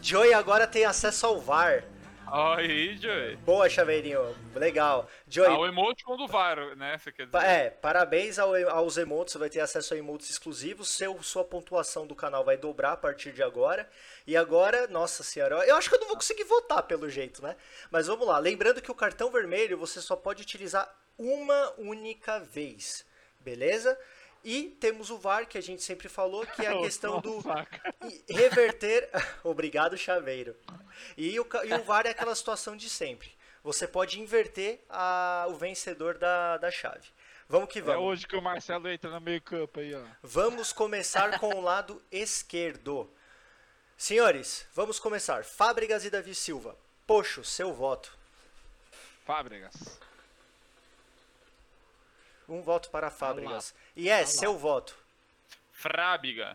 Joy 0.00 0.32
agora 0.32 0.66
tem 0.66 0.86
acesso 0.86 1.26
ao 1.26 1.38
VAR. 1.38 1.84
Aí, 2.26 2.96
Joey. 2.96 3.36
Boa, 3.36 3.68
Chaveirinho. 3.68 4.34
Legal. 4.54 5.06
Joy, 5.28 5.46
Ah, 5.46 5.58
o 5.58 5.66
emoticon 5.66 6.16
do 6.16 6.26
VAR, 6.26 6.74
né? 6.74 6.96
Você 6.96 7.12
quer 7.12 7.26
dizer? 7.26 7.44
É, 7.44 7.68
parabéns 7.68 8.38
ao- 8.38 8.54
aos 8.70 8.96
emotes, 8.96 9.32
você 9.32 9.38
vai 9.38 9.50
ter 9.50 9.60
acesso 9.60 9.92
a 9.92 9.98
emotes 9.98 10.30
exclusivos, 10.30 10.88
seu, 10.88 11.22
sua 11.22 11.44
pontuação 11.44 12.06
do 12.06 12.14
canal 12.14 12.42
vai 12.42 12.56
dobrar 12.56 12.92
a 12.92 12.96
partir 12.96 13.32
de 13.32 13.42
agora. 13.42 13.86
E 14.26 14.38
agora, 14.38 14.86
nossa 14.86 15.22
senhora, 15.22 15.56
eu 15.66 15.76
acho 15.76 15.90
que 15.90 15.96
eu 15.96 16.00
não 16.00 16.06
vou 16.08 16.16
conseguir 16.16 16.44
votar 16.44 16.82
pelo 16.84 17.10
jeito, 17.10 17.42
né? 17.42 17.56
Mas 17.90 18.06
vamos 18.06 18.26
lá, 18.26 18.38
lembrando 18.38 18.80
que 18.80 18.90
o 18.90 18.94
cartão 18.94 19.30
vermelho 19.30 19.76
você 19.76 20.00
só 20.00 20.16
pode 20.16 20.40
utilizar 20.40 20.90
uma 21.18 21.72
única 21.78 22.38
vez, 22.40 23.04
beleza? 23.40 23.98
E 24.44 24.64
temos 24.80 25.08
o 25.10 25.18
VAR, 25.18 25.46
que 25.46 25.56
a 25.56 25.60
gente 25.60 25.82
sempre 25.82 26.08
falou, 26.08 26.44
que 26.46 26.66
é 26.66 26.68
a 26.68 26.78
questão 26.82 27.20
do 27.20 27.40
reverter. 28.28 29.08
Obrigado, 29.44 29.96
Chaveiro. 29.96 30.56
E 31.16 31.38
o, 31.38 31.46
e 31.64 31.74
o 31.74 31.82
VAR 31.84 32.06
é 32.06 32.10
aquela 32.10 32.34
situação 32.34 32.76
de 32.76 32.88
sempre. 32.90 33.30
Você 33.62 33.86
pode 33.86 34.20
inverter 34.20 34.80
a- 34.90 35.46
o 35.48 35.54
vencedor 35.54 36.18
da, 36.18 36.56
da 36.58 36.70
chave. 36.70 37.08
Vamos 37.48 37.68
que 37.68 37.78
É 37.78 37.82
vamos. 37.82 38.02
hoje 38.02 38.26
que 38.26 38.34
o 38.34 38.42
Marcelo 38.42 38.88
entra 38.88 39.10
no 39.10 39.20
meio 39.20 39.40
campo 39.42 39.78
aí, 39.78 39.94
ó. 39.94 40.02
Vamos 40.22 40.72
começar 40.72 41.38
com 41.38 41.54
o 41.54 41.60
lado 41.60 42.02
esquerdo. 42.10 43.08
Senhores, 43.96 44.66
vamos 44.74 44.98
começar. 44.98 45.44
Fábricas 45.44 46.04
e 46.04 46.10
Davi 46.10 46.34
Silva. 46.34 46.76
Poxo, 47.06 47.44
seu 47.44 47.72
voto. 47.72 48.16
Fábricas. 49.24 50.00
Um 52.52 52.60
voto 52.60 52.90
para 52.90 53.10
Fábricas. 53.10 53.74
E 53.96 54.10
é, 54.10 54.26
seu 54.26 54.58
voto. 54.58 54.94
Frábiga. 55.72 56.54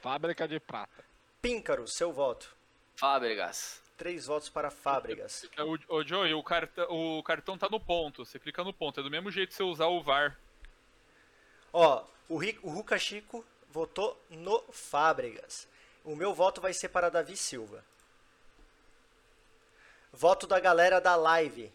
Fábrica 0.00 0.48
de 0.48 0.58
prata. 0.58 1.04
Píncaro, 1.42 1.86
seu 1.86 2.10
voto. 2.12 2.56
Fábricas. 2.96 3.82
Três 3.98 4.24
votos 4.26 4.48
para 4.48 4.70
Fábricas. 4.70 5.46
O, 5.58 5.96
o 5.96 6.02
Joey, 6.02 6.32
o 6.32 6.42
cartão, 6.42 6.86
o 6.88 7.22
cartão 7.22 7.58
tá 7.58 7.68
no 7.68 7.78
ponto. 7.78 8.24
Você 8.24 8.38
clica 8.38 8.64
no 8.64 8.72
ponto. 8.72 9.00
É 9.00 9.02
do 9.02 9.10
mesmo 9.10 9.30
jeito 9.30 9.50
que 9.50 9.54
você 9.54 9.62
usar 9.62 9.86
o 9.88 10.02
VAR. 10.02 10.38
Ó, 11.70 12.02
o, 12.26 12.38
Ri- 12.38 12.58
o 12.62 12.70
Ruka 12.70 12.98
Chico 12.98 13.44
votou 13.70 14.18
no 14.30 14.62
Fábricas. 14.72 15.68
O 16.04 16.16
meu 16.16 16.32
voto 16.32 16.58
vai 16.60 16.72
ser 16.72 16.88
para 16.88 17.10
Davi 17.10 17.36
Silva. 17.36 17.84
Voto 20.10 20.46
da 20.46 20.58
galera 20.58 21.00
da 21.02 21.16
live. 21.16 21.70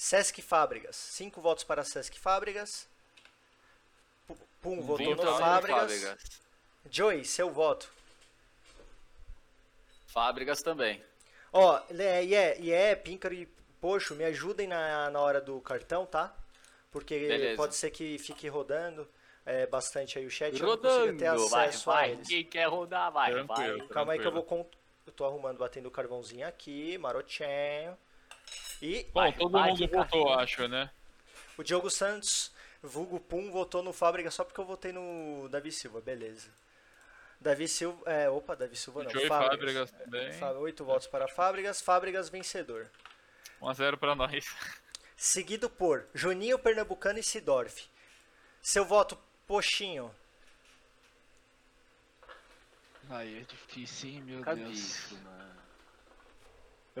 Sesc 0.00 0.40
Fábricas. 0.40 0.96
Cinco 0.96 1.42
votos 1.42 1.62
para 1.62 1.84
Sesc 1.84 2.18
Fábricas. 2.18 2.88
Pu- 4.26 4.38
Pum 4.62 4.80
votou 4.80 4.96
Vim 4.96 5.14
no 5.14 5.36
Fábricas. 5.36 6.40
Joey, 6.90 7.22
seu 7.22 7.50
voto. 7.50 7.92
Fábricas 10.06 10.62
também. 10.62 11.04
Ó, 11.52 11.82
e 11.90 12.34
é, 12.34 12.58
e 12.58 12.72
é, 12.72 12.96
Píncaro 12.96 13.34
e 13.34 13.44
Poxo, 13.78 14.14
me 14.14 14.24
ajudem 14.24 14.66
na, 14.66 15.10
na 15.10 15.20
hora 15.20 15.38
do 15.38 15.60
cartão, 15.60 16.06
tá? 16.06 16.34
Porque 16.90 17.18
Beleza. 17.18 17.56
pode 17.58 17.76
ser 17.76 17.90
que 17.90 18.16
fique 18.18 18.48
rodando 18.48 19.06
é, 19.44 19.66
bastante 19.66 20.18
aí 20.18 20.24
o 20.24 20.30
chat. 20.30 20.58
eu 20.58 20.66
não 20.66 20.78
consigo 20.78 20.98
Rodando, 20.98 21.18
ter 21.18 21.48
vai, 21.50 21.68
acesso 21.68 21.90
a 21.90 21.94
vai. 21.94 22.10
eles. 22.12 22.26
Quem 22.26 22.44
quer 22.46 22.68
rodar, 22.68 23.12
vai, 23.12 23.32
Tranquilo. 23.32 23.78
vai. 23.78 23.88
Calma 23.88 24.12
aí 24.14 24.18
que 24.18 24.26
eu 24.26 24.32
vou 24.32 24.42
Tranquilo. 24.42 24.64
cont... 24.64 24.78
Eu 25.06 25.12
tô 25.12 25.26
arrumando, 25.26 25.58
batendo 25.58 25.88
o 25.88 25.90
carvãozinho 25.90 26.48
aqui, 26.48 26.96
marotinho. 26.96 27.98
E 28.82 29.04
Bom, 29.04 29.20
Vai, 29.20 29.32
todo 29.32 29.50
vai, 29.50 29.70
mundo 29.70 29.88
votou, 29.88 30.32
acho, 30.34 30.66
né? 30.68 30.90
O 31.56 31.62
Diogo 31.62 31.90
Santos, 31.90 32.52
vulgo 32.82 33.20
Pum, 33.20 33.50
votou 33.50 33.82
no 33.82 33.92
Fábrica 33.92 34.30
só 34.30 34.44
porque 34.44 34.60
eu 34.60 34.64
votei 34.64 34.92
no 34.92 35.48
Davi 35.50 35.70
Silva, 35.70 36.00
beleza. 36.00 36.48
Davi 37.40 37.68
Silva, 37.68 38.10
é, 38.10 38.28
opa, 38.28 38.54
Davi 38.54 38.76
Silva 38.76 39.04
não, 39.04 39.10
Joey 39.10 39.26
Fábricas 39.28 39.90
também. 39.90 40.44
Oito 40.58 40.84
votos 40.84 41.06
para 41.06 41.28
Fábricas, 41.28 41.80
Fábricas 41.80 42.28
vencedor. 42.28 42.90
1x0 43.60 43.96
pra 43.96 44.14
nós. 44.14 44.44
Seguido 45.16 45.68
por 45.68 46.06
Juninho 46.14 46.58
Pernambucano 46.58 47.18
e 47.18 47.22
Sidorf. 47.22 47.88
Seu 48.62 48.84
voto, 48.84 49.18
Poxinho. 49.46 50.14
Aí 53.10 53.40
é 53.40 53.42
difícil, 53.42 54.10
hein, 54.10 54.22
meu 54.22 54.44
Deus. 54.44 55.12
mano. 55.24 55.49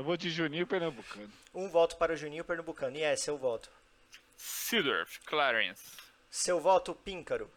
Eu 0.00 0.04
vou 0.04 0.16
de 0.16 0.30
Juninho 0.30 0.66
Pernambucano. 0.66 1.30
Um 1.54 1.68
voto 1.68 1.98
para 1.98 2.14
o 2.14 2.16
Juninho 2.16 2.42
Pernambucano. 2.42 2.96
E 2.96 3.02
é, 3.02 3.14
seu 3.16 3.36
voto. 3.36 3.68
Sidorf, 4.34 5.20
Clarence. 5.26 5.84
Seu 6.30 6.58
voto, 6.58 6.94
Píncaro. 6.94 7.50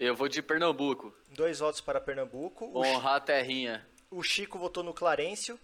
Eu 0.00 0.16
vou 0.16 0.26
de 0.26 0.40
Pernambuco. 0.40 1.14
Dois 1.32 1.58
votos 1.58 1.82
para 1.82 2.00
Pernambuco. 2.00 2.64
O, 2.64 2.78
Honrar 2.82 3.16
a 3.16 3.20
terrinha. 3.20 3.86
o 4.10 4.22
Chico 4.22 4.58
votou 4.58 4.82
no 4.82 4.94
Clarencio. 4.94 5.60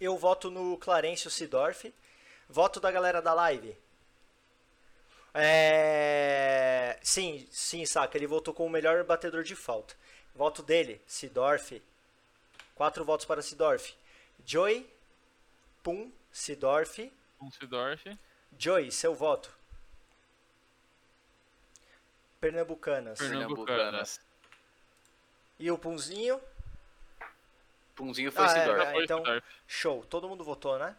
Eu 0.00 0.18
voto 0.18 0.50
no 0.50 0.76
Clarencio 0.76 1.30
Sidorf. 1.30 1.94
Voto 2.48 2.80
da 2.80 2.90
galera 2.90 3.22
da 3.22 3.32
live. 3.32 3.76
É... 5.32 6.98
Sim, 7.04 7.46
sim, 7.52 7.86
saca. 7.86 8.18
Ele 8.18 8.26
votou 8.26 8.52
como 8.52 8.68
o 8.68 8.72
melhor 8.72 9.04
batedor 9.04 9.44
de 9.44 9.54
falta. 9.54 9.94
Voto 10.34 10.60
dele, 10.60 11.00
Sidorf. 11.06 11.80
Quatro 12.74 13.04
votos 13.04 13.26
para 13.26 13.42
Sidorf. 13.42 13.94
Joey, 14.44 14.90
Pum, 15.82 16.12
Sidorf. 16.32 17.12
Um 17.40 17.50
Sidorf. 17.50 18.18
Joey, 18.58 18.90
seu 18.90 19.14
voto. 19.14 19.54
Pernambucanas. 22.40 23.18
Pernambucanas. 23.18 24.20
E 25.58 25.70
o 25.70 25.78
Punzinho? 25.78 26.40
Punzinho 27.94 28.32
foi 28.32 28.44
Ah, 28.44 28.46
é, 28.46 28.60
Sidor. 28.60 28.80
é. 28.80 28.92
Foi 28.92 29.04
então- 29.04 29.18
Sidorf. 29.18 29.46
Show. 29.66 30.04
Todo 30.06 30.28
mundo 30.28 30.42
votou, 30.42 30.78
né? 30.78 30.96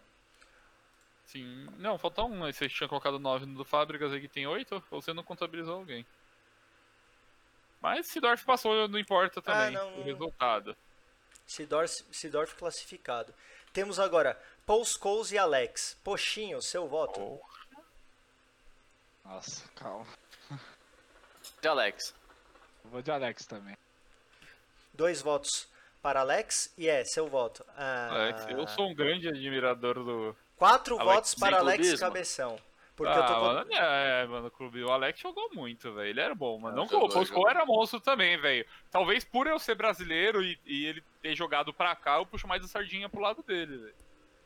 Sim. 1.25 1.67
Não, 1.77 1.97
falta 1.97 2.23
um. 2.23 2.39
Você 2.51 2.67
tinha 2.69 2.87
colocado 2.89 3.17
9 3.17 3.45
no 3.45 3.57
do 3.57 3.65
Fábricas 3.65 4.11
aí 4.11 4.19
que 4.21 4.27
tem 4.27 4.45
8, 4.45 4.83
ou 4.91 5.01
você 5.01 5.13
não 5.13 5.23
contabilizou 5.23 5.75
alguém. 5.77 6.05
Mas 7.81 8.05
Sidorf 8.07 8.45
passou, 8.45 8.87
não 8.87 8.99
importa 8.99 9.41
também 9.41 9.71
não, 9.71 9.99
o 9.99 10.03
resultado. 10.03 10.77
Sidorf, 11.47 12.03
Sidorf 12.11 12.53
classificado. 12.55 13.33
Temos 13.73 13.99
agora 13.99 14.39
Paul 14.65 14.85
Scholes 14.85 15.31
e 15.31 15.38
Alex. 15.38 15.97
Poxinho, 16.03 16.61
seu 16.61 16.88
voto. 16.88 17.19
Oh, 17.21 17.41
Nossa, 19.25 19.67
calma. 19.75 20.07
De 21.61 21.67
Alex. 21.67 22.13
Vou 22.85 23.01
de 23.01 23.11
Alex 23.11 23.45
também. 23.45 23.77
Dois 24.93 25.21
votos 25.21 25.67
para 26.01 26.21
Alex 26.21 26.73
e 26.77 26.89
é 26.89 27.03
seu 27.05 27.27
voto. 27.27 27.65
Ah, 27.77 28.09
Alex, 28.11 28.45
eu 28.49 28.67
sou 28.67 28.89
um 28.89 28.95
grande 28.95 29.27
admirador 29.27 29.95
do. 29.95 30.35
Quatro 30.57 30.99
Alex, 30.99 31.15
votos 31.15 31.35
para 31.35 31.57
Alex 31.59 31.77
clubismo? 31.77 31.99
Cabeção. 31.99 32.59
Porque 32.95 33.13
ah, 33.13 33.17
eu 33.17 33.25
tô 33.25 33.33
com... 33.33 33.41
mano, 33.41 33.73
é, 33.73 34.25
mano, 34.27 34.47
o 34.47 34.51
clube. 34.51 34.83
O 34.83 34.91
Alex 34.91 35.19
jogou 35.19 35.49
muito, 35.53 35.91
velho. 35.93 36.09
Ele 36.09 36.19
era 36.19 36.35
bom, 36.35 36.59
mano. 36.59 36.75
Não, 36.75 36.85
Não, 36.85 37.05
o 37.05 37.25
jogou. 37.25 37.49
era 37.49 37.65
monstro 37.65 37.99
também, 37.99 38.38
velho. 38.38 38.65
Talvez 38.91 39.23
por 39.23 39.47
eu 39.47 39.57
ser 39.57 39.75
brasileiro 39.75 40.43
e, 40.43 40.59
e 40.65 40.85
ele 40.85 41.03
ter 41.21 41.35
jogado 41.35 41.73
pra 41.73 41.95
cá, 41.95 42.17
eu 42.17 42.25
puxo 42.25 42.47
mais 42.47 42.63
a 42.63 42.67
sardinha 42.67 43.09
pro 43.09 43.21
lado 43.21 43.41
dele, 43.41 43.77
velho. 43.77 43.95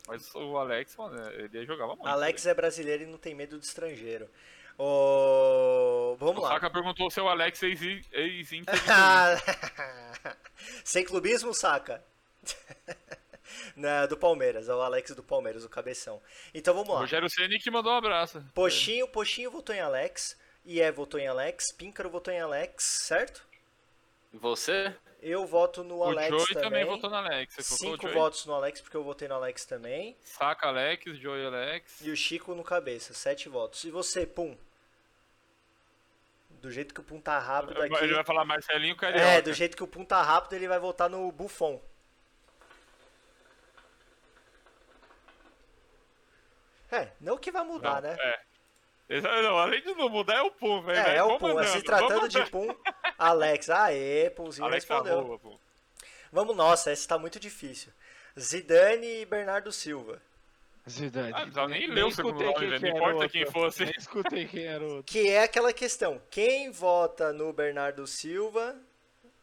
Mas 0.07 0.33
o 0.35 0.57
Alex, 0.57 0.95
mano, 0.95 1.29
ele 1.31 1.65
jogava 1.65 1.95
muito. 1.95 2.07
Alex 2.07 2.45
é 2.45 2.53
brasileiro 2.53 3.03
e 3.03 3.07
não 3.07 3.17
tem 3.17 3.33
medo 3.33 3.57
de 3.59 3.65
estrangeiro. 3.65 4.29
Ô, 4.77 6.15
Vamos 6.19 6.37
O 6.37 6.41
lá. 6.41 6.49
Saka 6.53 6.69
perguntou 6.69 7.09
se 7.09 7.19
o 7.21 7.27
Alex 7.29 7.63
é 7.63 7.67
ex- 7.67 8.07
é 8.11 8.21
ex-Inter. 8.21 8.75
Sem 10.83 11.03
clubismo, 11.05 11.53
saca? 11.53 12.03
Na, 13.75 14.05
do 14.05 14.17
Palmeiras, 14.17 14.67
é 14.69 14.73
o 14.75 14.81
Alex 14.81 15.11
do 15.15 15.23
Palmeiras, 15.23 15.63
o 15.63 15.69
cabeção. 15.69 16.21
Então 16.53 16.73
vamos 16.73 16.93
lá. 16.93 16.99
Rogério 17.01 17.29
Ceni 17.29 17.59
que 17.59 17.71
mandou 17.71 17.93
um 17.93 17.97
abraço. 17.97 18.43
Poxinho, 18.53 19.07
Poxinho 19.07 19.51
votou 19.51 19.73
em 19.75 19.79
Alex. 19.79 20.37
Ié 20.65 20.91
votou 20.91 21.19
em 21.19 21.27
Alex. 21.27 21.71
Píncaro 21.71 22.09
votou 22.09 22.33
em 22.33 22.39
Alex, 22.39 22.83
certo? 23.03 23.45
Você? 24.33 24.93
Eu 25.27 25.43
voto 25.43 25.83
no 25.83 25.97
O 25.97 26.03
Alex 26.03 26.29
Joey 26.29 26.45
também. 26.49 26.63
também 26.63 26.85
votou 26.85 27.09
no 27.09 27.15
Alex. 27.15 27.55
Você 27.55 27.63
Cinco 27.63 28.05
o 28.05 28.13
votos 28.13 28.45
no 28.45 28.53
Alex, 28.53 28.79
porque 28.79 28.95
eu 28.95 29.03
votei 29.03 29.27
no 29.27 29.33
Alex 29.33 29.65
também. 29.65 30.15
Saca 30.23 30.67
Alex, 30.67 31.17
Joey 31.17 31.47
Alex. 31.47 31.99
E 32.01 32.11
o 32.11 32.15
Chico 32.15 32.53
no 32.53 32.63
cabeça, 32.63 33.11
sete 33.11 33.49
votos. 33.49 33.83
E 33.85 33.89
você, 33.89 34.27
Pum? 34.27 34.55
Do 36.61 36.69
jeito 36.71 36.93
que 36.93 36.99
o 36.99 37.03
Pum 37.03 37.19
tá 37.19 37.39
rápido 37.39 37.81
aqui. 37.81 37.95
Ele 38.03 38.13
vai 38.13 38.23
falar 38.23 38.45
Marcelinho 38.45 38.95
Carioca. 38.95 39.25
É, 39.25 39.41
do 39.41 39.51
jeito 39.51 39.75
que 39.75 39.83
o 39.83 39.87
Pum 39.87 40.05
tá 40.05 40.21
rápido, 40.21 40.53
ele 40.53 40.67
vai 40.67 40.77
votar 40.77 41.09
no 41.09 41.31
Buffon. 41.31 41.81
É, 46.91 47.09
não 47.19 47.35
que 47.35 47.51
vai 47.51 47.63
mudar, 47.63 47.99
Não, 47.99 48.09
né? 48.09 48.15
É. 48.19 48.39
Não, 49.07 49.57
além 49.59 49.81
de 49.81 49.93
não 49.93 50.09
mudar, 50.09 50.35
é 50.37 50.41
o 50.41 50.51
Pum, 50.51 50.81
velho. 50.81 50.97
É, 50.99 51.03
vai- 51.03 51.17
é 51.17 51.23
o 51.23 51.27
vamos 51.27 51.39
Pum. 51.41 51.47
andando, 51.59 51.67
Se 51.67 51.81
tratando 51.83 52.09
vamos 52.15 52.29
de. 52.29 52.45
Pum, 52.49 52.75
Alex. 53.17 53.69
Aê, 53.69 54.29
Pumzinho 54.31 54.65
Alex 54.65 54.85
tá 54.85 54.95
respondeu. 54.95 55.23
boa, 55.23 55.39
pô. 55.39 55.59
Vamos, 56.31 56.55
nossa, 56.55 56.91
essa 56.91 57.07
tá 57.07 57.17
muito 57.17 57.39
difícil. 57.39 57.91
Zidane 58.39 59.21
e 59.21 59.25
Bernardo 59.25 59.71
Silva. 59.71 60.21
Zidane. 60.89 61.29
Ah, 61.29 61.37
não 61.37 61.41
precisava 61.43 61.67
nem 61.69 61.87
ler 61.87 62.03
o 62.05 62.11
segundo 62.11 62.41
escutei 62.43 62.53
nome, 62.67 62.79
velho. 62.79 62.81
Não 62.81 62.97
importa 62.97 63.13
outro. 63.15 63.29
quem 63.29 63.45
fosse. 63.45 63.85
Nem 63.85 63.93
escutei 63.97 64.45
quem 64.47 64.65
era 64.65 64.83
o 64.83 64.87
outro. 64.97 65.03
Que 65.13 65.29
é 65.29 65.43
aquela 65.43 65.71
questão: 65.73 66.21
quem 66.29 66.69
vota 66.71 67.31
no 67.31 67.53
Bernardo 67.53 68.05
Silva? 68.07 68.75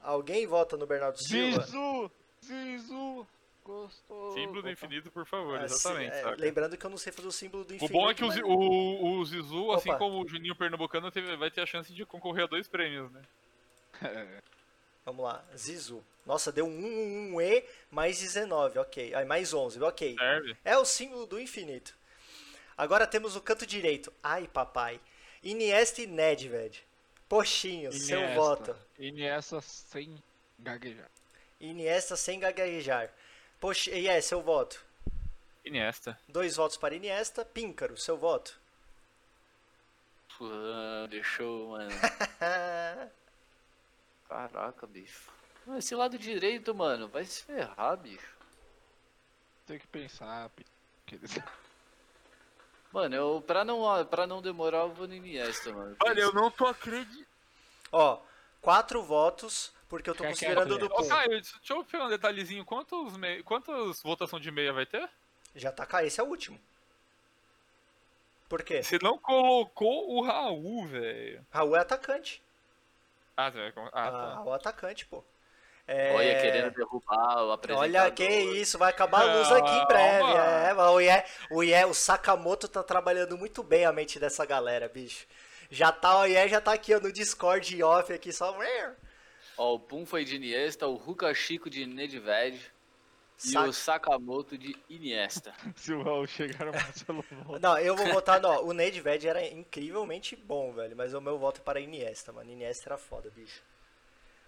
Alguém 0.01 0.47
vota 0.47 0.77
no 0.77 0.87
Bernardo 0.87 1.19
Silva? 1.23 1.63
Zizu! 1.63 2.11
Zizu! 2.45 3.27
Gostou. 3.65 4.33
Símbolo 4.35 4.63
do 4.63 4.71
infinito, 4.71 5.11
por 5.13 5.25
favor, 5.25 5.61
Ah, 5.61 5.65
exatamente. 5.65 6.15
sim, 6.15 6.21
é, 6.21 6.35
lembrando 6.37 6.77
que 6.77 6.85
eu 6.85 6.91
não 6.91 6.97
sei 6.99 7.13
fazer 7.13 7.29
o 7.29 7.33
símbolo 7.33 7.65
do 7.65 7.73
O 7.73 7.77
infinito. 7.77 7.93
bom 7.93 8.11
é 8.11 8.15
que 8.15 8.25
o, 8.25 8.27
mas- 8.29 8.39
o, 8.43 9.05
o 9.19 9.25
Zizu, 9.25 9.71
assim 9.73 9.91
Opa. 9.91 9.99
como 9.99 10.21
o 10.21 10.29
Juninho 10.29 10.57
Pernambucano, 10.57 11.11
teve- 11.13 11.37
vai 11.37 11.51
ter 11.51 11.61
a 11.61 11.67
chance 11.67 11.93
de 11.93 12.05
concorrer 12.05 12.45
a 12.45 12.49
dois 12.49 12.67
prêmios, 12.67 13.11
né? 13.13 13.23
Vamos 15.05 15.25
lá, 15.25 15.45
Zizu. 15.57 16.03
Nossa, 16.25 16.53
deu 16.53 16.65
um, 16.65 16.69
um, 16.71 17.35
um 17.35 17.41
E 17.41 17.65
mais 17.91 18.21
19, 18.21 18.79
ok. 18.79 19.15
Aí 19.15 19.25
mais 19.25 19.53
11, 19.53 19.81
ok. 19.83 20.15
Serve. 20.17 20.57
É 20.65 20.77
o 20.79 20.85
símbolo 20.85 21.27
do 21.27 21.41
infinito. 21.41 21.95
Agora 22.77 23.07
temos 23.07 23.35
o 23.37 23.41
canto 23.41 23.67
direito. 23.67 24.13
Ai, 24.23 24.47
papai. 24.49 25.01
Iniesta 25.43 26.03
e 26.03 26.07
Nedved. 26.07 26.83
Poxinho, 27.29 27.91
seu 27.93 28.19
Iniesta. 28.21 28.35
voto. 28.41 28.77
Iniesta 28.99 29.61
sem 29.61 30.23
gaguejar. 30.59 31.11
Iniesta 31.61 32.17
sem 32.17 32.39
gaguejar. 32.39 33.11
Pox... 33.63 33.87
E 33.87 34.09
é, 34.09 34.21
seu 34.21 34.43
voto. 34.43 34.85
Iniesta. 35.65 36.19
Dois 36.29 36.57
votos 36.57 36.77
para 36.77 36.97
Iniesta. 36.97 37.45
Píncaro, 37.45 37.97
seu 37.97 38.17
voto. 38.19 38.61
Ah, 40.41 41.07
deixou, 41.09 41.69
mano. 41.69 41.89
Caraca, 44.29 44.85
bicho. 44.89 45.31
Esse 45.79 45.95
lado 45.95 46.19
direito, 46.19 46.75
mano, 46.75 47.07
vai 47.07 47.25
se 47.25 47.45
ferrar, 47.45 47.97
bicho. 47.99 48.37
Tem 49.65 49.79
que 49.79 49.87
pensar. 49.87 50.51
aqueles- 51.07 51.39
Mano, 52.93 53.15
eu, 53.15 53.45
pra, 53.47 53.65
não, 53.65 54.05
pra 54.07 54.27
não 54.27 54.43
demorar, 54.43 54.79
eu 54.81 54.93
vou 54.93 55.07
no 55.07 55.15
Iniesta, 55.15 55.73
mano. 55.73 55.97
Olha, 56.03 56.21
eu 56.21 56.35
não 56.35 56.51
tô 56.51 56.67
acreditando. 56.67 57.25
Ó, 57.93 58.21
quatro 58.61 59.03
votos, 59.05 59.73
porque 59.93 60.09
eu 60.09 60.15
tô 60.15 60.23
Quer 60.23 60.31
considerando 60.31 60.79
do? 60.79 60.87
Ô. 60.87 61.07
Caio, 61.07 61.29
deixa 61.29 61.55
eu 61.69 61.85
pegar 61.85 62.07
um 62.07 62.09
detalhezinho. 62.09 62.65
Quantos, 62.65 63.15
me... 63.19 63.43
Quantas 63.43 64.01
votação 64.03 64.41
de 64.41 64.51
meia 64.51 64.73
vai 64.73 64.87
ter? 64.87 65.07
Já 65.55 65.71
tá 65.71 65.85
cá, 65.85 66.03
esse 66.03 66.19
é 66.19 66.25
o 66.25 66.29
último. 66.29 66.59
Por 68.49 68.63
quê? 68.63 68.83
Você 68.83 68.99
não 69.03 69.19
colocou 69.19 70.15
o 70.15 70.23
Raul, 70.23 70.87
velho. 70.87 71.45
Raul 71.51 71.77
é 71.77 71.81
atacante. 71.81 72.43
Ah, 73.37 73.51
você 73.51 73.71
vai... 73.71 73.73
ah, 73.77 73.91
Ah, 73.93 74.11
tá. 74.11 74.35
Raul 74.37 74.53
é 74.55 74.57
atacante, 74.57 75.05
pô. 75.05 75.23
É... 75.87 76.15
Olha, 76.15 76.41
querendo 76.41 76.71
derrubar 76.71 77.45
o 77.45 77.53
apresentador. 77.53 78.01
Olha 78.01 78.11
que 78.11 78.27
isso, 78.27 78.79
vai 78.79 78.89
acabar 78.89 79.29
a 79.29 79.35
luz 79.35 79.53
aqui 79.53 79.75
em 79.75 79.87
breve. 79.87 80.33
É, 80.33 80.75
o 80.75 81.01
Ié, 81.01 81.27
o 81.51 81.63
Ié, 81.63 81.85
o 81.85 81.93
Sakamoto 81.93 82.67
tá 82.67 82.83
trabalhando 82.83 83.37
muito 83.37 83.63
bem 83.63 83.85
a 83.85 83.93
mente 83.93 84.19
dessa 84.19 84.47
galera, 84.47 84.89
bicho. 84.89 85.27
Já 85.71 85.93
tá, 85.93 86.21
o 86.21 86.25
Ié 86.25 86.49
já 86.49 86.63
tá 86.63 86.73
aqui 86.73 86.95
ó, 86.95 87.01
no 87.01 87.13
Discord 87.13 87.77
e 87.77 87.83
off 87.83 88.11
aqui 88.11 88.33
só. 88.33 88.57
Ó, 89.57 89.75
o 89.75 89.81
Pum 89.81 90.07
foi 90.07 90.25
de 90.25 90.37
Iniesta, 90.37 90.87
o 90.87 90.95
Ruka 90.95 91.33
Chico 91.35 91.69
de 91.69 91.85
Nedved 91.87 92.73
e 93.45 93.59
o 93.59 93.73
Sakamoto 93.73 94.57
de 94.57 94.77
Iniesta. 94.89 95.53
Se 95.77 95.93
o 95.93 96.03
Raul 96.03 96.27
chegar 96.27 96.67
no 96.67 96.73
Marcelo 96.73 97.25
volta. 97.45 97.59
Não, 97.59 97.79
eu 97.79 97.97
vou 97.97 98.07
votar, 98.13 98.41
não. 98.41 98.65
O 98.65 98.73
Nedved 98.73 99.27
era 99.27 99.47
incrivelmente 99.47 100.37
bom, 100.37 100.73
velho. 100.73 100.97
Mas 100.97 101.13
o 101.13 101.21
meu 101.21 101.39
voto 101.39 101.61
é 101.61 101.65
para 101.65 101.81
Iniesta, 101.81 102.33
mano. 102.33 102.51
Iniesta 102.51 102.89
era 102.89 102.99
foda, 102.99 103.31
bicho. 103.31 103.63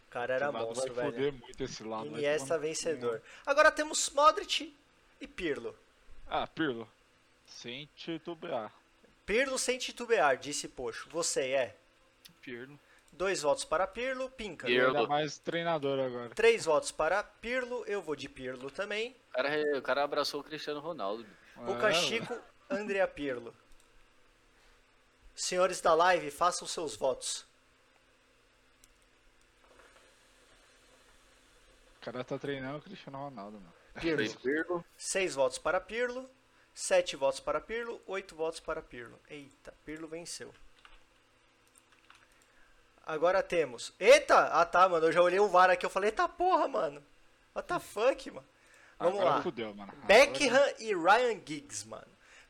O 0.07 0.11
cara 0.11 0.35
era 0.35 0.51
lado 0.51 0.67
monstro, 0.67 0.95
vai 0.95 1.11
velho. 1.11 1.17
foder 1.17 1.33
muito 1.33 1.65
esse 1.65 1.83
lado. 1.83 2.07
Iniesta 2.07 2.57
vencedor. 2.57 3.21
Agora 3.45 3.73
temos 3.73 4.09
Modric 4.11 4.75
e 5.21 5.27
Pirlo. 5.27 5.77
Ah, 6.27 6.47
Pirlo. 6.47 6.89
Sem 7.45 7.89
titubear. 7.97 8.73
Pirlo 9.27 9.59
sem 9.59 9.77
titubear, 9.77 10.37
disse 10.37 10.69
Poxo. 10.69 11.09
Você 11.11 11.51
é? 11.51 11.77
Pirlo. 12.41 12.79
Dois 13.17 13.43
votos 13.43 13.65
para 13.65 13.87
Pirlo, 13.87 14.29
Píncaro. 14.31 14.73
Pirlo. 14.73 14.97
Ele 14.97 15.05
é 15.05 15.07
mais 15.07 15.39
treinador 15.39 16.01
agora. 16.01 16.31
Três 16.31 16.65
votos 16.65 16.91
para 16.91 17.23
Pirlo, 17.23 17.85
eu 17.87 18.03
vou 18.03 18.17
de 18.17 18.29
Pirlo 18.29 18.71
também. 18.73 19.15
O 19.31 19.33
cara, 19.33 19.79
o 19.79 19.83
cara 19.83 20.03
abraçou 20.03 20.41
o 20.41 20.45
Cristiano 20.45 20.81
Ronaldo. 20.81 21.25
O 21.57 21.75
É, 21.75 21.81
Cachico, 21.81 22.37
Andrea 22.69 23.07
Pirlo. 23.07 23.55
Senhores 25.35 25.81
da 25.81 25.95
live, 25.95 26.31
façam 26.33 26.67
seus 26.67 26.97
votos. 26.97 27.47
O 32.01 32.05
cara 32.05 32.25
tá 32.25 32.37
treinando 32.37 32.79
o 32.79 32.83
Cristiano 32.83 33.19
Ronaldo, 33.19 33.61
mano. 33.61 33.73
Foi 33.95 34.29
Pirlo. 34.43 34.85
Seis 34.99 35.37
votos 35.37 35.59
para 35.59 35.81
Pirlo, 35.81 36.29
sete 36.75 37.15
votos 37.15 37.39
para 37.39 37.61
Pirlo, 37.61 38.03
oito 38.09 38.35
votos 38.35 38.59
para 38.59 38.83
Pirlo. 38.83 39.19
Eita, 39.31 39.73
Pirlo 39.85 40.09
venceu. 40.09 40.53
Agora 43.07 43.43
temos. 43.43 43.93
Eita! 44.01 44.49
Ah 44.49 44.65
tá, 44.65 44.89
mano. 44.89 45.07
Eu 45.07 45.13
já 45.13 45.21
olhei 45.23 45.39
o 45.41 45.49
VAR 45.49 45.71
aqui. 45.71 45.85
Eu 45.85 45.91
falei, 45.91 46.09
eita 46.11 46.29
porra, 46.29 46.67
mano. 46.69 47.03
What 47.55 47.69
the 47.69 47.79
fuck, 47.79 48.31
mano? 48.31 48.47
Vamos 48.99 49.21
Agora 49.21 49.37
lá. 49.37 49.43
fudeu, 49.43 49.75
mano. 49.75 49.93
Beckham 50.05 50.73
e 50.79 50.95
Ryan 50.95 51.41
Giggs, 51.45 51.87
mano. 51.87 52.07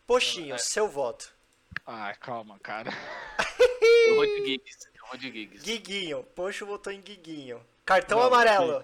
Poxinho, 0.06 0.55
É. 0.55 0.59
seu 0.59 0.86
voto. 0.89 1.32
Ai, 1.86 2.14
calma, 2.16 2.59
cara. 2.62 2.90
Eu 4.06 4.14
vou 4.16 4.26
de 4.26 4.44
Giggs. 4.47 4.89
Eu 4.94 5.06
vou 5.09 5.16
de 5.16 5.31
Giggs. 5.32 5.64
Guiguinho. 5.64 6.22
Poxo 6.35 6.64
votou 6.66 6.93
em 6.93 7.01
Guiguinho. 7.01 7.60
Cartão 7.85 8.18
Não, 8.20 8.26
amarelo. 8.28 8.82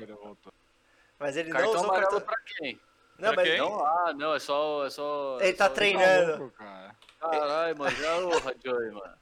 Mas 1.18 1.36
ele 1.36 1.51
não 1.51 1.56
Cartão 1.56 1.74
usou 1.74 1.84
amarelo 1.90 2.10
cartão. 2.10 2.20
pra 2.26 2.38
quem? 2.47 2.80
Não, 3.18 3.34
Pra 3.34 3.36
mas 3.42 3.48
quem? 3.48 3.59
Não, 3.59 3.84
ah, 3.84 4.12
não, 4.14 4.34
é 4.34 4.38
só. 4.38 4.86
É 4.86 4.90
só 4.90 5.38
Ele 5.40 5.51
é 5.51 5.52
tá 5.52 5.68
só- 5.68 5.74
treinando. 5.74 6.51
Tá. 6.59 6.94
Caralho, 7.20 7.78
mano, 7.78 7.97
já 7.97 8.16
o 8.16 8.30
Joey, 8.64 8.90
mano. 8.92 9.14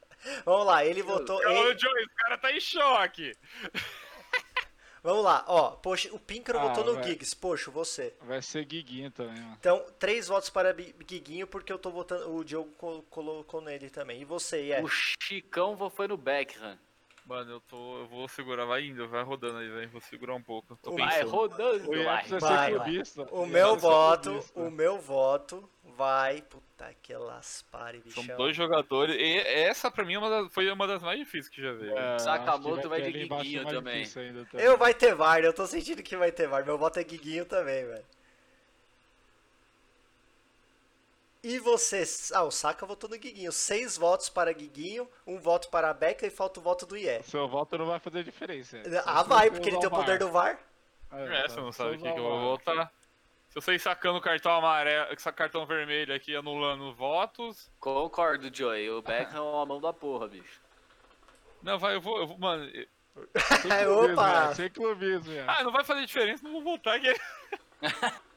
Vamos 0.44 0.66
lá, 0.66 0.84
ele 0.84 1.02
votou. 1.02 1.36
Ô, 1.36 1.40
ele- 1.68 1.78
Joey, 1.78 2.02
esse 2.02 2.14
cara 2.16 2.38
tá 2.38 2.52
em 2.52 2.60
choque. 2.60 3.32
Vamos 5.00 5.22
lá, 5.22 5.44
ó. 5.46 5.70
Poxa, 5.70 6.12
o 6.12 6.18
Píncaro 6.18 6.58
Ah, 6.58 6.62
votou 6.68 6.84
no 6.84 6.94
vai. 6.94 7.04
Giggs. 7.04 7.34
Poxa, 7.34 7.70
você. 7.70 8.14
Vai 8.22 8.42
ser 8.42 8.64
Guiguinho 8.64 9.10
também, 9.12 9.40
mano. 9.40 9.56
Então, 9.58 9.86
três 9.98 10.26
votos 10.26 10.50
para 10.50 10.72
Guiguinho, 10.72 11.46
porque 11.46 11.72
eu 11.72 11.78
tô 11.78 11.90
votando. 11.90 12.34
O 12.34 12.44
Diogo 12.44 12.70
col- 12.72 13.02
colocou 13.04 13.60
nele 13.60 13.88
também. 13.90 14.20
E 14.20 14.24
você, 14.24 14.60
Ié? 14.66 14.82
O 14.82 14.88
Chicão 14.88 15.76
foi 15.88 16.08
no 16.08 16.16
Beckham. 16.16 16.76
Mano, 17.28 17.52
eu 17.52 17.60
tô. 17.60 17.98
Eu 17.98 18.06
vou 18.06 18.26
segurar, 18.26 18.64
vai 18.64 18.84
indo, 18.86 19.06
vai 19.06 19.22
rodando 19.22 19.58
aí, 19.58 19.68
velho. 19.68 19.88
Vou 19.90 20.00
segurar 20.00 20.34
um 20.34 20.42
pouco. 20.42 20.74
Tô 20.82 20.92
Vai, 20.92 21.00
Vai 21.00 21.18
pensando. 21.18 21.30
rodando, 21.30 21.84
O 21.90 21.94
vai. 22.04 22.04
Vai, 22.04 22.24
ser 22.24 22.40
vai. 22.40 22.72
O 23.30 23.44
meu 23.46 23.76
voto, 23.76 24.44
o 24.54 24.70
meu 24.70 24.98
voto 24.98 25.68
vai. 25.84 26.40
Puta 26.40 26.94
que 27.02 27.12
laspare, 27.14 28.00
São 28.08 28.22
bichão. 28.22 28.36
dois 28.38 28.56
jogadores. 28.56 29.14
E 29.18 29.36
essa 29.40 29.90
pra 29.90 30.04
mim 30.04 30.14
é 30.14 30.18
uma 30.18 30.30
das- 30.30 30.54
foi 30.54 30.70
uma 30.70 30.86
das 30.86 31.02
mais 31.02 31.18
difíceis 31.18 31.48
que 31.54 31.60
já 31.60 31.72
veio. 31.72 31.96
É, 31.98 32.18
Sakamoto 32.18 32.80
que 32.82 32.88
vai 32.88 33.02
de 33.02 33.12
Guiguinho 33.12 33.66
também. 33.66 34.04
ainda 34.16 34.46
Eu 34.54 34.78
vai 34.78 34.94
ter 34.94 35.14
VAR, 35.14 35.40
eu 35.40 35.52
tô 35.52 35.66
sentindo 35.66 36.02
que 36.02 36.16
vai 36.16 36.32
ter 36.32 36.48
VAR. 36.48 36.64
Meu 36.64 36.78
voto 36.78 36.98
é 36.98 37.04
Guiguinho 37.04 37.44
também, 37.44 37.84
velho. 37.84 38.04
E 41.48 41.58
você? 41.58 42.04
Ah, 42.34 42.42
o 42.42 42.50
Saka 42.50 42.84
votou 42.84 43.08
no 43.08 43.16
Guiguinho. 43.16 43.50
Seis 43.50 43.96
votos 43.96 44.28
para 44.28 44.52
Guiguinho, 44.52 45.08
um 45.26 45.38
voto 45.38 45.70
para 45.70 45.88
a 45.88 45.94
Beca 45.94 46.26
e 46.26 46.30
falta 46.30 46.60
o 46.60 46.62
voto 46.62 46.84
do 46.84 46.94
Ié. 46.94 47.22
Seu 47.22 47.48
voto 47.48 47.78
não 47.78 47.86
vai 47.86 47.98
fazer 47.98 48.22
diferença. 48.22 48.82
Ah, 49.06 49.22
vai, 49.22 49.50
porque 49.50 49.70
ele 49.70 49.78
tem 49.78 49.86
o 49.86 49.90
poder 49.90 50.18
do 50.18 50.28
VAR. 50.30 50.58
É, 51.10 51.48
você 51.48 51.58
não 51.58 51.72
sabe 51.72 51.96
o 51.96 51.98
que, 51.98 52.02
que 52.12 52.18
eu 52.18 52.22
vou 52.22 52.40
votar. 52.40 52.92
Se 53.48 53.54
vocês 53.54 53.80
sacando 53.80 54.18
o 54.18 54.20
cartão 54.20 54.52
amarelo, 54.52 55.16
cartão 55.34 55.64
vermelho 55.64 56.14
aqui 56.14 56.36
anulando 56.36 56.92
votos. 56.92 57.70
Concordo, 57.80 58.54
Joey. 58.54 58.90
O 58.90 59.00
Beckham 59.00 59.38
é 59.38 59.40
uma 59.40 59.64
mão 59.64 59.80
da 59.80 59.90
porra, 59.90 60.28
bicho. 60.28 60.60
Não, 61.62 61.78
vai, 61.78 61.94
eu 61.94 62.00
vou. 62.02 62.18
Eu 62.18 62.26
vou 62.26 62.38
mano. 62.38 62.64
eu- 62.66 62.86
Opa! 64.12 64.54
Sem 64.54 64.68
clubismo, 64.70 65.32
é. 65.32 65.44
Ah, 65.48 65.64
não 65.64 65.72
vai 65.72 65.82
fazer 65.82 66.04
diferença, 66.04 66.44
não 66.44 66.52
vou 66.52 66.62
votar 66.62 66.96
aqui. 66.96 67.12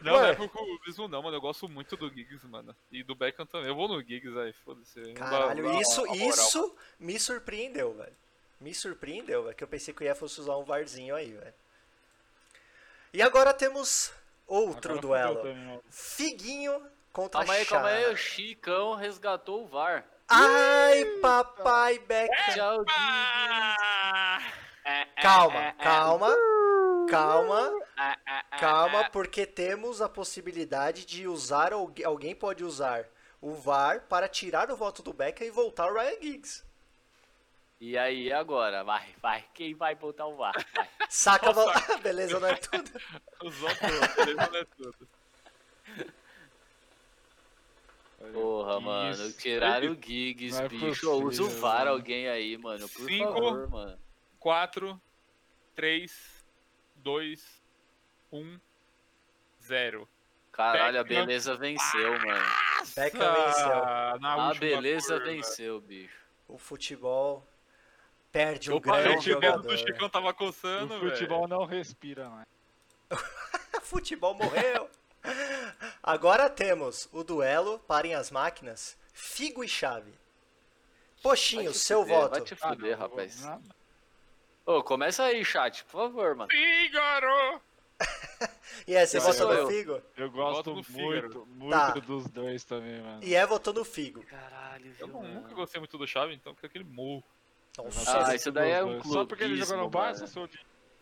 Não, 0.00 0.14
Ué. 0.14 0.20
não 0.20 0.28
é 0.28 0.34
por 0.34 0.48
clubismo 0.48 1.08
não, 1.08 1.22
mano. 1.22 1.36
Eu 1.36 1.40
gosto 1.40 1.68
muito 1.68 1.96
do 1.96 2.08
Giggs, 2.08 2.46
mano. 2.46 2.74
E 2.90 3.02
do 3.02 3.14
Beckham 3.14 3.44
também. 3.46 3.68
Eu 3.68 3.74
vou 3.74 3.88
no 3.88 4.00
Giggs 4.02 4.36
aí, 4.38 4.52
foda-se. 4.64 5.00
Dá- 5.00 5.20
Caralho, 5.20 5.64
dá 5.64 5.80
isso, 5.80 6.00
a 6.02 6.14
moral. 6.14 6.28
isso 6.28 6.76
me 6.98 7.18
surpreendeu, 7.18 7.92
velho. 7.94 8.16
Me 8.60 8.74
surpreendeu, 8.74 9.42
velho. 9.44 9.54
Que 9.56 9.64
eu 9.64 9.68
pensei 9.68 9.92
que 9.94 10.02
o 10.02 10.04
Ié 10.04 10.14
fosse 10.14 10.40
usar 10.40 10.56
um 10.56 10.64
VARzinho 10.64 11.14
aí, 11.14 11.32
velho. 11.32 11.54
E 13.12 13.22
agora 13.22 13.52
temos 13.54 14.12
outro 14.46 14.98
Agora 14.98 15.00
duelo. 15.00 15.36
também. 15.42 15.80
Figuinho 15.90 16.80
contra 17.12 17.40
Calma 17.40 17.54
aí, 17.54 17.64
calma 17.66 17.88
aí. 17.88 18.04
Chá. 18.04 18.10
O 18.10 18.16
Chicão 18.16 18.94
resgatou 18.94 19.64
o 19.64 19.66
VAR. 19.66 20.04
Ai, 20.28 21.04
papai 21.22 21.98
Beckham. 22.00 22.54
Tchau! 22.54 22.84
Calma, 25.20 25.72
calma, 25.82 26.34
calma, 27.10 27.72
ah, 27.96 28.16
ah, 28.26 28.37
calma, 28.58 29.00
ah. 29.00 29.10
porque 29.10 29.46
temos 29.46 30.00
a 30.00 30.08
possibilidade 30.08 31.04
de 31.04 31.26
usar, 31.28 31.72
algu- 31.72 32.04
alguém 32.04 32.34
pode 32.34 32.64
usar 32.64 33.06
o 33.40 33.54
VAR 33.54 34.02
para 34.08 34.28
tirar 34.28 34.70
o 34.70 34.76
voto 34.76 35.02
do 35.02 35.12
Beckham 35.12 35.46
e 35.46 35.50
voltar 35.50 35.90
o 35.90 35.94
Ryan 35.94 36.20
Giggs. 36.20 36.64
E 37.80 37.96
aí, 37.96 38.32
agora? 38.32 38.82
Vai, 38.82 39.06
vai. 39.22 39.44
Quem 39.54 39.72
vai 39.74 39.94
botar 39.94 40.26
o 40.26 40.34
VAR? 40.36 40.54
Vai. 40.74 40.88
Saca, 41.08 41.52
vo- 41.52 41.64
beleza, 42.02 42.40
não 42.40 42.48
é 42.48 42.54
tudo. 42.58 42.90
Os 43.42 43.62
outros, 43.62 44.14
beleza, 44.16 44.48
não 44.50 44.58
é 44.58 44.64
tudo. 44.76 45.08
Porra, 48.32 48.80
mano. 48.80 49.32
Tiraram 49.34 49.92
o 49.92 49.94
Giggs, 49.94 50.60
é 50.60 50.68
bicho. 50.68 51.08
Usa 51.12 51.42
o 51.42 51.46
possível, 51.46 51.60
VAR 51.60 51.78
mano. 51.84 51.90
alguém 51.92 52.28
aí, 52.28 52.58
mano. 52.58 52.88
Por 52.88 53.06
Cinco. 53.08 53.32
favor, 53.32 53.68
mano. 53.70 53.98
4, 54.40 55.00
3, 55.76 56.12
2, 56.96 57.44
1, 58.32 58.58
0. 59.62 60.08
Caralho, 60.52 61.00
a 61.00 61.04
beleza 61.04 61.54
venceu, 61.56 62.18
mano. 62.18 62.44
Beckham 62.96 63.34
venceu. 63.34 63.72
Ah, 63.84 64.16
na 64.20 64.50
A 64.50 64.54
beleza 64.54 65.14
curva. 65.14 65.24
venceu, 65.30 65.80
bicho. 65.80 66.18
O 66.48 66.58
futebol 66.58 67.46
perde 68.32 68.72
um 68.72 68.80
grande 68.80 69.08
o 69.08 69.12
dedo 69.14 69.22
jogador. 69.22 69.62
do 69.68 69.78
Chicão 69.78 70.08
tava 70.08 70.32
coçando, 70.34 70.94
O 70.96 71.00
futebol 71.10 71.46
não 71.46 71.64
respira, 71.64 72.28
mais. 72.28 72.46
Futebol 73.82 74.34
morreu. 74.34 74.90
Agora 76.02 76.50
temos 76.50 77.08
o 77.12 77.22
duelo, 77.24 77.78
parem 77.80 78.14
as 78.14 78.30
máquinas, 78.30 78.98
Figo 79.12 79.62
e 79.64 79.68
Chave. 79.68 80.12
Poxinho, 81.22 81.72
seu 81.72 82.02
fuder, 82.02 82.16
voto. 82.16 82.30
Vai 82.30 82.40
te 82.42 82.54
Ah, 82.54 82.68
fuder, 82.68 82.92
não, 82.98 83.08
rapaz. 83.08 83.46
Ô, 84.66 84.82
começa 84.82 85.24
aí, 85.24 85.44
chat, 85.44 85.84
por 85.84 85.90
favor, 85.92 86.34
mano. 86.34 86.50
Fígaro! 86.50 87.60
E 88.88 88.94
é, 88.94 89.04
você 89.04 89.20
votou 89.20 89.48
no 89.48 89.52
eu. 89.54 89.66
Figo? 89.68 90.02
Eu 90.16 90.30
gosto 90.30 90.82
Fígaro. 90.82 91.04
muito, 91.12 91.46
muito 91.46 91.70
Tá. 91.70 91.90
dos 91.90 92.26
dois 92.30 92.64
também, 92.64 93.00
mano. 93.02 93.22
E 93.22 93.34
é 93.34 93.46
votou 93.46 93.74
no 93.74 93.84
Figo. 93.84 94.22
Caralho, 94.24 94.86
Eu 94.98 95.06
viu, 95.06 95.08
não- 95.08 95.22
mano? 95.22 95.34
nunca 95.34 95.54
gostei 95.54 95.78
muito 95.78 95.98
do 95.98 96.06
Chave, 96.06 96.32
então 96.32 96.54
que 96.54 96.64
aquele 96.64 96.84
morro. 96.84 97.22
Nossa, 97.76 98.26
Ah, 98.30 98.34
isso 98.34 98.50
daí 98.50 98.70
é 98.70 98.82
um 98.82 98.92
dois. 98.98 99.06
Só 99.12 99.24
porque 99.26 99.44
ele 99.44 99.56
jogou 99.58 99.76
no 99.76 99.90
Barça, 99.90 100.26
sou 100.26 100.46
de... 100.48 100.58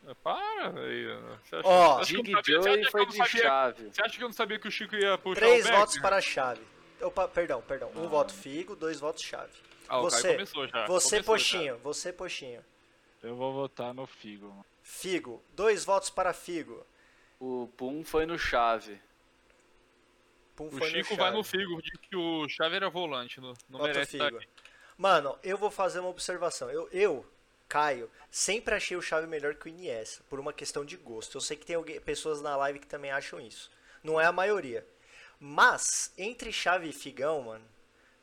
É, 0.08 0.14
Para, 0.14 0.68
velho. 0.70 1.38
Você 1.44 1.56
acha, 1.56 1.68
Ó, 1.68 2.00
Dig 2.02 2.32
Joey 2.44 2.68
acha 2.68 2.78
que 2.78 2.90
foi 2.90 3.06
de 3.06 3.16
sabia- 3.16 3.42
chave. 3.42 3.90
Você 3.92 4.02
acha 4.02 4.16
que 4.18 4.22
eu 4.24 4.28
não 4.28 4.32
sabia 4.34 4.58
que 4.58 4.68
o 4.68 4.70
Chico 4.70 4.94
ia 4.96 5.16
puxar 5.18 5.40
Três 5.40 5.68
votos 5.68 5.98
para 6.00 6.16
a 6.16 6.20
Chave. 6.20 6.62
Opa, 7.00 7.26
perdão, 7.28 7.62
perdão. 7.62 7.90
Um 7.96 8.04
Ah. 8.04 8.08
voto 8.08 8.32
Figo, 8.34 8.74
dois 8.76 8.98
votos 9.00 9.22
Chave. 9.22 9.52
Ah, 9.88 9.98
o 10.00 10.02
Você- 10.02 10.22
Caio 10.22 10.34
começou 10.34 10.66
já. 10.68 10.86
Você, 10.86 11.10
começou 11.22 11.34
Poxinho, 11.34 11.78
você, 11.78 12.12
Poxinho. 12.12 12.64
Eu 13.22 13.34
vou 13.36 13.52
votar 13.52 13.94
no 13.94 14.06
Figo, 14.06 14.48
mano. 14.48 14.66
Figo, 14.82 15.42
dois 15.54 15.84
votos 15.84 16.10
para 16.10 16.32
Figo. 16.32 16.84
O 17.40 17.68
Pum 17.76 18.04
foi 18.04 18.24
no 18.26 18.38
chave. 18.38 19.00
Pum. 20.54 20.68
O 20.68 20.84
Chico 20.84 21.10
no 21.12 21.16
vai 21.16 21.30
no 21.30 21.44
Figo, 21.44 21.82
de 21.82 21.90
que 21.98 22.16
o 22.16 22.48
Chave 22.48 22.76
era 22.76 22.88
volante. 22.88 23.40
Não, 23.40 23.52
não 23.68 23.82
merece 23.82 24.16
estar 24.16 24.26
Figo. 24.26 24.38
aqui. 24.38 24.48
Mano, 24.96 25.38
eu 25.42 25.58
vou 25.58 25.70
fazer 25.70 26.00
uma 26.00 26.08
observação. 26.08 26.70
Eu, 26.70 26.88
eu, 26.90 27.26
Caio, 27.68 28.10
sempre 28.30 28.74
achei 28.74 28.96
o 28.96 29.02
Chave 29.02 29.26
melhor 29.26 29.54
que 29.54 29.66
o 29.66 29.68
Iniesta, 29.68 30.24
por 30.30 30.40
uma 30.40 30.52
questão 30.54 30.82
de 30.84 30.96
gosto. 30.96 31.36
Eu 31.36 31.40
sei 31.42 31.56
que 31.58 31.66
tem 31.66 31.76
alguém- 31.76 32.00
pessoas 32.00 32.40
na 32.40 32.56
live 32.56 32.78
que 32.78 32.86
também 32.86 33.10
acham 33.10 33.38
isso. 33.38 33.70
Não 34.02 34.18
é 34.18 34.24
a 34.24 34.32
maioria. 34.32 34.86
Mas, 35.38 36.10
entre 36.16 36.50
Chave 36.50 36.88
e 36.88 36.92
Figão, 36.94 37.42
mano, 37.42 37.64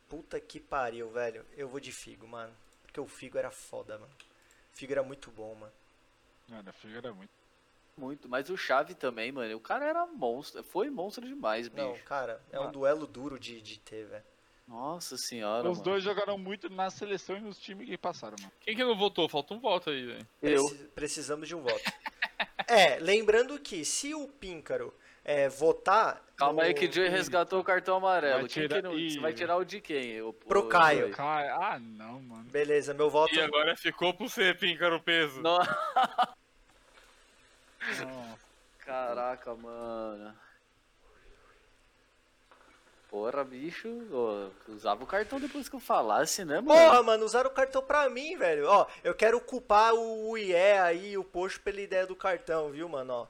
puta 0.09 0.39
que 0.39 0.59
pariu, 0.59 1.11
velho. 1.11 1.45
Eu 1.55 1.67
vou 1.69 1.79
de 1.79 1.91
Figo, 1.91 2.27
mano. 2.27 2.55
Porque 2.81 2.99
o 2.99 3.05
Figo 3.07 3.37
era 3.37 3.51
foda, 3.51 3.99
mano. 3.99 4.11
O 4.73 4.75
Figo 4.75 4.91
era 4.93 5.03
muito 5.03 5.29
bom, 5.29 5.53
mano. 5.53 5.73
Mano, 6.47 6.67
o 6.71 6.73
Figo 6.73 6.97
era 6.97 7.13
muito. 7.13 7.29
Muito. 7.95 8.27
Mas 8.27 8.49
o 8.49 8.57
chave 8.57 8.93
também, 8.95 9.31
mano. 9.31 9.55
O 9.55 9.59
cara 9.59 9.85
era 9.85 10.05
monstro. 10.07 10.63
Foi 10.63 10.89
monstro 10.89 11.25
demais, 11.27 11.67
bicho. 11.67 11.87
Não, 11.87 11.95
cara, 11.99 12.41
é 12.51 12.59
um 12.59 12.71
duelo 12.71 13.05
duro 13.05 13.39
de, 13.39 13.61
de 13.61 13.79
ter, 13.79 14.05
velho. 14.05 14.23
Nossa 14.67 15.17
senhora, 15.17 15.69
Os 15.69 15.77
mano. 15.77 15.83
dois 15.91 16.03
jogaram 16.03 16.37
muito 16.37 16.69
na 16.69 16.89
seleção 16.89 17.35
e 17.37 17.41
nos 17.41 17.59
times 17.59 17.87
que 17.87 17.97
passaram, 17.97 18.35
mano. 18.39 18.51
Quem 18.61 18.75
que 18.75 18.83
não 18.83 18.97
votou? 18.97 19.27
Falta 19.27 19.53
um 19.53 19.59
voto 19.59 19.89
aí, 19.89 20.05
velho. 20.05 20.27
Eu. 20.41 20.65
Preci- 20.67 20.83
Precisamos 20.95 21.47
de 21.49 21.55
um 21.55 21.61
voto. 21.61 21.81
é, 22.67 22.97
lembrando 22.99 23.59
que 23.59 23.83
se 23.83 24.15
o 24.15 24.27
Píncaro 24.27 24.93
é, 25.23 25.49
votar. 25.49 26.23
Calma 26.37 26.61
no- 26.63 26.67
aí 26.67 26.73
que 26.73 26.85
o 26.87 26.91
Joey 26.91 27.09
resgatou 27.09 27.59
o 27.59 27.63
cartão 27.63 27.97
amarelo. 27.97 28.39
Vai 28.39 28.47
tirar- 28.47 28.75
que 28.77 28.81
não- 28.81 28.97
Ih. 28.97 29.11
Você 29.11 29.19
vai 29.19 29.33
tirar 29.33 29.57
o 29.57 29.65
de 29.65 29.81
quem? 29.81 30.21
O, 30.21 30.31
Pro 30.33 30.61
o 30.61 30.69
Caio. 30.69 30.99
Joey? 31.01 31.11
Cai- 31.13 31.49
Ah, 31.49 31.77
não, 31.79 32.21
mano. 32.21 32.45
Beleza, 32.49 32.93
meu 32.93 33.09
voto. 33.09 33.35
E 33.35 33.41
agora 33.41 33.75
ficou 33.75 34.13
pro 34.13 34.27
você, 34.29 34.53
Píncaro 34.53 34.99
Peso. 35.01 35.41
Não. 35.41 35.59
caraca, 38.79 39.55
mano. 39.55 40.35
Porra, 43.09 43.43
bicho. 43.43 43.87
usava 44.67 45.03
o 45.03 45.07
cartão 45.07 45.39
depois 45.39 45.69
que 45.69 45.75
eu 45.75 45.79
falasse, 45.79 46.43
né, 46.43 46.59
mano? 46.59 46.67
Porra, 46.67 47.03
mano, 47.03 47.23
usaram 47.25 47.49
o 47.49 47.53
cartão 47.53 47.83
pra 47.83 48.09
mim, 48.09 48.35
velho. 48.37 48.65
Ó, 48.67 48.87
eu 49.03 49.13
quero 49.13 49.39
culpar 49.39 49.93
o 49.93 50.35
IE 50.35 50.55
aí, 50.55 51.15
o 51.17 51.23
Poxo, 51.23 51.61
pela 51.61 51.79
ideia 51.79 52.07
do 52.07 52.15
cartão, 52.15 52.71
viu, 52.71 52.89
mano? 52.89 53.13
Ó, 53.13 53.27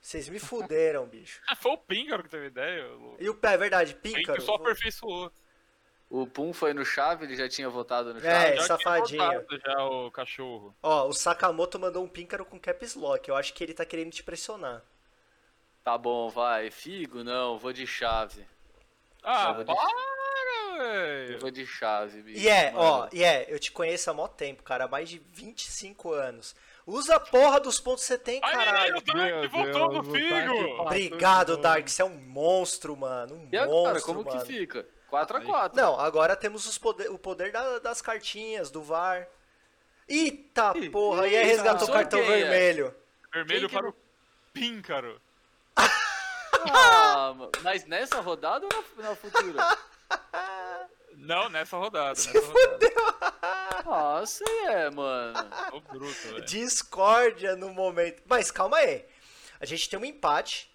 vocês 0.00 0.28
me 0.30 0.38
fuderam, 0.40 1.04
bicho. 1.06 1.42
Ah, 1.46 1.54
foi 1.54 1.72
o 1.72 1.78
Píncaro 1.78 2.22
que 2.22 2.30
teve 2.30 2.46
ideia. 2.46 2.88
O 2.88 3.16
E 3.20 3.28
o 3.28 3.34
pé, 3.34 3.52
é 3.54 3.58
verdade, 3.58 3.94
Píncaro 3.94 4.22
píncaro. 4.22 4.42
só 4.42 4.54
aperfeiçoou. 4.54 5.30
O 6.08 6.26
Pum 6.26 6.52
foi 6.52 6.72
no 6.72 6.84
chave, 6.84 7.24
ele 7.24 7.34
já 7.36 7.48
tinha 7.48 7.68
votado 7.68 8.14
no 8.14 8.20
É, 8.20 8.22
chave. 8.22 8.46
Já 8.46 8.52
tinha 8.54 8.66
safadinho. 8.66 9.24
votado 9.24 9.60
Já 9.66 9.84
o 9.86 10.10
cachorro. 10.10 10.76
Ó, 10.82 11.08
o 11.08 11.12
Sakamoto 11.12 11.78
mandou 11.80 12.04
um 12.04 12.08
píncaro 12.08 12.44
com 12.44 12.60
caps 12.60 12.94
lock. 12.94 13.28
Eu 13.28 13.34
acho 13.36 13.52
que 13.52 13.64
ele 13.64 13.74
tá 13.74 13.84
querendo 13.84 14.12
te 14.12 14.22
pressionar. 14.22 14.82
Tá 15.82 15.98
bom, 15.98 16.28
vai. 16.28 16.70
Figo, 16.70 17.24
não, 17.24 17.58
vou 17.58 17.72
de 17.72 17.86
chave. 17.86 18.44
Ah, 19.22 19.52
vou 19.52 19.64
de- 19.64 19.74
para, 19.74 20.76
Eu 20.76 20.78
velho. 20.78 21.38
vou 21.40 21.50
de 21.50 21.66
chave, 21.66 22.22
bicho. 22.22 22.38
E 22.38 22.48
é, 22.48 22.72
ó, 22.76 23.08
e 23.12 23.24
é, 23.24 23.46
eu 23.48 23.58
te 23.58 23.72
conheço 23.72 24.08
há 24.10 24.14
mó 24.14 24.28
tempo, 24.28 24.62
cara, 24.62 24.84
há 24.84 24.88
mais 24.88 25.08
de 25.08 25.18
25 25.32 26.12
anos. 26.12 26.54
Usa 26.86 27.16
a 27.16 27.20
porra 27.20 27.58
dos 27.58 27.80
pontos 27.80 28.02
que 28.02 28.08
você 28.08 28.18
tem, 28.18 28.40
Aí, 28.44 28.52
caralho. 28.52 28.96
o 28.98 29.00
Dark 29.00 29.50
votou 29.50 29.92
no 29.92 29.98
o 29.98 30.02
Dark 30.02 30.14
Figo. 30.14 30.54
passou 30.54 30.80
Obrigado. 30.82 31.56
Dark, 31.56 31.88
você 31.88 32.02
é 32.02 32.04
um 32.04 32.16
monstro, 32.16 32.96
mano. 32.96 33.34
Um 33.34 33.48
E 33.50 33.56
monstro, 33.58 33.62
agora, 33.62 34.00
como 34.02 34.24
mano. 34.24 34.40
que 34.40 34.46
fica? 34.46 34.86
4x4. 35.10 35.72
Não, 35.74 35.98
agora 36.00 36.34
temos 36.36 36.66
os 36.66 36.76
poder- 36.78 37.10
o 37.10 37.18
poder 37.18 37.52
da- 37.52 37.78
das 37.78 38.00
cartinhas, 38.02 38.70
do 38.70 38.82
VAR. 38.82 39.26
Eita 40.08 40.72
Ih, 40.76 40.90
porra, 40.90 41.26
e 41.26 41.36
aí 41.36 41.44
resgatou 41.44 41.82
o 41.82 41.86
sorteia. 41.86 41.94
cartão 42.02 42.22
vermelho. 42.24 42.94
Vermelho 43.32 43.68
que 43.68 43.74
para 43.76 43.88
o 43.88 43.94
Píncaro. 44.52 45.20
Ah, 46.68 47.32
ma- 47.36 47.50
mas 47.62 47.84
nessa 47.86 48.20
rodada 48.20 48.66
ou 48.66 48.84
na, 49.02 49.08
na 49.10 49.16
futura? 49.16 49.78
Não, 51.16 51.48
nessa 51.48 51.76
rodada. 51.76 52.10
Nessa 52.10 52.30
rodada. 52.38 53.82
Nossa, 53.84 54.44
é, 54.68 54.90
mano. 54.90 55.50
Ô, 55.72 55.80
bruto, 55.80 56.28
velho. 56.28 56.44
Discórdia 56.44 57.56
no 57.56 57.70
momento. 57.70 58.22
Mas 58.26 58.50
calma 58.50 58.76
aí. 58.78 59.04
A 59.60 59.64
gente 59.64 59.88
tem 59.88 59.98
um 59.98 60.04
empate 60.04 60.70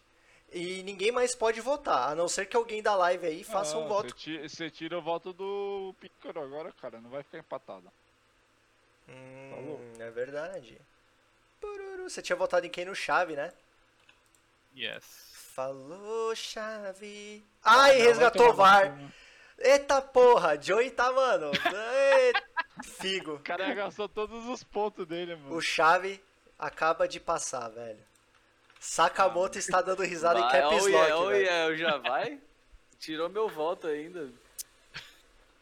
e 0.51 0.83
ninguém 0.83 1.11
mais 1.11 1.33
pode 1.35 1.61
votar, 1.61 2.09
a 2.11 2.15
não 2.15 2.27
ser 2.27 2.45
que 2.45 2.55
alguém 2.57 2.81
da 2.81 2.95
live 2.95 3.25
aí 3.25 3.43
faça 3.43 3.77
um 3.77 3.85
Ah, 3.85 3.87
voto. 3.87 4.15
Você 4.15 4.69
tira, 4.69 4.97
o 4.97 5.01
voto 5.01 5.31
do 5.33 5.95
Pícaro 5.99 6.41
agora, 6.41 6.71
cara. 6.81 6.99
Não 6.99 7.09
vai 7.09 7.23
ficar 7.23 7.37
empatado. 7.39 7.91
Hum, 9.07 9.77
é 9.99 10.09
verdade. 10.11 10.79
Você 12.03 12.21
tinha 12.21 12.35
votado 12.35 12.65
em 12.65 12.69
quem 12.69 12.85
no 12.85 12.95
chave, 12.95 13.35
né? 13.35 13.53
Yes. 14.75 15.31
Falou, 15.53 16.33
chave. 16.35 17.43
Ai, 17.63 17.97
Não, 17.99 18.05
resgatou 18.05 18.49
o 18.49 18.53
VAR. 18.53 18.91
cu. 18.97 19.11
Eita 19.59 20.01
porra, 20.01 20.59
Joey 20.59 20.89
tá, 20.89 21.11
mano. 21.11 21.51
Figo. 22.83 23.35
O 23.35 23.39
cara 23.39 23.73
gastou 23.73 24.09
todos 24.09 24.45
os 24.47 24.63
pontos 24.63 25.05
dele, 25.05 25.35
mano. 25.35 25.55
O 25.55 25.61
chave 25.61 26.23
acaba 26.57 27.07
de 27.07 27.19
passar, 27.19 27.69
velho. 27.69 28.03
Sakamoto 28.81 29.59
está 29.59 29.79
dando 29.79 30.01
risada 30.01 30.39
em 30.39 30.41
Vai, 30.41 30.59
caps 30.59 30.83
oh 30.83 30.87
lock, 30.87 30.89
yeah, 30.89 31.17
oh 31.19 31.31
yeah, 31.31 31.77
já 31.77 31.97
vai? 31.97 32.41
Tirou 32.97 33.29
meu 33.29 33.47
voto 33.47 33.85
ainda. 33.85 34.27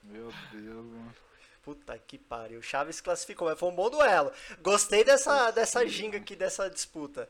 Meu 0.01 0.33
Deus, 0.53 0.85
mano. 0.85 1.13
Puta 1.61 1.99
que 1.99 2.17
pariu. 2.17 2.59
O 2.59 2.63
Chaves 2.63 3.01
classificou, 3.01 3.49
mas 3.49 3.59
foi 3.59 3.67
um 3.67 3.75
bom 3.75 3.89
duelo. 3.89 4.31
Gostei 4.61 5.03
dessa, 5.03 5.51
dessa 5.51 5.85
ginga 5.85 6.17
aqui, 6.17 6.33
dessa 6.33 6.69
disputa. 6.69 7.29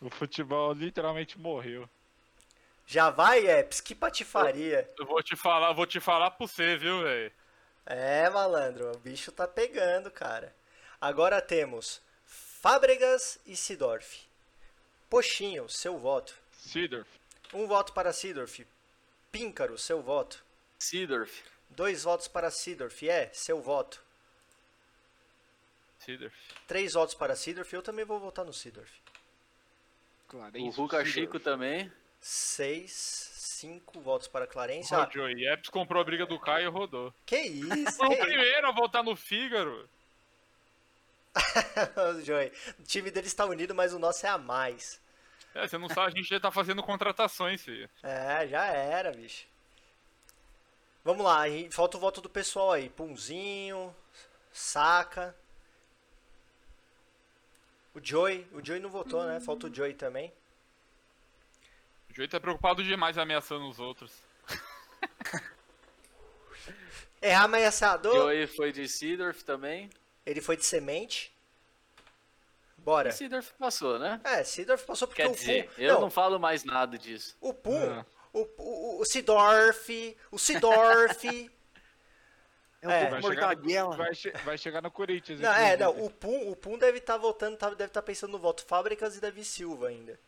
O 0.00 0.10
futebol 0.10 0.72
literalmente 0.72 1.38
morreu. 1.38 1.88
Já 2.84 3.08
vai, 3.08 3.46
Eps? 3.46 3.80
Que 3.80 3.94
patifaria. 3.94 4.90
Eu 4.98 5.06
vou 5.06 5.22
te 5.22 5.36
falar, 5.36 5.72
vou 5.72 5.86
te 5.86 6.00
falar 6.00 6.32
pra 6.32 6.44
você, 6.44 6.76
viu, 6.76 7.04
velho? 7.04 7.32
É, 7.86 8.28
malandro, 8.28 8.90
o 8.90 8.98
bicho 8.98 9.30
tá 9.30 9.46
pegando, 9.46 10.10
cara. 10.10 10.52
Agora 11.00 11.40
temos 11.40 12.02
Fábregas 12.26 13.38
e 13.46 13.54
Sidorf. 13.56 14.28
Poxinho, 15.10 15.68
seu 15.68 15.98
voto. 15.98 16.32
Sidorf. 16.52 17.10
Um 17.52 17.66
voto 17.66 17.92
para 17.92 18.12
Sidorf. 18.12 18.64
Píncaro, 19.32 19.76
seu 19.76 20.00
voto. 20.00 20.42
Sidorf. 20.78 21.42
Dois 21.68 22.04
votos 22.04 22.28
para 22.28 22.50
Sidorf. 22.50 23.08
É, 23.08 23.28
seu 23.32 23.60
voto. 23.60 24.00
Sidorf. 25.98 26.34
Três 26.66 26.94
votos 26.94 27.14
para 27.14 27.34
Sidorf. 27.34 27.72
Eu 27.74 27.82
também 27.82 28.04
vou 28.04 28.20
votar 28.20 28.44
no 28.44 28.52
Sidorf. 28.52 28.90
Clarencio 30.28 30.68
O 30.68 30.70
Ruka 30.70 30.98
Seedorf. 30.98 31.12
Chico 31.12 31.40
também. 31.40 31.92
Seis, 32.20 32.92
cinco 33.34 34.00
votos 34.00 34.28
para 34.28 34.46
Clarence. 34.46 34.94
Ah, 34.94 35.08
Joey. 35.12 35.44
Epps 35.48 35.70
comprou 35.70 36.00
a 36.00 36.04
briga 36.04 36.24
do 36.26 36.38
Caio 36.38 36.66
e 36.66 36.70
rodou. 36.70 37.12
que 37.26 37.36
isso? 37.36 37.96
Foi 37.96 38.06
o 38.14 38.18
primeiro 38.18 38.68
a 38.68 38.72
voltar 38.72 39.02
no 39.02 39.16
Fígaro. 39.16 39.88
Joey. 42.24 42.52
O 42.78 42.82
time 42.82 43.10
deles 43.10 43.30
está 43.30 43.44
unido, 43.44 43.74
mas 43.74 43.92
o 43.92 43.98
nosso 43.98 44.26
é 44.26 44.28
a 44.28 44.38
mais. 44.38 45.00
É, 45.54 45.66
você 45.66 45.78
não 45.78 45.88
sabe, 45.88 46.06
a 46.06 46.10
gente 46.10 46.28
já 46.28 46.38
tá 46.38 46.50
fazendo 46.50 46.82
contratações, 46.82 47.62
filho. 47.62 47.88
É, 48.02 48.46
já 48.46 48.66
era, 48.66 49.12
bicho. 49.12 49.46
Vamos 51.04 51.24
lá, 51.24 51.44
falta 51.70 51.96
o 51.96 52.00
voto 52.00 52.20
do 52.20 52.28
pessoal 52.28 52.72
aí. 52.72 52.88
Punzinho, 52.90 53.94
Saca. 54.52 55.34
O 57.94 58.00
Joey, 58.02 58.46
o 58.52 58.64
Joey 58.64 58.80
não 58.80 58.90
votou, 58.90 59.24
né? 59.24 59.40
Falta 59.40 59.66
o 59.66 59.74
Joey 59.74 59.94
também. 59.94 60.32
O 62.10 62.14
Joey 62.14 62.28
tá 62.28 62.38
preocupado 62.38 62.84
demais 62.84 63.18
ameaçando 63.18 63.68
os 63.68 63.80
outros. 63.80 64.12
É 67.22 67.34
ameaçador. 67.34 68.14
Joey 68.14 68.46
foi 68.46 68.72
de 68.72 68.88
Sidorf 68.88 69.44
também. 69.44 69.90
Ele 70.30 70.40
foi 70.40 70.56
de 70.56 70.64
semente. 70.64 71.32
Bora. 72.78 73.12
Sidorf 73.12 73.52
passou, 73.58 73.98
né? 73.98 74.20
É, 74.24 74.42
Sidorf 74.42 74.84
passou 74.86 75.06
porque 75.06 75.22
Quer 75.22 75.28
o 75.28 75.34
dizer, 75.34 75.66
Pum. 75.68 75.72
eu 75.82 75.94
não, 75.94 76.00
não 76.02 76.10
falo 76.10 76.38
mais 76.40 76.64
nada 76.64 76.96
disso. 76.96 77.36
o 77.40 77.52
Pum, 77.52 77.76
É. 77.78 78.04
o, 78.32 78.48
o, 78.58 79.00
o 79.00 79.04
Sidorf, 79.04 80.16
o 80.30 80.38
Sidorf. 80.38 81.24
É. 82.82 83.10
Vai 83.10 83.20
chegar, 83.22 83.54
no, 83.56 83.92
vai, 83.94 84.14
che- 84.14 84.30
vai 84.42 84.56
chegar 84.56 84.80
no 84.82 84.90
Corinthians. 84.90 85.38
Não, 85.38 85.52
é, 85.52 85.76
não, 85.76 86.02
o 86.02 86.08
Pum, 86.08 86.50
o 86.50 86.56
Pum 86.56 86.78
deve 86.78 86.96
estar 86.96 87.18
votando, 87.18 87.58
tá- 87.58 87.68
deve 87.68 87.88
estar 87.90 88.00
pensando 88.00 88.30
no 88.32 88.38
voto 88.38 88.64
Fábricas 88.64 89.14
e 89.18 89.20
Davi 89.20 89.44
Silva 89.44 89.88
ainda. 89.88 90.18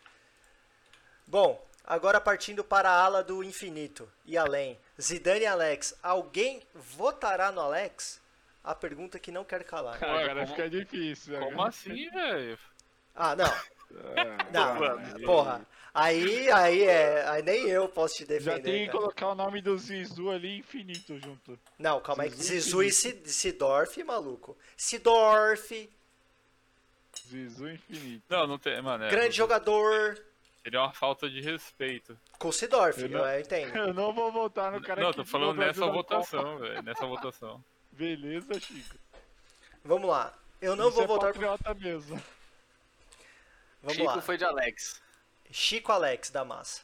Bom, 1.27 1.67
agora 1.83 2.21
partindo 2.21 2.63
para 2.63 2.91
a 2.91 3.03
ala 3.05 3.25
do 3.25 3.43
infinito 3.43 4.07
e 4.27 4.37
além. 4.37 4.79
Zidane 5.01 5.41
e 5.41 5.47
Alex, 5.47 5.95
alguém 6.03 6.63
votará 6.75 7.51
no 7.51 7.63
Alex? 7.63 8.21
A 8.65 8.75
pergunta 8.75 9.19
que 9.19 9.33
não 9.33 9.45
quer 9.45 9.65
calar. 9.65 9.97
Agora 10.03 10.35
como- 10.35 10.47
fica 10.49 10.71
difícil. 10.71 11.35
Como 11.39 11.51
agora. 11.53 11.69
assim, 11.71 12.09
velho? 12.11 12.59
Ah, 13.15 13.35
não, 13.37 13.47
É, 13.47 14.53
não, 14.53 14.75
mano. 14.81 15.21
porra. 15.27 15.67
Aí, 15.95 16.51
aí 16.51 16.83
é, 16.85 17.29
aí 17.29 17.43
nem 17.43 17.69
eu 17.69 17.87
posso 17.89 18.15
te 18.17 18.21
Já 18.21 18.27
defender. 18.27 18.63
tem 18.63 18.81
que 18.81 18.87
cara. 18.87 18.99
colocar 18.99 19.29
o 19.29 19.35
nome 19.35 19.61
do 19.61 19.77
Zizu 19.77 20.31
ali 20.31 20.59
infinito 20.59 21.19
junto. 21.19 21.59
Não, 21.79 22.01
calma 22.01 22.23
aí. 22.23 22.31
Zizu 22.31 22.43
Zizu 22.53 22.83
e 22.83 22.91
Sid- 22.93 23.27
Sidorf, 23.29 24.03
maluco. 24.03 24.57
Sidorf, 24.77 25.91
Zizu 27.29 27.69
infinito. 27.69 28.23
Não, 28.29 28.47
não 28.47 28.59
tem, 28.59 28.81
mano. 28.81 29.05
É, 29.05 29.11
grande 29.11 29.37
jogador. 29.37 30.19
Seria 30.63 30.81
uma 30.81 30.93
falta 30.93 31.29
de 31.29 31.41
respeito. 31.41 32.17
Com 32.39 32.51
Sidorf, 32.53 33.01
Eu 33.03 33.09
eu, 33.09 33.19
não- 33.19 33.39
entendo. 33.39 33.77
Eu 33.77 33.93
não 33.95 34.13
vou 34.15 34.31
votar 34.33 34.73
no 34.73 34.81
cara 34.81 35.01
não, 35.03 35.11
que 35.11 35.17
tô 35.17 35.25
tirou 35.25 35.41
falando 35.41 35.59
o 35.59 35.61
nessa 35.61 35.87
votação, 35.87 36.59
velho. 36.59 36.83
Nessa 36.83 37.07
votação. 37.07 37.63
Beleza, 37.93 38.59
Chico. 38.61 38.97
Vamos 39.85 40.09
lá. 40.09 40.37
Eu 40.61 40.77
não 40.77 40.89
Isso 40.89 40.95
vou 40.97 41.05
é 41.05 41.07
votar. 41.07 41.33
patriota 41.33 41.75
mesmo. 41.75 42.23
Vamos 43.83 43.97
Chico 43.97 44.07
lá. 44.07 44.23
foi 44.23 44.37
de 44.39 44.45
Alex. 44.45 45.01
Chico 45.51 45.93
Alex 45.93 46.31
da 46.31 46.45
massa. 46.45 46.83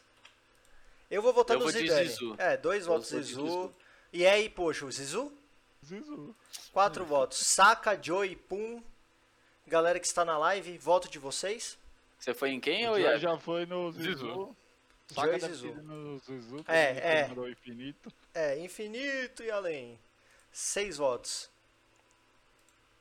Eu 1.11 1.23
vou 1.23 1.33
votar 1.33 1.55
Eu 1.57 1.61
no 1.61 1.65
vou 1.65 1.73
de 1.73 1.79
Zidane. 1.79 2.09
Zizu. 2.09 2.35
É, 2.39 2.57
dois 2.57 2.87
Eu 2.87 2.93
votos 2.93 3.09
Zizu. 3.09 3.47
Zizu. 3.47 3.75
E 4.13 4.27
aí, 4.27 4.49
poxa, 4.51 4.85
o 4.85 4.93
Zizu? 4.93 5.33
Zizu. 5.85 6.35
Quatro 6.73 7.05
votos. 7.05 7.39
Saca, 7.39 7.99
Joey, 8.01 8.37
Pum. 8.37 8.83
Galera 9.67 10.01
que 10.01 10.07
está 10.07 10.25
na 10.25 10.37
live, 10.39 10.77
voto 10.79 11.09
de 11.11 11.19
vocês. 11.19 11.79
Você 12.19 12.35
foi 12.35 12.51
em 12.51 12.61
quem, 12.61 12.89
ou 12.89 13.01
Já, 13.01 13.17
já 13.17 13.39
foi 13.39 13.65
no 13.65 13.93
Zizu. 13.93 14.11
Zizu. 14.19 14.57
Saca 15.15 15.39
Joey 15.39 15.55
Zizu. 15.55 15.75
no 15.83 16.19
Zizu. 16.19 16.65
É, 16.67 17.21
é. 17.23 17.51
infinito. 17.51 18.13
É, 18.35 18.59
infinito 18.59 19.43
e 19.43 19.51
além. 19.51 19.99
Seis 20.59 20.97
votos. 20.97 21.49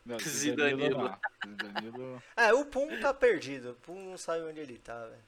Não, 0.05 0.19
Zidanilo. 0.19 1.19
Zidanilo. 1.43 2.23
É, 2.37 2.53
o 2.53 2.63
Pum 2.63 2.99
tá 2.99 3.11
perdido. 3.11 3.71
O 3.71 3.73
Pum 3.73 4.11
não 4.11 4.15
sabe 4.15 4.43
onde 4.43 4.59
ele 4.59 4.77
tá, 4.77 5.07
velho. 5.07 5.23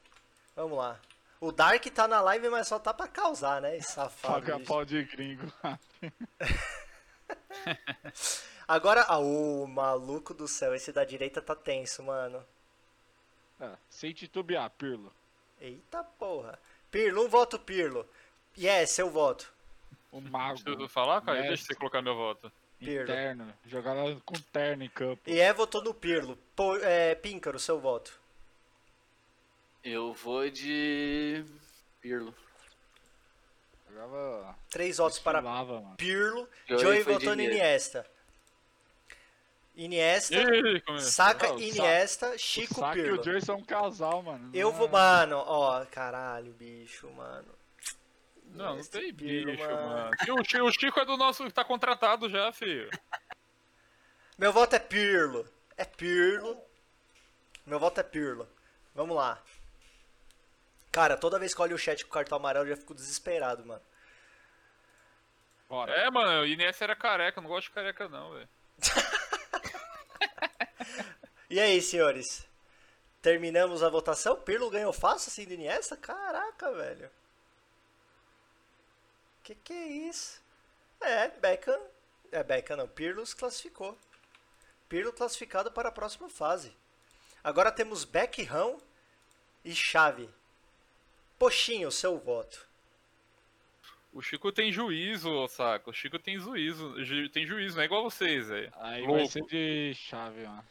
Vamos 0.56 0.78
lá. 0.78 1.00
O 1.42 1.52
Dark 1.52 1.84
tá 1.88 2.08
na 2.08 2.22
live, 2.22 2.48
mas 2.50 2.68
só 2.68 2.78
tá 2.78 2.94
pra 2.94 3.08
causar, 3.08 3.64
né? 3.64 3.76
Esse 3.76 3.94
safado. 3.94 4.46
Paga 4.46 4.60
pau 4.60 4.86
de 4.86 5.06
gringo. 5.06 5.52
Agora, 8.68 9.06
ah, 9.08 9.18
o 9.18 9.66
maluco 9.66 10.32
do 10.32 10.48
céu, 10.48 10.76
esse 10.76 10.94
da 10.94 11.04
direita 11.04 11.42
tá 11.42 11.56
tenso, 11.56 12.04
mano. 12.04 12.46
É, 13.60 13.72
sem 13.90 14.14
titubear, 14.14 14.70
Pirlo. 14.78 15.12
Eita 15.60 16.04
porra. 16.04 16.60
Pirlo, 16.92 17.26
um 17.26 17.28
voto 17.28 17.58
Pirlo. 17.58 18.08
Yes, 18.56 18.92
seu 18.92 19.10
voto. 19.10 19.52
O 20.12 20.22
mago. 20.22 20.62
Deixa 20.64 20.82
eu 20.82 20.90
falar, 20.90 21.22
cara? 21.22 21.42
Deixa 21.42 21.66
você 21.66 21.76
colocar 21.76 22.02
meu 22.02 22.16
voto. 22.16 22.52
Pirlo. 22.80 23.04
Interno. 23.04 23.54
Jogar 23.66 23.94
lá 23.94 24.04
com 24.26 24.36
terno 24.54 24.84
em 24.84 24.90
campo. 24.90 25.22
E 25.28 25.40
é 25.40 25.52
votou 25.54 25.84
no 25.84 25.94
Pirlo. 25.94 26.38
Pô, 26.56 26.78
é, 26.78 27.14
Píncaro, 27.16 27.60
seu 27.60 27.80
voto. 27.80 28.18
Eu 29.84 30.14
vou 30.14 30.50
de. 30.50 31.44
Pirlo. 32.02 32.34
Jogava. 33.90 34.56
Três 34.70 34.98
votos 34.98 35.20
para 35.20 35.42
mano. 35.42 35.96
Pirlo. 35.98 36.48
Joey 36.68 37.04
votou 37.04 37.36
no 37.36 37.42
Iniesta. 37.42 38.06
Iniesta, 39.76 40.36
Ih, 40.36 40.84
é? 40.90 41.00
Saca, 41.00 41.48
Não, 41.48 41.56
o 41.56 41.62
Iniesta, 41.62 42.38
Chico, 42.38 42.76
Só 42.76 42.92
que 42.92 43.02
Pirlo. 43.02 43.22
o 43.22 43.24
Joey 43.24 43.42
são 43.42 43.58
um 43.58 43.64
casal, 43.64 44.22
mano. 44.22 44.50
Eu 44.54 44.72
Não 44.72 44.78
vou, 44.78 44.88
é- 44.88 44.92
mano, 44.92 45.38
ó, 45.38 45.86
caralho, 45.86 46.52
bicho, 46.52 47.10
mano. 47.12 47.48
Não, 48.50 48.76
não 48.76 48.84
tem 48.84 49.14
bicho, 49.14 49.48
mano. 49.58 50.12
O 50.40 50.44
Chico, 50.44 50.64
o 50.66 50.72
Chico 50.72 51.00
é 51.00 51.06
do 51.06 51.18
nosso. 51.18 51.50
tá 51.52 51.64
contratado 51.64 52.30
já, 52.30 52.52
filho. 52.52 52.90
Meu 54.38 54.52
voto 54.52 54.76
é 54.76 54.80
Pirlo. 54.80 55.48
É 55.78 55.86
Pirlo. 55.86 56.60
Meu 57.66 57.80
voto 57.80 58.00
é 58.00 58.04
Pirlo. 58.04 58.48
Vamos 58.96 59.16
lá. 59.16 59.42
Cara, 60.92 61.16
toda 61.16 61.40
vez 61.40 61.54
que 61.54 61.62
eu 61.62 61.64
olho 61.66 61.76
o 61.76 61.80
chat 61.80 62.04
com 62.04 62.12
cartão 62.12 62.38
amarelo, 62.38 62.66
eu 62.66 62.76
já 62.76 62.78
fico 62.78 62.96
desesperado, 62.96 63.66
mano. 63.66 63.82
Bora. 65.70 65.94
É, 65.94 66.10
mano, 66.10 66.42
o 66.42 66.46
Inés 66.48 66.82
era 66.82 66.96
careca, 66.96 67.40
eu 67.40 67.44
não 67.44 67.50
gosto 67.50 67.68
de 67.68 67.74
careca, 67.74 68.10
não, 68.10 68.34
velho. 68.34 68.50
E 71.52 71.60
aí, 71.60 71.82
senhores? 71.82 72.48
Terminamos 73.24 73.82
a 73.82 73.90
votação? 73.90 74.36
Pirlo 74.36 74.70
ganhou 74.70 74.94
fácil 74.94 75.32
assim 75.32 75.46
do 75.46 75.54
Iniesta? 75.56 75.98
Caraca, 75.98 76.72
velho. 76.74 77.10
Que 79.50 79.56
que 79.56 79.74
é 79.74 79.88
isso? 79.88 80.40
É, 81.02 81.28
Beckham. 81.28 81.82
É, 82.32 82.44
Beckham 82.44 82.78
não. 82.78 82.88
Pirlo 82.88 83.26
se 83.26 83.36
classificou. 83.36 83.98
Pirlo 84.88 85.12
classificado 85.12 85.72
para 85.72 85.90
a 85.90 85.92
próxima 85.92 86.30
fase. 86.30 86.72
Agora 87.44 87.72
temos 87.72 88.04
Beckham 88.04 88.78
e 89.66 89.74
Xavi. 89.74 90.30
Poxinho, 91.40 91.92
seu 91.92 92.20
voto. 92.20 92.68
O 94.14 94.22
Chico 94.22 94.52
tem 94.52 94.72
juízo, 94.72 95.48
saco. 95.48 95.90
O 95.90 95.94
Chico 95.94 96.20
tem 96.20 96.38
juízo. 96.38 97.04
ju- 97.04 97.30
Tem 97.30 97.48
juízo, 97.48 97.76
não 97.76 97.82
é 97.82 97.86
igual 97.86 98.04
vocês, 98.04 98.50
velho. 98.50 98.72
Aí 98.76 99.02
Louco. 99.02 99.16
vai 99.18 99.28
ser 99.30 99.42
de 99.46 99.94
chave, 99.96 100.44
mano. 100.44 100.68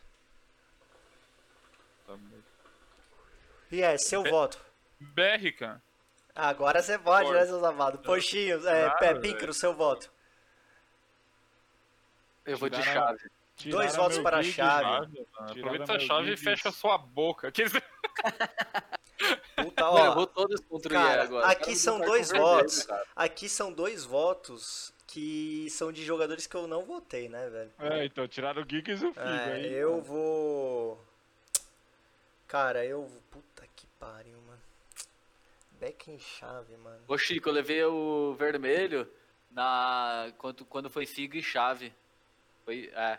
E 3.73 3.83
é, 3.83 3.99
seu 3.99 4.23
Be- 4.23 4.31
voto. 4.31 4.65
Berrican. 5.01 5.83
Agora 6.39 6.81
você 6.81 6.97
pode, 6.97 7.31
né, 7.33 7.39
Pode. 7.39 7.49
seus 7.51 7.65
amados? 7.65 8.01
Poxinho, 8.01 8.57
é, 8.69 8.85
Claro, 8.85 8.99
Pé, 9.01 9.07
velho. 9.09 9.21
Píncaro, 9.21 9.53
seu 9.53 9.75
voto. 9.75 10.09
Eu 12.47 12.57
vou 12.57 12.69
de 12.69 12.81
Tiraram- 12.81 13.09
chave. 13.09 13.31
Dois 13.65 13.91
Tiraram 13.91 14.03
votos 14.05 14.17
meu 14.19 14.23
para 14.23 14.39
a 14.39 14.43
chave. 14.45 15.25
Aproveita 15.37 15.93
a 15.95 15.99
chave 15.99 16.33
e 16.33 16.37
fecha 16.37 16.69
a 16.69 16.73
sua 16.73 16.97
boca. 16.97 17.51
Puta, 19.57 19.85
ó. 19.91 20.07
eu 20.07 20.15
vou 20.15 20.27
todos 20.29 20.61
contra 20.61 20.93
o 20.93 20.95
Cara, 20.95 21.23
agora. 21.25 21.47
aqui 21.49 21.65
Cara, 21.65 21.77
são 21.77 21.99
vou 21.99 22.07
dois 22.07 22.31
vermelho, 22.31 22.53
votos. 22.53 22.87
Aqui 23.17 23.49
são 23.49 23.73
dois 23.73 24.05
votos 24.05 24.95
que 25.09 25.69
são 25.71 25.91
de 25.91 26.05
jogadores 26.05 26.47
que 26.47 26.55
eu 26.55 26.69
não 26.69 26.85
votei, 26.85 27.29
né, 27.29 27.49
velho? 27.51 27.73
É, 27.81 28.05
então 28.05 28.29
tiraram 28.29 28.63
o 28.63 28.69
Giggs 28.69 29.03
e 29.05 29.09
o 29.09 29.13
Figo 29.13 29.27
É, 29.27 29.53
aí. 29.55 29.73
eu 29.73 30.01
vou. 30.01 31.05
Cara, 32.47 32.85
eu. 32.85 33.11
Puta 33.29 33.67
que 33.75 33.89
pariu, 33.99 34.39
Beck 35.81 36.11
em 36.11 36.19
chave, 36.19 36.77
mano. 36.77 37.01
Ô 37.07 37.17
Chico, 37.17 37.49
eu 37.49 37.53
levei 37.53 37.83
o 37.85 38.35
vermelho 38.35 39.09
na 39.51 40.33
quando, 40.39 40.65
quando 40.65 40.91
foi 40.91 41.07
figo 41.07 41.37
e 41.37 41.43
chave. 41.43 41.93
Foi, 42.65 42.91
é. 42.93 43.19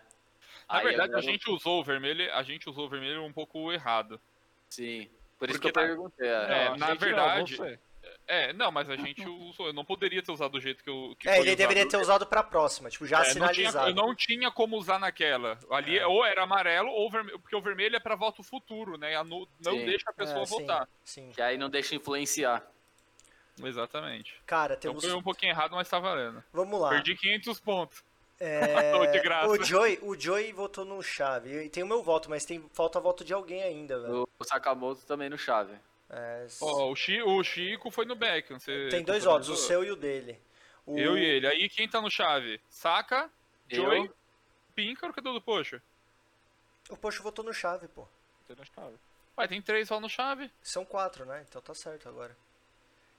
Na 0.68 0.78
Aí 0.78 0.84
verdade, 0.84 1.16
a 1.16 1.22
gente 1.22 1.50
usou 1.50 1.80
o 1.80 1.84
vermelho, 1.84 2.32
a 2.34 2.44
gente 2.44 2.70
usou 2.70 2.86
o 2.86 2.90
vermelho 2.90 3.24
um 3.24 3.34
pouco 3.34 3.72
errado. 3.72 4.20
Sim. 4.70 5.10
Por 5.38 5.50
isso 5.50 5.60
Porque 5.60 5.72
que 5.72 5.80
eu 5.80 5.82
tá- 5.82 5.88
perguntei. 5.88 6.28
É, 6.28 6.32
É. 6.34 6.70
Não, 6.70 6.78
na 6.78 6.88
não, 6.90 6.96
verdade- 6.98 7.56
você. 7.56 7.80
É, 8.32 8.54
não, 8.54 8.72
mas 8.72 8.88
a 8.90 8.96
gente 8.96 9.22
usou. 9.28 9.68
Eu 9.68 9.74
não 9.74 9.84
poderia 9.84 10.22
ter 10.22 10.32
usado 10.32 10.52
do 10.52 10.62
jeito 10.62 10.84
que 10.84 10.90
eu. 10.90 11.16
Que 11.18 11.28
É, 11.28 11.40
ele 11.40 11.56
deveria 11.56 11.82
usado. 11.84 11.92
ter 11.92 11.98
usado 11.98 12.26
pra 12.28 12.44
próxima, 12.44 12.88
tipo, 12.90 13.08
já 13.08 13.18
É, 13.18 13.20
não 13.20 13.26
tinha, 13.26 13.34
sinalizado. 13.72 13.90
eu 13.90 13.96
não 13.96 14.16
tinha 14.16 14.52
como 14.52 14.78
usar 14.78 15.00
naquela. 15.00 15.58
Ali 15.72 15.98
É. 15.98 16.06
ou 16.06 16.24
era 16.24 16.44
amarelo 16.44 16.90
ou 16.90 17.10
vermelho. 17.10 17.40
Porque 17.40 17.56
o 17.56 17.62
vermelho 17.62 17.96
é 17.96 18.00
pra 18.00 18.16
voto 18.16 18.44
futuro, 18.44 18.98
né? 18.98 19.16
Não 19.24 19.48
Sim. 19.64 19.86
deixa 19.86 20.10
a 20.10 20.14
pessoa 20.14 20.44
É, 20.44 20.46
sim, 20.46 20.60
votar. 20.62 20.88
Sim. 21.04 21.32
Que 21.34 21.42
aí 21.42 21.58
não 21.58 21.70
deixa 21.72 21.96
influenciar. 21.96 22.64
Exatamente. 23.62 24.36
Cara, 24.46 24.76
Então 24.76 24.92
temos. 24.92 25.04
foi 25.06 25.14
um 25.14 25.22
pouquinho 25.24 25.52
errado, 25.52 25.72
mas 25.76 25.90
tá 25.90 26.00
valendo. 26.00 26.44
Vamos 26.54 26.80
lá. 26.80 26.90
Perdi 26.92 27.16
500 27.16 27.60
pontos. 27.60 28.04
É, 28.40 28.92
Tô 28.96 29.06
de 29.08 29.20
graça. 29.20 29.48
O 29.50 29.64
Joey, 29.64 30.00
o 30.02 30.18
Joey 30.18 30.54
votou 30.54 30.86
no 30.86 31.02
chave. 31.04 31.64
E 31.66 31.70
tem 31.70 31.84
o 31.84 31.88
meu 31.88 32.02
voto, 32.02 32.30
mas 32.30 32.46
tem 32.46 32.64
falta 32.74 33.00
voto 33.00 33.26
de 33.26 33.34
alguém 33.34 33.62
ainda, 33.64 34.00
velho. 34.00 34.28
O 34.40 34.44
Sakamoto 34.46 35.02
também 35.06 35.30
no 35.30 35.38
chave. 35.38 35.74
É, 36.10 36.48
Ó, 36.62 36.90
o, 36.92 36.96
Chi- 36.96 37.22
o 37.22 37.44
Chico 37.44 37.92
foi 37.92 38.06
no 38.06 38.16
Beckham. 38.16 38.60
Você 38.60 38.88
tem 38.90 39.04
dois 39.04 39.24
votos, 39.24 39.48
o 39.50 39.56
seu 39.56 39.84
e 39.84 39.92
o 39.92 39.96
dele. 39.96 40.40
O- 40.86 40.98
Eu 40.98 41.18
e 41.18 41.24
ele. 41.24 41.48
Aí 41.48 41.70
quem 41.70 41.88
tá 41.88 42.02
no 42.02 42.10
chave? 42.10 42.60
Saca, 42.68 43.30
Eu? 43.70 43.84
Joey, 43.84 44.12
Píncaro, 44.74 45.14
cadê 45.14 45.30
o 45.30 45.34
do 45.34 45.42
Poxa? 45.42 45.82
O 46.90 46.98
Poxa 46.98 47.22
votou 47.22 47.46
no 47.46 47.54
chave, 47.54 47.88
pô. 47.88 48.08
Tem 48.48 48.56
na 48.56 48.66
chave. 48.66 48.96
Vai, 49.36 49.48
tem 49.48 49.62
três 49.62 49.88
só 49.88 50.00
no 50.00 50.10
chave. 50.10 50.50
São 50.64 50.84
quatro, 50.84 51.26
né? 51.26 51.46
Então 51.48 51.62
tá 51.62 51.74
certo 51.76 52.10
agora. 52.10 52.36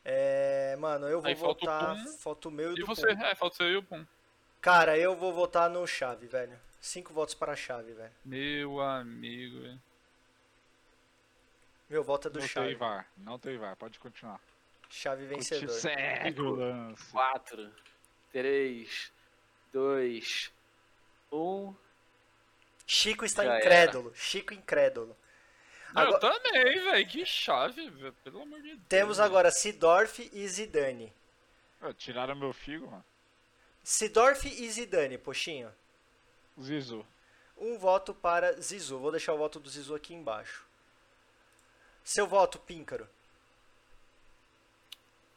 É, 0.04 0.74
mano, 0.76 1.06
eu 1.06 1.20
vou 1.20 1.28
Aí 1.28 1.36
falta 1.36 1.64
o 1.64 1.68
votar. 1.68 1.94
Pum. 1.96 2.18
Falta 2.18 2.48
o 2.48 2.50
meu 2.50 2.70
e, 2.72 2.74
E 2.76 2.80
do 2.80 2.86
você? 2.86 3.14
Pum. 3.14 3.22
É, 3.24 3.34
falta 3.36 3.54
o 3.54 3.56
seu 3.58 3.68
e 3.70 3.76
o 3.76 3.82
Pum. 3.82 4.04
Cara, 4.60 4.98
eu 4.98 5.14
vou 5.14 5.32
votar 5.32 5.70
no 5.70 5.86
chave, 5.86 6.26
velho. 6.26 6.58
Cinco 6.80 7.12
votos 7.12 7.34
para 7.34 7.52
a 7.52 7.56
chave, 7.56 7.92
velho. 7.92 8.12
Meu 8.24 8.80
amigo, 8.80 9.60
velho. 9.60 9.80
Meu 11.90 12.02
voto 12.04 12.28
é 12.28 12.30
do 12.30 12.38
não 12.38 12.46
chave. 12.46 12.68
tem 12.68 12.76
VAR, 12.76 13.06
não 13.16 13.38
tem 13.38 13.58
VAR, 13.58 13.76
pode 13.76 13.98
continuar. 13.98 14.40
Chave 14.88 15.26
vencedor. 15.26 15.68
Segue 15.70 16.40
o 16.40 16.50
lance. 16.54 17.10
4, 17.10 17.72
3, 18.32 19.12
2, 19.72 20.52
1. 21.32 21.74
Chico 22.86 23.24
está 23.24 23.44
Já 23.44 23.58
incrédulo. 23.58 24.12
Chico 24.14 24.54
incrédulo. 24.54 25.16
Não, 25.92 26.02
Agora- 26.02 26.16
Eu 26.16 26.20
também, 26.20 26.84
velho. 26.84 27.08
Que 27.08 27.24
chave, 27.26 27.90
velho. 27.90 28.12
Pelo 28.24 28.42
amor 28.42 28.60
de 28.62 28.68
Deus. 28.70 28.82
Temos 28.88 29.18
agora 29.20 29.50
Sidorf 29.50 30.30
e 30.32 30.46
Zidane. 30.48 31.12
Tiraram 31.96 32.34
meu 32.36 32.52
Figo, 32.52 32.86
mano. 32.88 33.04
Sidorf 33.82 34.46
e 34.46 34.70
Zidane, 34.70 35.18
poxinho. 35.18 35.72
Zizu. 36.60 37.04
Um 37.56 37.78
voto 37.78 38.12
para 38.14 38.60
Zizu. 38.60 38.98
Vou 38.98 39.10
deixar 39.10 39.34
o 39.34 39.38
voto 39.38 39.58
do 39.58 39.68
Zizu 39.70 39.94
aqui 39.94 40.14
embaixo. 40.14 40.64
Seu 42.10 42.26
voto, 42.26 42.58
Píncaro. 42.58 43.08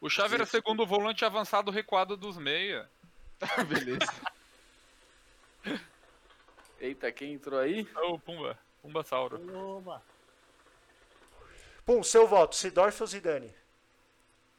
O 0.01 0.09
chave 0.09 0.33
era 0.33 0.45
segundo 0.47 0.87
volante 0.87 1.23
avançado 1.23 1.69
recuado 1.69 2.17
dos 2.17 2.35
meia. 2.35 2.89
Beleza. 3.69 4.11
Eita, 6.79 7.11
quem 7.11 7.33
entrou 7.33 7.59
aí? 7.59 7.87
Ô, 7.95 8.17
Pumba. 8.17 8.57
Pumba 8.81 9.03
Sauro. 9.03 9.39
Oba! 9.55 10.01
Pum, 11.85 12.01
seu 12.01 12.27
voto, 12.27 12.55
Sidorf 12.55 12.99
ou 13.01 13.07
Zidane? 13.07 13.53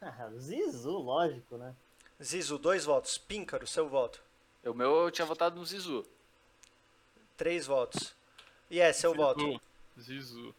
Ah, 0.01 0.31
Zizu, 0.39 0.97
lógico, 0.97 1.57
né? 1.57 1.75
Zizu, 2.23 2.59
dois 2.59 2.85
votos. 2.85 3.19
Píncaro, 3.19 3.67
seu 3.67 3.89
voto. 3.89 4.23
O 4.65 4.73
meu 4.73 5.07
eu 5.07 5.11
tinha 5.11 5.27
votado 5.27 5.57
no 5.57 5.67
Zizu. 5.67 6.07
Três 7.37 7.67
votos. 7.67 8.15
E 8.71 8.79
é, 8.79 8.93
seu 8.93 9.13
voto. 9.13 9.61
Zizu. 9.99 10.55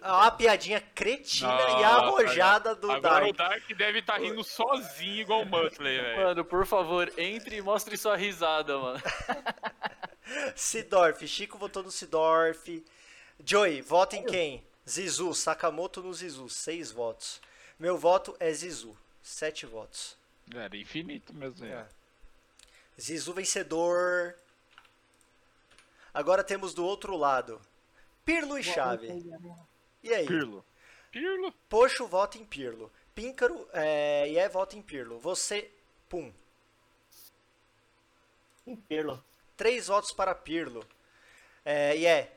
A, 0.00 0.30
piadinha 0.30 0.80
cretina 0.80 1.52
e 1.52 1.82
Nossa, 1.82 1.86
arrojada 1.86 2.74
do 2.74 2.90
Agora 2.90 3.28
o 3.28 3.32
Dark. 3.32 3.66
Dark 3.66 3.76
deve 3.76 3.98
estar 3.98 4.18
rindo 4.18 4.42
sozinho 4.44 5.20
igual 5.20 5.42
o 5.42 5.46
Muttley, 5.46 6.00
velho. 6.00 6.24
Mano, 6.24 6.44
por 6.44 6.66
favor, 6.66 7.12
entre 7.18 7.56
e 7.56 7.62
mostre 7.62 7.96
sua 7.96 8.16
risada, 8.16 8.78
mano. 8.78 9.02
Sidorf. 10.54 11.26
Chico 11.26 11.58
votou 11.58 11.82
no 11.82 11.90
Sidorf. 11.90 12.84
Joey, 13.44 13.82
vota 13.82 14.16
em 14.16 14.24
quem? 14.24 14.64
Zizu. 14.88 15.34
Sakamoto 15.34 16.02
no 16.02 16.14
Zizu. 16.14 16.48
Seis 16.48 16.90
votos. 16.90 17.40
Meu 17.78 17.96
voto 17.96 18.36
é 18.38 18.52
Zizu. 18.52 18.96
Sete 19.22 19.66
votos. 19.66 20.16
Era 20.54 20.76
infinito 20.76 21.32
mesmo. 21.34 21.66
É. 21.66 21.70
É. 21.70 21.86
Zizu 23.00 23.32
vencedor. 23.32 24.34
Agora 26.12 26.42
temos 26.42 26.74
do 26.74 26.84
outro 26.84 27.16
lado. 27.16 27.60
Pirlo 28.24 28.58
e 28.58 28.62
Chave. 28.62 29.08
E 30.02 30.12
aí? 30.12 30.26
Pirlo. 30.26 30.64
Pirlo. 31.10 31.52
Poxo 31.68 32.06
vota 32.06 32.38
em 32.38 32.44
Pirlo. 32.44 32.90
Píncaro 33.14 33.68
é, 33.72 34.28
e 34.28 34.38
é 34.38 34.48
vota 34.48 34.76
em 34.76 34.82
Pirlo. 34.82 35.18
Você, 35.18 35.70
pum. 36.08 36.32
Em 38.66 38.76
Pirlo. 38.76 39.22
Três 39.56 39.88
votos 39.88 40.12
para 40.12 40.34
Pirlo. 40.34 40.86
É, 41.64 41.96
e 41.96 42.06
é 42.06 42.32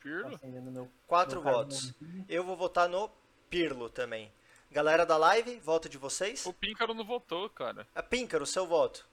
Pirlo. 0.00 0.38
Meu. 0.42 0.90
quatro 1.06 1.42
meu 1.42 1.52
votos. 1.52 1.92
Eu 2.28 2.44
vou 2.44 2.56
votar 2.56 2.88
no 2.88 3.10
Pirlo 3.50 3.90
também. 3.90 4.32
Galera 4.70 5.06
da 5.06 5.16
live, 5.16 5.58
voto 5.60 5.88
de 5.88 5.98
vocês. 5.98 6.44
O 6.44 6.52
Píncaro 6.52 6.92
não 6.94 7.04
votou, 7.04 7.48
cara. 7.50 7.86
A 7.94 8.02
Píncaro, 8.02 8.46
seu 8.46 8.66
voto. 8.66 9.06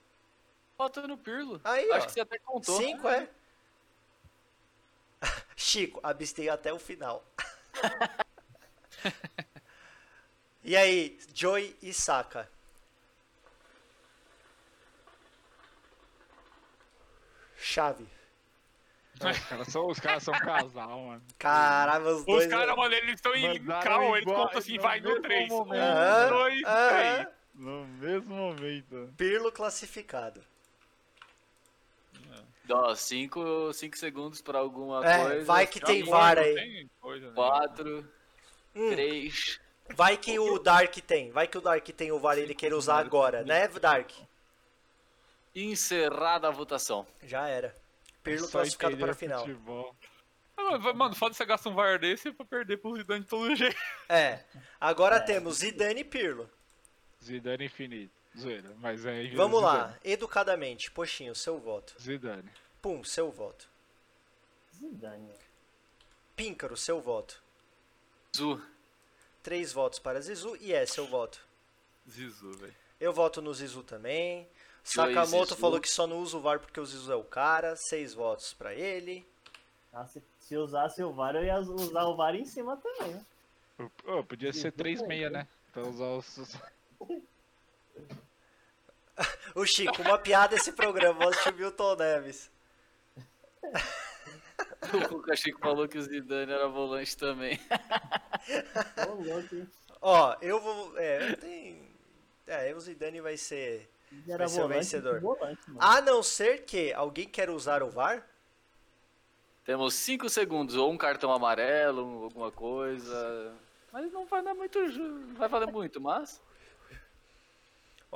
Bota 0.76 1.06
no 1.06 1.16
Pirlo. 1.16 1.60
Aí, 1.64 1.90
Acho 1.92 2.04
ó. 2.04 2.06
que 2.06 2.12
você 2.12 2.20
até 2.20 2.38
contou. 2.38 2.76
Cinco, 2.76 3.08
é? 3.08 3.28
Chico, 5.56 6.00
abstei 6.02 6.48
até 6.48 6.72
o 6.72 6.78
final. 6.78 7.24
e 10.62 10.76
aí, 10.76 11.18
Joey 11.34 11.76
e 11.82 11.92
Saka? 11.92 12.48
Chave. 17.56 18.06
Os 19.14 19.38
caras 19.48 19.68
são, 19.68 19.86
os 19.86 20.00
caras 20.00 20.22
são 20.22 20.34
um 20.34 20.40
casal, 20.40 21.00
mano. 21.00 21.22
Caramba, 21.38 22.14
os 22.14 22.24
dois. 22.24 22.44
Os 22.44 22.50
caras, 22.50 22.76
mano, 22.76 22.94
eles 22.94 23.14
estão 23.14 23.34
em 23.34 23.64
calma, 23.64 24.18
eles 24.18 24.24
contam 24.24 24.58
assim, 24.58 24.78
vai 24.78 25.00
no 25.00 25.08
mesmo 25.08 25.22
3. 25.22 25.50
Um, 25.50 25.56
momento. 25.56 25.82
Aham, 25.82 26.28
dois, 26.28 26.64
aham. 26.64 26.88
três. 26.88 27.28
No 27.54 27.86
mesmo 27.86 28.34
momento. 28.34 29.14
Pirlo 29.16 29.52
classificado. 29.52 30.44
Ó, 32.70 32.94
cinco, 32.94 33.72
cinco 33.74 33.96
segundos 33.98 34.40
pra 34.40 34.58
alguma 34.58 35.04
É, 35.06 35.22
coisa. 35.24 35.44
vai 35.44 35.66
que 35.66 35.78
tem 35.80 36.02
VAR 36.04 36.38
aí. 36.38 36.54
tem 36.54 36.90
coisa, 37.00 37.26
né? 37.28 37.32
Quatro, 37.34 38.08
Hum, 38.74 38.90
três. 38.90 39.60
vai 39.94 40.16
que 40.16 40.38
o 40.38 40.58
Dark 40.58 40.94
tem. 41.06 41.30
Vai 41.30 41.46
que 41.46 41.58
o 41.58 41.60
Dark 41.60 41.86
tem 41.88 42.10
o 42.10 42.18
VAR 42.18 42.38
e 42.38 42.42
ele 42.42 42.54
queira 42.54 42.76
usar 42.76 42.98
agora, 42.98 43.42
né, 43.44 43.68
Dark? 43.68 44.10
Encerrada 45.54 46.48
a 46.48 46.50
votação. 46.50 47.06
Já 47.22 47.46
era. 47.48 47.74
Pirlo 48.22 48.48
classificado 48.48 48.96
para 48.96 49.12
a 49.12 49.14
final. 49.14 49.40
futebol. 49.40 49.94
Ah, 50.56 50.78
Mano, 50.94 51.14
foda 51.14 51.34
você 51.34 51.44
gastar 51.44 51.68
um 51.70 51.74
VAR 51.74 51.98
desse 51.98 52.32
pra 52.32 52.46
perder 52.46 52.78
pro 52.78 52.96
Zidane 52.96 53.20
de 53.20 53.26
todo 53.26 53.54
jeito. 53.54 53.76
É. 54.08 54.40
Agora 54.80 55.20
temos 55.20 55.58
Zidane 55.58 56.00
e 56.00 56.04
Pirlo. 56.04 56.48
Zidane 57.22 57.66
infinito. 57.66 58.13
Zoeira, 58.36 58.74
mas 58.80 59.04
é 59.06 59.28
Vamos 59.34 59.60
Zidane. 59.60 59.78
lá, 59.78 59.98
educadamente. 60.04 60.90
Poxinho, 60.90 61.34
seu 61.34 61.58
voto. 61.58 61.94
Zidane. 62.00 62.50
Pum, 62.82 63.02
seu 63.04 63.30
voto. 63.30 63.68
Zidane. 64.76 65.32
Píncaro, 66.34 66.76
seu 66.76 67.00
voto. 67.00 67.40
Zu. 68.36 68.60
Três 69.42 69.72
votos 69.72 69.98
para 69.98 70.20
Zizu 70.20 70.56
e 70.60 70.72
é 70.72 70.84
seu 70.86 71.06
voto. 71.06 71.38
Zizu, 72.10 72.50
velho. 72.58 72.74
Eu 72.98 73.12
voto 73.12 73.40
no 73.40 73.54
Zizu 73.54 73.82
também. 73.82 74.48
Sakamoto 74.82 75.50
Zizu. 75.50 75.56
falou 75.60 75.80
que 75.80 75.88
só 75.88 76.06
não 76.06 76.18
usa 76.18 76.36
o 76.36 76.40
VAR 76.40 76.58
porque 76.58 76.80
o 76.80 76.84
Zizu 76.86 77.12
é 77.12 77.16
o 77.16 77.22
cara. 77.24 77.76
Seis 77.76 78.14
votos 78.14 78.52
para 78.52 78.74
ele. 78.74 79.24
Ah, 79.92 80.06
se, 80.06 80.20
se 80.40 80.56
usasse 80.56 81.02
o 81.04 81.12
VAR, 81.12 81.36
eu 81.36 81.44
ia 81.44 81.58
usar 81.60 82.04
o 82.04 82.16
VAR 82.16 82.34
em 82.34 82.44
cima 82.44 82.76
também, 82.78 83.14
né? 83.14 83.24
Ô, 84.06 84.24
podia 84.24 84.52
ser 84.52 84.72
Zizu 84.72 84.82
3-6, 84.82 84.98
também. 85.00 85.30
né? 85.30 85.46
Pra 85.72 85.82
usar 85.86 86.06
os. 86.16 86.56
O 89.54 89.64
Chico, 89.64 90.02
uma 90.02 90.18
piada 90.18 90.56
esse 90.56 90.72
programa. 90.72 91.20
Vou 91.20 91.28
assistir 91.28 91.54
o 91.54 91.56
Milton 91.56 91.96
Neves. 91.96 92.50
O 95.10 95.22
Cachico 95.22 95.58
falou 95.60 95.88
que 95.88 95.98
o 95.98 96.02
Zidane 96.02 96.52
era 96.52 96.68
volante 96.68 97.16
também. 97.16 97.58
Ó, 100.00 100.36
eu 100.42 100.60
vou. 100.60 100.98
É, 100.98 101.34
tem. 101.36 101.88
É, 102.46 102.74
o 102.74 102.80
Zidane 102.80 103.20
vai 103.20 103.36
ser. 103.36 103.90
Vai 104.26 104.48
ser 104.48 104.58
o 104.58 104.62
volante, 104.62 104.78
vencedor. 104.80 105.20
volante. 105.20 105.60
A 105.78 106.00
não 106.02 106.22
ser 106.22 106.64
que 106.64 106.92
alguém 106.92 107.26
quer 107.26 107.50
usar 107.50 107.82
o 107.82 107.90
VAR. 107.90 108.24
Temos 109.64 109.94
cinco 109.94 110.28
segundos, 110.28 110.76
ou 110.76 110.92
um 110.92 110.98
cartão 110.98 111.32
amarelo, 111.32 112.24
alguma 112.24 112.52
coisa. 112.52 113.54
Mas 113.90 114.12
não 114.12 114.26
vai 114.26 114.42
dar 114.42 114.54
muito. 114.54 114.78
Não 114.78 115.34
vai 115.34 115.48
valer 115.48 115.72
muito, 115.72 116.00
mas. 116.00 116.40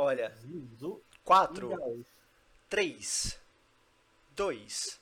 Olha, 0.00 0.32
Zizu 0.36 1.02
e 1.12 1.18
4, 1.24 1.70
Gaúcho. 1.70 2.04
3, 2.68 3.40
2, 4.30 5.00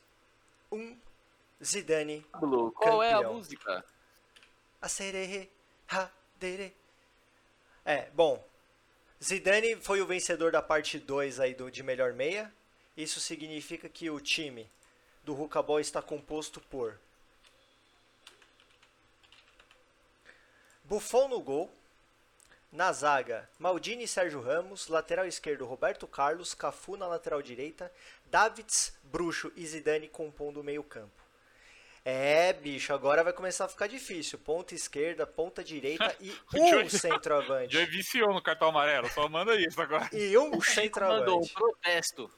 1. 0.73 0.99
Zidane. 1.63 2.23
Pablo, 2.33 2.73
qual 2.73 3.03
é 3.03 3.13
a 3.13 3.17
Campeão. 3.17 3.35
música? 3.35 3.85
Acererê, 4.81 5.51
radere. 5.87 6.75
É, 7.85 8.09
bom. 8.15 8.43
Zidane 9.23 9.77
foi 9.77 10.01
o 10.01 10.07
vencedor 10.07 10.51
da 10.51 10.63
parte 10.63 10.99
2 10.99 11.41
aí 11.41 11.53
do, 11.53 11.71
de 11.71 11.83
melhor 11.83 12.15
meia. 12.15 12.51
Isso 12.97 13.21
significa 13.21 13.91
que 13.91 14.09
o 14.09 14.19
time 14.19 14.67
do 15.23 15.35
Rucabol 15.35 15.79
está 15.79 16.01
composto 16.01 16.59
por 16.59 16.99
Buffon 20.85 21.29
no 21.29 21.41
gol, 21.41 21.71
na 22.77 22.93
zaga 22.93 23.49
Maldini 23.59 24.05
e 24.05 24.09
Sérgio 24.09 24.41
Ramos, 24.41 24.89
lateral 24.89 25.27
esquerdo 25.27 25.65
Roberto 25.65 26.07
Carlos, 26.07 26.53
Cafu 26.53 26.97
na 26.97 27.07
lateral 27.07 27.41
direita, 27.41 27.91
Davids, 28.27 28.95
Bruxo 29.03 29.51
e 29.57 29.67
Zidane 29.67 30.09
compondo 30.09 30.61
o 30.61 30.65
meio-campo. 30.65 31.25
É, 32.05 32.53
bicho, 32.53 32.93
agora 32.93 33.25
vai 33.25 33.33
começar 33.33 33.65
a 33.65 33.69
ficar 33.69 33.89
difícil. 33.89 34.39
Ponta 34.39 34.75
esquerda, 34.75 35.27
ponta 35.27 35.65
direita 35.65 36.15
e 36.21 36.33
um 36.55 36.89
centroavante. 36.89 37.75
Já 37.75 37.85
viciou 37.87 38.33
no 38.33 38.43
cartão 38.43 38.69
amarelo, 38.69 39.09
só 39.09 39.29
manda 39.29 39.59
isso 39.59 39.81
agora. 39.81 40.09
E 40.13 40.37
um 40.37 40.43
Mandou 40.43 40.59
um 40.59 40.63
centroavante. 40.63 41.53
protesto. 41.55 42.31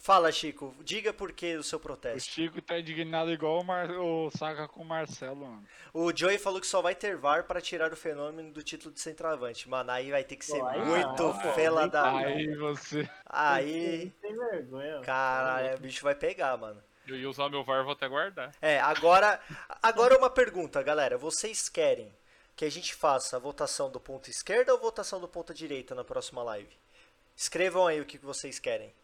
Fala, 0.00 0.32
Chico, 0.32 0.74
diga 0.80 1.12
por 1.12 1.30
que 1.30 1.56
o 1.56 1.62
seu 1.62 1.78
O 1.78 1.82
protesto. 1.82 2.30
Chico 2.30 2.62
tá 2.62 2.78
indignado 2.78 3.30
igual 3.30 3.60
o, 3.60 3.64
Mar... 3.64 3.90
o 3.90 4.30
Saka 4.30 4.66
com 4.66 4.80
o 4.80 4.84
Marcelo, 4.84 5.36
mano. 5.36 5.66
O 5.92 6.10
Joey 6.16 6.38
falou 6.38 6.58
que 6.58 6.66
só 6.66 6.80
vai 6.80 6.94
ter 6.94 7.18
VAR 7.18 7.44
para 7.44 7.60
tirar 7.60 7.92
o 7.92 7.96
fenômeno 7.96 8.50
do 8.50 8.62
título 8.62 8.94
de 8.94 9.00
centroavante. 9.00 9.68
Mano, 9.68 9.90
aí 9.90 10.10
vai 10.10 10.24
ter 10.24 10.36
que 10.36 10.44
ser 10.46 10.58
Pô, 10.58 10.78
muito 10.78 11.22
não, 11.22 11.38
pô, 11.38 11.52
fela 11.52 11.82
nem 11.82 11.90
da. 11.90 12.16
Aí 12.16 12.56
você. 12.56 13.10
Aí. 13.26 14.10
Tem 14.22 14.34
vergonha. 14.34 15.02
Caralho, 15.02 15.76
o 15.76 15.80
bicho 15.80 16.02
vai 16.02 16.14
pegar, 16.14 16.56
mano. 16.56 16.82
Eu 17.06 17.16
ia 17.16 17.28
usar 17.28 17.50
meu 17.50 17.62
VAR, 17.62 17.84
vou 17.84 17.92
até 17.92 18.08
guardar. 18.08 18.54
É, 18.62 18.80
agora, 18.80 19.38
agora 19.82 20.16
uma 20.16 20.30
pergunta, 20.30 20.82
galera. 20.82 21.18
Vocês 21.18 21.68
querem 21.68 22.10
que 22.56 22.64
a 22.64 22.70
gente 22.70 22.94
faça 22.94 23.36
a 23.36 23.40
votação 23.40 23.90
do 23.90 24.00
ponto 24.00 24.30
esquerda 24.30 24.72
ou 24.72 24.80
votação 24.80 25.20
do 25.20 25.28
ponto 25.28 25.52
direita 25.52 25.94
na 25.94 26.04
próxima 26.04 26.42
live? 26.42 26.74
Escrevam 27.36 27.86
aí 27.86 28.00
o 28.00 28.06
que 28.06 28.16
vocês 28.16 28.58
querem. 28.58 28.94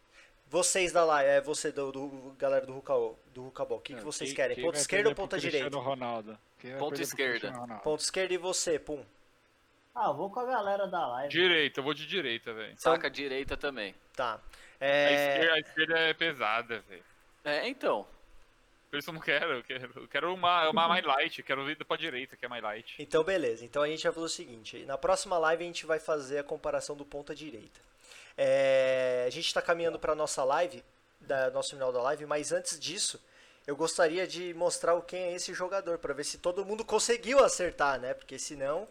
Vocês 0.49 0.93
da 0.93 1.03
live, 1.03 1.29
é 1.29 1.41
você 1.41 1.71
do, 1.71 1.91
do- 1.91 2.35
galera 2.37 2.65
do 2.65 2.73
Rucabol, 2.73 3.19
do 3.33 3.43
Rucabol. 3.43 3.77
O 3.79 3.81
que, 3.81 3.93
que 3.95 4.01
vocês 4.03 4.29
Quem- 4.29 4.35
querem? 4.35 4.55
quem 4.55 4.63
Ponto 4.65 4.75
esquerda 4.75 5.09
ou 5.09 5.15
ponta 5.15 5.37
direita? 5.37 5.77
Ronaldo? 5.77 6.37
Ponto 6.79 7.01
esquerda. 7.01 7.51
Ronaldo? 7.51 7.83
Ponto 7.83 7.99
esquerda 7.99 8.33
e 8.33 8.37
você, 8.37 8.79
pum. 8.79 9.03
Ah, 9.93 10.07
eu 10.07 10.13
vou 10.13 10.29
com 10.29 10.39
a 10.39 10.45
galera 10.45 10.87
da 10.87 11.05
live. 11.07 11.29
Direita, 11.29 11.79
eu 11.79 11.83
vou 11.83 11.93
de 11.93 12.05
direita, 12.07 12.53
velho. 12.53 12.73
Saca 12.77 13.07
a 13.07 13.09
direita 13.09 13.57
também. 13.57 13.93
Tá. 14.15 14.35
A, 14.79 14.85
É, 14.85 15.13
esquerda, 15.33 15.53
a 15.53 15.59
esquerda 15.59 15.99
é 15.99 16.13
pesada, 16.13 16.79
velho. 16.87 17.03
É, 17.43 17.67
então. 17.67 18.07
Por 18.89 18.99
isso 18.99 19.09
eu 19.09 19.13
não 19.15 19.19
quero, 19.21 19.51
eu 19.55 19.63
quero, 19.63 19.91
eu 19.99 20.07
quero 20.07 20.33
uma, 20.33 20.69
uma 20.69 20.87
mais 20.87 21.03
light, 21.03 21.39
eu 21.39 21.43
quero 21.45 21.69
ir 21.69 21.75
pra 21.83 21.97
direita, 21.97 22.37
que 22.37 22.45
é 22.45 22.47
mais 22.47 22.63
light. 22.63 22.95
Então, 22.99 23.21
beleza. 23.21 23.65
Então 23.65 23.81
a 23.83 23.87
gente 23.87 24.03
vai 24.03 24.13
fazer 24.13 24.25
o 24.25 24.29
seguinte: 24.29 24.85
na 24.85 24.97
próxima 24.97 25.37
live 25.37 25.63
a 25.63 25.67
gente 25.67 25.85
vai 25.85 25.99
fazer 25.99 26.37
a 26.39 26.43
comparação 26.43 26.95
do 26.95 27.03
ponta 27.03 27.35
direita. 27.35 27.81
É, 28.37 29.25
a 29.27 29.29
gente 29.31 29.47
está 29.47 29.61
caminhando 29.61 29.97
para 29.99 30.13
nossa 30.13 30.43
live, 30.43 30.83
da 31.19 31.49
nosso 31.49 31.71
final 31.71 31.91
da 31.91 32.01
live, 32.03 32.25
mas 32.27 32.51
antes 32.51 32.79
disso, 32.79 33.19
eu 33.65 33.75
gostaria 33.75 34.27
de 34.27 34.53
mostrar 34.53 34.93
o 34.93 35.01
quem 35.01 35.19
é 35.23 35.33
esse 35.33 35.53
jogador 35.53 35.97
para 35.97 36.13
ver 36.13 36.23
se 36.23 36.37
todo 36.37 36.63
mundo 36.65 36.85
conseguiu 36.85 37.43
acertar, 37.43 37.99
né? 37.99 38.13
Porque 38.13 38.37
senão, 38.37 38.87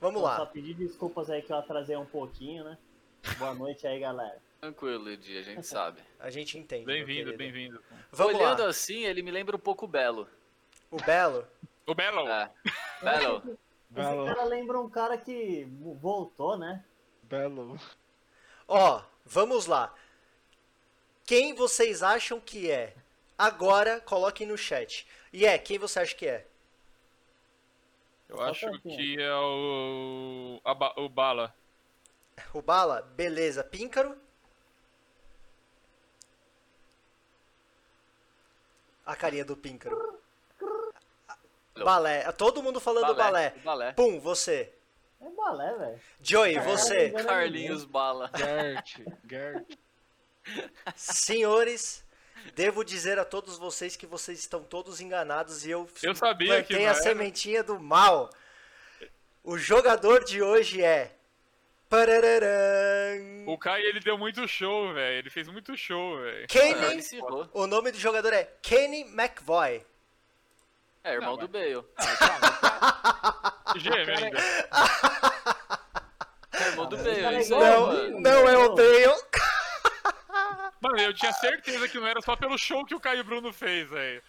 vamos 0.00 0.20
Então, 0.20 0.36
Só 0.36 0.42
lá. 0.42 0.46
pedir 0.46 0.74
desculpas 0.74 1.28
aí 1.28 1.42
que 1.42 1.52
eu 1.52 1.56
atrasei 1.56 1.96
um 1.96 2.06
pouquinho, 2.06 2.62
né? 2.64 2.78
Boa 3.36 3.52
noite 3.52 3.86
aí, 3.86 3.98
galera. 3.98 4.38
Tranquilo, 4.60 5.10
Edi, 5.10 5.38
a 5.38 5.42
gente 5.42 5.66
sabe. 5.66 6.00
A 6.18 6.30
gente 6.30 6.58
entende. 6.58 6.84
Bem-vindo, 6.84 7.36
bem-vindo. 7.36 7.80
Vamos 8.10 8.34
Olhando 8.34 8.62
lá. 8.64 8.68
assim, 8.68 9.04
ele 9.04 9.22
me 9.22 9.30
lembra 9.30 9.54
um 9.54 9.58
pouco 9.60 9.84
o 9.84 9.88
Belo. 9.88 10.28
O 10.90 10.96
Belo. 10.96 11.46
O 11.86 11.94
Belo, 11.94 12.28
É. 12.28 12.50
Belo. 13.02 13.38
Esse 13.38 13.56
Belo, 13.90 14.26
cara 14.26 14.44
lembra 14.44 14.80
um 14.80 14.90
cara 14.90 15.16
que 15.16 15.64
voltou, 16.00 16.56
né? 16.58 16.84
belo. 17.22 17.78
Ó, 18.68 19.02
vamos 19.24 19.66
lá. 19.66 19.92
Quem 21.24 21.54
vocês 21.54 22.02
acham 22.02 22.38
que 22.40 22.70
é? 22.70 22.94
Agora 23.36 24.00
coloquem 24.00 24.46
no 24.46 24.56
chat. 24.58 25.06
E 25.32 25.46
é, 25.46 25.58
quem 25.58 25.78
você 25.78 26.00
acha 26.00 26.14
que 26.14 26.26
é? 26.26 26.46
eu 28.28 28.40
acho 28.42 28.70
que 28.80 29.20
é 29.20 29.34
o. 29.34 30.60
a 30.64 30.74
ba- 30.74 30.94
o 30.98 31.08
Bala. 31.08 31.54
O 32.52 32.60
Bala? 32.60 33.00
Beleza. 33.16 33.64
Píncaro? 33.64 34.16
A 39.06 39.16
carinha 39.16 39.44
do 39.44 39.56
Píncaro. 39.56 40.18
Balé. 41.74 42.30
Todo 42.32 42.62
mundo 42.62 42.80
falando 42.80 43.14
balé. 43.14 43.50
Balé. 43.64 43.92
Pum, 43.92 44.20
você. 44.20 44.74
É 45.20 45.30
balé, 45.30 45.74
velho. 45.76 46.00
Joey, 46.20 46.58
você. 46.60 47.10
Carlinhos 47.10 47.84
Bala. 47.84 48.30
Gert, 48.36 48.98
Gert. 49.28 49.66
Senhores, 50.96 52.04
devo 52.54 52.84
dizer 52.84 53.18
a 53.18 53.24
todos 53.24 53.58
vocês 53.58 53.96
que 53.96 54.06
vocês 54.06 54.38
estão 54.38 54.62
todos 54.62 55.00
enganados 55.00 55.66
e 55.66 55.70
eu, 55.70 55.88
Eu 56.02 56.14
sabia 56.14 56.62
que 56.62 56.68
plantei 56.68 56.86
a 56.86 56.90
era. 56.90 57.02
sementinha 57.02 57.62
do 57.62 57.78
mal. 57.80 58.30
O 59.42 59.58
jogador 59.58 60.24
de 60.24 60.40
hoje 60.42 60.82
é. 60.82 61.14
Parararã. 61.88 63.16
O 63.46 63.56
Kai, 63.56 63.80
ele 63.82 63.98
deu 64.00 64.18
muito 64.18 64.46
show, 64.46 64.92
velho. 64.92 65.18
Ele 65.18 65.30
fez 65.30 65.48
muito 65.48 65.74
show, 65.74 66.18
velho. 66.18 66.46
Kenny. 66.46 67.10
O 67.54 67.66
nome 67.66 67.90
do 67.90 67.98
jogador 67.98 68.32
é 68.34 68.44
Kenny 68.60 69.00
McVoy. 69.02 69.82
É, 71.02 71.14
irmão 71.14 71.30
Não, 71.30 71.38
do 71.38 71.48
Bale. 71.48 71.82
Gêmeo 73.76 74.16
ainda. 74.18 74.38
É, 76.52 76.68
irmão 76.68 76.86
do 76.86 76.96
mas 76.96 77.06
Bale, 77.06 77.20
cara 77.22 77.36
é 77.36 77.40
isso 77.40 77.54
aí, 77.54 77.60
Não, 77.60 77.86
mano. 77.86 78.20
não 78.20 78.48
é 78.48 78.56
o 78.58 78.74
Bale. 78.74 79.14
Mano, 80.80 81.00
eu 81.00 81.12
tinha 81.14 81.32
certeza 81.32 81.88
que 81.88 81.98
não 81.98 82.06
era 82.06 82.20
só 82.20 82.36
pelo 82.36 82.56
show 82.56 82.84
que 82.84 82.94
o 82.94 83.00
Caio 83.00 83.24
Bruno 83.24 83.52
fez, 83.52 83.88
velho. 83.90 84.22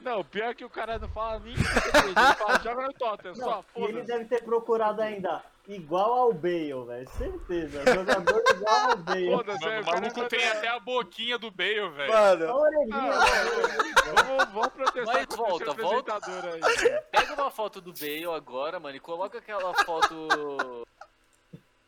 Não, 0.00 0.18
o 0.20 0.24
pior 0.24 0.50
é 0.50 0.54
que 0.54 0.64
o 0.64 0.70
cara 0.70 0.98
não 0.98 1.08
fala 1.08 1.38
nem 1.38 1.54
ele 1.54 2.34
fala, 2.36 2.58
joga 2.58 2.82
no 2.88 2.92
Tottenham, 2.92 3.36
Não, 3.36 3.44
só, 3.44 3.64
e 3.76 3.82
ele 3.82 3.92
foda-se. 3.92 4.06
deve 4.08 4.24
ter 4.24 4.42
procurado 4.42 5.00
ainda 5.00 5.42
igual 5.68 6.12
ao 6.12 6.32
Bale, 6.32 6.72
velho. 6.86 7.08
Certeza. 7.10 7.82
Jogador 7.94 8.42
igual 8.50 8.90
ao 8.90 8.96
Bale. 8.96 9.30
Foda-se, 9.30 9.60
Mano, 9.64 9.72
aí 9.74 9.80
o 9.80 9.84
cara 9.84 10.00
maluco 10.00 10.28
tem 10.28 10.48
até 10.48 10.68
a 10.68 10.80
boquinha 10.80 11.38
do 11.38 11.50
Bale, 11.50 11.88
velho. 11.90 12.12
A 12.12 12.20
Mano, 12.36 12.54
orelhinha, 12.54 13.12
Ah, 13.12 13.24
velho. 13.24 14.46
Vamos, 14.52 14.68
protestar 14.68 15.14
Mas 15.14 15.36
volta, 15.36 15.72
volta. 15.72 16.18
aí. 16.26 17.00
Pega 17.10 17.34
uma 17.34 17.50
foto 17.50 17.80
do 17.80 17.92
Bale 17.92 18.26
agora, 18.26 18.78
mano, 18.80 18.96
e 18.96 19.00
coloca 19.00 19.38
aquela 19.38 19.72
foto 19.84 20.86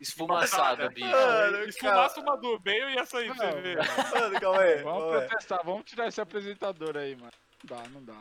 esfumaçada, 0.01 0.89
bicho. 0.91 1.07
Mano, 1.09 1.73
Se 1.73 1.79
fumasse 1.81 2.21
uma 2.21 2.37
do 2.37 2.59
Bale, 2.59 2.95
ia 2.95 3.05
sair 3.07 3.35
pra 3.35 3.51
você 3.53 3.61
ver. 3.61 3.77
mano, 3.79 4.41
calma 4.41 4.61
aí. 4.61 4.83
Vamos 4.83 5.03
calma 5.03 5.19
aí. 5.21 5.29
protestar, 5.29 5.61
vamos 5.65 5.85
tirar 5.85 6.09
esse 6.09 6.21
apresentador 6.21 6.97
aí, 6.97 7.17
mano. 7.17 7.33
Não 7.69 7.77
dá, 7.77 7.89
não 7.89 8.03
dá. 8.05 8.15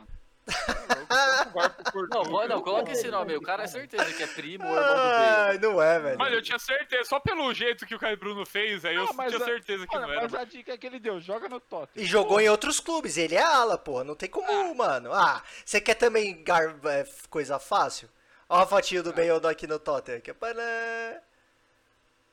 Não, 2.10 2.24
bo- 2.24 2.46
não, 2.48 2.60
coloca 2.62 2.90
esse 2.92 3.08
nome 3.08 3.32
aí. 3.32 3.38
O 3.38 3.42
cara 3.42 3.62
é 3.64 3.66
certeza 3.66 4.04
que 4.12 4.22
é 4.22 4.26
primo 4.26 4.66
ou 4.66 4.74
irmão 4.76 4.94
do. 4.94 5.00
Ai, 5.00 5.58
não 5.58 5.80
é, 5.82 5.98
velho. 6.00 6.18
Mas 6.18 6.32
eu 6.32 6.42
tinha 6.42 6.58
certeza, 6.58 7.04
só 7.08 7.20
pelo 7.20 7.52
jeito 7.54 7.86
que 7.86 7.94
o 7.94 7.98
Caio 7.98 8.16
Bruno 8.16 8.44
fez, 8.44 8.84
aí 8.84 8.94
eu 8.96 9.04
Ah, 9.04 9.08
tinha 9.26 9.26
a- 9.38 9.44
certeza 9.44 9.86
que 9.86 9.94
Mano, 9.94 10.06
não 10.08 10.12
era. 10.14 10.22
mas 10.22 10.34
a 10.34 10.44
dica 10.44 10.76
que 10.76 10.86
ele 10.86 10.98
deu, 10.98 11.20
joga 11.20 11.48
no 11.48 11.60
Tottenham. 11.60 12.04
E 12.04 12.08
jogou 12.08 12.40
em 12.40 12.48
outros 12.48 12.80
clubes. 12.80 13.16
Ele 13.16 13.34
é 13.36 13.42
ala, 13.42 13.78
porra. 13.78 14.04
Não 14.04 14.14
tem 14.14 14.28
como, 14.28 14.74
mano. 14.74 15.12
Ah, 15.12 15.42
você 15.64 15.80
quer 15.80 15.94
também 15.94 16.42
gar... 16.42 16.64
é, 16.86 17.06
coisa 17.30 17.58
fácil? 17.58 18.08
Ó 18.48 18.58
a 18.60 18.66
fotinho 18.66 19.02
do 19.02 19.12
Bale 19.12 19.30
aqui 19.50 19.66
no 19.66 19.78
Tottenham. 19.78 20.18
Aqui, 20.18 20.32
Pará. 20.34 21.20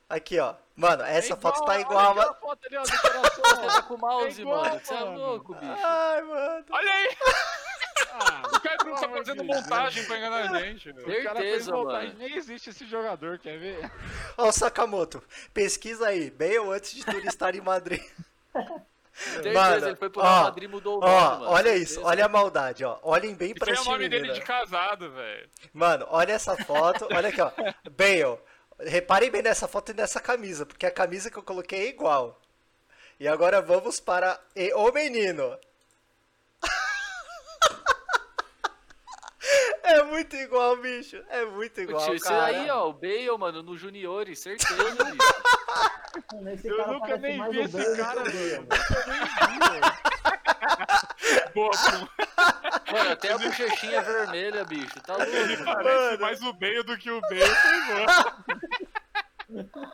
aqui, 0.09 0.39
ó. 0.39 0.55
Mano, 0.75 1.03
essa 1.03 1.33
É 1.33 1.35
foto 1.38 1.63
tá 1.63 1.71
olha 1.73 1.81
igual, 1.81 2.11
aquela 2.11 2.25
mano. 2.25 2.38
foto 2.39 2.59
ali, 2.65 2.77
ó, 2.77 2.81
do 2.81 2.88
Você 2.91 2.97
coração. 2.97 3.67
tá 3.67 3.81
com 3.83 3.93
o 3.93 3.97
mouse, 3.97 4.39
É 4.39 4.41
igual, 4.41 4.63
mano. 4.65 4.79
Você 4.83 4.93
é 4.93 4.99
louco, 5.03 5.53
bicho. 5.53 5.71
Ai, 5.85 6.21
mano. 6.23 6.65
Olha 6.71 6.91
aí! 6.93 7.17
Ah, 8.13 8.41
O 8.53 8.59
Caio 8.59 8.77
Bruno 8.79 8.99
tá 8.99 9.09
fazendo 9.09 9.43
montagem 9.43 10.03
pra 10.05 10.17
enganar 10.17 10.51
a 10.51 10.59
gente, 10.59 10.91
velho. 10.91 11.19
O 11.19 11.23
cara 11.23 11.39
fez 11.39 11.49
Certeza, 11.51 11.71
montagem, 11.71 12.07
mano. 12.09 12.19
nem 12.19 12.35
existe 12.38 12.69
esse 12.69 12.85
jogador, 12.85 13.39
quer 13.39 13.57
ver? 13.59 13.91
Ó 14.38 14.47
o 14.47 14.51
Sakamoto. 14.51 15.23
Pesquisa 15.53 16.07
aí. 16.07 16.29
Bale 16.31 16.57
antes 16.73 16.93
de 16.93 17.05
turistar 17.05 17.55
em 17.55 17.61
Madrid. 17.61 18.01
Certeza, 19.13 19.53
Mano, 19.59 19.88
ele 19.88 19.95
foi 19.97 20.09
pro 20.09 20.21
Real 20.21 20.43
Madrid 20.43 20.63
e 20.63 20.71
mudou 20.71 20.97
o 20.97 21.01
nome, 21.01 21.13
Ó, 21.13 21.29
mano. 21.31 21.45
olha 21.51 21.75
isso. 21.75 21.93
Certeza. 21.95 22.07
Olha 22.07 22.25
a 22.25 22.29
maldade, 22.29 22.83
ó. 22.85 22.97
Olhem 23.03 23.35
bem 23.35 23.51
E 23.51 23.53
pra 23.55 23.65
tem 23.65 23.73
o 23.75 23.77
esse 23.77 23.85
nome 23.85 24.09
dele 24.09 24.21
menino. 24.23 24.33
de 24.33 24.41
casado, 24.41 25.11
velho. 25.11 25.49
Mano, 25.73 26.07
olha 26.09 26.31
essa 26.33 26.55
foto. 26.57 27.07
Olha 27.13 27.29
aqui, 27.29 27.41
ó. 27.41 27.51
Bale. 27.91 28.39
Reparem 28.79 29.29
bem 29.29 29.41
nessa 29.43 29.67
foto 29.67 29.91
e 29.91 29.93
nessa 29.93 30.19
camisa, 30.19 30.65
porque 30.65 30.85
a 30.88 30.91
camisa 30.91 31.29
que 31.29 31.38
eu 31.38 31.43
coloquei 31.43 31.81
é 31.85 31.89
igual. 31.89 32.39
E 33.19 33.27
agora 33.27 33.61
vamos 33.61 33.99
para 33.99 34.39
e- 34.55 34.73
o 34.73 34.91
menino. 34.91 35.55
É 39.91 40.03
muito 40.03 40.35
igual, 40.35 40.77
bicho. 40.77 41.22
É 41.30 41.45
muito 41.45 41.81
igual, 41.81 42.03
Tio, 42.05 42.13
Esse 42.15 42.26
cara. 42.26 42.45
aí, 42.45 42.69
ó, 42.69 42.89
o 42.89 42.93
Bale, 42.93 43.38
mano, 43.38 43.61
no 43.63 43.77
Juniores, 43.77 44.39
certeza, 44.39 44.73
bicho. 45.05 45.18
Mano, 46.34 46.49
esse 46.51 46.68
Eu 46.68 46.77
cara 46.77 46.91
nunca 46.93 47.18
nem 47.18 47.49
vi 47.51 47.59
esse 47.61 47.95
cara, 47.97 48.19
o 48.22 48.23
Bale, 48.23 48.38
velho. 48.38 48.68
velho. 48.68 50.01
Boa. 51.53 51.72
Mano, 52.91 53.11
até 53.11 53.34
a 53.34 53.38
bochechinha 53.38 54.01
vermelha, 54.01 54.63
bicho. 54.65 54.99
Tá 55.01 55.15
louco. 55.18 55.31
mano. 55.31 55.65
Parece 55.84 56.18
mais 56.22 56.41
o 56.41 56.53
Bale 56.53 56.84
do 56.84 56.97
que 56.97 57.09
o 57.11 57.22
Bale, 57.22 57.45
foi 57.45 57.81
bom. 57.88 58.05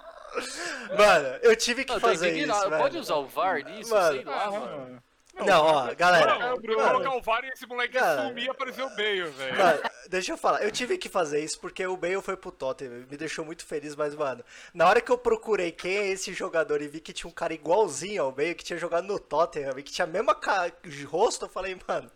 Mano, 0.96 1.28
eu 1.42 1.56
tive 1.56 1.84
que 1.84 1.94
Não, 1.94 2.00
fazer 2.00 2.38
isso, 2.38 2.70
velho. 2.70 2.78
Pode 2.82 2.98
usar 3.00 3.16
o 3.16 3.26
VAR 3.26 3.64
nisso? 3.64 3.90
Mano. 3.90 4.16
Sei 4.16 4.24
lá, 4.24 4.44
Ah, 4.46 4.52
mano. 4.52 5.04
Mano. 5.40 5.52
Não, 5.52 5.66
ó, 5.66 5.96
galera. 5.96 6.40
Não, 6.40 6.58
Bruno. 6.58 7.18
o 7.18 7.22
VAR 7.22 7.44
e 7.46 7.50
esse 7.50 7.66
moleque 7.66 7.98
Cara. 7.98 8.28
sumir 8.28 8.46
e 8.46 8.50
apareceu 8.50 8.86
o 8.86 8.90
Bale, 8.90 9.24
velho. 9.24 9.58
Mano, 9.58 9.82
deixa 10.10 10.32
eu 10.32 10.38
falar, 10.38 10.64
eu 10.64 10.72
tive 10.72 10.98
que 10.98 11.10
fazer 11.10 11.40
isso 11.44 11.60
porque 11.60 11.86
o 11.86 11.98
Bale 11.98 12.22
foi 12.22 12.36
pro 12.36 12.52
Tottenham, 12.52 13.06
me 13.10 13.18
deixou 13.18 13.46
muito 13.46 13.66
feliz, 13.66 13.96
mas, 13.96 14.16
mano, 14.16 14.44
na 14.74 14.88
hora 14.88 15.02
que 15.02 15.12
eu 15.12 15.18
procurei 15.18 15.72
quem 15.72 15.98
é 15.98 16.08
esse 16.08 16.34
jogador 16.34 16.82
e 16.82 16.88
vi 16.88 17.00
que 17.00 17.14
tinha 17.14 17.30
um 17.30 17.34
cara 17.34 17.54
igualzinho 17.54 18.24
ao 18.24 18.32
Bale, 18.32 18.56
que 18.56 18.64
tinha 18.64 18.80
jogado 18.80 19.06
no 19.06 19.20
Tottenham 19.20 19.78
e 19.78 19.84
que 19.84 19.92
tinha 19.92 20.06
a 20.06 20.10
mesma 20.10 20.36
ca... 20.36 20.72
rosto, 21.08 21.46
eu 21.46 21.50
falei, 21.50 21.78
mano, 21.88 22.12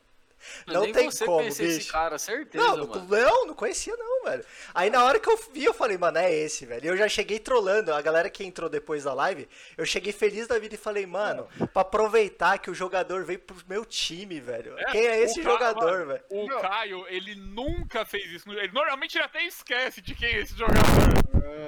não 0.68 0.82
Nem 0.82 0.94
tem 0.94 1.12
você 1.12 1.26
como, 1.26 1.38
conhecia 1.40 1.68
esse 1.68 1.78
bicho. 1.80 1.92
cara, 1.92 2.18
certeza, 2.18 2.64
Não, 2.64 2.78
não, 2.78 2.88
mano. 2.88 3.08
não, 3.10 3.46
não 3.48 3.54
conhecia 3.54 3.96
não, 3.96 4.24
velho. 4.24 4.46
Aí 4.74 4.90
na 4.90 5.04
hora 5.04 5.20
que 5.20 5.30
eu 5.30 5.38
vi, 5.54 5.64
eu 5.66 5.74
falei, 5.74 5.98
mano, 5.98 6.18
é 6.18 6.34
esse, 6.34 6.66
velho. 6.66 6.86
E 6.86 6.88
eu 6.88 6.98
já 6.98 7.08
cheguei 7.08 7.40
trolando, 7.40 7.94
a 7.94 8.02
galera 8.02 8.30
que 8.30 8.44
entrou 8.44 8.70
depois 8.70 9.04
da 9.04 9.14
live, 9.14 9.48
eu 9.78 9.86
cheguei 9.86 10.12
feliz 10.12 10.48
da 10.48 10.58
vida 10.60 10.76
e 10.76 10.78
falei, 10.78 11.06
mano, 11.06 11.48
pra 11.74 11.82
aproveitar 11.82 12.58
que 12.58 12.70
o 12.70 12.74
jogador 12.74 13.24
veio 13.24 13.40
pro 13.40 13.56
meu 13.68 13.86
time, 13.86 14.40
velho. 14.40 14.76
Quem 14.92 15.06
é 15.08 15.22
esse 15.22 15.42
jogador, 15.42 16.06
mano, 16.06 16.06
velho? 16.08 16.24
O 16.30 16.48
Caio, 16.62 17.06
ele 17.08 17.36
nunca 17.36 18.06
fez 18.06 18.26
isso. 18.32 18.52
Ele, 18.52 18.72
normalmente 18.72 19.18
ele 19.18 19.26
até 19.26 19.44
esquece 19.46 20.02
de 20.02 20.16
quem 20.16 20.30
é 20.30 20.40
esse 20.42 20.56
jogador. 20.58 20.82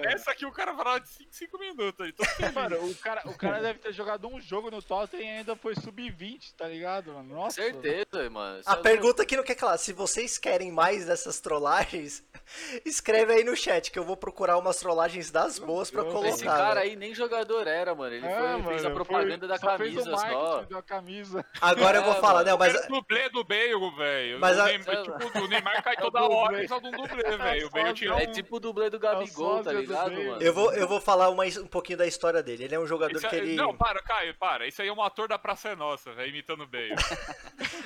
Essa 0.05 0.31
aqui 0.31 0.45
o 0.45 0.51
cara 0.51 0.73
falava 0.75 0.99
de 0.99 1.09
5 1.09 1.29
5 1.53 1.57
minutos. 1.59 2.11
Tô 2.15 2.23
feliz. 2.25 2.53
Mano, 2.53 2.77
o 2.89 2.95
cara, 2.95 3.21
o 3.25 3.37
cara 3.37 3.59
deve 3.61 3.79
ter 3.79 3.93
jogado 3.93 4.27
um 4.27 4.39
jogo 4.39 4.71
no 4.71 4.81
Tottenham 4.81 5.23
e 5.23 5.37
ainda 5.39 5.55
foi 5.55 5.75
sub-20, 5.75 6.53
tá 6.55 6.67
ligado, 6.67 7.11
mano? 7.13 7.35
Nossa. 7.35 7.61
Certeza, 7.61 8.29
mano. 8.29 8.61
A 8.65 8.73
é 8.73 8.75
pergunta 8.77 9.23
aqui 9.23 9.35
não 9.37 9.43
quer 9.43 9.55
calar. 9.55 9.77
Se 9.77 9.91
vocês 9.93 10.37
querem 10.37 10.71
mais 10.71 11.05
dessas 11.05 11.39
trollagens, 11.39 12.23
escreve 12.85 13.33
aí 13.33 13.43
no 13.43 13.55
chat 13.55 13.91
que 13.91 13.99
eu 13.99 14.03
vou 14.03 14.15
procurar 14.17 14.57
umas 14.57 14.77
trollagens 14.77 15.31
das 15.31 15.59
boas 15.59 15.89
pra 15.91 16.03
colocar. 16.03 16.29
Esse 16.29 16.43
cara 16.45 16.81
aí 16.81 16.95
nem 16.95 17.13
jogador 17.13 17.67
era, 17.67 17.93
mano. 17.95 18.13
Ele 18.15 18.25
É, 18.25 18.29
foi, 18.37 18.47
mano, 18.47 18.63
fez 18.69 18.81
a 18.81 18.83
foi- 18.85 18.93
propaganda 18.93 19.47
da 19.47 19.57
só 19.57 19.77
fez 19.77 19.93
o 19.93 20.03
camisa 20.03 20.17
só. 20.17 20.61
da 20.63 20.81
camisa. 20.81 21.45
Agora 21.61 21.97
eu 21.97 22.03
vou 22.03 22.13
É, 22.13 22.21
falar, 22.21 22.39
mano. 22.39 22.49
não, 22.51 22.57
mas 22.57 22.75
o 22.75 22.87
dublê 22.87 23.29
do 23.29 23.43
Bale, 23.43 23.95
velho. 23.97 24.39
Mas 24.39 24.57
o, 24.57 24.61
a- 24.61 24.65
Neymar, 24.65 25.03
tipo, 25.03 25.39
o 25.39 25.47
Neymar 25.47 25.83
cai 25.83 25.95
toda 25.97 26.19
dublê. 26.21 26.35
hora 26.35 26.63
e 26.63 26.67
só 26.67 26.79
de 26.79 26.87
um 26.87 26.91
dublê, 26.91 27.37
velho. 27.37 27.69
O 27.73 27.77
um... 28.13 28.17
É 28.19 28.25
tipo 28.27 28.55
o 28.55 28.59
dublê 28.59 28.89
do 28.89 28.99
Gabigol, 28.99 29.63
tá 29.63 29.73
ligado, 29.73 30.11
mano? 30.11 30.41
eu 30.41 30.53
vou, 30.53 30.73
eu 30.73 30.87
vou 30.87 31.01
falar 31.01 31.29
uma, 31.29 31.43
um 31.45 31.67
pouquinho 31.67 31.97
da 31.97 32.05
história 32.07 32.41
dele. 32.43 32.65
Ele 32.65 32.75
é 32.75 32.79
um 32.79 32.87
jogador 32.87 33.17
Esse 33.17 33.27
que 33.27 33.35
é- 33.35 33.39
ele. 33.39 33.55
Não, 33.55 33.75
para, 33.75 34.01
Caio, 34.01 34.33
para. 34.35 34.67
Isso 34.67 34.81
aí 34.81 34.87
é 34.87 34.93
um 34.93 35.01
ator 35.01 35.27
da 35.27 35.37
Praça 35.37 35.69
é 35.69 35.75
Nossa, 35.75 36.13
velho, 36.13 36.29
imitando 36.29 36.63
o 36.63 36.67
Bale. 36.67 36.93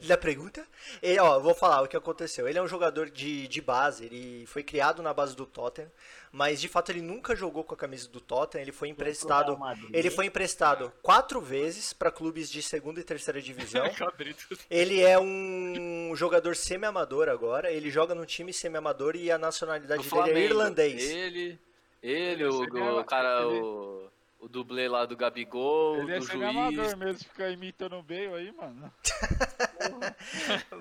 Da 0.16 0.22
pergunta? 0.22 0.66
Ele, 1.02 1.18
ó, 1.20 1.34
eu 1.36 1.40
vou 1.42 1.54
falar 1.54 1.82
o 1.82 1.86
que 1.88 1.96
aconteceu. 1.96 2.48
Ele 2.48 2.58
é 2.58 2.62
um 2.62 2.66
jogador 2.66 3.10
de, 3.10 3.46
de 3.46 3.60
base, 3.60 4.04
ele 4.06 4.46
foi 4.46 4.62
criado 4.62 5.02
na 5.02 5.12
base 5.12 5.36
do 5.36 5.44
Tottenham, 5.44 5.90
mas 6.32 6.60
de 6.60 6.68
fato 6.68 6.90
ele 6.90 7.02
nunca 7.02 7.36
jogou 7.36 7.62
com 7.64 7.74
a 7.74 7.76
camisa 7.76 8.08
do 8.08 8.20
Tottenham. 8.20 8.62
Ele 8.62 8.72
foi 8.72 8.88
emprestado. 8.88 9.52
Ele 9.92 10.10
foi 10.10 10.26
emprestado 10.26 10.92
quatro 11.02 11.40
vezes 11.40 11.92
para 11.92 12.10
clubes 12.10 12.50
de 12.50 12.62
segunda 12.62 12.98
e 12.98 13.04
terceira 13.04 13.40
divisão. 13.42 13.84
Ele 14.70 15.02
é 15.02 15.18
um 15.18 16.12
jogador 16.16 16.56
semi-amador 16.56 17.28
agora. 17.28 17.70
Ele 17.70 17.90
joga 17.90 18.14
no 18.14 18.24
time 18.24 18.52
semi-amador 18.52 19.16
e 19.16 19.30
a 19.30 19.36
nacionalidade 19.38 20.02
dele 20.24 20.40
é 20.40 20.42
irlandês. 20.50 21.10
Ele, 21.10 21.58
ele, 22.02 22.44
o, 22.46 22.64
é- 22.78 23.00
o 23.00 23.04
cara, 23.04 23.42
ele- 23.42 23.60
o, 23.60 24.08
o 24.46 24.48
dublê 24.48 24.88
lá 24.88 25.04
do 25.04 25.16
Gabigol, 25.16 25.96
Ele 25.96 26.12
é 26.12 26.18
do 26.20 26.24
ser 26.24 26.32
juiz. 26.34 26.48
amador 26.48 26.96
mesmo, 26.96 27.18
ficar 27.18 27.50
imitando 27.50 27.96
o 27.96 28.02
Bale 28.02 28.28
aí, 28.34 28.52
mano. 28.52 28.92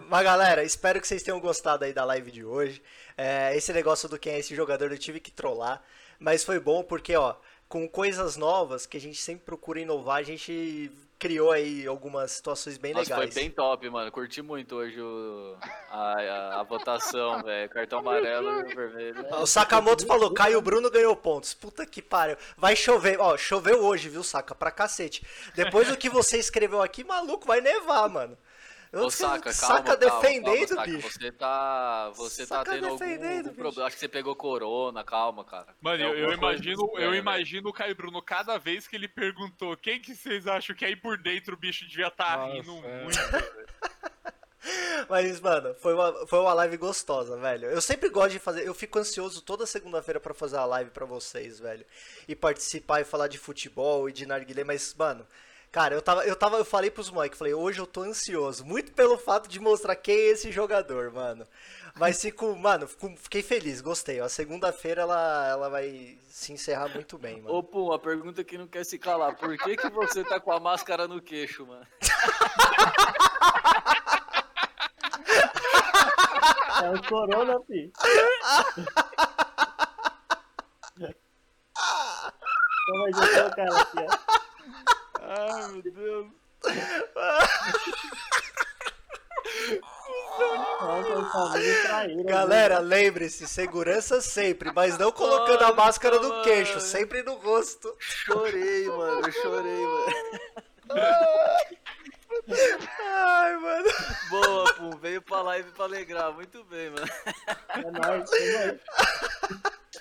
Mas 0.08 0.24
galera, 0.24 0.64
espero 0.64 1.02
que 1.02 1.08
vocês 1.08 1.24
tenham 1.24 1.40
gostado 1.40 1.84
aí 1.84 1.92
da 1.92 2.06
live 2.06 2.30
de 2.32 2.46
hoje. 2.46 2.82
É, 3.18 3.56
esse 3.58 3.74
negócio 3.74 4.08
do 4.08 4.20
quem 4.20 4.34
é 4.34 4.40
esse 4.40 4.56
jogador 4.56 4.92
eu 4.92 4.98
tive 4.98 5.20
que 5.20 5.32
trollar, 5.32 5.84
mas 6.20 6.44
foi 6.44 6.60
bom 6.60 6.84
porque, 6.84 7.16
ó, 7.16 7.36
com 7.68 7.88
coisas 7.88 8.38
novas 8.38 8.86
que 8.86 8.98
a 8.98 9.02
gente 9.02 9.18
sempre 9.18 9.46
procura 9.46 9.80
inovar, 9.80 10.18
a 10.18 10.24
gente 10.24 10.92
criou 11.18 11.52
aí 11.52 11.88
algumas 11.88 12.32
situações 12.32 12.78
bem 12.78 12.94
Nossa, 12.94 13.14
legais. 13.14 13.34
foi 13.34 13.44
bem 13.44 13.52
top, 13.52 13.90
mano. 13.90 14.12
Curti 14.12 14.42
muito 14.42 14.76
hoje 14.76 15.00
o, 15.00 15.56
a, 15.90 16.14
a, 16.14 16.60
a 16.60 16.64
votação, 16.64 17.42
velho. 17.44 17.70
Cartão 17.70 18.00
amarelo 18.00 18.70
e 18.70 18.76
vermelho. 18.76 19.26
O 19.42 19.46
Sakamoto 19.46 20.06
falou, 20.06 20.34
Caio 20.34 20.62
Bruno 20.62 20.90
ganhou 20.92 21.16
pontos. 21.16 21.54
Puta 21.54 21.86
que 21.86 22.02
pariu. 22.02 22.38
Vai 22.58 22.76
chover. 22.76 23.20
Ó, 23.20 23.38
choveu 23.38 23.84
hoje, 23.84 24.10
viu, 24.10 24.24
Saka? 24.24 24.54
Pra 24.54 24.72
cacete. 24.72 25.26
Depois 25.56 25.88
do 25.88 25.98
que 25.98 26.10
você 26.10 26.38
escreveu 26.38 26.82
aqui, 26.82 27.04
maluco, 27.04 27.48
vai 27.48 27.62
nevar, 27.62 28.10
mano. 28.10 28.38
Ô, 28.96 29.10
Saca, 29.10 29.54
calma, 29.54 29.54
Saca 29.54 29.98
calma, 29.98 30.22
defendendo, 30.22 30.76
calma. 30.76 31.00
Você 31.00 31.32
tá, 31.32 32.10
você 32.16 32.48
tá 32.48 32.58
Saca 32.58 32.72
tendo 32.72 32.88
algum, 32.88 32.98
defendendo, 32.98 33.48
algum 33.48 33.56
problema. 33.58 33.88
Acho 33.88 33.96
que 33.96 34.00
você 34.00 34.08
pegou 34.08 34.36
corona, 34.36 35.04
calma, 35.04 35.44
cara. 35.44 35.68
Mano, 35.82 35.98
Tem 35.98 36.20
eu, 36.22 36.32
imagino, 36.34 36.82
eu 36.82 36.98
velho. 36.98 37.16
imagino 37.16 37.70
o 37.70 37.74
Caio 37.74 37.96
Bruno, 37.96 38.22
cada 38.22 38.58
vez 38.58 38.88
que 38.88 38.96
ele 38.96 39.08
perguntou 39.08 39.76
quem 39.78 40.00
que 40.00 40.16
vocês 40.16 40.48
acham 40.48 40.76
que 40.76 40.86
aí 40.86 40.96
por 40.96 41.18
dentro 41.18 41.56
o 41.56 41.58
bicho 41.58 41.88
devia 41.88 42.08
estar 42.08 42.38
Nossa, 42.38 42.54
rindo 42.54 42.86
é. 42.86 43.04
muito. 43.04 43.20
Mas, 45.10 45.40
mano, 45.40 45.74
foi 45.76 45.94
uma, 45.94 46.28
foi 46.28 46.40
uma 46.40 46.54
live 46.54 46.78
gostosa, 46.78 47.38
velho. 47.38 47.70
Eu 47.70 47.82
sempre 47.82 48.10
gosto 48.10 48.32
de 48.32 48.40
fazer. 48.40 48.66
Eu 48.66 48.74
fico 48.74 49.00
ansioso 49.00 49.42
toda 49.42 49.66
segunda-feira 49.66 50.20
pra 50.20 50.34
fazer 50.34 50.58
a 50.58 50.66
live 50.66 50.92
pra 50.92 51.06
vocês, 51.06 51.60
velho. 51.60 51.86
E 52.28 52.36
participar 52.36 53.02
e 53.02 53.06
falar 53.06 53.28
de 53.28 53.38
futebol 53.38 54.10
e 54.10 54.14
de 54.14 54.26
narguilé, 54.26 54.64
mas, 54.64 54.94
mano. 54.96 55.26
Cara, 55.76 55.94
eu 55.94 56.02
tava, 56.02 56.24
eu 56.26 56.38
tava, 56.38 56.56
eu 56.56 56.64
falei 56.64 56.90
pros 56.90 57.12
moleques, 57.12 57.38
falei, 57.38 57.54
hoje 57.54 57.80
eu 57.80 57.86
tô 57.86 58.04
ansioso, 58.04 58.64
muito 58.64 58.94
pelo 58.94 59.18
fato 59.18 59.50
de 59.50 59.60
mostrar 59.60 59.94
quem 59.98 60.16
é 60.16 60.28
esse 60.30 60.50
jogador, 60.50 61.12
mano. 61.12 61.46
Mas 61.98 62.22
fico, 62.22 62.56
mano, 62.56 62.88
fico- 62.88 63.14
fiquei 63.18 63.44
feliz, 63.44 63.82
gostei. 63.82 64.22
A 64.22 64.30
segunda-feira 64.30 65.02
ela, 65.02 65.48
ela 65.50 65.70
vai 65.70 66.18
se 66.30 66.54
encerrar 66.54 66.88
muito 66.88 67.18
bem, 67.18 67.42
mano. 67.42 67.54
Ô, 67.58 67.62
Pum, 67.62 67.92
a 67.92 68.00
pergunta 68.00 68.42
que 68.42 68.58
não 68.58 68.68
quer 68.68 68.86
se 68.86 68.98
calar. 68.98 69.36
Por 69.36 69.58
que, 69.58 69.76
que 69.76 69.90
você 69.90 70.24
tá 70.24 70.40
com 70.40 70.54
a 70.54 70.62
máscara 70.62 71.10
no 71.10 71.22
queixo, 71.22 71.66
mano? 71.68 71.86
É 76.84 76.90
o 76.90 77.02
Corona, 77.08 77.58
fi. 77.66 77.92
Toma 82.88 83.06
aí, 83.08 83.12
deixa 83.14 83.40
eu 83.40 83.56
cara 83.56 83.82
aqui, 83.82 83.98
ó. 84.00 84.45
Ai, 85.28 85.72
meu 85.72 85.82
Deus. 85.82 86.28
Traíra. 91.84 92.24
Galera, 92.24 92.80
lembre-se, 92.80 93.48
segurança 93.48 94.22
sempre, 94.22 94.72
mas 94.74 94.98
não 94.98 95.12
colocando 95.12 95.64
a 95.64 95.74
máscara 95.74 96.20
no 96.20 96.42
queixo, 96.44 96.80
sempre 96.80 97.24
no 97.24 97.36
rosto. 97.36 97.96
Chorei, 98.00 98.88
mano, 98.88 99.22
eu 99.26 99.32
chorei, 99.32 99.86
mano. 99.86 100.06
Ai, 103.04 103.58
mano. 103.58 103.86
Boa, 104.30 104.74
Pum, 104.74 104.90
veio 104.98 105.22
pra 105.22 105.42
live 105.42 105.72
pra 105.72 105.86
alegrar. 105.86 106.32
Muito 106.34 106.64
bem, 106.66 106.90
mano. 106.90 107.08
É 107.70 107.92
nóis, 107.92 108.32
é 108.34 108.68
nóis. 108.68 108.80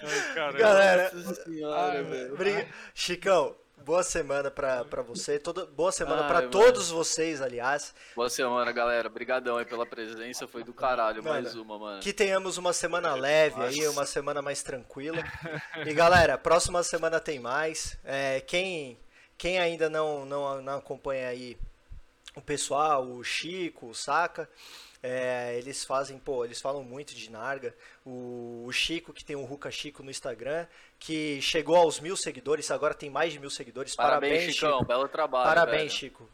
Ai, 0.03 0.35
Galera, 0.59 1.11
Nossa 1.15 1.45
senhora, 1.45 1.93
Ai, 1.93 2.03
velho. 2.03 2.37
Briga- 2.37 2.69
Chicão, 2.95 3.57
boa 3.85 4.03
semana 4.03 4.51
pra, 4.51 4.85
pra 4.85 5.03
você. 5.03 5.39
Toda, 5.39 5.67
boa 5.67 5.93
semana 5.93 6.23
mano. 6.23 6.51
todos 6.51 6.91
vocês, 6.91 7.43
aliás. 7.43 7.95
Boa 8.17 8.31
semana, 8.31 8.73
galera. 8.73 9.09
Obrigadão 9.09 9.59
aí 9.59 9.65
pela 9.67 9.85
presença. 9.85 10.49
Foi 10.49 10.65
do 10.65 10.73
caralho, 10.73 11.23
Mano, 11.23 11.43
mais 11.43 11.55
uma, 11.55 11.79
mano. 11.79 12.01
Que 12.01 12.13
tenhamos 12.13 12.57
uma 12.57 12.73
semana 12.73 13.15
leve 13.15 13.61
aí, 13.63 13.87
uma 13.87 14.07
semana 14.07 14.41
mais 14.41 14.63
tranquila. 14.63 15.23
E 15.87 15.93
galera, 15.93 16.39
próxima 16.39 16.83
semana 16.83 17.21
tem 17.21 17.39
mais. 17.39 17.99
É, 18.05 18.41
quem, 18.41 18.99
quem 19.37 19.59
ainda 19.59 19.91
não, 19.91 20.25
não, 20.25 20.63
não 20.63 20.79
acompanha 20.79 21.29
aí 21.29 21.59
o 22.35 22.41
pessoal, 22.41 23.07
o 23.07 23.23
Chico, 23.23 23.89
o 23.89 23.95
Saca, 23.95 24.49
é, 25.07 25.55
eles 25.59 25.85
fazem, 25.85 26.19
pô, 26.19 26.47
eles 26.47 26.63
falam 26.63 26.83
muito 26.83 27.15
de 27.15 27.31
Narga. 27.31 27.75
O, 28.07 28.65
o 28.67 28.73
Chico, 28.73 29.13
que 29.13 29.23
tem 29.23 29.37
o 29.37 29.45
Ruka 29.45 29.71
Chico 29.71 30.03
no 30.03 30.11
Instagram, 30.11 30.67
que 30.99 31.43
chegou 31.43 31.77
aos 31.77 32.01
mil 32.01 32.17
seguidores, 32.17 32.71
agora 32.71 32.95
tem 32.95 33.11
mais 33.11 33.31
de 33.35 33.39
mil 33.39 33.51
seguidores. 33.51 33.95
Parabéns, 33.95 34.33
Parabéns, 34.33 34.55
Chicão. 34.55 34.79
Chico. 34.79 34.85
Belo 34.87 35.07
trabalho. 35.09 35.45
Parabéns, 35.47 35.79
velho. 35.83 35.91
Chico. 35.91 36.31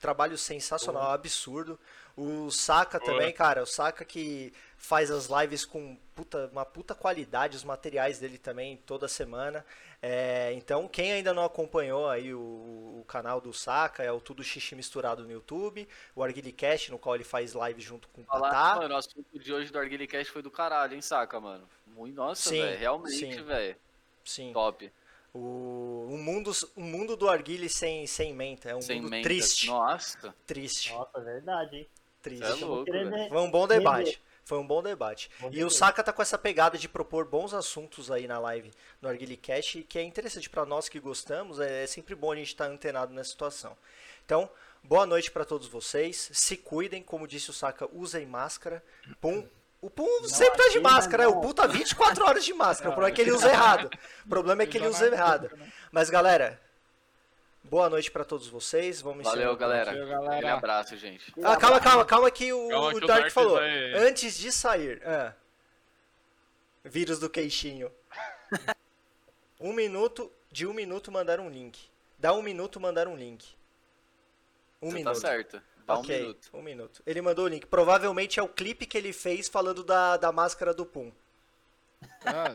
Trabalho 0.00 0.36
sensacional, 0.36 1.12
absurdo. 1.12 1.78
O 2.16 2.50
Saka 2.50 2.98
também, 2.98 3.32
cara, 3.32 3.62
o 3.62 3.66
Saka 3.66 4.04
que 4.04 4.52
faz 4.76 5.08
as 5.08 5.28
lives 5.28 5.64
com 5.64 5.96
puta- 6.16 6.48
uma 6.50 6.64
puta 6.64 6.92
qualidade, 6.96 7.56
os 7.56 7.62
materiais 7.62 8.18
dele 8.18 8.38
também 8.38 8.76
toda 8.78 9.06
semana. 9.06 9.64
É, 10.00 10.52
então, 10.52 10.86
quem 10.86 11.12
ainda 11.12 11.34
não 11.34 11.44
acompanhou 11.44 12.08
aí 12.08 12.32
o, 12.32 12.38
o 12.38 13.04
canal 13.08 13.40
do 13.40 13.52
Saka, 13.52 14.02
é 14.02 14.12
o 14.12 14.20
Tudo 14.20 14.44
Xixi 14.44 14.76
Misturado 14.76 15.24
no 15.24 15.30
YouTube, 15.32 15.88
o 16.14 16.22
Arguilicast, 16.22 16.90
no 16.90 16.98
qual 16.98 17.16
ele 17.16 17.24
faz 17.24 17.52
live 17.52 17.80
junto 17.80 18.08
com 18.08 18.22
o 18.22 18.24
Falar, 18.24 18.50
Tatá. 18.50 18.80
mano, 18.80 18.94
o 18.94 18.96
assunto 18.98 19.38
de 19.38 19.52
hoje 19.52 19.72
do 19.72 19.78
Arguilicast 19.78 20.32
foi 20.32 20.40
do 20.40 20.50
caralho, 20.50 20.94
hein, 20.94 21.02
saca, 21.02 21.40
mano? 21.40 21.68
Muito, 21.86 22.14
nossa, 22.14 22.48
Sim, 22.48 22.60
velho. 22.60 22.78
Realmente, 22.78 23.42
velho. 23.42 23.76
Sim, 24.24 24.52
Top. 24.52 24.92
o, 25.34 26.06
o, 26.10 26.18
mundo, 26.18 26.52
o 26.76 26.80
mundo 26.80 27.16
do 27.16 27.28
Arguile 27.28 27.68
sem, 27.68 28.06
sem 28.06 28.32
menta, 28.32 28.68
é 28.70 28.76
um 28.76 28.82
Sem 28.82 29.00
mundo 29.00 29.10
menta. 29.10 29.28
triste, 29.28 29.66
Nossa. 29.66 30.32
triste, 30.46 30.92
Nossa, 30.92 31.20
verdade, 31.20 31.76
hein? 31.76 31.88
triste. 32.22 32.44
É 32.44 32.54
louco. 32.64 32.92
Foi 33.28 33.38
um 33.38 33.50
bom 33.50 33.66
debate. 33.66 34.20
Foi 34.48 34.56
um 34.56 34.66
bom 34.66 34.82
debate. 34.82 35.30
Bom 35.40 35.50
e 35.52 35.62
o. 35.62 35.68
Saka 35.68 36.02
tá 36.02 36.10
com 36.10 36.22
essa 36.22 36.38
pegada 36.38 36.78
de 36.78 36.88
propor 36.88 37.26
bons 37.26 37.52
assuntos 37.52 38.10
aí 38.10 38.26
na 38.26 38.38
live 38.38 38.70
no 39.02 39.06
Arguilicast, 39.06 39.82
que 39.82 39.98
é 39.98 40.02
interessante 40.02 40.48
pra 40.48 40.64
nós 40.64 40.88
que 40.88 40.98
gostamos, 40.98 41.60
é 41.60 41.86
sempre 41.86 42.14
bom 42.14 42.32
a 42.32 42.36
gente 42.36 42.48
estar 42.48 42.64
antenado 42.64 43.12
nessa 43.12 43.28
situação. 43.28 43.76
Então, 44.24 44.48
boa 44.82 45.04
noite 45.04 45.30
pra 45.30 45.44
todos 45.44 45.68
vocês. 45.68 46.30
Se 46.32 46.56
cuidem, 46.56 47.02
como 47.02 47.28
disse 47.28 47.50
o 47.50 47.52
Saka, 47.52 47.86
usem 47.92 48.24
máscara. 48.24 48.82
Pum. 49.20 49.46
O 49.82 49.90
Pum 49.90 50.24
sempre 50.24 50.64
tá 50.64 50.68
de 50.70 50.80
máscara, 50.80 51.24
né? 51.24 51.28
o 51.28 51.34
não. 51.34 51.40
Pum 51.42 51.52
tá 51.52 51.66
24 51.66 52.24
horas 52.24 52.42
de 52.42 52.54
máscara. 52.54 52.88
O 52.88 52.94
problema 52.94 53.12
é 53.12 53.14
que 53.14 53.20
ele 53.20 53.32
usa 53.32 53.50
errado. 53.50 53.90
O 54.24 54.28
problema 54.30 54.62
é 54.62 54.66
que 54.66 54.78
ele 54.78 54.88
usa 54.88 55.08
errado. 55.08 55.50
Mas 55.92 56.08
galera, 56.08 56.58
boa 57.64 57.88
noite 57.90 58.10
pra 58.10 58.24
todos 58.24 58.46
vocês. 58.48 59.00
Vamos 59.00 59.24
Valeu, 59.24 59.56
galera. 59.56 59.90
Aquele 59.90 60.06
galera. 60.06 60.54
abraço, 60.54 60.96
gente. 60.96 61.32
ah, 61.42 61.56
calma, 61.56 61.80
calma, 61.80 62.04
calma 62.04 62.30
que 62.30 62.52
o, 62.52 62.68
Calma 62.68 62.90
que 62.90 62.96
o 62.96 63.06
Dark 63.06 63.20
Dark 63.22 63.32
falou. 63.32 63.56
vai- 63.56 63.92
Antes 63.94 64.36
de 64.38 64.50
sair. 64.52 65.02
ah. 65.04 65.34
Vírus 66.84 67.18
do 67.18 67.28
queixinho. 67.28 67.90
um 69.60 69.72
minuto, 69.72 70.32
de 70.50 70.66
um 70.66 70.72
minuto 70.72 71.12
mandar 71.12 71.40
um 71.40 71.50
link. 71.50 71.78
Dá 72.18 72.32
um 72.32 72.42
minuto 72.42 72.80
mandar 72.80 73.06
um 73.08 73.16
link. 73.16 73.46
Um 74.80 74.90
Você 74.90 74.96
minuto. 74.96 75.14
tá 75.14 75.20
certo. 75.28 75.62
Dá 75.86 75.94
ok, 75.98 76.16
um 76.16 76.20
minuto. 76.20 76.48
um 76.54 76.62
minuto. 76.62 77.02
Ele 77.06 77.20
mandou 77.20 77.44
o 77.44 77.48
link. 77.48 77.66
Provavelmente 77.66 78.38
é 78.38 78.42
o 78.42 78.48
clipe 78.48 78.86
que 78.86 78.96
ele 78.96 79.12
fez 79.12 79.48
falando 79.48 79.82
da, 79.82 80.16
da 80.16 80.30
máscara 80.32 80.72
do 80.72 80.86
Pum. 80.86 81.12
Ah, 82.24 82.54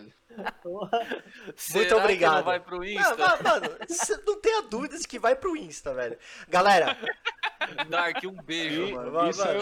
Será 1.55 1.85
que 1.87 1.93
obrigado. 1.93 2.35
não 2.37 2.43
vai 2.43 2.59
pro 2.59 2.83
Insta? 2.83 3.15
ma- 3.17 3.37
mano, 3.41 3.69
não 4.25 4.39
tenha 4.41 4.61
dúvidas 4.63 5.05
que 5.05 5.19
vai 5.19 5.35
pro 5.35 5.55
Insta, 5.55 5.93
velho. 5.93 6.17
Galera, 6.47 6.97
Dark, 7.87 8.23
um 8.25 8.35
beijo, 8.41 8.83
E- 8.87 8.93
mano. 8.93 9.29
isso 9.29 9.43
vai. 9.43 9.55
é 9.57 9.61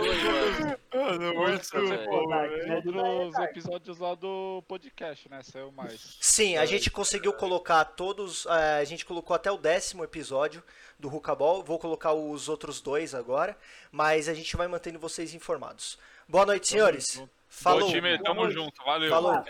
mano. 2.07 2.67
Muito 2.67 2.91
bom, 2.93 3.25
dos 3.25 3.33
Dark. 3.33 3.51
episódios 3.51 3.99
lá 3.99 4.15
do 4.15 4.63
podcast, 4.67 5.29
né? 5.29 5.41
Saiu 5.43 5.71
mais. 5.71 6.17
Sim, 6.21 6.57
a 6.57 6.65
gente 6.65 6.89
conseguiu 6.89 7.33
colocar 7.33 7.83
todos. 7.85 8.47
A 8.47 8.83
gente 8.83 9.05
colocou 9.05 9.35
até 9.35 9.51
o 9.51 9.57
décimo 9.57 10.03
episódio 10.03 10.63
do 10.99 11.07
Rucabol. 11.09 11.63
Vou 11.63 11.77
colocar 11.79 12.13
os 12.13 12.47
outros 12.49 12.81
dois 12.81 13.13
agora. 13.13 13.57
Mas 13.91 14.27
a 14.29 14.33
gente 14.33 14.55
vai 14.55 14.67
mantendo 14.67 14.99
vocês 14.99 15.33
informados. 15.33 15.97
Boa 16.27 16.45
noite, 16.45 16.67
senhores. 16.67 17.21
Falou. 17.53 17.81
Bom 17.81 17.91
time, 17.93 18.17
tamo 18.23 18.49
junto. 18.49 18.81
Valeu. 18.85 19.09
Falou. 19.09 19.43